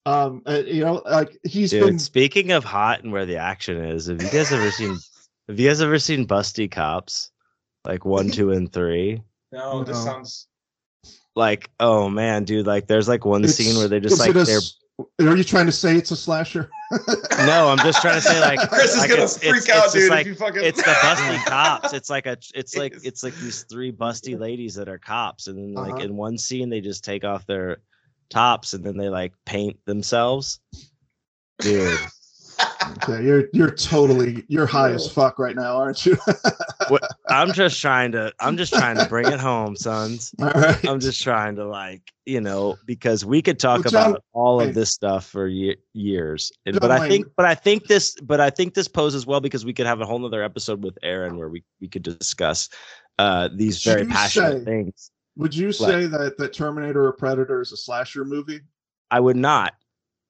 [0.06, 3.77] Um, uh, you know, like he's Dude, been speaking of hot and where the action
[3.77, 4.98] is, have you guys ever seen
[5.48, 7.32] have you guys ever seen Busty Cops?
[7.86, 9.22] Like one, two, and three?
[9.52, 10.48] no, this sounds.
[11.36, 14.44] Like, oh man, dude, like there's like one it's- scene where they just like a
[14.46, 14.60] they're
[15.32, 16.70] Are you trying to say it's a slasher?
[17.40, 19.94] No, I'm just trying to say like Chris is gonna it's- freak it's- out, it's
[19.96, 20.12] dude.
[20.12, 21.92] like- if you fucking it's the busty cops.
[21.94, 25.48] It's like a it's like It's- it's like these three busty ladies that are cops,
[25.48, 26.04] and then like Uh-huh.
[26.04, 27.78] in one scene they just take off their
[28.30, 30.60] tops and then they like paint themselves.
[31.60, 31.98] Dude,
[33.03, 36.16] Okay, you're you're totally you're high as fuck right now, aren't you?
[37.30, 40.33] I'm just trying to I'm just trying to bring it home, sons.
[40.42, 40.83] All right.
[40.88, 44.61] I'm just trying to like you know because we could talk Well, John about all
[44.61, 48.40] of this stuff for ye- years, John but I think but I think this but
[48.40, 51.38] I think this poses well because we could have a whole nother episode with Aaron
[51.38, 52.69] where we we could discuss
[53.19, 55.11] uh these Should very passionate say- things.
[55.35, 58.61] Would you say that that Terminator or Predator is a slasher movie?
[59.09, 59.74] I would not,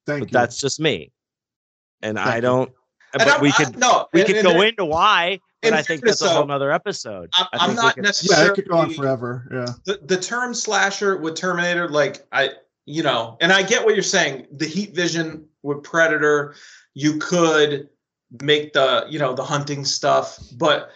[0.07, 0.33] Thank but you.
[0.33, 1.11] that's just me,
[2.03, 2.69] and Thank I don't.
[2.69, 2.73] Uh,
[3.13, 5.39] and But I'm- we I- could no, we and- could and go there- into why,
[5.61, 7.29] but I think fairness, that's a whole other episode.
[7.33, 9.47] I'm, I I'm think we not could- yeah, it could go on forever.
[9.51, 9.65] Yeah.
[9.85, 12.51] the, the term slasher with Terminator, like I,
[12.85, 14.47] you know, and I get what you're saying.
[14.51, 16.55] The heat vision with Predator,
[16.95, 17.89] you could
[18.41, 20.89] make the, you know, the hunting stuff, but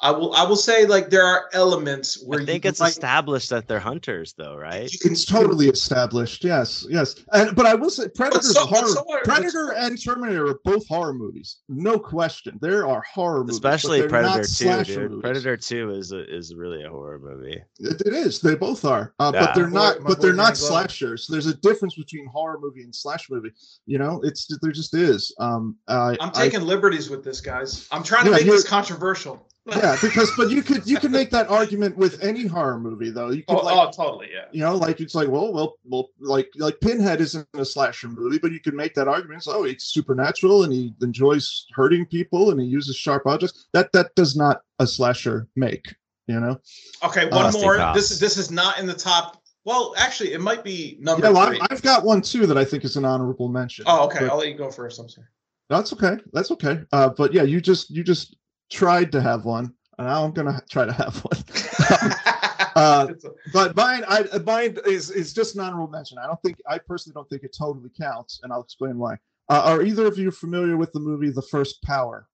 [0.00, 2.90] I will, I will say, like there are elements where I think you it's might-
[2.90, 4.90] established that they're hunters, though, right?
[4.92, 6.44] you can It's totally established.
[6.44, 7.16] Yes, yes.
[7.32, 8.86] And but I will say Predator's so- horror.
[8.88, 11.56] so are- Predator and Terminator are both horror movies.
[11.68, 12.58] No question.
[12.60, 13.56] There are horror movies.
[13.56, 15.10] Especially Predator Two, dude.
[15.10, 15.20] movies.
[15.22, 17.60] Predator Two is a, is really a horror movie.
[17.80, 18.40] It, it is.
[18.40, 19.14] They both are.
[19.18, 19.46] Uh, Yeah.
[19.46, 20.06] But they're My boy- not.
[20.06, 20.72] But they're not Danny Glover.
[20.72, 21.26] slashers.
[21.28, 23.50] There's a difference between horror movie and slash movie.
[23.86, 25.34] You know, it's there just is.
[25.40, 27.88] Um, I, I'm I- taking liberties with this, guys.
[27.90, 29.44] I'm trying to make this controversial.
[29.68, 33.30] Yeah, because but you could you can make that argument with any horror movie though.
[33.30, 34.46] You could Oh, like oh, totally, yeah.
[34.52, 38.38] you know, like it's like, well, well, well, like like Pinhead isn't a slasher movie,
[38.38, 39.44] but you can make that argument.
[39.44, 43.66] So, oh, it's supernatural and he enjoys hurting people and he uses sharp objects.
[43.72, 45.94] That that does not a slasher make.
[46.26, 46.60] You know.
[47.04, 47.76] Okay, one Busty more.
[47.76, 47.96] Cops.
[47.98, 49.42] This is this is not in the top.
[49.64, 51.60] Well, actually, it might be number Yeah, well, three.
[51.60, 53.84] I, I've got one too that I think is an honorable mention.
[53.86, 54.20] oh, okay.
[54.20, 54.98] But- I'll let you go first.
[54.98, 55.26] I'm sorry.
[55.68, 56.16] that's okay.
[56.32, 56.80] That's okay.
[56.92, 58.36] Uh, but yeah, you just you just
[58.70, 62.14] tried to have one, and now I'm gonna try to have one.
[62.76, 63.08] Uh,
[63.52, 66.16] but mine, I mine is is just an honorable mention.
[66.18, 69.14] I don't think I personally don't think it totally counts, and I'll explain why.
[69.48, 72.28] Uh, are either of you familiar with the movie The First Power?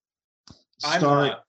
[0.84, 1.44] I'm Starring- not.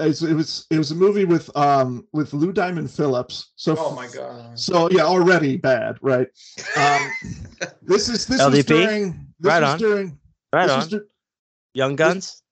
[0.00, 3.52] it's- it was it was a movie with um with Lou Diamond Phillips.
[3.56, 4.58] So Oh my god.
[4.58, 6.28] so yeah, already bad, right?
[6.76, 7.10] Um,
[7.82, 9.78] this is this was during this Right was on.
[9.78, 10.18] during
[10.52, 10.78] Right this on.
[10.80, 11.06] was dur-
[11.72, 12.42] Young Guns.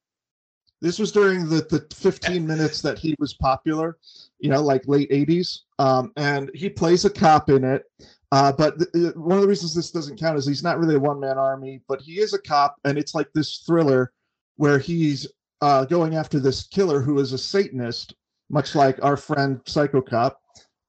[0.82, 3.96] This was during the the 15 minutes that he was popular
[4.38, 7.84] you know like late 80s um and he plays a cop in it.
[8.30, 11.00] Uh but th- one of the reasons this doesn't count is he's not really a
[11.00, 14.12] one-man army but he is a cop and it's like this thriller
[14.56, 15.26] where he's
[15.62, 18.14] uh going after this killer who is a satanist
[18.52, 20.38] much like our friend psycho cop.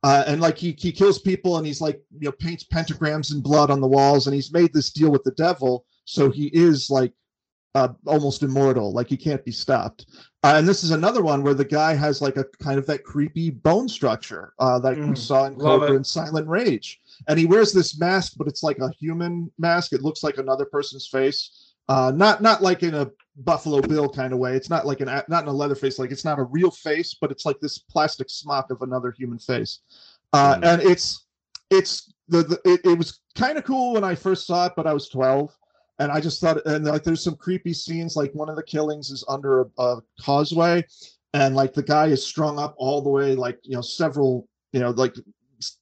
[0.04, 3.42] Uh, and like he, he kills people and he's like you know paints pentagrams and
[3.42, 5.86] blood on the walls and he's made this deal with the devil.
[6.04, 7.14] So he is like
[7.76, 10.06] uh, almost immortal, like he can't be stopped.
[10.44, 13.04] Uh, and this is another one where the guy has like a kind of that
[13.04, 17.02] creepy bone structure uh, that we Mm, saw in Cobra and Silent Rage.
[17.28, 19.94] And he wears this mask, but it's like a human mask.
[19.94, 21.74] It looks like another person's face.
[21.88, 24.56] Uh, not not like in a Buffalo Bill kind of way.
[24.56, 25.98] It's not like an not in a Leatherface.
[26.00, 29.40] Like it's not a real face, but it's like this plastic smock of another human
[29.40, 29.80] face.
[30.34, 30.66] Uh, Mm.
[30.66, 31.26] And it's
[31.70, 34.86] it's the, the it, it was kind of cool when I first saw it, but
[34.88, 35.56] I was twelve
[36.00, 38.16] and I just thought, and like, there's some creepy scenes.
[38.16, 40.84] Like one of the killings is under a, a causeway,
[41.34, 44.80] and like the guy is strung up all the way, like you know, several, you
[44.80, 45.16] know, like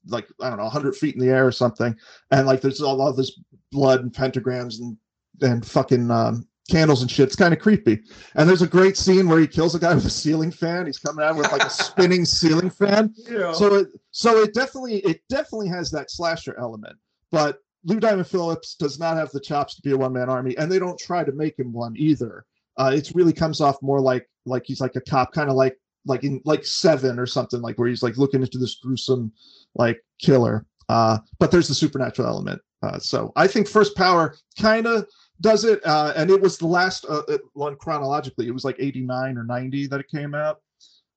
[0.07, 1.95] like I don't know, 100 feet in the air or something,
[2.31, 3.39] and like there's all, of this
[3.71, 4.97] blood and pentagrams and
[5.41, 7.25] and fucking um, candles and shit.
[7.27, 8.01] It's kind of creepy.
[8.35, 10.85] And there's a great scene where he kills a guy with a ceiling fan.
[10.85, 13.51] He's coming out with like a spinning ceiling fan Yeah.
[13.53, 16.95] so it so it definitely it definitely has that slasher element
[17.31, 20.71] but lou diamond phillips does not have the chops to be a one-man army and
[20.71, 22.45] they don't try to make him one either.
[22.77, 25.77] Uh it really comes off more like like he's like a cop kind of like
[26.05, 29.31] like in like seven or something like where he's like looking into this gruesome
[29.75, 30.65] like killer.
[30.89, 32.61] Uh but there's the supernatural element.
[32.81, 35.07] Uh so i think first power kind of
[35.39, 38.47] does it uh and it was the last uh, uh, one chronologically.
[38.47, 40.61] It was like 89 or 90 that it came out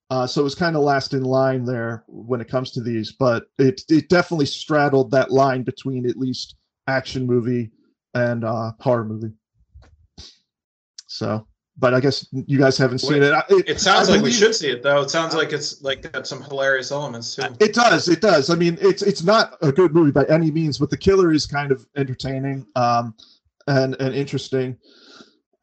[0.09, 3.11] uh, so it was kind of last in line there when it comes to these,
[3.13, 6.55] but it it definitely straddled that line between at least
[6.87, 7.71] action movie
[8.13, 9.33] and uh, horror movie.
[11.07, 13.31] So, but I guess you guys haven't seen it.
[13.33, 15.01] I- It sounds I like we should see it though.
[15.01, 17.43] It sounds like it's like got some hilarious elements too.
[17.59, 18.07] It does.
[18.07, 18.49] It does.
[18.49, 21.45] I mean, it's it's not a good movie by any means, but the killer is
[21.47, 23.15] kind of entertaining um,
[23.67, 24.77] and and interesting.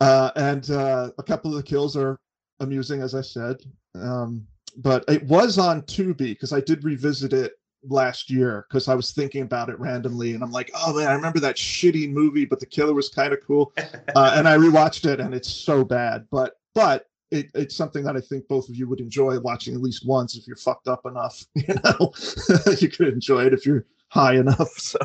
[0.01, 2.19] Uh, and uh, a couple of the kills are
[2.59, 3.59] amusing, as I said.
[3.95, 4.47] Um,
[4.77, 7.53] but it was on Tubi because I did revisit it
[7.89, 11.15] last year because I was thinking about it randomly, and I'm like, oh man, I
[11.15, 15.11] remember that shitty movie, but the killer was kind of cool, uh, and I rewatched
[15.11, 18.77] it, and it's so bad, but but it, it's something that I think both of
[18.77, 21.45] you would enjoy watching at least once if you're fucked up enough.
[21.57, 22.13] You know,
[22.81, 24.69] you could enjoy it if you're high enough.
[24.77, 24.99] So,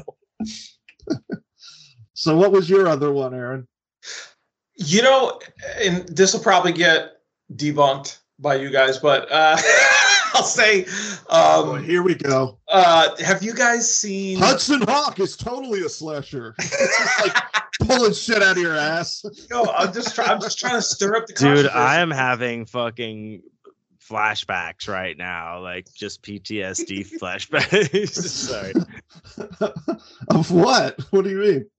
[2.13, 3.67] so what was your other one, Aaron?
[4.75, 5.39] You know,
[5.81, 7.13] and this will probably get
[7.55, 9.57] debunked by you guys, but uh,
[10.33, 10.85] I'll say,
[11.29, 12.59] oh, um, here we go.
[12.67, 14.39] uh, have you guys seen?
[14.39, 16.55] Hudson Hawk is totally a slasher.
[16.59, 17.43] It's just like
[17.87, 19.23] pulling shit out of your ass.
[19.49, 20.29] No, I'm just trying.
[20.29, 21.67] I'm just trying to stir up the Dude.
[21.67, 23.41] I am having fucking
[24.07, 28.09] flashbacks right now, like just PTSD flashbacks.
[28.09, 28.73] Sorry,
[30.29, 30.99] of what?
[31.11, 31.69] What do you mean?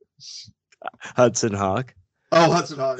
[1.01, 1.95] Hudson Hawk.
[2.33, 2.99] Oh, Hudson Hawk.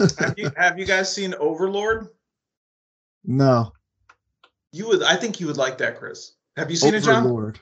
[0.00, 0.26] I don't know.
[0.26, 2.08] have you have you guys seen Overlord?
[3.24, 3.72] no.
[4.72, 5.02] You would.
[5.02, 6.32] I think you would like that, Chris.
[6.56, 7.54] Have you seen it, John?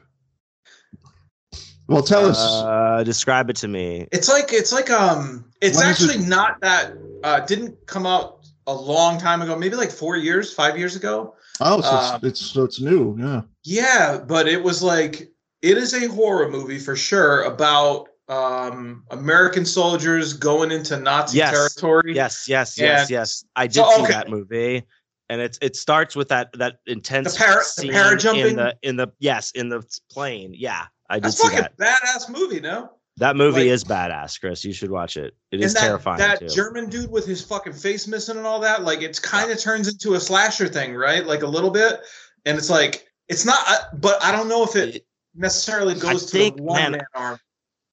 [1.89, 2.39] Well, tell us.
[2.39, 4.09] Uh, describe it to me.
[4.11, 5.45] It's like it's like um.
[5.61, 6.95] It's When is actually not that.
[7.23, 9.57] Uh, didn't come out a long time ago.
[9.57, 11.35] Maybe like four years, five years ago.
[11.61, 13.17] Oh, so um, it's, it's so it's new.
[13.19, 13.43] Yeah.
[13.63, 15.31] Yeah, but it was like
[15.63, 21.53] it is a horror movie for sure about um American soldiers going into Nazi Yes.
[21.53, 22.15] territory.
[22.15, 23.45] Yes, yes, yes, And- yes.
[23.55, 24.13] I did So, see okay.
[24.13, 24.83] that movie,
[25.29, 28.51] and it's it starts with that that intense The para- the scene parajumping?
[28.51, 30.55] in the in the yes in the plane.
[30.57, 32.01] Yeah, I did That's see fucking that.
[32.03, 32.91] badass movie, no?
[33.19, 34.63] That movie like- is badass, Chris.
[34.65, 35.35] You should watch it.
[35.51, 36.49] It is that, terrifying that too.
[36.49, 39.89] German dude with his fucking face missing and all that, like it's kind of turns
[39.89, 41.25] into a slasher thing, right?
[41.25, 42.01] Like a little bit,
[42.45, 46.31] and it's like it's not, I- but I don't know if it necessarily goes to
[46.33, 47.39] think, the one man- man arm.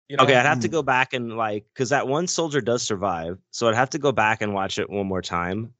[0.09, 0.23] You know?
[0.23, 0.73] Okay, I'd have to Hmm.
[0.73, 4.11] go back and like because that one soldier does survive, so I'd have to go
[4.11, 5.73] back and watch it one more time.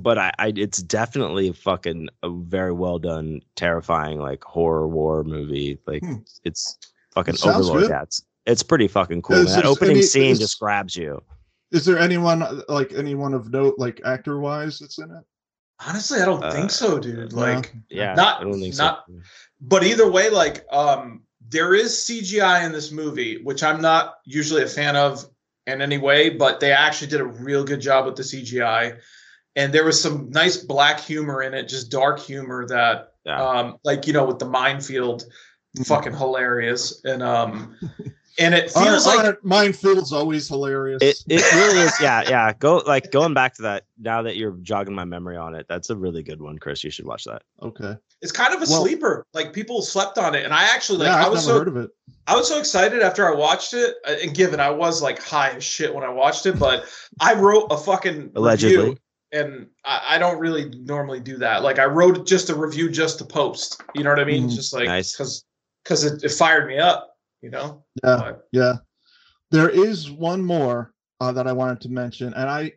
[0.00, 5.78] But I, I it's definitely fucking a very well done, terrifying like horror war movie.
[5.86, 6.16] Like Hmm.
[6.44, 6.78] it's
[7.12, 7.82] fucking Sounds Overlord.
[7.82, 7.90] good.
[7.90, 9.36] Yeah, it's, it's pretty fucking cool.
[9.36, 9.54] Is.
[9.54, 11.20] That opening any- scene is- just grabs you.
[11.72, 15.24] Is there anyone like anyone of note, like actor wise, that's in it?
[15.86, 17.32] Honestly, I don't Uh, think so, dude.
[17.32, 19.14] Like, Yeah, Not- I don't think not- so.
[19.60, 24.62] but either way, like, um, there is CGI in this movie, which I'm not usually
[24.62, 25.24] a fan of
[25.66, 28.98] in any way, but they actually did a real good job with the CGI.
[29.56, 33.42] And there was some nice black humor in it, just dark humor that, Yeah.
[33.44, 35.24] um, like you know, with the minefield,
[35.76, 35.86] Mhm.
[35.86, 37.00] fucking hilarious.
[37.04, 37.76] And um,
[38.38, 41.02] and it Aren't- feels like aren't Minefield's always hilarious.
[41.02, 41.92] It it really is.
[42.00, 42.52] Yeah, yeah.
[42.58, 45.66] Go like going back to that now that you're jogging my memory on it.
[45.68, 46.82] That's a really good one, Chris.
[46.84, 47.42] You should watch that.
[47.60, 47.96] okay.
[48.22, 49.24] It's kind of a Well- sleeper.
[49.34, 51.06] Like people slept on it, and I actually like.
[51.08, 51.90] yeah, I was never so heard of it.
[52.26, 55.50] I was so excited after I watched it, uh, and given I was like high
[55.50, 56.84] as shit when I watched it, but
[57.20, 58.76] I wrote a fucking Allegedly.
[58.76, 58.96] review,
[59.32, 61.62] and I, I don't really normally do that.
[61.62, 63.80] Like I wrote just a review just to post.
[63.94, 64.48] You know what I mean?
[64.48, 64.54] Mhm.
[64.54, 65.12] Just like Nice.
[65.12, 65.44] because
[65.82, 67.16] because it, it fired me up.
[67.42, 67.84] You know?
[68.04, 68.16] Yeah.
[68.16, 68.74] But- Yeah.
[69.50, 72.72] There is one more uh, that I wanted to mention, and I,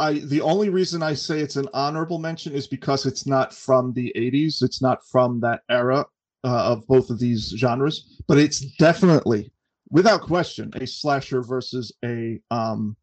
[0.00, 3.92] I the only reason I say it's an honorable mention is because it's not from
[3.92, 4.62] the '80s.
[4.62, 6.06] It's not from that era
[6.42, 9.52] uh, of both of these genres, but it's definitely,
[9.90, 12.96] without question, a slasher versus a um,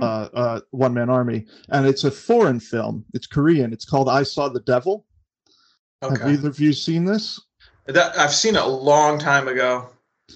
[0.00, 3.04] uh, uh, one man army, and it's a foreign film.
[3.12, 3.72] It's Korean.
[3.72, 5.04] It's called I Saw the Devil.
[6.00, 7.40] Have either of you seen this?
[7.86, 9.90] That, I've seen it a long time ago,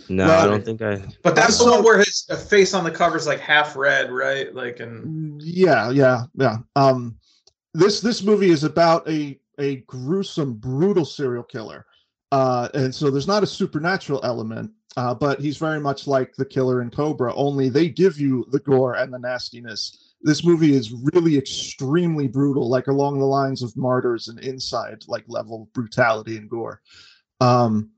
[0.08, 1.02] No, Well- I don't think I.
[1.22, 4.10] but that's the one where his uh, face on the cover is like half red,
[4.10, 4.54] right?
[4.54, 7.16] Like and yeah yeah yeah um
[7.74, 11.84] this this movie is about a a gruesome brutal serial killer
[12.32, 16.44] uh and so there's not a supernatural element uh but he's very much like the
[16.44, 20.92] killer in cobra only they give you the gore and the nastiness this movie is
[21.12, 26.48] really extremely brutal like along the lines of martyrs and inside like level brutality and
[26.48, 26.80] gore
[27.40, 27.90] um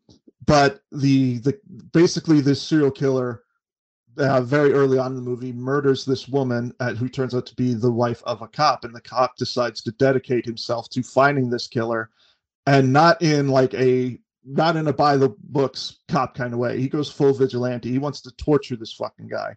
[0.46, 1.58] but the the
[1.92, 3.42] basically this serial killer
[4.16, 7.74] uh, very early on in the movie murders this woman who turns out to be
[7.74, 11.66] the wife of a cop and the cop decides to dedicate himself to finding this
[11.66, 12.10] killer
[12.66, 16.78] and not in like a not in a by the books cop kind of way.
[16.78, 17.90] He goes full vigilante.
[17.90, 19.56] He wants to torture this fucking guy.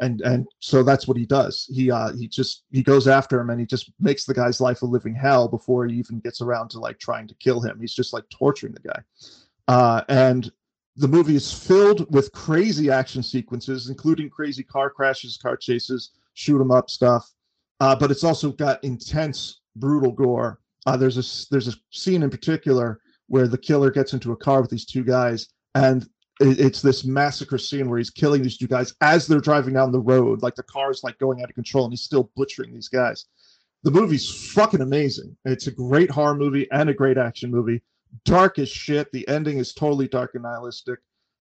[0.00, 1.68] And and so that's what he does.
[1.72, 4.82] He uh he just he goes after him and he just makes the guy's life
[4.82, 7.80] a living hell before he even gets around to like trying to kill him.
[7.80, 9.02] He's just like torturing the guy
[9.68, 10.50] uh and
[10.98, 16.60] the movie is filled with crazy action sequences, including crazy car crashes, car chases, shoot
[16.60, 17.30] 'em up stuff.
[17.80, 20.58] Uh, but it's also got intense, brutal gore.
[20.86, 24.60] Uh, there's a there's a scene in particular where the killer gets into a car
[24.60, 26.08] with these two guys, and
[26.40, 29.92] it, it's this massacre scene where he's killing these two guys as they're driving down
[29.92, 30.42] the road.
[30.42, 33.26] Like the car's like going out of control, and he's still butchering these guys.
[33.84, 35.36] The movie's fucking amazing.
[35.44, 37.82] It's a great horror movie and a great action movie
[38.24, 39.10] dark as shit.
[39.12, 41.00] The ending is totally dark and nihilistic.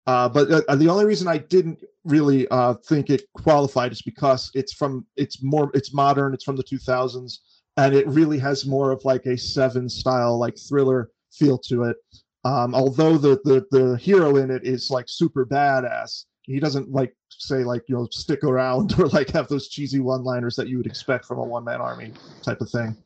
[0.06, 4.50] Uh, but uh, the only reason I didn't really uh, think it qualified is because
[4.54, 6.34] it's from it's more it's modern.
[6.34, 7.38] It's from the 2000s,
[7.76, 11.96] and it really has more of like a Seven style like thriller feel to it.
[12.44, 17.14] Um, although the, the the hero in it is like super badass, he doesn't like
[17.30, 20.78] say like you know stick around or like have those cheesy one liners that you
[20.78, 22.96] would expect from a one man army type of thing.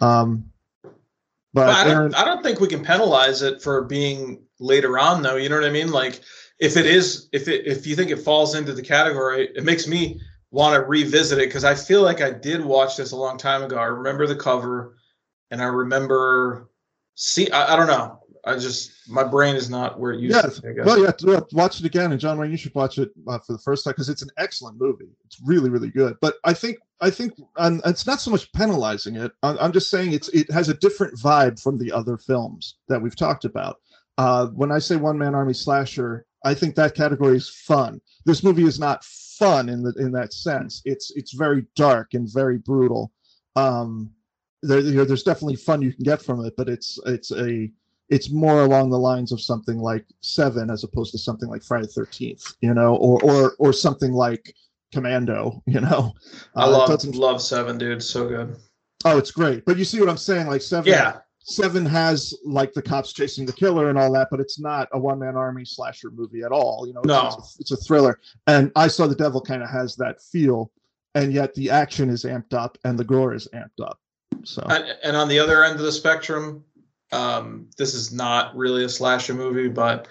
[0.00, 0.50] Um,
[1.54, 5.22] but, But I, don't, I don't think we can penalize it for being later on,
[5.22, 5.36] though.
[5.36, 5.90] You know what I mean?
[5.90, 6.20] Like,
[6.58, 9.86] if it is, if it, if you think it falls into the category, it makes
[9.86, 13.38] me want to revisit it because I feel like I did watch this a long
[13.38, 13.76] time ago.
[13.76, 14.96] I remember the cover,
[15.50, 16.70] and I remember
[17.14, 17.50] see.
[17.50, 18.20] I, I don't know.
[18.44, 20.62] I just my brain is not where it used Yeah, to.
[20.62, 20.86] Be, I guess.
[20.86, 23.52] well, yeah, yeah, watch it again, and John Wayne, you should watch it uh, for
[23.52, 25.08] the first time because it's an excellent movie.
[25.24, 26.16] It's really, really good.
[26.20, 29.32] But I think, I think, and it's not so much penalizing it.
[29.42, 33.16] I'm, just saying it's it has a different vibe from the other films that we've
[33.16, 33.80] talked about.
[34.16, 38.00] Uh, when I say one man army slasher, I think that category is fun.
[38.24, 40.82] This movie is not fun in the in that sense.
[40.84, 43.12] It's it's very dark and very brutal.
[43.56, 44.10] Um,
[44.62, 47.70] there, you know, there's definitely fun you can get from it, but it's it's a
[48.08, 51.86] it's more along the lines of something like Seven as opposed to something like Friday
[51.86, 54.54] Thirteenth, you know, or or or something like
[54.94, 56.14] Commando, you know.
[56.54, 58.02] I Uh, love love Seven, dude.
[58.02, 58.56] So good.
[59.04, 60.46] Oh, it's great, but you see what I'm saying?
[60.46, 64.40] Like Seven, Yeah, Seven has like the cops chasing the killer and all that, but
[64.40, 66.86] it's not a one man army slasher movie at all.
[66.86, 67.26] You know, it's, No.
[67.26, 68.18] it's, a, it's a thriller.
[68.46, 70.70] And I Saw the Devil kind of has that feel,
[71.14, 73.98] and yet the action is amped up and the gore is amped up.
[74.44, 76.64] So and, and on the other end of the spectrum,
[77.12, 80.08] um, this is not really a slasher movie, but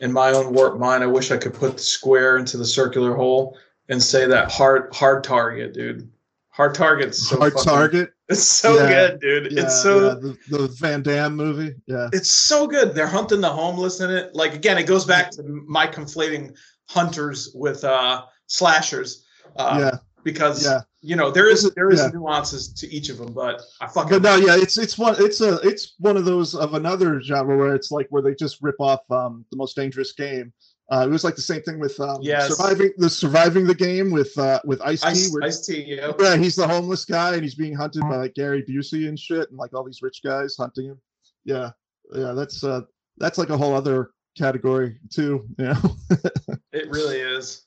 [0.00, 3.14] in my own warped mind, I wish I could put the square into the circular
[3.14, 3.56] hole
[3.88, 6.10] and say that hard hard target, dude.
[6.50, 8.88] Hard target's so Hard fucking- Target, It's so Yeah.
[8.88, 9.52] good, dude.
[9.52, 12.08] yeah, it's so yeah, the, the Van Damme movie, yeah.
[12.14, 12.94] it's so good.
[12.94, 14.34] They're hunting the homeless in it.
[14.34, 16.56] Like again, it goes back to my conflating
[16.88, 19.26] hunters with uh slashers.
[19.56, 20.80] Uh, yeah, because yeah.
[21.02, 24.22] you know there is there is nuances to each of them, but I fucking but
[24.22, 27.74] no, yeah, it's it's one it's a it's one of those of another genre where
[27.74, 30.52] it's like where they just rip off um the most dangerous game.
[30.88, 32.48] Uh, it was like the same thing with um, Yes.
[32.56, 35.28] surviving the surviving the game with uh with Ice T.
[35.42, 36.12] Ice, T, yeah.
[36.20, 39.48] Yeah, he's the homeless guy and he's being hunted by like Gary Busey and shit
[39.50, 41.00] and like all these rich guys hunting him.
[41.44, 41.70] Yeah.
[42.14, 42.82] Yeah, that's uh
[43.18, 45.96] that's like a whole other category too, you know.
[46.72, 47.64] It really is.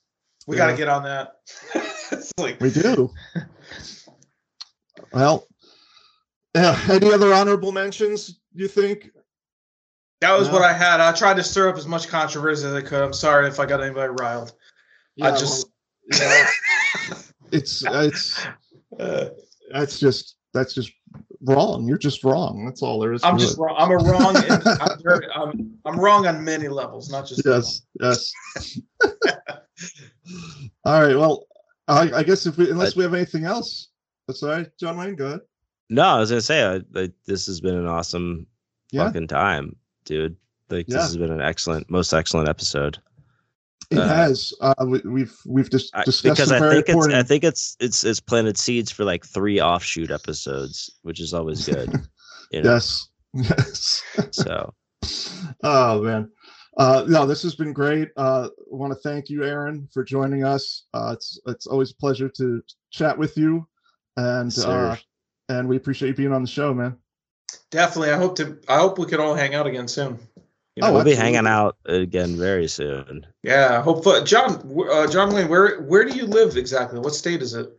[0.47, 0.67] We Yeah.
[0.67, 1.39] got to get on that.
[2.11, 3.11] it's like we do.
[5.13, 5.45] well,
[6.55, 9.09] yeah, any other honorable mentions you think?
[10.21, 10.55] That was No.
[10.55, 10.99] what I had.
[10.99, 13.01] I tried to stir up as much controversy as I could.
[13.03, 14.53] I'm sorry if I got anybody riled.
[15.21, 15.67] I just
[16.11, 16.47] well, yeah,
[17.51, 18.45] it's it's
[18.99, 19.29] uh,
[19.71, 20.91] that's just that's just
[21.41, 21.87] wrong.
[21.87, 22.65] You're just wrong.
[22.65, 23.23] That's all there is.
[23.23, 23.61] I'm to just it.
[23.61, 23.75] wrong.
[23.77, 24.35] I'm a wrong.
[24.37, 28.33] and I'm, very, I'm I'm wrong on many levels, not just yes, yes.
[30.85, 31.15] all right.
[31.15, 31.45] Well,
[31.87, 33.89] I, I guess if we unless we have anything else,
[34.27, 34.69] that's all right.
[34.79, 35.39] John Wayne, go ahead.
[35.89, 38.45] No, I was gonna say I, I, this has been an awesome
[38.91, 39.05] Yeah.
[39.05, 39.75] fucking time,
[40.09, 40.35] dude.
[40.69, 40.97] Like Yeah.
[40.97, 42.97] this has been an excellent, most excellent episode.
[43.91, 44.53] It Uh, has.
[44.61, 47.07] Uh, we, we've we've just discussed because I think it's.
[47.07, 51.65] I think it's it's it's planted seeds for like three offshoot episodes, which is always
[51.65, 51.89] good.
[52.51, 52.73] You know?
[52.73, 54.01] yes, yes.
[54.31, 54.73] So
[55.63, 56.31] oh man.
[56.77, 58.09] Uh, no, this has been great.
[58.17, 60.85] Uh, I want to thank you, Aaron, for joining us.
[60.95, 63.67] Uh, it's it's always a pleasure to chat with you,
[64.17, 64.95] and Yes, uh,
[65.49, 66.97] and we appreciate you being on the show, man.
[67.71, 68.11] Definitely.
[68.11, 68.57] I hope to.
[68.67, 70.17] I hope we can all hang out again soon.
[70.75, 71.35] you know, Oh, we'll be absolutely.
[71.35, 73.25] hanging out again very soon.
[73.43, 73.81] Yeah.
[73.83, 74.61] Hopefully, John.
[74.91, 76.99] Uh, John Wayne, where where do you live exactly?
[76.99, 77.69] What state is it?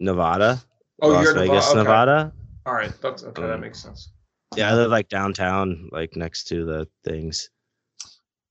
[0.00, 0.60] Nevada,
[1.00, 1.78] Oh, Las you're in Vegas, okay.
[1.78, 2.32] Nevada.
[2.66, 2.92] All right.
[3.00, 3.42] That's okay.
[3.42, 4.08] that Um, makes sense.
[4.56, 7.50] Yeah, I live like downtown, like next to the things.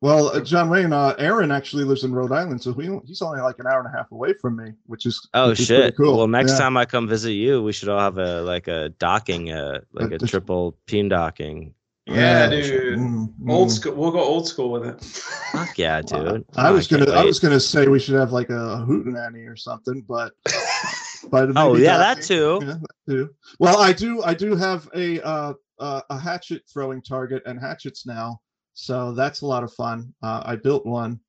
[0.01, 3.39] Well, uh, John Wayne, uh, Aaron actually lives in Rhode Island, so he, he's only
[3.39, 5.95] like an hour and a half away from me, which is Oh which is shit!
[5.95, 6.17] Cool.
[6.17, 6.57] Well, next Yeah.
[6.59, 10.11] time I come visit you, we should all have a like a docking, uh, like
[10.11, 11.75] Uh, a just- triple peen docking.
[12.07, 12.99] Yeah, Yeah, dude.
[12.99, 13.71] Mm, Old mm.
[13.71, 13.93] school.
[13.93, 15.03] We'll go old school with it.
[15.03, 16.45] Fuck yeah, dude!
[16.55, 19.47] I Oh, was can't gonna, I was gonna say we should have like a hootenanny
[19.47, 20.33] or something, but
[21.29, 22.59] but Oh yeah, that too.
[22.63, 23.29] Yeah, that too.
[23.59, 28.07] Well, I do, I do have a uh, uh, a hatchet throwing target and hatchets
[28.07, 28.39] now,
[28.73, 30.13] so that's a lot of fun.
[30.21, 31.19] Uh, I built one,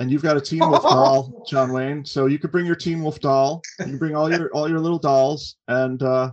[0.00, 2.04] and you've got a Teen Wolf doll, John Wayne.
[2.04, 3.62] So you could bring your Teen Wolf doll.
[3.78, 6.32] You can bring all your all your little dolls, and uh,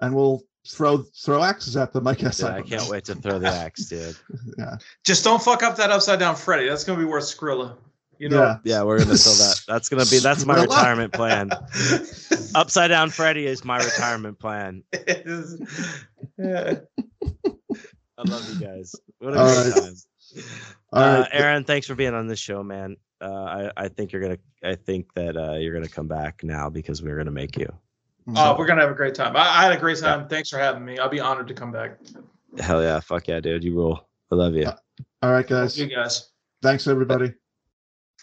[0.00, 2.06] and we'll throw throw axes at them.
[2.06, 2.38] I guess.
[2.38, 2.90] Dude, I don't can't know.
[2.90, 4.16] wait to throw the axe, dude.
[4.58, 4.76] yeah.
[5.04, 6.68] Just don't fuck up that upside down Freddy.
[6.68, 7.76] That's gonna be worth Skrilla.
[8.18, 8.42] You know.
[8.42, 8.56] Yeah.
[8.64, 9.60] Yeah, we're gonna sell that.
[9.68, 11.50] That's gonna be that's my retirement plan.
[12.54, 14.82] Upside down Freddy is my retirement plan.
[16.36, 16.74] yeah.
[18.18, 18.94] I love you guys.
[19.20, 19.74] What a All great right.
[19.74, 19.94] time.
[20.92, 21.28] All uh, right.
[21.32, 22.96] Aaron, thanks for being on this show, man.
[23.20, 26.68] Uh, I, I think you're gonna I think that uh, you're gonna come back now
[26.68, 27.72] because we're gonna make you.
[28.36, 29.36] Oh, we're gonna have a great time.
[29.36, 30.28] I, I had a great time.
[30.28, 30.98] Thanks for having me.
[30.98, 31.98] I'll be honored to come back.
[32.58, 33.64] Hell yeah, fuck yeah, dude.
[33.64, 34.08] You rule.
[34.30, 34.70] I love you.
[35.22, 35.78] All right, guys.
[35.78, 36.30] You guys
[36.60, 37.32] Thanks, everybody.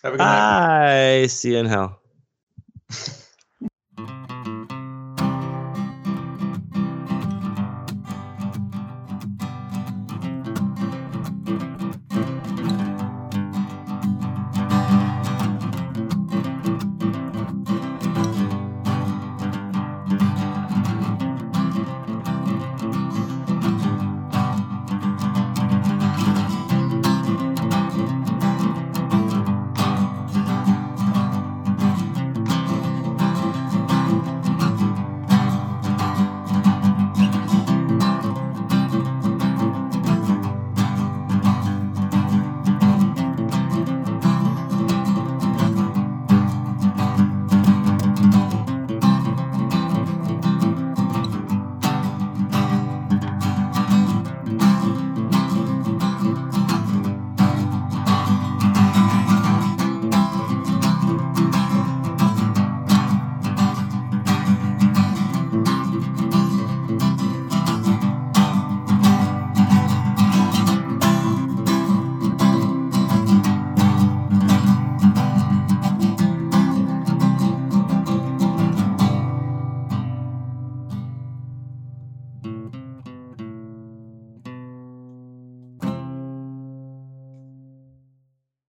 [0.04, 1.22] have a good night.
[1.22, 1.28] Bye.
[1.28, 2.00] See you in hell.